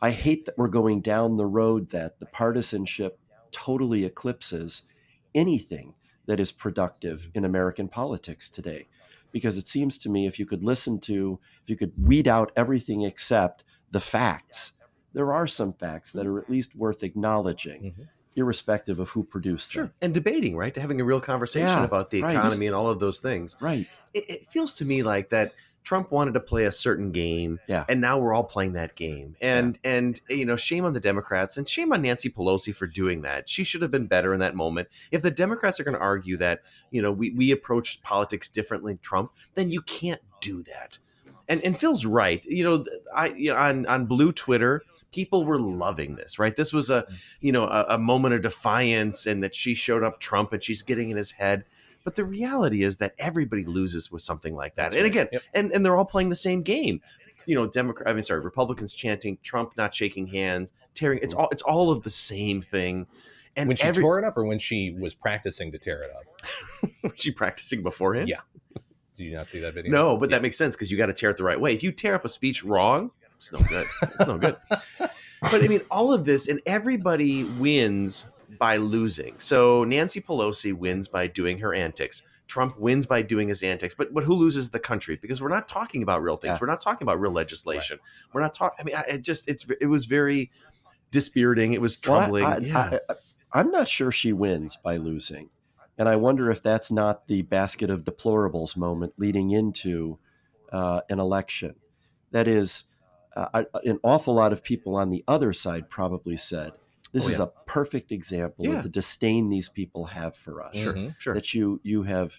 I 0.00 0.12
hate 0.12 0.46
that 0.46 0.56
we're 0.56 0.68
going 0.68 1.02
down 1.02 1.36
the 1.36 1.44
road 1.44 1.90
that 1.90 2.20
the 2.20 2.26
partisanship 2.26 3.18
totally 3.52 4.06
eclipses 4.06 4.82
anything 5.34 5.94
that 6.26 6.40
is 6.40 6.52
productive 6.52 7.28
in 7.34 7.44
American 7.44 7.88
politics 7.88 8.48
today. 8.48 8.86
Because 9.32 9.58
it 9.58 9.68
seems 9.68 9.98
to 9.98 10.08
me 10.08 10.26
if 10.26 10.38
you 10.38 10.46
could 10.46 10.64
listen 10.64 10.98
to, 11.00 11.38
if 11.62 11.70
you 11.70 11.76
could 11.76 11.92
weed 11.96 12.26
out 12.26 12.52
everything 12.56 13.02
except 13.02 13.62
the 13.90 14.00
facts, 14.00 14.72
there 15.12 15.32
are 15.32 15.46
some 15.46 15.72
facts 15.72 16.12
that 16.12 16.26
are 16.26 16.38
at 16.38 16.50
least 16.50 16.74
worth 16.74 17.02
acknowledging, 17.02 17.82
mm-hmm. 17.82 18.02
irrespective 18.36 18.98
of 18.98 19.10
who 19.10 19.22
produced 19.24 19.72
them. 19.72 19.86
Sure. 19.86 19.92
And 20.00 20.14
debating, 20.14 20.56
right? 20.56 20.74
To 20.74 20.80
having 20.80 21.00
a 21.00 21.04
real 21.04 21.20
conversation 21.20 21.68
Yeah, 21.68 21.84
about 21.84 22.10
the 22.10 22.22
right. 22.22 22.36
economy 22.36 22.66
and 22.66 22.74
all 22.74 22.88
of 22.88 23.00
those 23.00 23.20
things. 23.20 23.56
Right. 23.60 23.88
It, 24.14 24.24
it 24.28 24.46
feels 24.46 24.74
to 24.74 24.84
me 24.84 25.02
like 25.02 25.30
that 25.30 25.54
Trump 25.82 26.12
wanted 26.12 26.34
to 26.34 26.40
play 26.40 26.64
a 26.64 26.72
certain 26.72 27.10
game, 27.10 27.58
Yeah. 27.66 27.84
and 27.88 28.00
now 28.00 28.18
we're 28.18 28.34
all 28.34 28.44
playing 28.44 28.74
that 28.74 28.96
game. 28.96 29.36
And 29.40 29.78
and 29.82 30.20
you 30.28 30.44
know, 30.44 30.56
shame 30.56 30.84
on 30.84 30.92
the 30.92 31.00
Democrats 31.00 31.56
and 31.56 31.68
shame 31.68 31.92
on 31.92 32.02
Nancy 32.02 32.30
Pelosi 32.30 32.74
for 32.74 32.86
doing 32.86 33.22
that. 33.22 33.48
She 33.48 33.64
should 33.64 33.82
have 33.82 33.90
been 33.90 34.06
better 34.06 34.34
in 34.34 34.40
that 34.40 34.54
moment. 34.54 34.88
If 35.10 35.22
the 35.22 35.30
Democrats 35.30 35.80
are 35.80 35.84
going 35.84 35.96
to 35.96 36.02
argue 36.02 36.36
that 36.38 36.60
you 36.90 37.02
know 37.02 37.12
we 37.12 37.30
we 37.30 37.50
approach 37.50 38.02
politics 38.02 38.48
differently 38.48 38.98
Trump, 39.02 39.32
then 39.54 39.70
you 39.70 39.82
can't 39.82 40.20
do 40.40 40.62
that. 40.64 40.98
And 41.48 41.62
and 41.64 41.76
Phil's 41.76 42.06
right. 42.06 42.44
You 42.44 42.64
know, 42.64 42.84
I 43.14 43.28
you 43.28 43.52
know, 43.52 43.56
on 43.56 43.86
on 43.86 44.06
Blue 44.06 44.32
Twitter, 44.32 44.82
people 45.12 45.44
were 45.44 45.58
loving 45.58 46.14
this. 46.16 46.38
Right, 46.38 46.54
this 46.54 46.72
was 46.72 46.90
a 46.90 47.02
mm. 47.02 47.36
you 47.40 47.52
know 47.52 47.64
a, 47.64 47.86
a 47.90 47.98
moment 47.98 48.34
of 48.34 48.42
defiance, 48.42 49.26
and 49.26 49.42
that 49.42 49.54
she 49.54 49.74
showed 49.74 50.04
up 50.04 50.20
Trump, 50.20 50.52
and 50.52 50.62
she's 50.62 50.82
getting 50.82 51.10
in 51.10 51.16
his 51.16 51.32
head. 51.32 51.64
But 52.04 52.14
the 52.14 52.24
reality 52.24 52.82
is 52.82 52.96
that 52.98 53.14
everybody 53.18 53.64
loses 53.64 54.10
with 54.10 54.22
something 54.22 54.54
like 54.54 54.76
that. 54.76 54.94
and 54.94 55.06
again, 55.06 55.28
and, 55.52 55.70
and 55.70 55.84
they're 55.84 55.96
all 55.96 56.04
playing 56.04 56.30
the 56.30 56.34
same 56.34 56.62
game. 56.62 57.00
You 57.46 57.54
know, 57.54 57.66
Democrat. 57.66 58.08
I 58.08 58.12
mean, 58.12 58.22
sorry, 58.22 58.40
Republicans 58.40 58.92
chanting 58.92 59.38
Trump 59.42 59.76
not 59.76 59.94
shaking 59.94 60.26
hands, 60.26 60.72
tearing. 60.94 61.20
It's 61.22 61.32
mm-hmm. 61.32 61.42
all. 61.42 61.48
It's 61.50 61.62
all 61.62 61.90
of 61.90 62.02
the 62.02 62.10
same 62.10 62.60
thing. 62.60 63.06
And 63.56 63.68
when 63.68 63.76
she 63.76 63.84
every, 63.84 64.02
tore 64.02 64.18
it 64.18 64.24
up, 64.24 64.36
or 64.36 64.44
when 64.44 64.58
she 64.58 64.94
was 64.98 65.14
practicing 65.14 65.72
to 65.72 65.78
tear 65.78 66.02
it 66.02 66.10
up? 66.10 66.90
was 67.02 67.12
she 67.16 67.32
practicing 67.32 67.82
beforehand? 67.82 68.28
Yeah. 68.28 68.40
Do 69.16 69.24
you 69.24 69.34
not 69.34 69.48
see 69.48 69.60
that 69.60 69.74
video? 69.74 69.90
No, 69.90 70.16
but 70.16 70.30
that 70.30 70.42
makes 70.42 70.56
sense 70.56 70.76
because 70.76 70.90
you 70.90 70.96
got 70.96 71.06
to 71.06 71.12
tear 71.12 71.30
it 71.30 71.36
the 71.36 71.44
right 71.44 71.60
way. 71.60 71.74
If 71.74 71.82
you 71.82 71.92
tear 71.92 72.14
up 72.14 72.24
a 72.24 72.28
speech 72.28 72.64
wrong, 72.64 73.10
it's 73.36 73.52
no 73.52 73.58
good. 73.68 73.86
It's 74.02 74.26
no 74.26 74.38
good. 74.38 74.56
But 75.42 75.64
I 75.64 75.68
mean, 75.68 75.80
all 75.90 76.12
of 76.12 76.26
this 76.26 76.48
and 76.48 76.60
everybody 76.66 77.44
wins 77.44 78.26
by 78.60 78.76
losing. 78.76 79.34
So 79.38 79.82
Nancy 79.84 80.20
Pelosi 80.20 80.72
wins 80.72 81.08
by 81.08 81.26
doing 81.26 81.58
her 81.58 81.74
antics. 81.74 82.22
Trump 82.46 82.78
wins 82.78 83.06
by 83.06 83.22
doing 83.22 83.48
his 83.48 83.62
antics. 83.62 83.94
But 83.94 84.12
but 84.12 84.22
who 84.22 84.34
loses 84.34 84.68
the 84.68 84.78
country? 84.78 85.18
Because 85.20 85.40
we're 85.40 85.48
not 85.48 85.66
talking 85.66 86.02
about 86.02 86.22
real 86.22 86.36
things. 86.36 86.52
Yeah. 86.54 86.58
We're 86.60 86.66
not 86.66 86.80
talking 86.80 87.04
about 87.04 87.18
real 87.18 87.32
legislation. 87.32 87.98
We're 88.32 88.42
not 88.42 88.52
talking. 88.54 88.76
I 88.78 88.84
mean, 88.84 88.94
I, 88.94 89.14
it 89.14 89.22
just 89.22 89.48
it's 89.48 89.66
it 89.80 89.86
was 89.86 90.04
very 90.04 90.50
dispiriting. 91.10 91.72
It 91.72 91.80
was 91.80 91.98
Well, 92.06 92.18
I- 92.18 92.20
troubling. 92.20 92.64
Yeah. 92.64 92.98
I, 93.52 93.60
am 93.60 93.70
not 93.70 93.88
sure 93.88 94.12
she 94.12 94.32
wins 94.32 94.76
by 94.76 94.96
losing. 94.98 95.48
And 95.98 96.08
I 96.08 96.16
wonder 96.16 96.50
if 96.50 96.62
that's 96.62 96.90
not 96.90 97.26
the 97.26 97.42
basket 97.42 97.90
of 97.90 98.04
deplorables 98.04 98.76
moment 98.76 99.14
leading 99.16 99.50
into 99.50 100.18
uh, 100.72 101.00
an 101.10 101.18
election. 101.18 101.74
That 102.30 102.46
is, 102.48 102.84
uh, 103.36 103.64
an 103.84 103.98
awful 104.02 104.34
lot 104.34 104.52
of 104.52 104.62
people 104.62 104.96
on 104.96 105.10
the 105.10 105.24
other 105.28 105.52
side 105.52 105.90
probably 105.90 106.36
said, 106.36 106.72
this 107.12 107.26
Oh, 107.26 107.28
is 107.30 107.38
yeah. 107.38 107.44
a 107.44 107.46
perfect 107.66 108.12
example 108.12 108.66
Yeah. 108.66 108.76
of 108.78 108.82
the 108.84 108.88
disdain 108.88 109.48
these 109.50 109.68
people 109.68 110.06
have 110.06 110.36
for 110.36 110.62
us. 110.62 110.76
Sure, 110.76 110.94
Mhm. 110.94 111.14
sure. 111.18 111.34
That 111.34 111.54
you, 111.54 111.80
you 111.82 112.04
have 112.04 112.34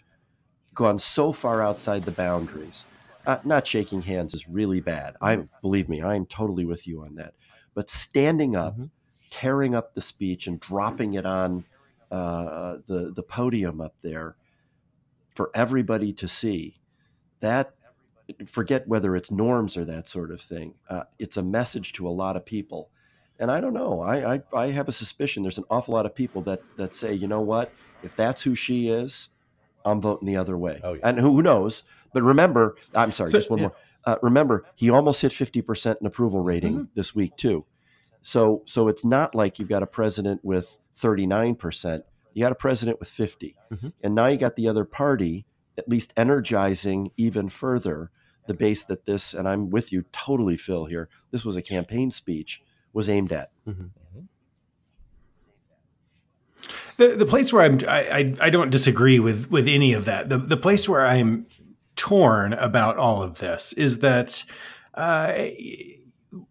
gone 0.73 0.99
so 0.99 1.31
far 1.31 1.61
outside 1.61 2.03
the 2.03 2.11
boundaries. 2.11 2.85
Uh, 3.25 3.39
not 3.43 3.67
shaking 3.67 4.01
hands 4.01 4.33
is 4.33 4.47
really 4.47 4.79
bad. 4.79 5.15
I 5.21 5.47
believe 5.61 5.87
me, 5.89 6.01
I 6.01 6.15
am 6.15 6.25
totally 6.25 6.65
with 6.65 6.87
you 6.87 7.03
on 7.03 7.15
that. 7.15 7.33
But 7.73 7.89
standing 7.89 8.55
up, 8.55 8.73
Mm-hmm. 8.73 8.85
tearing 9.29 9.75
up 9.75 9.93
the 9.93 10.01
speech 10.01 10.47
and 10.47 10.59
dropping 10.59 11.13
it 11.13 11.25
on 11.25 11.63
uh, 12.11 12.79
the 12.87 13.11
the 13.15 13.23
podium 13.23 13.79
up 13.79 13.95
there 14.01 14.35
for 15.33 15.49
everybody 15.53 16.11
to 16.11 16.27
see, 16.27 16.81
that 17.39 17.73
forget 18.47 18.85
whether 18.87 19.15
it's 19.15 19.31
norms 19.31 19.77
or 19.77 19.85
that 19.85 20.07
sort 20.09 20.31
of 20.31 20.41
thing. 20.41 20.73
Uh, 20.89 21.03
it's 21.19 21.37
a 21.37 21.41
message 21.41 21.93
to 21.93 22.05
a 22.07 22.09
lot 22.11 22.35
of 22.35 22.45
people, 22.45 22.89
and 23.41 23.51
I 23.51 23.59
don't 23.59 23.73
know. 23.73 24.01
I, 24.01 24.35
I 24.35 24.41
I 24.53 24.67
have 24.71 24.87
a 24.87 24.91
suspicion 24.93 25.43
there's 25.43 25.57
an 25.57 25.65
awful 25.69 25.93
lot 25.93 26.05
of 26.05 26.15
people 26.15 26.41
that 26.43 26.61
that 26.77 26.95
say, 26.95 27.13
you 27.13 27.27
know 27.27 27.41
what, 27.41 27.73
if 28.03 28.15
that's 28.15 28.43
who 28.43 28.55
she 28.55 28.87
is, 28.87 29.27
I'm 29.83 29.99
voting 29.99 30.27
the 30.27 30.37
other 30.37 30.57
way. 30.57 30.79
Oh, 30.83 30.93
yeah. 30.93 31.01
And 31.09 31.19
who 31.19 31.41
knows? 31.41 31.83
But 32.13 32.23
remember, 32.23 32.75
I'm 32.95 33.11
sorry, 33.11 33.29
So- 33.31 33.37
just 33.39 33.49
one 33.49 33.59
yeah. 33.59 33.67
more. 33.67 33.75
Uh, 34.03 34.15
remember, 34.23 34.65
he 34.75 34.89
almost 34.89 35.21
hit 35.21 35.31
50% 35.31 35.97
in 36.01 36.07
approval 36.07 36.41
rating 36.41 36.73
Mm-hmm. 36.73 36.83
this 36.95 37.13
week 37.13 37.35
too. 37.37 37.65
So 38.23 38.63
so 38.65 38.87
it's 38.87 39.03
not 39.05 39.35
like 39.35 39.59
you've 39.59 39.69
got 39.69 39.83
a 39.83 39.87
president 39.87 40.43
with 40.43 40.77
39%. 40.99 42.03
You 42.33 42.43
got 42.45 42.51
a 42.51 42.55
president 42.55 42.99
with 42.99 43.09
50. 43.09 43.55
Mhm. 43.71 43.93
And 44.03 44.15
now 44.15 44.27
you 44.27 44.37
got 44.37 44.55
the 44.55 44.67
other 44.67 44.85
party 44.85 45.45
at 45.77 45.87
least 45.89 46.13
energizing 46.17 47.11
even 47.17 47.49
further 47.49 48.11
the 48.47 48.53
base 48.53 48.83
that 48.85 49.05
this 49.05 49.33
and 49.33 49.47
I'm 49.47 49.69
with 49.69 49.91
you 49.93 50.03
totally 50.11 50.57
Phil 50.57 50.85
here. 50.85 51.07
This 51.31 51.45
was 51.45 51.55
a 51.57 51.61
campaign 51.61 52.09
speech 52.11 52.61
was 52.93 53.09
aimed 53.09 53.31
at. 53.33 53.51
The 56.97 57.15
the 57.15 57.25
place 57.25 57.51
where 57.51 57.63
I'm 57.63 57.79
I, 57.87 57.99
I 58.01 58.35
I 58.41 58.49
don't 58.49 58.69
disagree 58.69 59.19
with 59.19 59.49
with 59.49 59.67
any 59.67 59.93
of 59.93 60.05
that. 60.05 60.29
The 60.29 60.37
the 60.37 60.57
place 60.57 60.87
where 60.87 61.05
I'm 61.05 61.47
torn 61.95 62.53
about 62.53 62.97
all 62.97 63.23
of 63.23 63.39
this 63.39 63.73
is 63.73 63.99
that 63.99 64.43
uh, 64.93 65.47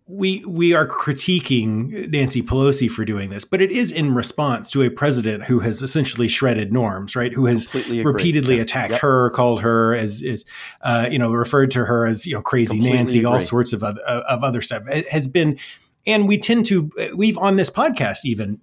we 0.06 0.44
we 0.44 0.72
are 0.74 0.88
critiquing 0.88 2.10
Nancy 2.10 2.42
Pelosi 2.42 2.90
for 2.90 3.04
doing 3.04 3.30
this, 3.30 3.44
but 3.44 3.62
it 3.62 3.70
is 3.70 3.92
in 3.92 4.12
response 4.12 4.70
to 4.72 4.82
a 4.82 4.90
president 4.90 5.44
who 5.44 5.60
has 5.60 5.82
essentially 5.82 6.26
shredded 6.26 6.72
norms, 6.72 7.14
right? 7.14 7.32
Who 7.32 7.46
has 7.46 7.72
repeatedly 7.72 8.56
Yeah. 8.56 8.62
attacked 8.62 8.92
Yep. 8.92 9.00
her, 9.02 9.30
called 9.30 9.60
her 9.60 9.94
as 9.94 10.20
is 10.20 10.44
uh, 10.80 11.06
you 11.08 11.18
know 11.18 11.30
referred 11.30 11.70
to 11.72 11.84
her 11.84 12.06
as 12.06 12.26
you 12.26 12.34
know 12.34 12.42
crazy 12.42 12.76
Completely 12.78 12.96
Nancy, 12.98 13.24
all 13.24 13.38
sorts 13.40 13.72
of 13.72 13.84
other, 13.84 14.00
of 14.00 14.42
other 14.42 14.62
stuff. 14.62 14.82
It 14.88 15.06
has 15.10 15.28
been, 15.28 15.58
and 16.06 16.28
we 16.28 16.38
tend 16.38 16.66
to 16.66 16.90
we've 17.14 17.38
on 17.38 17.56
this 17.56 17.70
podcast 17.70 18.24
even 18.24 18.60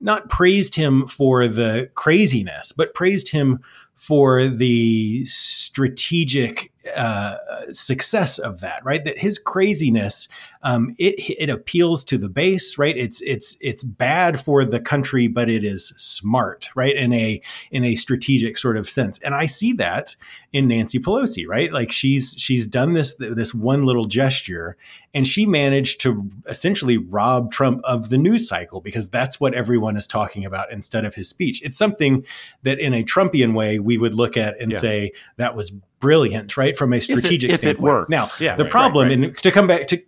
not 0.00 0.28
praised 0.28 0.74
him 0.74 1.06
for 1.06 1.48
the 1.48 1.90
craziness, 1.94 2.72
but 2.72 2.94
praised 2.94 3.30
him 3.30 3.60
for 3.94 4.48
the 4.48 5.24
strategic 5.24 6.72
uh, 6.94 7.36
success 7.72 8.38
of 8.38 8.60
that. 8.60 8.84
Right, 8.84 9.04
that 9.04 9.18
his 9.18 9.38
craziness 9.38 10.28
um, 10.62 10.94
it 10.98 11.14
it 11.38 11.50
appeals 11.50 12.04
to 12.06 12.18
the 12.18 12.28
base. 12.28 12.78
Right, 12.78 12.96
it's 12.96 13.20
it's 13.20 13.56
it's 13.60 13.82
bad 13.82 14.40
for 14.40 14.64
the 14.64 14.80
country, 14.80 15.28
but 15.28 15.48
it 15.48 15.64
is 15.64 15.92
smart. 15.96 16.70
Right, 16.74 16.96
in 16.96 17.12
a 17.12 17.40
in 17.70 17.84
a 17.84 17.96
strategic 17.96 18.56
sort 18.58 18.76
of 18.76 18.88
sense, 18.88 19.18
and 19.20 19.34
I 19.34 19.46
see 19.46 19.74
that 19.74 20.16
in 20.52 20.68
Nancy 20.68 20.98
Pelosi. 20.98 21.46
Right, 21.46 21.72
like 21.72 21.92
she's 21.92 22.34
she's 22.38 22.66
done 22.66 22.94
this 22.94 23.14
this 23.18 23.54
one 23.54 23.84
little 23.84 24.06
gesture, 24.06 24.76
and 25.12 25.28
she 25.28 25.44
managed 25.44 26.00
to 26.02 26.28
essentially 26.48 26.96
rob 26.96 27.52
Trump 27.52 27.82
of 27.84 28.08
the 28.08 28.18
news 28.18 28.48
cycle 28.48 28.80
because 28.80 29.10
that's 29.10 29.38
what 29.38 29.52
everyone 29.54 29.96
is 29.98 30.06
talking 30.06 30.46
about 30.46 30.72
instead 30.72 31.04
of 31.04 31.14
his 31.14 31.28
speech. 31.28 31.62
It's 31.62 31.76
something 31.76 32.24
that 32.62 32.78
in 32.78 32.94
a 32.94 33.04
Trumpian 33.04 33.54
way 33.54 33.78
we 33.78 33.98
would 33.98 34.14
look 34.14 34.36
at 34.36 34.58
and 34.60 34.72
Yeah. 34.72 34.78
say 34.78 35.12
that 35.36 35.54
was 35.54 35.72
brilliant, 36.00 36.56
right? 36.56 36.76
From 36.76 36.92
a 36.92 37.00
strategic 37.00 37.50
if 37.50 37.56
it 37.56 37.60
standpoint. 37.60 37.82
works. 37.82 38.10
Now, 38.10 38.26
Yeah, 38.40 38.56
the 38.56 38.64
right, 38.64 38.70
problem, 38.72 39.08
right, 39.08 39.18
and 39.18 39.38
to 39.38 39.50
come 39.50 39.66
back 39.66 39.86
to 39.88 40.02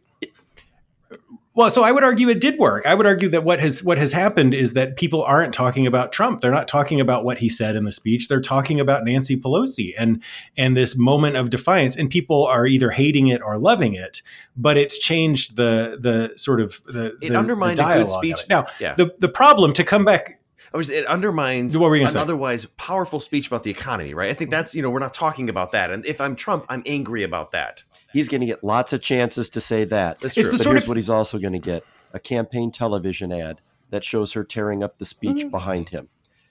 well, 1.54 1.70
so 1.70 1.82
I 1.82 1.90
would 1.90 2.04
argue 2.04 2.28
it 2.28 2.38
did 2.38 2.58
work. 2.58 2.84
I 2.84 2.94
would 2.94 3.06
argue 3.06 3.30
that 3.30 3.42
what 3.42 3.60
has 3.60 3.82
what 3.82 3.96
has 3.96 4.12
happened 4.12 4.52
is 4.52 4.74
that 4.74 4.98
people 4.98 5.22
aren't 5.22 5.54
talking 5.54 5.86
about 5.86 6.12
Trump. 6.12 6.42
They're 6.42 6.50
not 6.50 6.68
talking 6.68 7.00
about 7.00 7.24
what 7.24 7.38
he 7.38 7.48
said 7.48 7.76
in 7.76 7.84
the 7.84 7.92
speech. 7.92 8.28
They're 8.28 8.42
talking 8.42 8.78
about 8.78 9.04
Nancy 9.06 9.38
Pelosi 9.38 9.94
and 9.96 10.22
and 10.58 10.76
this 10.76 10.98
moment 10.98 11.36
of 11.36 11.48
defiance. 11.48 11.96
And 11.96 12.10
people 12.10 12.44
are 12.46 12.66
either 12.66 12.90
hating 12.90 13.28
it 13.28 13.40
or 13.40 13.56
loving 13.56 13.94
it. 13.94 14.20
But 14.54 14.76
it's 14.76 14.98
changed 14.98 15.56
the 15.56 15.96
the 15.98 16.36
sort 16.36 16.60
of 16.60 16.82
the 16.84 17.16
It 17.22 17.30
the, 17.30 17.38
undermined 17.38 17.78
the 17.78 17.88
a 17.88 17.94
good 17.94 18.10
speech. 18.10 18.46
Now, 18.50 18.66
Yeah. 18.78 18.94
the 18.94 19.14
the 19.18 19.30
problem 19.30 19.72
to 19.74 19.84
come 19.84 20.04
back. 20.04 20.38
I 20.72 20.76
was, 20.76 20.90
it 20.90 21.06
undermines 21.06 21.76
What 21.78 21.90
were 21.90 21.96
you 21.96 22.02
an 22.04 22.08
say? 22.10 22.18
otherwise 22.20 22.64
powerful 22.76 23.20
speech 23.20 23.46
about 23.46 23.62
the 23.62 23.70
economy, 23.70 24.14
right? 24.14 24.30
I 24.30 24.34
think 24.34 24.50
that's 24.50 24.74
you 24.74 24.82
know 24.82 24.90
we're 24.90 24.98
not 24.98 25.14
talking 25.14 25.48
about 25.48 25.72
that. 25.72 25.90
And 25.90 26.04
if 26.06 26.20
I'm 26.20 26.36
Trump, 26.36 26.66
I'm 26.68 26.82
angry 26.86 27.22
about 27.22 27.52
that. 27.52 27.82
He's 28.12 28.28
going 28.28 28.40
to 28.40 28.46
get 28.46 28.64
lots 28.64 28.92
of 28.92 29.00
chances 29.00 29.50
to 29.50 29.60
say 29.60 29.84
that. 29.84 30.20
That's 30.20 30.36
It's 30.36 30.48
true. 30.48 30.56
the 30.56 30.58
But 30.58 30.64
sort 30.64 30.74
here's 30.76 30.84
of- 30.84 30.88
what 30.88 30.96
he's 30.96 31.10
also 31.10 31.38
going 31.38 31.52
to 31.52 31.58
get 31.58 31.84
a 32.12 32.18
campaign 32.20 32.70
television 32.70 33.32
ad 33.32 33.60
that 33.90 34.04
shows 34.04 34.32
her 34.32 34.42
tearing 34.44 34.82
up 34.82 34.98
the 34.98 35.04
speech 35.04 35.38
Mm-hmm. 35.38 35.48
behind 35.50 35.88
him. 35.90 36.08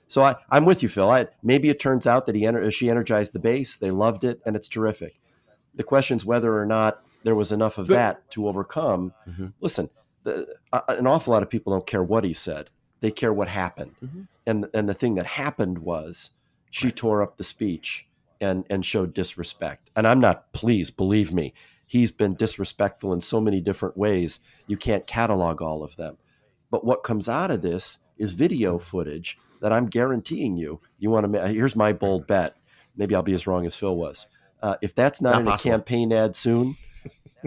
So 0.07 0.23
I, 0.23 0.35
I'm 0.51 0.65
with 0.65 0.83
you, 0.83 0.89
Phil. 0.89 1.09
I, 1.09 1.27
maybe 1.41 1.69
it 1.69 1.79
turns 1.79 2.05
out 2.05 2.27
that 2.27 2.35
he 2.35 2.43
ener- 2.43 2.71
she 2.71 2.89
energized 2.89 3.33
the 3.33 3.39
base. 3.39 3.75
They 3.77 3.89
loved 3.91 4.23
it, 4.23 4.39
and 4.45 4.55
it's 4.55 4.67
terrific. 4.67 5.19
The 5.73 5.83
question 5.83 6.17
is 6.17 6.25
whether 6.25 6.57
or 6.57 6.65
not 6.65 7.01
there 7.23 7.33
was 7.35 7.51
enough 7.51 7.79
of 7.79 7.87
that 7.87 8.29
to 8.31 8.47
overcome. 8.47 9.13
Mm-hmm. 9.27 9.47
Listen, 9.59 9.89
the, 10.23 10.47
uh, 10.71 10.81
an 10.89 11.07
awful 11.07 11.33
lot 11.33 11.41
of 11.41 11.49
people 11.49 11.73
don't 11.73 11.87
care 11.87 12.03
what 12.03 12.23
he 12.23 12.33
said; 12.33 12.69
they 13.01 13.11
care 13.11 13.33
what 13.33 13.47
happened. 13.47 13.95
Mm-hmm. 14.03 14.21
And 14.45 14.67
and 14.73 14.89
the 14.89 14.93
thing 14.93 15.15
that 15.15 15.25
happened 15.25 15.79
was 15.79 16.31
she 16.69 16.87
right. 16.87 16.95
tore 16.95 17.23
up 17.23 17.37
the 17.37 17.43
speech 17.43 18.07
and 18.41 18.65
and 18.69 18.85
showed 18.85 19.13
disrespect. 19.13 19.89
And 19.95 20.07
I'm 20.07 20.19
not 20.19 20.51
pleased, 20.53 20.97
believe 20.97 21.33
me. 21.33 21.53
He's 21.87 22.11
been 22.11 22.35
disrespectful 22.35 23.13
in 23.13 23.21
so 23.21 23.39
many 23.39 23.61
different 23.61 23.95
ways. 23.95 24.39
You 24.67 24.77
can't 24.77 25.05
catalog 25.05 25.61
all 25.61 25.83
of 25.83 25.95
them. 25.95 26.17
But 26.71 26.83
what 26.83 27.03
comes 27.03 27.29
out 27.29 27.51
of 27.51 27.61
this 27.61 27.99
is 28.17 28.33
video 28.33 28.79
footage 28.79 29.37
that 29.61 29.71
I'm 29.71 29.85
guaranteeing 29.87 30.57
you. 30.57 30.81
You 30.99 31.09
want 31.09 31.31
to? 31.31 31.47
Here's 31.47 31.75
my 31.75 31.93
bold 31.93 32.27
bet. 32.27 32.55
Maybe 32.97 33.15
I'll 33.15 33.21
be 33.21 33.33
as 33.33 33.47
wrong 33.47 33.65
as 33.65 33.75
Phil 33.75 33.95
was. 33.95 34.27
Uh, 34.61 34.75
if 34.81 34.95
that's 34.95 35.21
not, 35.21 35.31
not 35.31 35.39
in 35.39 35.45
possible. 35.45 35.71
a 35.71 35.77
campaign 35.77 36.13
ad 36.13 36.35
soon, 36.35 36.75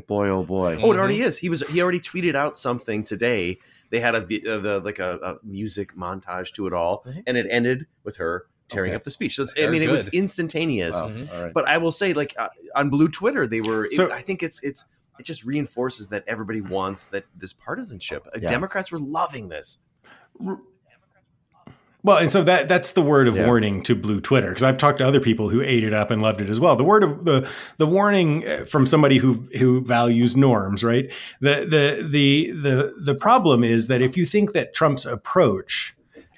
boy 0.06 0.28
oh 0.28 0.44
boy. 0.44 0.78
Oh, 0.82 0.92
it 0.92 0.98
already 0.98 1.22
is. 1.22 1.38
He 1.38 1.48
was. 1.48 1.62
He 1.68 1.82
already 1.82 2.00
tweeted 2.00 2.34
out 2.34 2.58
something 2.58 3.04
today. 3.04 3.58
They 3.90 4.00
had 4.00 4.14
a 4.14 4.18
uh, 4.18 4.58
the 4.58 4.80
like 4.84 4.98
a, 4.98 5.18
a, 5.22 5.46
music 5.46 5.94
montage 5.94 6.52
to 6.54 6.66
it 6.66 6.72
all, 6.72 7.04
mm-hmm. 7.04 7.20
and 7.26 7.36
it 7.36 7.46
ended 7.50 7.86
with 8.04 8.16
her 8.16 8.46
tearing 8.68 8.90
okay. 8.90 8.96
up 8.96 9.04
the 9.04 9.10
speech. 9.10 9.36
So 9.36 9.46
I 9.56 9.66
mean, 9.66 9.80
good. 9.80 9.88
it 9.88 9.90
was 9.90 10.08
instantaneous. 10.08 10.94
Wow. 10.94 11.08
Mm-hmm. 11.08 11.50
But 11.54 11.66
I 11.66 11.78
will 11.78 11.90
say, 11.90 12.12
like 12.12 12.34
uh, 12.38 12.48
on 12.74 12.90
Blue 12.90 13.08
Twitter, 13.08 13.46
they 13.46 13.60
were. 13.60 13.88
So, 13.92 14.06
it, 14.06 14.12
I 14.12 14.22
think 14.22 14.42
it's 14.42 14.62
it's 14.62 14.84
it 15.18 15.24
just 15.24 15.44
reinforces 15.44 16.08
that 16.08 16.24
everybody 16.26 16.60
wants 16.60 17.06
that 17.06 17.24
this 17.36 17.52
partisanship. 17.52 18.26
Uh, 18.26 18.38
yeah. 18.40 18.48
Democrats 18.48 18.92
were 18.92 18.98
loving 18.98 19.48
this. 19.48 19.78
Well, 22.04 22.18
and 22.18 22.30
so 22.30 22.44
that 22.44 22.68
that's 22.68 22.92
the 22.92 23.02
word 23.02 23.26
of 23.26 23.36
yeah. 23.36 23.46
warning 23.46 23.82
to 23.82 23.96
Blue 23.96 24.20
Twitter 24.20 24.48
because 24.48 24.62
I've 24.62 24.78
talked 24.78 24.98
to 24.98 25.06
other 25.06 25.20
people 25.20 25.48
who 25.48 25.60
ate 25.60 25.82
it 25.82 25.92
up 25.92 26.10
and 26.10 26.22
loved 26.22 26.40
it 26.40 26.48
as 26.48 26.60
well. 26.60 26.76
The 26.76 26.84
word 26.84 27.02
of 27.02 27.24
the 27.24 27.48
the 27.76 27.86
warning 27.86 28.48
uh, 28.48 28.64
from 28.64 28.86
somebody 28.86 29.18
who 29.18 29.48
who 29.58 29.80
values 29.84 30.36
norms, 30.36 30.84
right? 30.84 31.12
The 31.40 31.66
the 31.68 32.08
the 32.08 32.52
the 32.52 32.94
the 32.98 33.14
problem 33.14 33.64
is 33.64 33.88
that 33.88 34.00
if 34.00 34.16
you 34.16 34.24
think 34.24 34.52
that 34.52 34.74
Trump's 34.74 35.06
approach 35.06 35.96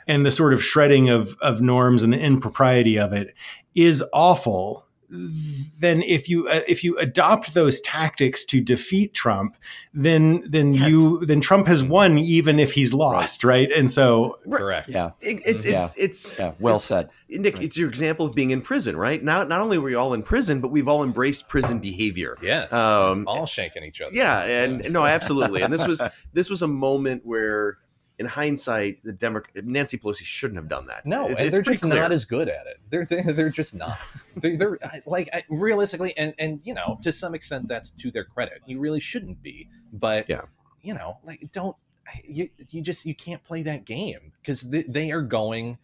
and 0.08 0.24
the 0.24 0.30
sort 0.30 0.54
of 0.54 0.64
shredding 0.64 1.10
of 1.10 1.36
of 1.42 1.60
norms 1.60 2.02
and 2.02 2.12
the 2.12 2.20
impropriety 2.20 2.98
of 2.98 3.12
it 3.12 3.34
is 3.74 4.02
awful, 4.14 4.86
then 5.10 6.02
if 6.02 6.28
you 6.28 6.48
uh, 6.48 6.60
if 6.68 6.84
you 6.84 6.96
adopt 6.98 7.52
those 7.52 7.80
tactics 7.80 8.44
to 8.44 8.60
defeat 8.60 9.12
Trump, 9.12 9.56
then 9.92 10.44
then 10.48 10.72
yes. 10.72 10.88
you 10.88 11.24
then 11.26 11.40
Trump 11.40 11.66
has 11.66 11.82
won 11.82 12.16
even 12.16 12.60
if 12.60 12.72
he's 12.72 12.94
lost, 12.94 13.42
right? 13.42 13.68
right? 13.68 13.78
And 13.78 13.90
so 13.90 14.38
correct, 14.48 14.88
yeah, 14.90 15.10
it, 15.20 15.42
it's 15.44 15.64
yeah. 15.64 15.84
it's 15.84 15.96
it's 15.96 16.38
yeah. 16.38 16.52
well 16.60 16.78
said, 16.78 17.10
Nick. 17.28 17.56
Right. 17.56 17.64
It's 17.64 17.76
your 17.76 17.88
example 17.88 18.26
of 18.26 18.34
being 18.34 18.50
in 18.50 18.62
prison, 18.62 18.96
right? 18.96 19.22
Not 19.22 19.48
not 19.48 19.60
only 19.60 19.78
were 19.78 19.86
we 19.86 19.94
all 19.96 20.14
in 20.14 20.22
prison, 20.22 20.60
but 20.60 20.68
we've 20.68 20.86
all 20.86 21.02
embraced 21.02 21.48
prison 21.48 21.80
behavior. 21.80 22.38
Yes, 22.40 22.72
um, 22.72 23.26
all 23.26 23.46
shanking 23.46 23.84
each 23.84 24.00
other. 24.00 24.14
Yeah, 24.14 24.42
and 24.44 24.92
no, 24.92 25.04
absolutely. 25.04 25.62
And 25.62 25.72
this 25.72 25.86
was 25.86 26.00
this 26.32 26.48
was 26.48 26.62
a 26.62 26.68
moment 26.68 27.22
where 27.24 27.78
in 28.20 28.26
hindsight, 28.26 29.02
the 29.02 29.12
Democrat 29.12 29.64
Nancy 29.64 29.96
Pelosi 29.96 30.24
shouldn't 30.24 30.58
have 30.58 30.68
done 30.68 30.86
that. 30.88 31.06
No, 31.06 31.26
it's, 31.26 31.40
it's 31.40 31.50
they're 31.52 31.62
just 31.62 31.82
clear. 31.82 31.94
not 31.94 32.12
as 32.12 32.26
good 32.26 32.50
at 32.50 32.66
it. 32.66 32.76
They're 32.90 33.06
they're, 33.06 33.32
they're 33.32 33.48
just 33.48 33.74
not. 33.74 33.98
they're, 34.36 34.58
they're 34.58 34.78
like 35.06 35.30
realistically, 35.48 36.16
and 36.18 36.34
and 36.38 36.60
you 36.62 36.74
know 36.74 36.98
to 37.02 37.12
some 37.12 37.34
extent 37.34 37.66
that's 37.66 37.90
to 37.92 38.10
their 38.10 38.24
credit. 38.24 38.60
You 38.66 38.78
really 38.78 39.00
shouldn't 39.00 39.42
be, 39.42 39.70
but 39.90 40.28
yeah, 40.28 40.42
you 40.82 40.92
know, 40.92 41.16
like 41.24 41.50
don't 41.50 41.74
you 42.22 42.50
you 42.68 42.82
just 42.82 43.06
you 43.06 43.14
can't 43.14 43.42
play 43.42 43.62
that 43.62 43.86
game 43.86 44.32
because 44.42 44.68
they 44.68 45.10
are 45.12 45.22
going 45.22 45.78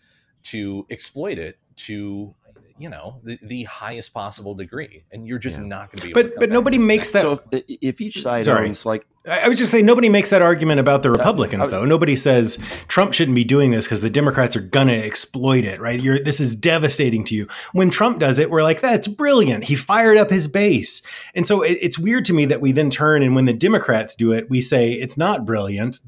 to 0.45 0.87
exploit 0.91 1.39
it 1.39 1.59
to 1.77 2.35
you 2.79 2.91
know 2.91 3.21
the, 3.23 3.39
the 3.43 3.65
highest 3.65 4.13
possible 4.13 4.55
degree 4.55 5.05
and 5.13 5.27
you're 5.27 5.39
just 5.39 5.59
yeah. 5.59 5.67
not 5.67 5.91
going 5.91 6.01
to 6.01 6.07
be 6.09 6.13
but 6.13 6.33
but 6.39 6.51
nobody 6.51 6.79
makes 6.79 7.11
that 7.11 7.23
so 7.23 7.41
if, 7.51 7.65
if 7.69 8.01
each 8.01 8.23
side 8.23 8.45
Sorry. 8.45 8.69
owns 8.69 8.85
like 8.85 9.07
i 9.27 9.49
was 9.49 9.59
just 9.59 9.73
saying 9.73 9.87
nobody 9.87 10.09
makes 10.09 10.31
that 10.31 10.43
argument 10.43 10.79
about 10.79 11.03
the 11.03 11.11
republicans 11.11 11.69
uh, 11.69 11.71
though. 11.71 11.85
nobody 11.85 12.15
says 12.15 12.59
trump 12.89 13.13
shouldn't 13.13 13.35
be 13.35 13.45
doing 13.45 13.71
this 13.71 13.87
because 13.87 14.03
the 14.03 14.11
democrats 14.11 14.55
are 14.57 14.61
going 14.61 14.89
to 14.89 14.95
exploit 14.95 15.65
it 15.65 15.81
right? 15.81 16.01
You're 16.01 16.19
this 16.19 16.41
is 16.41 16.57
devastating 16.57 17.25
to 17.25 17.35
you. 17.35 17.49
When 17.73 17.91
trump 17.91 18.19
does 18.19 18.39
it 18.39 18.51
we're 18.51 18.63
like 18.63 18.81
that's 18.81 19.09
brilliant. 19.09 19.65
He 19.65 19.75
fired 19.75 20.17
up 20.17 20.31
his 20.31 20.49
base. 20.49 21.03
And 21.35 21.47
so 21.47 21.63
it, 21.63 21.79
it's 21.81 21.99
weird 21.99 22.25
to 22.27 22.33
me 22.33 22.47
that 22.47 22.61
we 22.61 22.73
then 22.73 22.91
turn 22.91 23.23
and 23.23 23.35
when 23.35 23.45
the 23.45 23.53
democrats 23.53 24.15
do 24.15 24.33
it 24.33 24.51
we 24.51 24.61
say 24.61 24.93
it's 24.93 25.17
not 25.17 25.47
brilliant 25.47 26.01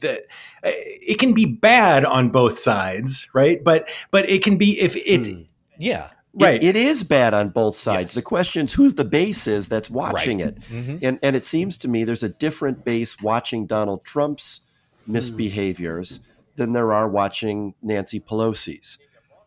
that 0.00 0.20
uh, 0.62 0.70
it 0.72 1.18
can 1.18 1.32
be 1.32 1.46
bad 1.46 2.04
on 2.04 2.30
both 2.30 2.58
sides 2.58 3.28
right? 3.32 3.62
But 3.62 3.88
but 4.10 4.28
it 4.28 4.42
can 4.42 4.56
be 4.56 4.80
if 4.80 4.96
it 4.96 5.26
hmm. 5.26 5.42
Yeah. 5.78 6.10
Right. 6.34 6.62
It, 6.62 6.74
it 6.74 6.76
is 6.76 7.02
bad 7.04 7.32
on 7.32 7.50
both 7.50 7.76
sides. 7.76 8.10
Yes. 8.10 8.14
The 8.14 8.22
question 8.22 8.64
is 8.64 8.72
who's 8.72 8.94
the 8.94 9.04
base 9.04 9.46
is 9.46 9.68
that's 9.68 9.88
watching 9.88 10.38
right. 10.38 10.48
it. 10.48 10.60
Mm-hmm. 10.62 10.96
And 11.02 11.18
and 11.22 11.36
it 11.36 11.44
seems 11.44 11.78
to 11.78 11.88
me 11.88 12.04
there's 12.04 12.24
a 12.24 12.28
different 12.28 12.84
base 12.84 13.20
watching 13.20 13.66
Donald 13.66 14.04
Trump's 14.04 14.60
misbehaviors 15.08 16.18
mm. 16.18 16.20
than 16.56 16.72
there 16.72 16.92
are 16.92 17.08
watching 17.08 17.74
Nancy 17.82 18.18
Pelosi's. 18.18 18.98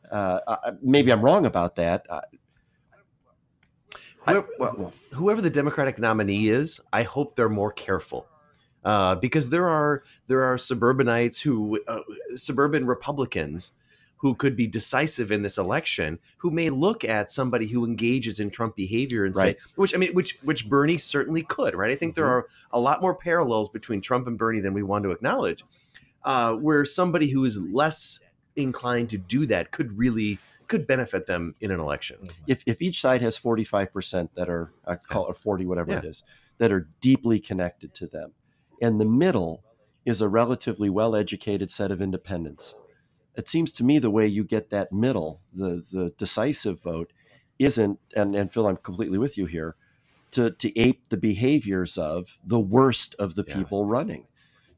Uh, 0.09 0.39
maybe 0.81 1.11
I'm 1.11 1.21
wrong 1.21 1.45
about 1.45 1.75
that. 1.75 2.05
Uh, 2.09 2.21
whoever, 4.25 4.47
well, 4.57 4.93
whoever, 5.13 5.41
the 5.41 5.49
Democratic 5.49 5.99
nominee 5.99 6.47
is, 6.47 6.79
I 6.93 7.03
hope 7.03 7.35
they're 7.35 7.49
more 7.49 7.71
careful. 7.71 8.27
Uh, 8.85 9.15
because 9.15 9.49
there 9.49 9.67
are 9.67 10.03
there 10.27 10.43
are 10.43 10.57
suburbanites 10.57 11.41
who 11.41 11.77
uh, 11.89 11.99
suburban 12.35 12.85
Republicans 12.85 13.73
who 14.17 14.35
could 14.35 14.55
be 14.55 14.67
decisive 14.67 15.31
in 15.31 15.41
this 15.41 15.57
election 15.57 16.19
who 16.37 16.51
may 16.51 16.69
look 16.69 17.03
at 17.03 17.31
somebody 17.31 17.67
who 17.67 17.85
engages 17.85 18.39
in 18.39 18.49
Trump 18.49 18.75
behavior 18.75 19.25
and 19.25 19.35
right. 19.35 19.59
say 19.59 19.69
which 19.75 19.95
I 19.95 19.97
mean 19.97 20.13
which 20.13 20.37
which 20.43 20.69
Bernie 20.69 20.97
certainly 20.97 21.43
could 21.43 21.75
right 21.75 21.91
I 21.91 21.95
think 21.95 22.13
mm-hmm. 22.13 22.21
there 22.21 22.29
are 22.29 22.47
a 22.71 22.79
lot 22.79 23.01
more 23.01 23.15
parallels 23.15 23.69
between 23.69 24.01
Trump 24.01 24.27
and 24.27 24.37
Bernie 24.37 24.59
than 24.59 24.73
we 24.73 24.83
want 24.83 25.03
to 25.03 25.11
acknowledge 25.11 25.63
uh, 26.23 26.53
where 26.53 26.83
somebody 26.83 27.29
who 27.29 27.45
is 27.45 27.61
less 27.61 28.19
inclined 28.55 29.09
to 29.09 29.17
do 29.17 29.45
that 29.45 29.71
could 29.71 29.97
really 29.97 30.39
could 30.67 30.85
benefit 30.85 31.27
them 31.27 31.55
in 31.61 31.71
an 31.71 31.79
election 31.79 32.17
mm-hmm. 32.17 32.43
if 32.47 32.63
if 32.65 32.81
each 32.81 32.99
side 32.99 33.21
has 33.21 33.37
45% 33.37 34.29
that 34.35 34.49
are 34.49 34.71
I 34.85 34.95
call 34.95 35.29
it 35.29 35.37
40 35.37 35.65
whatever 35.65 35.91
yeah. 35.91 35.99
it 35.99 36.05
is 36.05 36.23
that 36.57 36.71
are 36.71 36.89
deeply 37.01 37.39
connected 37.39 37.93
to 37.95 38.07
them 38.07 38.33
and 38.81 38.99
the 38.99 39.05
middle 39.05 39.63
is 40.05 40.21
a 40.21 40.29
relatively 40.29 40.89
well 40.89 41.15
educated 41.15 41.69
set 41.69 41.91
of 41.91 42.01
independents 42.01 42.75
it 43.37 43.47
seems 43.47 43.71
to 43.73 43.83
me 43.83 43.99
the 43.99 44.09
way 44.09 44.25
you 44.25 44.43
get 44.43 44.71
that 44.71 44.91
middle, 44.91 45.41
the 45.53 45.85
the 45.91 46.13
decisive 46.17 46.81
vote, 46.81 47.13
isn't 47.59 47.99
and, 48.15 48.35
and 48.35 48.51
Phil, 48.51 48.67
I'm 48.67 48.77
completely 48.77 49.19
with 49.19 49.37
you 49.37 49.45
here, 49.45 49.75
to 50.31 50.51
to 50.51 50.77
ape 50.77 51.07
the 51.09 51.17
behaviors 51.17 51.97
of 51.97 52.39
the 52.43 52.59
worst 52.59 53.15
of 53.19 53.35
the 53.35 53.45
yeah. 53.47 53.55
people 53.55 53.85
running. 53.85 54.25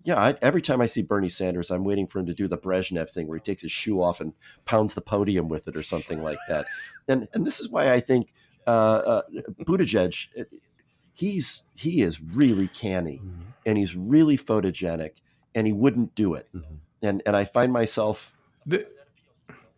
Yeah, 0.04 0.18
I, 0.18 0.36
every 0.42 0.62
time 0.62 0.82
I 0.82 0.86
see 0.86 1.02
Bernie 1.02 1.30
Sanders, 1.30 1.72
I'm 1.72 1.84
waiting 1.84 2.08
for 2.08 2.20
him 2.20 2.26
to 2.28 2.34
do 2.34 2.48
the 2.48 2.58
Brezhnev 2.58 3.10
thing 3.10 3.28
where 3.28 3.38
he 3.38 3.42
takes 3.42 3.64
his 3.64 3.72
shoe 3.72 4.02
off 4.02 4.22
and 4.22 4.34
pounds 4.66 4.94
the 4.94 5.02
podium 5.02 5.50
with 5.50 5.68
it 5.68 5.76
or 5.76 5.84
something 5.84 6.22
like 6.22 6.40
that. 6.48 6.66
And 7.08 7.28
and 7.34 7.44
this 7.44 7.60
is 7.60 7.68
why 7.68 7.92
I 7.92 8.02
think 8.02 8.34
uh, 8.68 8.70
uh, 8.70 9.22
Buttigieg, 9.64 10.28
he's 11.12 11.64
he 11.74 12.04
is 12.04 12.22
really 12.22 12.68
canny 12.68 13.18
mm-hmm. 13.18 13.50
and 13.66 13.80
he's 13.80 13.96
really 13.96 14.38
photogenic 14.38 15.14
and 15.56 15.66
he 15.66 15.74
wouldn't 15.74 16.14
do 16.14 16.36
it. 16.36 16.48
Mm-hmm. 16.54 16.76
And 17.02 17.24
and 17.26 17.36
I 17.36 17.46
find 17.46 17.74
myself 17.74 18.38
the, 18.70 18.88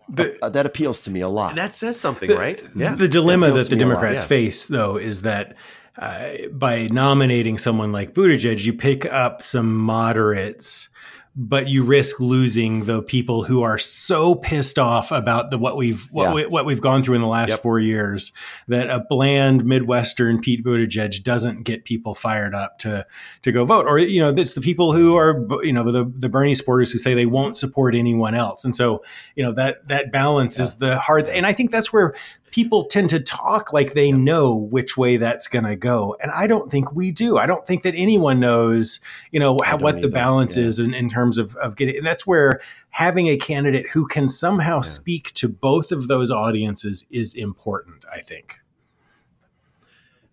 the, 0.09 0.45
uh, 0.45 0.49
that 0.49 0.65
appeals 0.65 1.01
to 1.03 1.11
me 1.11 1.21
a 1.21 1.29
lot. 1.29 1.55
That 1.55 1.73
says 1.73 1.99
something, 1.99 2.29
the, 2.29 2.35
right? 2.35 2.61
Yeah. 2.75 2.95
The 2.95 3.07
dilemma 3.07 3.47
that, 3.47 3.53
that 3.53 3.69
the 3.69 3.75
Democrats 3.75 4.23
lot, 4.23 4.23
yeah. 4.23 4.43
face, 4.43 4.67
though, 4.67 4.97
is 4.97 5.21
that 5.23 5.55
uh, 5.97 6.31
by 6.51 6.87
nominating 6.87 7.57
someone 7.57 7.91
like 7.91 8.13
Buttigieg, 8.13 8.63
you 8.65 8.73
pick 8.73 9.05
up 9.05 9.41
some 9.41 9.75
moderates 9.75 10.89
but 11.33 11.69
you 11.69 11.83
risk 11.83 12.19
losing 12.19 12.85
the 12.85 13.01
people 13.01 13.43
who 13.43 13.61
are 13.61 13.77
so 13.77 14.35
pissed 14.35 14.77
off 14.77 15.11
about 15.11 15.49
the 15.49 15.57
what 15.57 15.77
we've 15.77 16.07
what, 16.11 16.23
yeah. 16.25 16.33
we, 16.33 16.45
what 16.47 16.65
we've 16.65 16.81
gone 16.81 17.03
through 17.03 17.15
in 17.15 17.21
the 17.21 17.27
last 17.27 17.51
yep. 17.51 17.61
four 17.61 17.79
years 17.79 18.33
that 18.67 18.89
a 18.89 18.99
bland 18.99 19.63
Midwestern 19.63 20.41
Pete 20.41 20.63
Buttigieg 20.63 21.23
doesn't 21.23 21.63
get 21.63 21.85
people 21.85 22.13
fired 22.13 22.53
up 22.53 22.79
to 22.79 23.05
to 23.43 23.51
go 23.53 23.63
vote, 23.63 23.85
or 23.87 23.97
you 23.97 24.19
know, 24.19 24.29
it's 24.29 24.53
the 24.53 24.61
people 24.61 24.91
who 24.91 25.15
are 25.15 25.47
you 25.63 25.71
know 25.71 25.89
the 25.89 26.11
the 26.17 26.27
Bernie 26.27 26.55
supporters 26.55 26.91
who 26.91 26.97
say 26.97 27.13
they 27.13 27.25
won't 27.25 27.55
support 27.55 27.95
anyone 27.95 28.35
else, 28.35 28.65
and 28.65 28.75
so 28.75 29.03
you 29.35 29.43
know 29.43 29.53
that 29.53 29.87
that 29.87 30.11
balance 30.11 30.57
yeah. 30.57 30.63
is 30.63 30.75
the 30.75 30.99
hard, 30.99 31.29
and 31.29 31.45
I 31.45 31.53
think 31.53 31.71
that's 31.71 31.93
where 31.93 32.13
people 32.51 32.85
tend 32.85 33.09
to 33.09 33.19
talk 33.19 33.73
like 33.73 33.93
they 33.93 34.11
know 34.11 34.55
which 34.55 34.97
way 34.97 35.17
that's 35.17 35.47
going 35.47 35.65
to 35.65 35.75
go. 35.75 36.15
And 36.21 36.31
I 36.31 36.47
don't 36.47 36.71
think 36.71 36.93
we 36.93 37.11
do. 37.11 37.37
I 37.37 37.45
don't 37.45 37.65
think 37.65 37.83
that 37.83 37.95
anyone 37.95 38.39
knows, 38.39 38.99
you 39.31 39.39
know, 39.39 39.57
how, 39.63 39.77
what 39.77 39.95
either. 39.95 40.07
the 40.07 40.13
balance 40.13 40.55
yeah. 40.55 40.65
is 40.65 40.79
in, 40.79 40.93
in 40.93 41.09
terms 41.09 41.37
of, 41.37 41.55
of 41.55 41.75
getting, 41.75 41.97
and 41.97 42.05
that's 42.05 42.27
where 42.27 42.61
having 42.89 43.27
a 43.27 43.37
candidate 43.37 43.87
who 43.89 44.05
can 44.05 44.29
somehow 44.29 44.77
yeah. 44.77 44.81
speak 44.81 45.33
to 45.33 45.49
both 45.49 45.91
of 45.91 46.07
those 46.07 46.29
audiences 46.29 47.05
is 47.09 47.33
important, 47.33 48.05
I 48.11 48.21
think. 48.21 48.60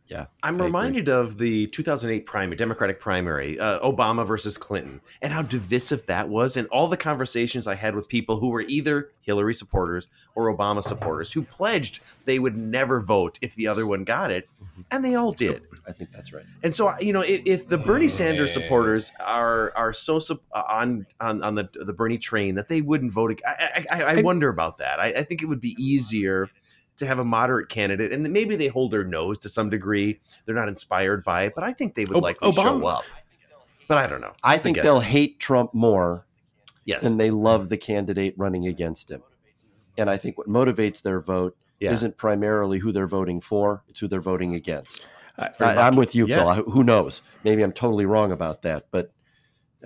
Yeah, 0.09 0.27
I'm 0.43 0.61
I 0.61 0.65
reminded 0.65 1.11
of 1.11 1.37
the 1.37 1.67
2008 1.67 2.25
primary, 2.25 2.57
Democratic 2.57 2.99
primary, 2.99 3.61
uh, 3.61 3.79
Obama 3.81 4.27
versus 4.27 4.57
Clinton, 4.57 5.03
and 5.21 5.35
how 5.35 5.43
divisive 5.43 6.07
that 6.07 6.31
was, 6.31 6.57
and 6.57 6.67
all 6.69 6.89
the 6.89 6.97
conversations 6.97 7.67
I 7.67 7.75
had 7.75 7.95
with 7.95 8.09
people 8.09 8.41
who 8.41 8.49
were 8.49 8.63
either 8.63 9.11
Hillary 9.21 9.53
supporters 9.53 10.09
or 10.35 10.55
Obama 10.55 10.83
supporters 10.83 11.31
who 11.31 11.43
pledged 11.43 12.01
they 12.25 12.39
would 12.39 12.57
never 12.57 13.03
vote 13.03 13.39
if 13.43 13.55
the 13.55 13.67
other 13.67 13.87
one 13.87 14.05
got 14.05 14.31
it, 14.31 14.49
and 14.91 15.05
they 15.05 15.15
all 15.15 15.33
did. 15.33 15.63
I 15.87 15.93
think 15.93 16.11
that's 16.11 16.33
right. 16.33 16.47
And 16.65 16.75
so, 16.75 16.99
you 17.01 17.13
know, 17.13 17.21
if, 17.21 17.43
if 17.45 17.69
the 17.69 17.77
Bernie 17.77 18.09
Sanders 18.09 18.51
supporters 18.51 19.13
are 19.21 19.75
are 19.77 19.93
so 19.93 20.19
sup- 20.19 20.43
on 20.53 21.07
on 21.21 21.43
on 21.43 21.55
the 21.55 21.69
the 21.75 21.93
Bernie 21.93 22.17
train 22.17 22.55
that 22.55 22.69
they 22.69 22.81
wouldn't 22.81 23.13
vote, 23.13 23.39
I 23.47 23.85
I, 23.91 24.03
I, 24.03 24.03
I 24.19 24.23
wonder 24.23 24.49
about 24.49 24.79
that. 24.79 25.01
I, 25.01 25.09
I 25.09 25.23
think 25.23 25.43
it 25.43 25.47
would 25.47 25.61
be 25.61 25.77
easier 25.79 26.49
to 26.99 27.07
have 27.07 27.19
a 27.19 27.25
moderate 27.25 27.69
candidate, 27.69 28.13
and 28.13 28.29
maybe 28.33 28.57
they 28.57 28.69
hold 28.69 28.91
their 28.91 29.05
nose 29.05 29.39
to 29.39 29.49
some 29.49 29.71
degree. 29.71 30.21
They're 30.45 30.55
not 30.55 30.69
inspired 30.69 31.25
by 31.25 31.45
it, 31.45 31.55
but 31.55 31.65
I 31.65 31.73
think 31.73 31.95
they 31.95 32.05
would 32.05 32.17
Ob- 32.17 32.23
likely 32.23 32.53
show 32.53 32.87
up. 32.87 33.05
But 33.89 33.99
I 33.99 34.07
don't 34.07 34.21
know. 34.21 34.35
I 34.45 34.55
Just 34.55 34.63
a 34.63 34.65
think 34.65 34.83
they'll 34.83 35.01
hate 35.01 35.41
Trump 35.41 35.73
more 35.73 36.27
Yes. 36.85 37.05
than 37.05 37.17
they 37.17 37.31
love 37.31 37.69
the 37.71 37.77
candidate 37.77 38.35
running 38.37 38.67
against 38.67 39.11
him. 39.11 39.23
And 39.97 40.09
I 40.11 40.17
think 40.17 40.39
what 40.39 40.47
motivates 40.47 41.03
their 41.03 41.21
vote 41.21 41.57
Yeah. 41.81 41.93
isn't 41.93 42.17
primarily 42.17 42.79
who 42.79 42.93
they're 42.93 43.07
voting 43.07 43.41
for, 43.41 43.83
it's 43.89 44.01
who 44.01 44.09
they're 44.09 44.21
voting 44.21 44.55
against. 44.55 45.01
I, 45.39 45.51
I'm 45.61 45.97
with 45.97 46.15
you, 46.15 46.27
Yeah. 46.27 46.55
Phil. 46.55 46.65
Who 46.65 46.83
knows? 46.83 47.23
Maybe 47.45 47.63
I'm 47.63 47.73
totally 47.73 48.07
wrong 48.07 48.33
about 48.33 48.63
that, 48.63 48.87
but 48.91 49.13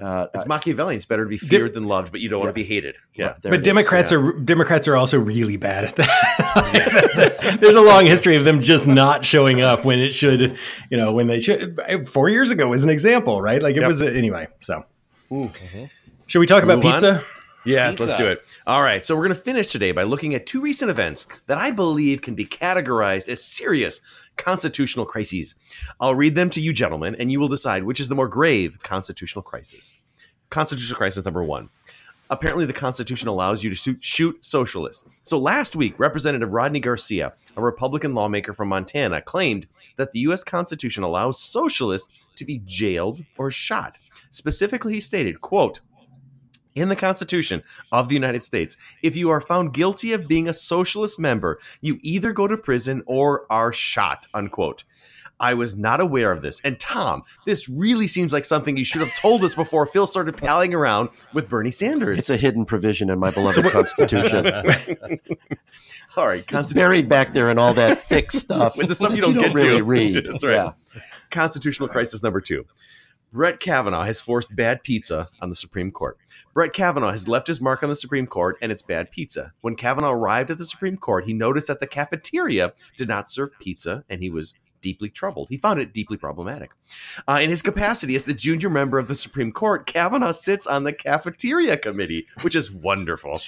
uh, 0.00 0.26
It's 0.34 0.46
Machiavellian. 0.46 0.96
It's 0.96 1.06
better 1.06 1.24
to 1.24 1.28
be 1.28 1.36
feared 1.36 1.74
than 1.74 1.84
loved, 1.86 2.12
but 2.12 2.20
you 2.20 2.28
don't 2.28 2.40
want 2.40 2.50
to 2.50 2.54
be 2.54 2.64
hated. 2.64 2.96
Yeah. 3.14 3.34
but 3.42 3.62
Democrats 3.62 4.12
are 4.12 4.32
Democrats 4.32 4.88
are 4.88 4.96
also 4.96 5.18
really 5.18 5.56
bad 5.56 5.84
at 5.84 5.96
that. 5.96 7.56
There's 7.60 7.76
a 7.76 7.82
long 7.82 8.06
history 8.06 8.36
of 8.36 8.44
them 8.44 8.60
just 8.62 8.88
not 8.88 9.24
showing 9.24 9.60
up 9.60 9.84
when 9.84 9.98
it 9.98 10.14
should, 10.14 10.56
you 10.90 10.96
know, 10.96 11.12
when 11.12 11.26
they 11.26 11.40
should. 11.40 11.78
Four 12.08 12.28
years 12.28 12.50
ago 12.50 12.68
was 12.68 12.84
an 12.84 12.90
example, 12.90 13.40
right? 13.42 13.62
Like 13.62 13.76
it 13.76 13.80
Yep. 13.80 13.88
was 13.88 14.02
anyway. 14.02 14.48
So, 14.60 14.84
should 16.26 16.38
we 16.40 16.46
talk 16.46 16.62
about 16.62 16.80
pizza? 16.82 17.16
on? 17.18 17.24
Yes, 17.64 17.94
Pizza. 17.94 18.04
let's 18.04 18.18
do 18.18 18.26
it. 18.26 18.44
All 18.66 18.82
right, 18.82 19.04
so 19.04 19.14
we're 19.14 19.26
going 19.26 19.36
to 19.36 19.42
finish 19.42 19.68
today 19.68 19.92
by 19.92 20.02
looking 20.02 20.34
at 20.34 20.46
two 20.46 20.60
recent 20.60 20.90
events 20.90 21.28
that 21.46 21.58
I 21.58 21.70
believe 21.70 22.22
can 22.22 22.34
be 22.34 22.44
categorized 22.44 23.28
as 23.28 23.44
serious 23.44 24.00
constitutional 24.36 25.06
crises. 25.06 25.54
I'll 26.00 26.14
read 26.14 26.34
them 26.34 26.50
to 26.50 26.60
you, 26.60 26.72
gentlemen, 26.72 27.14
and 27.18 27.30
you 27.30 27.38
will 27.38 27.48
decide 27.48 27.84
which 27.84 28.00
is 28.00 28.08
the 28.08 28.14
more 28.14 28.28
grave 28.28 28.78
constitutional 28.82 29.42
crisis. 29.42 30.02
Constitutional 30.50 30.98
crisis 30.98 31.24
number 31.24 31.42
one. 31.42 31.68
Apparently, 32.30 32.64
the 32.64 32.72
Constitution 32.72 33.28
allows 33.28 33.62
you 33.62 33.74
to 33.74 33.96
shoot 34.00 34.42
socialists. 34.42 35.04
So 35.22 35.38
last 35.38 35.76
week, 35.76 35.98
Representative 35.98 36.54
Rodney 36.54 36.80
Garcia, 36.80 37.34
a 37.58 37.60
Republican 37.62 38.14
lawmaker 38.14 38.54
from 38.54 38.68
Montana, 38.68 39.20
claimed 39.20 39.66
that 39.96 40.12
the 40.12 40.20
U.S. 40.20 40.42
Constitution 40.42 41.04
allows 41.04 41.38
socialists 41.38 42.08
to 42.36 42.46
be 42.46 42.62
jailed 42.64 43.22
or 43.36 43.50
shot. 43.50 43.98
Specifically, 44.30 44.94
he 44.94 45.00
stated, 45.00 45.42
quote, 45.42 45.82
in 46.74 46.88
the 46.88 46.96
Constitution 46.96 47.62
of 47.90 48.08
the 48.08 48.14
United 48.14 48.44
States, 48.44 48.76
if 49.02 49.16
you 49.16 49.30
are 49.30 49.40
found 49.40 49.72
guilty 49.74 50.12
of 50.12 50.28
being 50.28 50.48
a 50.48 50.54
socialist 50.54 51.18
member, 51.18 51.58
you 51.80 51.98
either 52.02 52.32
go 52.32 52.46
to 52.46 52.56
prison 52.56 53.02
or 53.06 53.46
are 53.50 53.72
shot, 53.72 54.26
unquote. 54.34 54.84
I 55.40 55.54
was 55.54 55.76
not 55.76 56.00
aware 56.00 56.30
of 56.30 56.40
this. 56.40 56.60
And 56.60 56.78
Tom, 56.78 57.22
this 57.46 57.68
really 57.68 58.06
seems 58.06 58.32
like 58.32 58.44
something 58.44 58.76
you 58.76 58.84
should 58.84 59.00
have 59.00 59.14
told 59.16 59.42
us 59.42 59.56
before 59.56 59.86
Phil 59.86 60.06
started 60.06 60.36
palling 60.36 60.72
around 60.72 61.08
with 61.34 61.48
Bernie 61.48 61.72
Sanders. 61.72 62.18
it's 62.20 62.30
a 62.30 62.36
hidden 62.36 62.64
provision 62.64 63.10
in 63.10 63.18
my 63.18 63.30
beloved 63.30 63.64
Constitution. 63.72 64.46
All 66.16 66.26
right, 66.26 66.44
it's 66.48 66.72
buried 66.74 67.08
back 67.08 67.32
there 67.32 67.50
in 67.50 67.58
all 67.58 67.72
that 67.74 68.02
thick 68.02 68.30
stuff. 68.32 68.76
with 68.76 68.88
the 68.88 68.94
stuff 68.94 69.10
that 69.10 69.16
you 69.16 69.22
don't 69.22 69.34
get 69.34 69.54
really 69.54 69.78
to 69.78 69.82
read. 69.82 70.26
That's 70.30 70.44
right. 70.44 70.52
Yeah. 70.54 70.72
Constitutional 71.30 71.88
crisis 71.88 72.22
number 72.22 72.40
two. 72.40 72.66
Brett 73.32 73.60
Kavanaugh 73.60 74.04
has 74.04 74.20
forced 74.20 74.54
bad 74.54 74.82
pizza 74.82 75.30
on 75.40 75.48
the 75.48 75.54
Supreme 75.54 75.90
Court. 75.90 76.18
Brett 76.52 76.74
Kavanaugh 76.74 77.12
has 77.12 77.28
left 77.28 77.46
his 77.46 77.62
mark 77.62 77.82
on 77.82 77.88
the 77.88 77.96
Supreme 77.96 78.26
Court, 78.26 78.58
and 78.60 78.70
it's 78.70 78.82
bad 78.82 79.10
pizza. 79.10 79.54
When 79.62 79.74
Kavanaugh 79.74 80.10
arrived 80.10 80.50
at 80.50 80.58
the 80.58 80.66
Supreme 80.66 80.98
Court, 80.98 81.24
he 81.24 81.32
noticed 81.32 81.66
that 81.68 81.80
the 81.80 81.86
cafeteria 81.86 82.74
did 82.98 83.08
not 83.08 83.30
serve 83.30 83.58
pizza, 83.58 84.04
and 84.10 84.20
he 84.20 84.28
was 84.28 84.52
deeply 84.82 85.08
troubled. 85.08 85.48
He 85.48 85.56
found 85.56 85.80
it 85.80 85.94
deeply 85.94 86.18
problematic. 86.18 86.72
Uh, 87.26 87.38
in 87.40 87.48
his 87.48 87.62
capacity 87.62 88.16
as 88.16 88.26
the 88.26 88.34
junior 88.34 88.68
member 88.68 88.98
of 88.98 89.08
the 89.08 89.14
Supreme 89.14 89.52
Court, 89.52 89.86
Kavanaugh 89.86 90.32
sits 90.32 90.66
on 90.66 90.84
the 90.84 90.92
cafeteria 90.92 91.78
committee, 91.78 92.26
which 92.42 92.54
is 92.54 92.70
wonderful, 92.70 93.40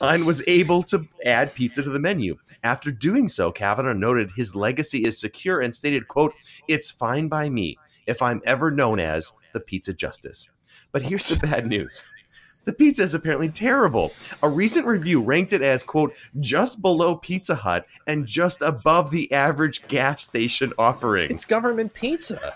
and 0.00 0.24
was 0.24 0.42
able 0.46 0.82
to 0.84 1.06
add 1.26 1.54
pizza 1.54 1.82
to 1.82 1.90
the 1.90 1.98
menu. 1.98 2.38
After 2.62 2.90
doing 2.90 3.28
so, 3.28 3.52
Kavanaugh 3.52 3.92
noted 3.92 4.30
his 4.34 4.56
legacy 4.56 5.04
is 5.04 5.20
secure 5.20 5.60
and 5.60 5.76
stated, 5.76 6.08
quote, 6.08 6.32
it's 6.68 6.90
fine 6.90 7.28
by 7.28 7.50
me 7.50 7.76
if 8.06 8.22
I'm 8.22 8.42
ever 8.44 8.70
known 8.70 9.00
as 9.00 9.32
the 9.52 9.60
pizza 9.60 9.92
justice. 9.92 10.48
But 10.92 11.02
here's 11.02 11.28
the 11.28 11.36
bad 11.36 11.66
news. 11.66 12.04
The 12.66 12.72
pizza 12.72 13.04
is 13.04 13.14
apparently 13.14 13.48
terrible. 13.48 14.12
A 14.42 14.48
recent 14.48 14.86
review 14.86 15.22
ranked 15.22 15.52
it 15.52 15.62
as, 15.62 15.84
quote, 15.84 16.14
just 16.40 16.82
below 16.82 17.14
Pizza 17.14 17.54
Hut 17.54 17.86
and 18.08 18.26
just 18.26 18.60
above 18.60 19.12
the 19.12 19.30
average 19.32 19.86
gas 19.86 20.24
station 20.24 20.72
offering. 20.76 21.30
It's 21.30 21.44
government 21.44 21.94
pizza. 21.94 22.54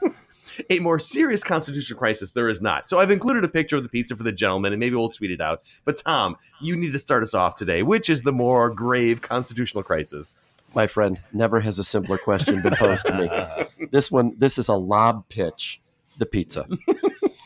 a 0.70 0.80
more 0.80 0.98
serious 0.98 1.44
constitutional 1.44 1.98
crisis 1.98 2.32
there 2.32 2.48
is 2.48 2.60
not. 2.60 2.90
So 2.90 2.98
I've 2.98 3.12
included 3.12 3.44
a 3.44 3.48
picture 3.48 3.76
of 3.76 3.84
the 3.84 3.88
pizza 3.88 4.16
for 4.16 4.24
the 4.24 4.32
gentleman, 4.32 4.72
and 4.72 4.80
maybe 4.80 4.96
we'll 4.96 5.10
tweet 5.10 5.30
it 5.30 5.40
out. 5.40 5.62
But 5.84 5.96
Tom, 5.96 6.36
you 6.60 6.76
need 6.76 6.92
to 6.92 6.98
start 6.98 7.22
us 7.22 7.34
off 7.34 7.54
today. 7.54 7.84
Which 7.84 8.10
is 8.10 8.22
the 8.22 8.32
more 8.32 8.68
grave 8.68 9.22
constitutional 9.22 9.84
crisis? 9.84 10.36
My 10.74 10.86
friend, 10.86 11.20
never 11.32 11.60
has 11.60 11.78
a 11.78 11.84
simpler 11.84 12.18
question 12.18 12.62
been 12.62 12.74
posed 12.76 13.06
to 13.06 13.14
me. 13.14 13.30
This 13.90 14.10
one, 14.10 14.32
this 14.38 14.56
is 14.56 14.68
a 14.68 14.74
lob 14.74 15.28
pitch. 15.28 15.80
The 16.18 16.24
pizza. 16.24 16.66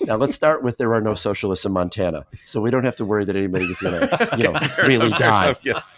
now 0.02 0.14
let's 0.16 0.34
start 0.34 0.62
with 0.62 0.76
there 0.78 0.92
are 0.94 1.00
no 1.00 1.14
socialists 1.14 1.64
in 1.64 1.72
Montana, 1.72 2.24
so 2.44 2.60
we 2.60 2.70
don't 2.70 2.84
have 2.84 2.94
to 2.96 3.04
worry 3.04 3.24
that 3.24 3.34
anybody's 3.34 3.80
going 3.80 3.98
to, 4.00 4.28
you 4.36 4.44
know, 4.44 4.60
really 4.86 5.10
die. 5.10 5.56
yes. 5.62 5.92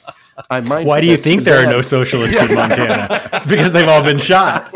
I'm 0.49 0.67
mindful 0.69 0.89
Why 0.89 1.01
do 1.03 1.07
you 1.09 1.17
that 1.17 1.23
think 1.23 1.43
there 1.43 1.59
are 1.67 1.71
no 1.71 1.83
socialists 1.83 2.41
in 2.41 2.55
Montana? 2.55 3.29
it's 3.33 3.47
because 3.47 3.73
they've 3.73 3.89
all 3.89 4.03
been 4.03 4.19
shot. 4.19 4.73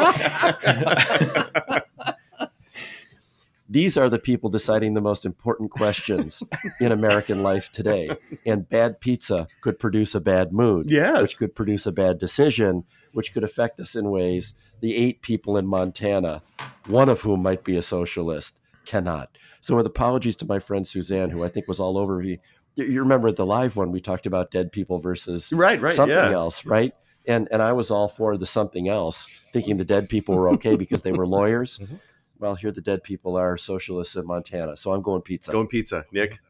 These 3.73 3.97
are 3.97 4.11
the 4.11 4.19
people 4.19 4.51
deciding 4.51 4.93
the 4.93 5.01
most 5.01 5.25
important 5.25 5.71
questions 5.71 6.43
in 6.79 6.93
American 6.93 7.43
life 7.43 7.73
today. 7.73 8.11
And 8.45 8.69
bad 8.69 9.01
pizza 9.01 9.47
could 9.63 9.79
produce 9.79 10.15
a 10.15 10.21
bad 10.21 10.53
mood, 10.53 10.91
Yes. 10.91 11.23
which 11.23 11.39
could 11.39 11.55
produce 11.55 11.87
a 11.87 11.93
bad 11.93 12.19
decision, 12.19 12.85
which 13.13 13.33
could 13.33 13.45
affect 13.45 13.81
us 13.81 13.97
in 13.97 14.11
ways 14.11 14.55
the 14.81 14.95
eight 14.97 15.23
people 15.23 15.57
in 15.57 15.67
Montana, 15.67 16.43
one 16.87 17.09
of 17.09 17.23
whom 17.23 17.43
might 17.43 17.65
be 17.65 17.77
a 17.77 17.83
socialist, 17.83 18.59
cannot. 18.85 19.39
So, 19.63 19.77
with 19.77 19.87
apologies 19.87 20.37
to 20.37 20.47
my 20.47 20.59
friend 20.59 20.87
Suzanne, 20.87 21.31
who 21.31 21.43
I 21.45 21.49
think 21.49 21.67
was 21.69 21.81
all 21.81 21.97
over 21.97 22.19
me. 22.19 22.41
You 22.75 22.85
you 22.85 23.01
remember 23.01 23.31
the 23.33 23.47
live 23.47 23.77
one 23.77 23.93
we 23.93 24.01
talked 24.01 24.27
about 24.27 24.51
dead 24.51 24.71
people 24.73 24.99
versus 24.99 25.53
Right, 25.53 25.81
right, 25.81 25.93
something 25.95 26.17
yeah. 26.17 26.33
else, 26.33 26.67
right? 26.67 26.95
And 27.27 27.49
and 27.53 27.63
I 27.63 27.73
was 27.73 27.91
all 27.91 28.09
for 28.09 28.37
the 28.37 28.47
something 28.47 28.89
else, 28.89 29.27
thinking 29.53 29.77
the 29.77 29.85
dead 29.85 30.09
people 30.09 30.35
were 30.35 30.49
okay 30.55 30.77
because 30.77 31.03
they 31.03 31.13
were 31.13 31.27
lawyers. 31.27 31.79
Mm-hmm. 31.83 31.97
Well, 32.43 32.57
here 32.57 32.73
the 32.73 32.81
dead 32.81 33.05
people 33.05 33.37
are 33.37 33.57
socialists 33.57 34.17
in 34.17 34.27
Montana, 34.27 34.77
so 34.77 34.93
I'm 34.93 35.01
going 35.01 35.23
pizza. 35.23 35.53
Going 35.53 35.69
pizza, 35.69 36.05
Nick. 36.11 36.41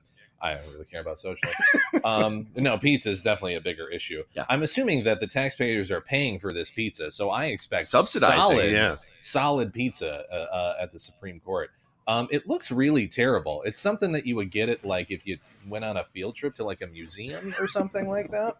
I 0.41 0.55
don't 0.55 0.73
really 0.73 0.87
care 0.87 1.03
about 1.03 1.21
socialists. 1.21 1.61
um, 2.03 2.47
no, 2.57 2.79
pizza 2.79 3.11
is 3.11 3.21
definitely 3.21 3.57
a 3.57 3.61
bigger 3.61 3.91
issue. 3.91 4.23
Yeah. 4.33 4.47
I'm 4.49 4.63
assuming 4.63 5.05
that 5.05 5.21
the 5.21 5.27
taxpayers 5.27 5.91
are 5.91 6.01
paying 6.01 6.39
for 6.39 6.55
this 6.55 6.71
pizza, 6.71 7.13
so 7.13 7.29
I 7.29 7.47
expect 7.47 7.85
Subsidizing, 7.85 8.41
solid, 8.41 8.73
yeah. 8.73 8.97
solid 9.21 9.75
pizza 9.75 10.25
uh, 10.33 10.35
uh, 10.35 10.77
at 10.81 10.93
the 10.93 10.99
Supreme 10.99 11.41
Court. 11.41 11.71
Um, 12.09 12.27
it 12.31 12.49
looks 12.49 12.71
really 12.71 13.07
terrible. 13.07 13.63
It's 13.67 13.79
something 13.79 14.13
that 14.13 14.27
you 14.27 14.35
would 14.37 14.51
get 14.51 14.71
it 14.71 14.87
like 14.87 15.11
if 15.11 15.27
you 15.27 15.37
went 15.69 15.85
on 15.85 15.99
a 15.99 16.05
field 16.05 16.37
trip 16.37 16.55
to 16.55 16.65
like 16.65 16.81
a 16.81 16.87
museum 16.87 17.55
or 17.61 17.69
something 17.69 18.09
like 18.09 18.31
that. 18.31 18.57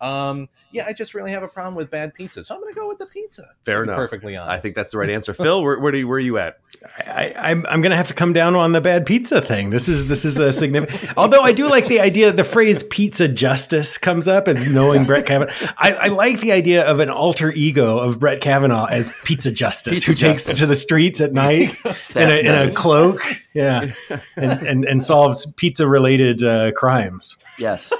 Um, 0.00 0.48
yeah, 0.70 0.86
I 0.86 0.92
just 0.92 1.14
really 1.14 1.30
have 1.30 1.42
a 1.42 1.48
problem 1.48 1.74
with 1.74 1.90
bad 1.90 2.14
pizza, 2.14 2.44
so 2.44 2.54
I'm 2.54 2.60
going 2.60 2.74
to 2.74 2.78
go 2.78 2.88
with 2.88 2.98
the 2.98 3.06
pizza. 3.06 3.50
Fair 3.64 3.78
to 3.78 3.82
enough. 3.84 3.96
Perfectly 3.96 4.36
honest. 4.36 4.56
I 4.56 4.60
think 4.60 4.74
that's 4.74 4.92
the 4.92 4.98
right 4.98 5.10
answer. 5.10 5.32
Phil, 5.32 5.62
where, 5.62 5.78
where, 5.78 5.92
do 5.92 5.98
you, 5.98 6.08
where 6.08 6.16
are 6.16 6.20
you 6.20 6.38
at? 6.38 6.58
I, 6.98 7.32
I'm 7.36 7.64
I'm 7.66 7.82
gonna 7.82 7.96
have 7.96 8.08
to 8.08 8.14
come 8.14 8.32
down 8.32 8.54
on 8.54 8.72
the 8.72 8.80
bad 8.80 9.06
pizza 9.06 9.40
thing. 9.40 9.70
This 9.70 9.88
is 9.88 10.08
this 10.08 10.24
is 10.24 10.38
a 10.38 10.52
significant. 10.52 11.12
Although 11.16 11.40
I 11.40 11.52
do 11.52 11.68
like 11.68 11.88
the 11.88 12.00
idea, 12.00 12.26
that 12.26 12.36
the 12.36 12.44
phrase 12.44 12.82
"pizza 12.82 13.26
justice" 13.26 13.96
comes 13.96 14.28
up 14.28 14.48
as 14.48 14.70
knowing 14.70 15.04
Brett 15.06 15.26
Kavanaugh. 15.26 15.52
I, 15.78 15.92
I 15.92 16.08
like 16.08 16.40
the 16.40 16.52
idea 16.52 16.84
of 16.84 17.00
an 17.00 17.10
alter 17.10 17.50
ego 17.52 17.98
of 17.98 18.20
Brett 18.20 18.40
Kavanaugh 18.40 18.86
as 18.86 19.10
Pizza 19.24 19.50
Justice, 19.50 20.04
Pizza 20.04 20.10
who 20.10 20.14
takes 20.14 20.44
to 20.44 20.66
the 20.66 20.76
streets 20.76 21.20
at 21.20 21.32
night 21.32 21.74
in, 21.84 22.28
a, 22.28 22.40
in 22.40 22.68
a 22.68 22.72
cloak, 22.72 23.20
yeah, 23.54 23.92
and, 24.36 24.66
and 24.66 24.84
and 24.84 25.02
solves 25.02 25.46
pizza 25.52 25.86
related 25.86 26.42
uh, 26.42 26.72
crimes. 26.72 27.36
Yes. 27.58 27.92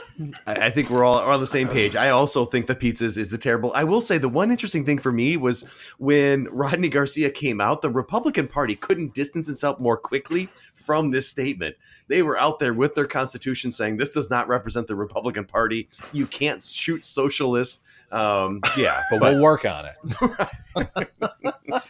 I 0.47 0.66
I 0.66 0.70
think 0.70 0.90
we're 0.90 1.05
all 1.05 1.18
on 1.18 1.40
the 1.40 1.47
same 1.47 1.68
page. 1.68 1.97
I 1.97 2.10
also 2.10 2.44
think 2.44 2.66
the 2.66 2.74
pizzas 2.74 3.16
is 3.16 3.31
the 3.31 3.39
terrible. 3.39 3.72
I 3.74 3.85
will 3.85 4.01
say 4.01 4.18
the 4.18 4.28
one 4.28 4.51
interesting 4.51 4.85
thing 4.85 4.98
for 4.98 5.12
me 5.12 5.36
was 5.36 5.62
when 5.98 6.44
Rodney 6.51 6.89
Garcia 6.89 7.31
came 7.31 7.60
out, 7.60 7.82
the 7.82 7.90
Republican 7.90 8.48
Party 8.48 8.74
couldn't 8.74 9.14
distance 9.14 9.48
itself 9.48 9.78
more 9.78 9.97
quickly 9.97 10.48
from 10.74 11.10
this 11.10 11.28
statement. 11.28 11.76
They 12.09 12.22
were 12.22 12.39
out 12.39 12.59
there 12.59 12.74
with 12.74 12.94
their 12.94 13.06
constitution 13.06 13.72
saying 13.72 13.97
this 13.97 14.10
does 14.10 14.31
not 14.31 14.48
represent 14.48 14.86
the 14.86 14.97
Republican 14.97 15.44
Party. 15.44 15.89
You 16.12 16.26
can't 16.26 16.62
shoot 16.62 17.06
socialists. 17.06 17.81
Um, 18.12 18.60
yeah, 18.76 19.02
but, 19.10 19.20
we'll 19.20 19.40
work 19.40 19.64
on 19.64 19.86
it. 19.86 21.09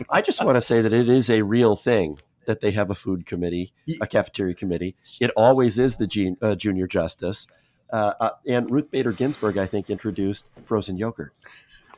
I 0.11 0.23
just 0.23 0.45
want 0.45 0.57
to 0.57 0.61
say 0.61 0.81
that 0.81 0.93
it 0.93 1.09
is 1.09 1.31
a 1.31 1.43
real 1.43 1.77
thing 1.77 2.19
that 2.47 2.61
they 2.61 2.73
have 2.73 2.91
a 2.91 2.95
food 2.95 3.27
committee, 3.27 3.73
a 4.01 4.07
cafeteria 4.07 4.55
committee. 4.55 4.95
It 5.21 5.31
always 5.37 5.79
is 5.79 5.97
the 5.97 6.07
gen- 6.07 6.37
uh, 6.41 6.55
junior 6.55 6.87
justice. 6.87 7.47
Uh, 7.93 8.13
uh, 8.19 8.31
and 8.47 8.71
Ruth 8.71 8.91
Bader 8.91 9.13
Ginsburg, 9.13 9.57
I 9.59 9.67
think, 9.67 9.91
introduced 9.91 10.49
frozen 10.65 10.97
yogurt. 10.97 11.33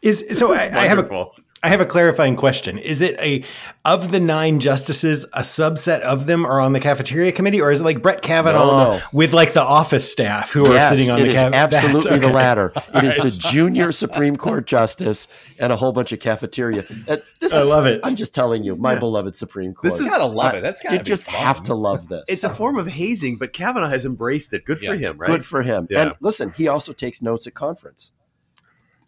Is 0.02 0.24
so 0.38 0.54
I, 0.54 0.70
I 0.82 0.86
have 0.86 0.98
a 0.98 1.26
I 1.62 1.70
have 1.70 1.80
a 1.80 1.86
clarifying 1.86 2.36
question. 2.36 2.76
Is 2.78 3.00
it 3.00 3.18
a 3.18 3.42
of 3.84 4.12
the 4.12 4.20
nine 4.20 4.60
justices, 4.60 5.24
a 5.32 5.40
subset 5.40 6.00
of 6.00 6.26
them 6.26 6.44
are 6.44 6.60
on 6.60 6.74
the 6.74 6.80
cafeteria 6.80 7.32
committee, 7.32 7.60
or 7.60 7.70
is 7.72 7.80
it 7.80 7.84
like 7.84 8.02
Brett 8.02 8.20
Kavanaugh 8.20 8.66
No, 8.66 8.96
no. 8.98 9.02
with 9.12 9.32
like 9.32 9.52
the 9.54 9.62
office 9.62 10.10
staff 10.10 10.52
who 10.52 10.68
Yes, 10.72 10.92
are 10.92 10.96
sitting 10.96 11.10
on 11.10 11.18
it 11.20 11.24
the 11.24 11.28
is 11.30 11.34
caf- 11.34 11.54
absolutely 11.54 12.18
the 12.18 12.26
okay. 12.26 12.34
latter. 12.34 12.72
It 12.76 13.04
is 13.04 13.16
All 13.16 13.22
right. 13.22 13.22
the 13.22 13.30
junior 13.50 13.90
Supreme 13.90 14.36
Court 14.36 14.66
justice 14.66 15.28
and 15.58 15.72
a 15.72 15.76
whole 15.76 15.92
bunch 15.92 16.12
of 16.12 16.20
cafeteria. 16.20 16.84
Uh, 17.08 17.16
this 17.40 17.54
I 17.54 17.60
is- 17.62 17.68
love 17.70 17.86
it. 17.86 18.00
I'm 18.04 18.16
just 18.16 18.34
telling 18.34 18.62
you, 18.62 18.76
my 18.76 18.92
Yeah. 18.92 18.98
beloved 19.00 19.34
Supreme 19.34 19.72
Court. 19.72 19.84
This 19.90 19.98
is- 19.98 20.10
Gotta 20.10 20.26
love 20.26 20.52
I- 20.52 20.58
it. 20.58 20.60
That's 20.60 20.82
gotta 20.82 20.96
you 20.98 21.02
just 21.02 21.24
fun. 21.24 21.34
have 21.36 21.62
to 21.64 21.74
love 21.74 22.06
this. 22.08 22.22
It's 22.28 22.44
a 22.44 22.50
form 22.50 22.76
of 22.78 22.86
hazing, 22.86 23.38
but 23.38 23.52
Kavanaugh 23.54 23.88
has 23.88 24.04
embraced 24.04 24.52
it. 24.52 24.66
Good 24.66 24.78
for 24.78 24.94
him, 24.94 25.16
right? 25.18 25.28
Good 25.30 25.44
for 25.44 25.62
him. 25.62 25.88
Yeah. 25.90 26.02
And 26.02 26.12
listen, 26.20 26.52
he 26.56 26.68
also 26.68 26.92
takes 26.92 27.22
notes 27.22 27.46
at 27.46 27.54
conference 27.54 28.12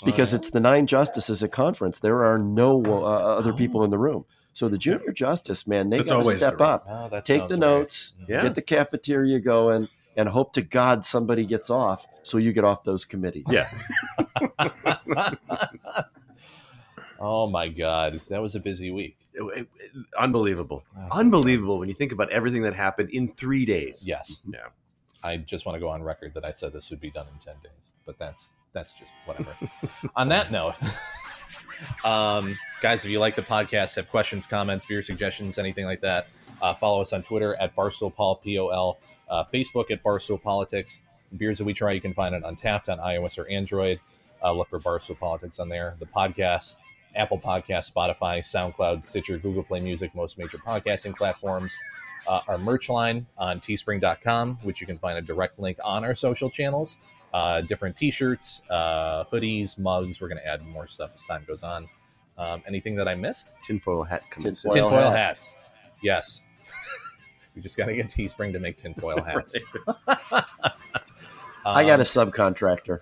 because 0.04 0.32
it's 0.34 0.50
the 0.50 0.60
nine 0.60 0.86
justices 0.86 1.42
at 1.42 1.52
conference. 1.52 1.98
There 1.98 2.24
are 2.24 2.38
no 2.38 2.82
uh, 2.84 3.00
other 3.38 3.52
people 3.52 3.84
in 3.84 3.90
the 3.90 3.98
room. 3.98 4.24
So 4.52 4.68
the 4.68 4.78
junior 4.78 5.12
justice, 5.12 5.66
man, 5.66 5.88
they 5.90 6.02
got 6.02 6.24
to 6.24 6.30
step 6.38 6.58
the 6.58 6.64
right- 6.64 6.70
up, 6.74 6.86
Oh, 6.88 7.08
take 7.20 7.40
sounds 7.40 7.48
the 7.50 7.54
right. 7.54 7.60
notes, 7.60 8.12
Yeah. 8.28 8.42
get 8.42 8.54
the 8.56 8.62
cafeteria 8.62 9.38
going, 9.40 9.88
and 10.16 10.28
hope 10.28 10.52
to 10.54 10.62
God 10.62 11.04
somebody 11.04 11.44
gets 11.46 11.70
off 11.70 12.06
so 12.24 12.38
you 12.38 12.52
get 12.52 12.64
off 12.64 12.82
those 12.82 13.04
committees. 13.04 13.44
Yeah. 13.50 13.68
oh 17.20 17.46
my 17.48 17.68
god, 17.68 18.14
that 18.28 18.40
was 18.42 18.54
a 18.54 18.60
busy 18.60 18.90
week. 18.90 19.16
It- 19.34 19.58
it- 19.60 19.68
unbelievable. 20.18 20.82
Oh, 20.98 21.08
Unbelievable 21.12 21.78
when 21.78 21.88
you 21.88 21.94
think 21.94 22.12
about 22.12 22.30
everything 22.30 22.62
that 22.62 22.74
happened 22.74 23.10
in 23.10 23.28
three 23.32 23.64
days. 23.64 24.04
Yes. 24.06 24.42
Yeah. 24.50 24.66
I 25.22 25.36
just 25.36 25.66
want 25.66 25.76
to 25.76 25.80
go 25.80 25.88
on 25.88 26.02
record 26.02 26.34
that 26.34 26.44
I 26.44 26.50
said 26.52 26.72
this 26.72 26.90
would 26.90 27.00
be 27.00 27.10
done 27.10 27.26
in 27.32 27.38
10 27.40 27.54
days, 27.62 27.92
but 28.06 28.18
that's 28.18 28.50
that's 28.78 28.92
just 28.94 29.12
whatever. 29.24 29.54
on 30.16 30.28
that 30.28 30.52
note, 30.52 30.74
um, 32.04 32.56
guys, 32.80 33.04
if 33.04 33.10
you 33.10 33.18
like 33.18 33.34
the 33.34 33.42
podcast, 33.42 33.96
have 33.96 34.08
questions, 34.08 34.46
comments, 34.46 34.86
beer 34.86 35.02
suggestions, 35.02 35.58
anything 35.58 35.84
like 35.84 36.00
that, 36.00 36.28
uh, 36.62 36.74
follow 36.74 37.00
us 37.00 37.12
on 37.12 37.22
Twitter 37.22 37.56
at 37.56 37.74
Barstool 37.74 38.14
Pol 38.14 38.36
P 38.36 38.58
O 38.58 38.68
L, 38.68 38.98
uh, 39.28 39.44
Facebook 39.52 39.90
at 39.90 40.02
Barstool 40.02 40.40
Politics. 40.40 41.00
Beers 41.36 41.58
that 41.58 41.64
we 41.64 41.74
try, 41.74 41.92
you 41.92 42.00
can 42.00 42.14
find 42.14 42.34
it 42.34 42.42
Untappd 42.44 42.88
on 42.88 42.98
iOS 42.98 43.36
or 43.38 43.48
Android. 43.48 44.00
Uh, 44.42 44.52
look 44.52 44.68
for 44.68 44.78
Barstool 44.78 45.18
Politics 45.18 45.58
on 45.58 45.68
there. 45.68 45.94
The 45.98 46.06
podcast, 46.06 46.76
Apple 47.16 47.38
Podcast, 47.38 47.92
Spotify, 47.92 48.38
SoundCloud, 48.38 49.04
Stitcher, 49.04 49.38
Google 49.38 49.64
Play 49.64 49.80
Music, 49.80 50.14
most 50.14 50.38
major 50.38 50.58
podcasting 50.58 51.16
platforms. 51.16 51.76
Uh, 52.26 52.40
our 52.46 52.58
merch 52.58 52.88
line 52.88 53.26
on 53.36 53.58
teespring.com, 53.60 54.58
which 54.62 54.80
you 54.80 54.86
can 54.86 54.98
find 54.98 55.18
a 55.18 55.22
direct 55.22 55.58
link 55.58 55.78
on 55.84 56.04
our 56.04 56.14
social 56.14 56.48
channels. 56.50 56.98
Uh, 57.32 57.60
different 57.62 57.96
t 57.96 58.10
shirts, 58.10 58.62
uh, 58.70 59.24
hoodies, 59.24 59.78
mugs. 59.78 60.20
We're 60.20 60.28
going 60.28 60.40
to 60.40 60.46
add 60.46 60.62
more 60.66 60.86
stuff 60.86 61.10
as 61.14 61.22
time 61.24 61.44
goes 61.46 61.62
on. 61.62 61.88
Um, 62.38 62.62
anything 62.66 62.94
that 62.96 63.06
I 63.08 63.14
missed? 63.14 63.54
Tinfoil 63.62 64.02
hat. 64.04 64.22
Tinfoil 64.32 64.72
tinfoil 64.72 65.10
hat. 65.10 65.16
hats. 65.16 65.56
Yes. 66.02 66.42
we 67.56 67.60
just 67.62 67.76
got 67.76 67.86
to 67.86 67.94
get 67.94 68.08
Teespring 68.08 68.52
to 68.52 68.58
make 68.60 68.76
tinfoil 68.78 69.20
hats. 69.26 69.58
I 71.66 71.84
got 71.84 71.98
a 72.00 72.02
Um, 72.20 72.30
subcontractor. 72.30 73.00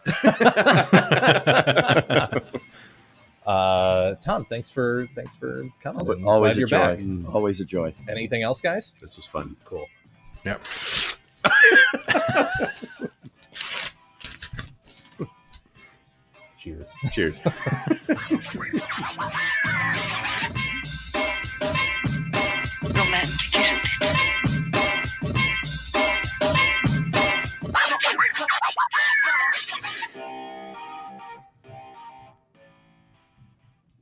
uh, 3.46 4.14
Tom, 4.16 4.44
thanks 4.46 4.70
for 4.70 5.06
thanks 5.14 5.36
for 5.36 5.64
coming. 5.82 6.04
But 6.04 6.16
and 6.18 6.26
always 6.26 6.56
glad 6.56 6.64
a 6.64 6.96
joy. 6.96 6.96
back. 7.22 7.34
Always 7.34 7.60
a 7.60 7.64
joy. 7.64 7.94
Anything 8.08 8.42
else, 8.42 8.60
guys? 8.60 8.94
This 9.00 9.16
was 9.16 9.26
fun. 9.26 9.56
Cool. 9.64 9.86
Yep. 10.44 10.62
Cheers. 16.66 16.90
Cheers. 17.12 17.42